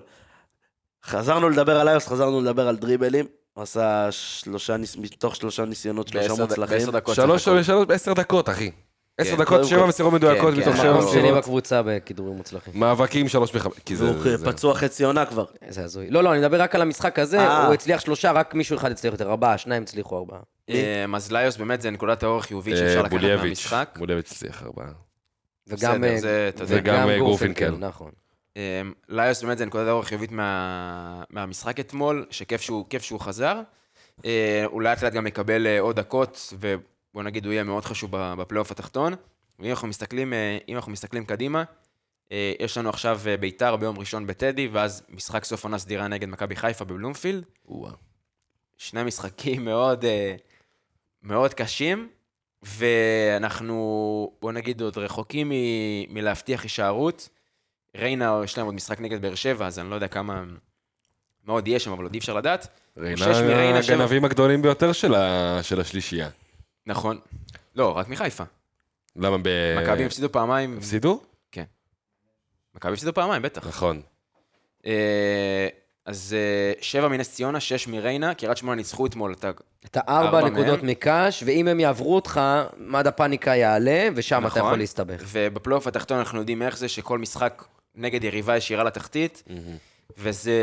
חזרנו 1.04 1.48
לדבר 1.48 1.80
על 1.80 1.88
איוס, 1.88 2.08
חזרנו 2.08 2.40
לדבר 2.40 2.68
על 2.68 2.76
דריבלים. 2.76 3.26
הוא 3.54 3.62
עשה 3.62 4.08
שלושה, 4.10 4.76
מתוך 4.98 5.36
שלושה 5.36 5.64
ניסיונות, 5.64 6.08
שלושה 6.08 6.34
מוצלחים. 6.42 6.78
בעשר 6.78 6.90
דקות. 6.90 7.14
שלוש. 7.14 7.44
שלוש 7.44 7.70
בעשר 7.88 8.12
דקות, 8.12 8.48
אחי. 8.48 8.70
עשר 9.18 9.30
כן, 9.36 9.42
דקות, 9.42 9.64
שבע. 9.64 9.86
מסירות 9.86 10.12
מדויקות 10.12 10.54
כן, 10.54 10.60
מתוך 10.60 10.74
כן, 10.74 10.82
שבע 10.82 10.92
מקום 10.98 11.10
שני 11.10 11.20
מסירות. 11.22 11.38
בקבוצה 11.38 11.82
בכידורים 11.82 12.34
מוצלחים. 12.36 12.80
מאבקים 12.80 13.28
שלוש 13.28 13.52
זה... 13.52 14.04
והוא 14.04 14.36
זה- 14.36 14.46
פצוע 14.46 14.74
חצי 14.74 15.04
עונה 15.04 15.26
כבר. 15.26 15.44
איזה 15.62 15.84
הזוי. 15.84 16.10
לא, 16.10 16.24
לא, 16.24 16.32
אני 16.32 16.38
מדבר 16.40 16.60
רק 16.62 16.74
על 16.74 16.82
המשחק 16.82 17.18
הזה, 17.18 17.38
אה. 17.40 17.66
הוא 17.66 17.74
הצליח 17.74 18.00
שלושה, 18.00 18.32
רק 18.32 18.54
מישהו 18.54 18.76
אחד 18.76 18.90
הצליח 18.90 19.12
יותר, 19.12 19.30
ארבעה, 19.30 19.58
שניים 19.58 19.82
הצליחו 19.82 20.18
ארבעה. 20.18 20.40
אמ, 20.68 21.14
אז 21.14 21.32
ליוס 21.32 21.56
באמת 21.56 21.80
זה 21.80 21.90
נקודת 21.90 22.22
האור 22.22 22.38
החיובית 22.38 22.76
שאפשר 22.76 22.94
אה, 22.94 23.00
לקחת 23.00 23.10
בולייביץ'. 23.10 23.42
מהמשחק. 23.44 23.96
בולייביץ' 23.98 24.32
הצליח 24.32 24.62
ארבעה. 24.62 24.88
וגם 25.66 26.04
אה, 26.04 26.18
זה, 26.20 26.50
גורפינקל. 27.18 27.74
נכון. 27.78 28.10
אמ, 28.56 28.92
ליוס 29.08 29.42
באמת 29.42 29.58
זה 29.58 29.66
נקודת 29.66 29.88
האור 29.88 30.00
החיובית 30.00 30.32
מה... 30.32 31.22
מהמשחק 31.30 31.80
אתמול, 31.80 32.26
שכיף 32.30 32.60
שהוא, 32.60 32.84
חזר. 33.20 33.60
הוא 34.66 34.82
לאט 34.82 35.02
לאט 35.02 35.12
גם 35.12 35.26
יקבל 35.26 35.66
אה, 35.66 35.80
עוד 35.80 35.96
דקות, 35.96 36.52
ובוא 37.14 37.22
נגיד 37.22 37.44
הוא 37.44 37.52
יהיה 37.52 37.64
מאוד 37.64 37.84
חשוב 37.84 38.10
בפלייאוף 38.12 38.70
התחתון. 38.70 39.12
ואם 39.58 39.70
אנחנו 39.70 39.88
מסתכלים, 39.88 40.32
אה, 40.32 40.58
אם 40.68 40.76
אנחנו 40.76 40.92
מסתכלים 40.92 41.24
קדימה, 41.24 41.64
אה, 42.32 42.52
יש 42.60 42.78
לנו 42.78 42.88
עכשיו 42.88 43.20
אה, 43.26 43.36
ביתר 43.36 43.76
ביום 43.76 43.98
ראשון 43.98 44.26
בטדי, 44.26 44.68
ואז 44.72 45.02
משחק 45.08 45.44
סוף 45.44 45.64
עונה 45.64 45.78
סדירה 45.78 46.08
נגד 46.08 46.28
מכבי 46.28 46.56
חיפה 46.56 46.84
בבלומפילד. 46.84 47.44
שני 48.76 49.02
משחקים 49.02 49.64
מאוד, 49.68 50.04
מאוד 51.22 51.54
קשים, 51.54 52.08
ואנחנו, 52.62 53.76
בוא 54.42 54.52
נגיד, 54.52 54.80
עוד 54.80 54.98
רחוקים 54.98 55.48
מ- 55.48 56.14
מלהבטיח 56.14 56.62
הישארות. 56.62 57.28
ריינה, 57.96 58.40
יש 58.44 58.58
להם 58.58 58.66
עוד 58.66 58.74
משחק 58.74 59.00
נגד 59.00 59.22
באר 59.22 59.34
שבע, 59.34 59.66
אז 59.66 59.78
אני 59.78 59.90
לא 59.90 59.94
יודע 59.94 60.08
כמה, 60.08 60.42
מה 61.44 61.52
עוד 61.52 61.68
יהיה 61.68 61.78
שם, 61.78 61.92
אבל 61.92 62.02
עוד 62.04 62.12
אי 62.12 62.18
אפשר 62.18 62.34
לדעת. 62.34 62.66
ריינה. 63.54 63.80
הגנבים 63.94 64.24
הגדולים 64.24 64.62
ביותר 64.62 64.92
של 64.92 65.14
ה- 65.14 65.58
של 65.62 65.80
השלישייה. 65.80 66.28
נכון. 66.86 67.18
לא, 67.74 67.96
רק 67.98 68.08
מחיפה. 68.08 68.44
למה 69.16 69.38
ב... 69.42 69.48
מכבי 69.82 70.04
הפסידו 70.04 70.32
פעמיים. 70.32 70.78
הפסידו? 70.78 71.20
מכבי 72.74 72.92
הפסידו 72.92 73.14
פעמיים, 73.14 73.42
בטח. 73.42 73.66
נכון. 73.66 74.00
אה, 74.86 75.68
אז 76.06 76.36
אה, 76.38 76.72
שבע 76.80 77.08
מנס 77.08 77.32
ציונה, 77.32 77.60
שש 77.60 77.88
מריינה, 77.88 78.34
קריית 78.34 78.56
שמונה 78.56 78.76
ניצחו 78.76 79.06
אתמול 79.06 79.32
את 79.32 79.44
ה... 79.44 79.50
אתה 79.84 80.00
ארבע 80.08 80.38
ארבע 80.38 80.50
נקודות. 80.50 80.82
מקאש, 80.82 81.42
ואם 81.46 81.68
הם 81.68 81.80
יעברו 81.80 82.14
אותך, 82.14 82.40
מד 82.76 83.06
הפאניקה 83.06 83.50
יעלה, 83.50 84.08
ושם 84.14 84.38
אתה 84.38 84.46
נכון. 84.46 84.62
יכול 84.62 84.78
להסתבך. 84.78 85.22
ובפלייאוף 85.26 85.86
התחתון 85.86 86.18
אנחנו 86.18 86.38
יודעים 86.38 86.62
איך 86.62 86.78
זה 86.78 86.88
שכל 86.88 87.18
משחק 87.18 87.64
נגד 87.94 88.24
יריבה 88.24 88.56
ישירה 88.56 88.84
לתחתית, 88.84 89.42
וזה, 90.18 90.58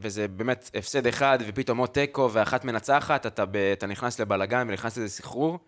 וזה 0.00 0.28
באמת 0.28 0.70
הפסד 0.74 1.06
אחד, 1.06 1.38
ופתאום 1.46 1.78
עוד 1.78 1.88
תיקו 1.88 2.30
ואחת 2.32 2.64
מנצחת, 2.64 3.26
אתה, 3.26 3.46
ב, 3.46 3.56
אתה 3.56 3.86
נכנס 3.86 4.20
לבלגן 4.20 4.66
ונכנס 4.68 4.96
לאיזה 4.96 5.14
סחרור, 5.14 5.58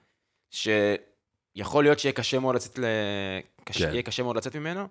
שיכול 0.51 1.85
להיות 1.85 1.99
שיהיה 1.99 2.13
קשה 2.13 2.39
מאוד 2.39 2.55
לצאת, 2.55 2.79
ל... 2.79 2.85
קש... 3.65 3.83
כן. 3.83 3.91
יהיה 3.93 4.03
קשה 4.03 4.23
מאוד 4.23 4.37
לצאת 4.37 4.57
ממנו. 4.57 4.87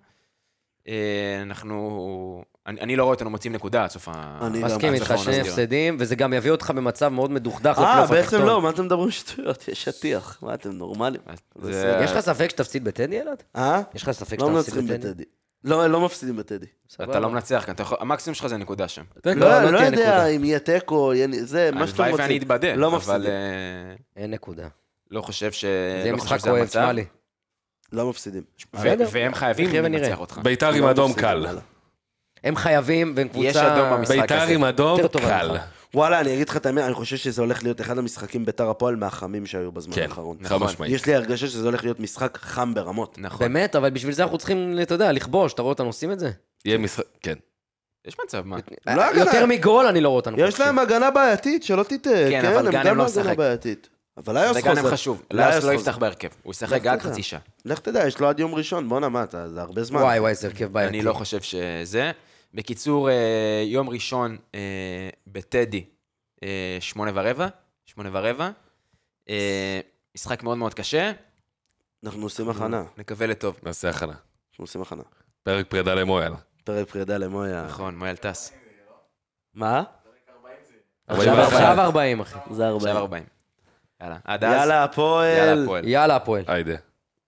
אה, 0.88 1.38
אנחנו... 1.42 2.44
אני 2.66 2.80
אני 2.80 2.96
לא 2.96 3.02
רואה 3.02 3.14
אותנו 3.14 3.30
מוצאים 3.30 3.52
נקודה 3.52 3.84
עד 3.84 3.90
סוף 3.90 4.08
ה... 4.08 4.38
אני 4.46 4.60
גם. 4.60 4.66
מסכים 4.66 4.94
איתך, 4.94 5.14
שני. 5.16 5.40
הפסדים, 5.40 5.96
וזה 6.00 6.16
גם 6.16 6.32
יביא 6.32 6.50
אותך 6.50 6.70
במצב 6.70 7.08
מאוד 7.08 7.30
מדוכדך 7.30 7.78
אה, 7.78 8.06
בעצם. 8.06 8.42
לא, 8.42 8.62
מה 8.62 8.70
אתם 8.70 8.84
מדברים 8.84 9.10
שטויות? 9.10 9.68
יש 9.68 9.84
שטיח. 9.84 10.38
מה, 10.42 10.54
אתם 10.54 10.72
נורמלים? 10.72 11.20
בסדר. 11.56 12.02
יש 12.02 12.10
לך 12.10 12.20
ספק 12.20 12.50
שתפסיד 12.50 12.84
בטדי, 12.84 13.20
אלעד? 13.20 13.42
אה? 13.56 13.82
יש 13.94 14.02
לך 14.02 14.10
ספק 14.10 14.40
לא 14.40 14.50
מנצחים 14.50 14.86
בטדי? 14.86 15.24
לא, 15.64 15.86
לא 15.86 16.00
מפסידים 16.00 16.36
בטדי. 16.36 16.66
אתה 17.02 17.20
לא 17.20 17.30
מנצח 17.30 17.62
כאן, 17.66 17.74
יכול- 17.80 17.98
המקסימום 18.00 18.34
שלך 18.34 18.46
זה 18.46 18.56
נקודה 18.56 18.88
שם. 18.88 19.02
לא, 19.24 19.32
לא, 19.34 19.62
לא 19.62 19.70
לא 19.70 19.78
יודע. 19.78 20.26
אם 20.26 20.44
יהיה 20.44 20.58
תיקו, 20.58 21.12
זה, 21.40 21.70
מה 21.72 21.86
שאתם 21.86 22.02
הלוואי 22.02 22.10
רוצים. 22.10 22.24
ואני 22.24 22.38
אתבדה, 22.38 22.74
לא 22.74 22.96
אבל. 22.96 23.26
אה, 23.26 23.32
אין 24.16 24.30
נקודה. 24.30 24.68
לא 25.10 25.22
חושב 25.22 25.52
ש... 25.52 25.64
זה 25.64 25.68
יהיה 26.02 26.12
לא 26.12 26.16
משחק 26.18 26.40
כואב, 26.40 26.54
המצב. 26.54 26.72
שמע 26.72 26.92
לי. 26.92 27.04
לא 27.92 28.10
מפסידים. 28.10 28.42
והם 28.74 29.34
חייבים. 29.34 29.84
לנצח 29.84 30.20
אותך. 30.20 30.38
ביתר 30.42 30.72
עם 30.72 30.82
לא 30.82 30.90
אדום 30.90 31.12
קל. 31.12 31.46
הם 32.44 32.56
חייבים, 32.56 33.12
והם 33.16 33.28
קבוצה... 33.28 33.48
יש 33.48 33.56
אדום 33.56 33.92
במשחק. 33.92 34.16
ביתר 34.16 34.40
הזה. 34.40 34.52
עם 34.52 34.64
אדום 34.64 35.00
קל. 35.20 35.56
וואלה, 35.94 36.20
אני 36.20 36.34
אגיד 36.34 36.48
לך 36.48 36.56
את 36.56 36.66
האמת, 36.66 36.84
אני 36.84 36.94
חושב 36.94 37.16
שזה 37.16 37.42
הולך 37.42 37.62
להיות 37.62 37.80
אחד 37.80 37.98
המשחקים 37.98 38.44
ביתר 38.44 38.70
הפועל 38.70 38.96
מהחמים 38.96 39.46
שהיו 39.46 39.72
בזמן 39.72 39.94
כן, 39.94 40.02
האחרון. 40.02 40.36
חד 40.42 40.54
נכון. 40.54 40.62
משמעית. 40.68 40.92
יש 40.92 41.06
לי 41.06 41.14
הרגשה 41.14 41.46
שזה 41.46 41.66
הולך 41.66 41.84
להיות 41.84 42.00
משחק 42.00 42.38
חם 42.42 42.74
ברמות. 42.74 43.18
נכון. 43.18 43.38
באמת, 43.38 43.76
אבל 43.76 43.90
בשביל 43.90 44.14
זה 44.14 44.22
אנחנו 44.22 44.38
צריכים, 44.38 44.78
אתה 44.82 44.94
יודע, 44.94 45.12
לכבוש. 45.12 45.52
אתה 45.52 45.62
רואה 45.62 45.72
אותנו 45.72 45.86
עושים 45.86 46.12
את 46.12 46.20
זה? 46.20 46.30
יהיה 46.64 46.78
משחק, 46.78 47.04
כן. 47.22 47.34
יש 48.06 48.16
מצב, 48.24 48.46
מה? 48.46 48.56
לא 48.86 49.04
הגנה. 49.04 49.24
יותר 49.24 49.46
מגול 49.46 49.86
אני 49.86 50.00
לא 50.00 50.08
רואה 50.08 50.16
אותנו 50.16 50.40
יש. 50.40 50.60
להם 50.60 50.78
הגנה 50.78 51.10
בעייתית, 51.10 51.62
שלא 51.62 51.82
תטעה. 51.82 52.30
כן, 52.30 52.44
אבל 52.44 52.70
גאנם 52.70 52.84
גם 52.84 52.96
לא 52.96 53.06
הגנה 53.06 53.22
משחק. 53.22 53.36
בעייתית. 53.36 53.88
אבל 54.16 54.38
ליוס 54.38 54.54
זה 54.56 54.62
חוזר. 54.62 54.82
גם 54.82 54.86
חשוב. 54.86 55.22
ליוס 55.30 55.64
לא. 55.64 55.72
יפתח 55.72 55.98
בהרכב. 55.98 56.28
הוא 56.42 56.50
ישחק 56.50 56.86
עד. 56.86 57.02
חצי 57.02 57.22
שעה. 57.22 57.40
לך 57.64 57.78
תדע, 57.78 58.06
יש 58.06 58.20
לו 58.20 58.28
עד 58.28 58.40
יום 58.40 58.54
ראשון, 58.54 58.88
בואנה, 58.88 59.08
מה 59.08 59.22
אתה, 59.22 59.48
זה 59.48 59.60
הרבה 59.60 59.82
זמן. 59.82 60.00
וואי, 60.00 60.18
וואי, 60.20 60.34
זה 60.34 60.46
הרכב 60.46 60.72
בעייתי. 60.72 60.94
אני 60.94 61.02
לא 61.02 61.12
חושב 61.12 61.40
שזה. 61.40 62.10
בקיצור, 62.54 63.10
אה, 63.10 63.62
יום 63.66 63.88
ראשון 63.88 64.36
אה, 64.54 65.08
בטדי, 65.26 65.84
אה, 66.42 66.76
שמונה 66.80 67.10
ורבע, 67.14 67.48
שמונה 67.86 68.10
ורבע. 68.12 68.50
משחק 70.14 70.42
מאוד 70.42 70.58
מאוד 70.58 70.74
קשה. 70.74 71.12
אנחנו 72.04 72.22
עושים 72.22 72.50
הכנה. 72.50 72.84
נקווה 72.98 73.26
לטוב. 73.26 73.58
נעשה 73.62 73.90
הכנה. 73.90 74.12
אנחנו 74.12 74.62
עושים 74.64 74.82
הכנה. 74.82 75.02
פרק 75.42 75.66
פרידה 75.66 75.94
למויאל. 75.94 76.32
פרק 76.64 76.88
פרידה 76.88 77.18
למויה. 77.18 77.64
נכון, 77.66 77.98
מואל 77.98 78.16
טס. 78.16 78.52
מה? 79.54 79.82
עכשיו 81.06 81.34
41. 81.34 81.52
עכשיו 81.52 81.80
40, 81.80 82.20
אחי. 82.20 82.38
זה 82.50 82.66
הרבה. 82.66 82.88
עכשיו 82.88 82.98
40. 82.98 83.24
יאללה, 84.00 84.18
עד 84.24 84.44
אז. 84.44 84.52
יאללה, 84.52 84.84
הפועל. 84.84 85.28
יאללה, 85.38 85.62
הפועל. 85.62 85.88
יאללה, 85.88 86.16
הפועל. 86.16 86.44
היידה. 86.46 86.76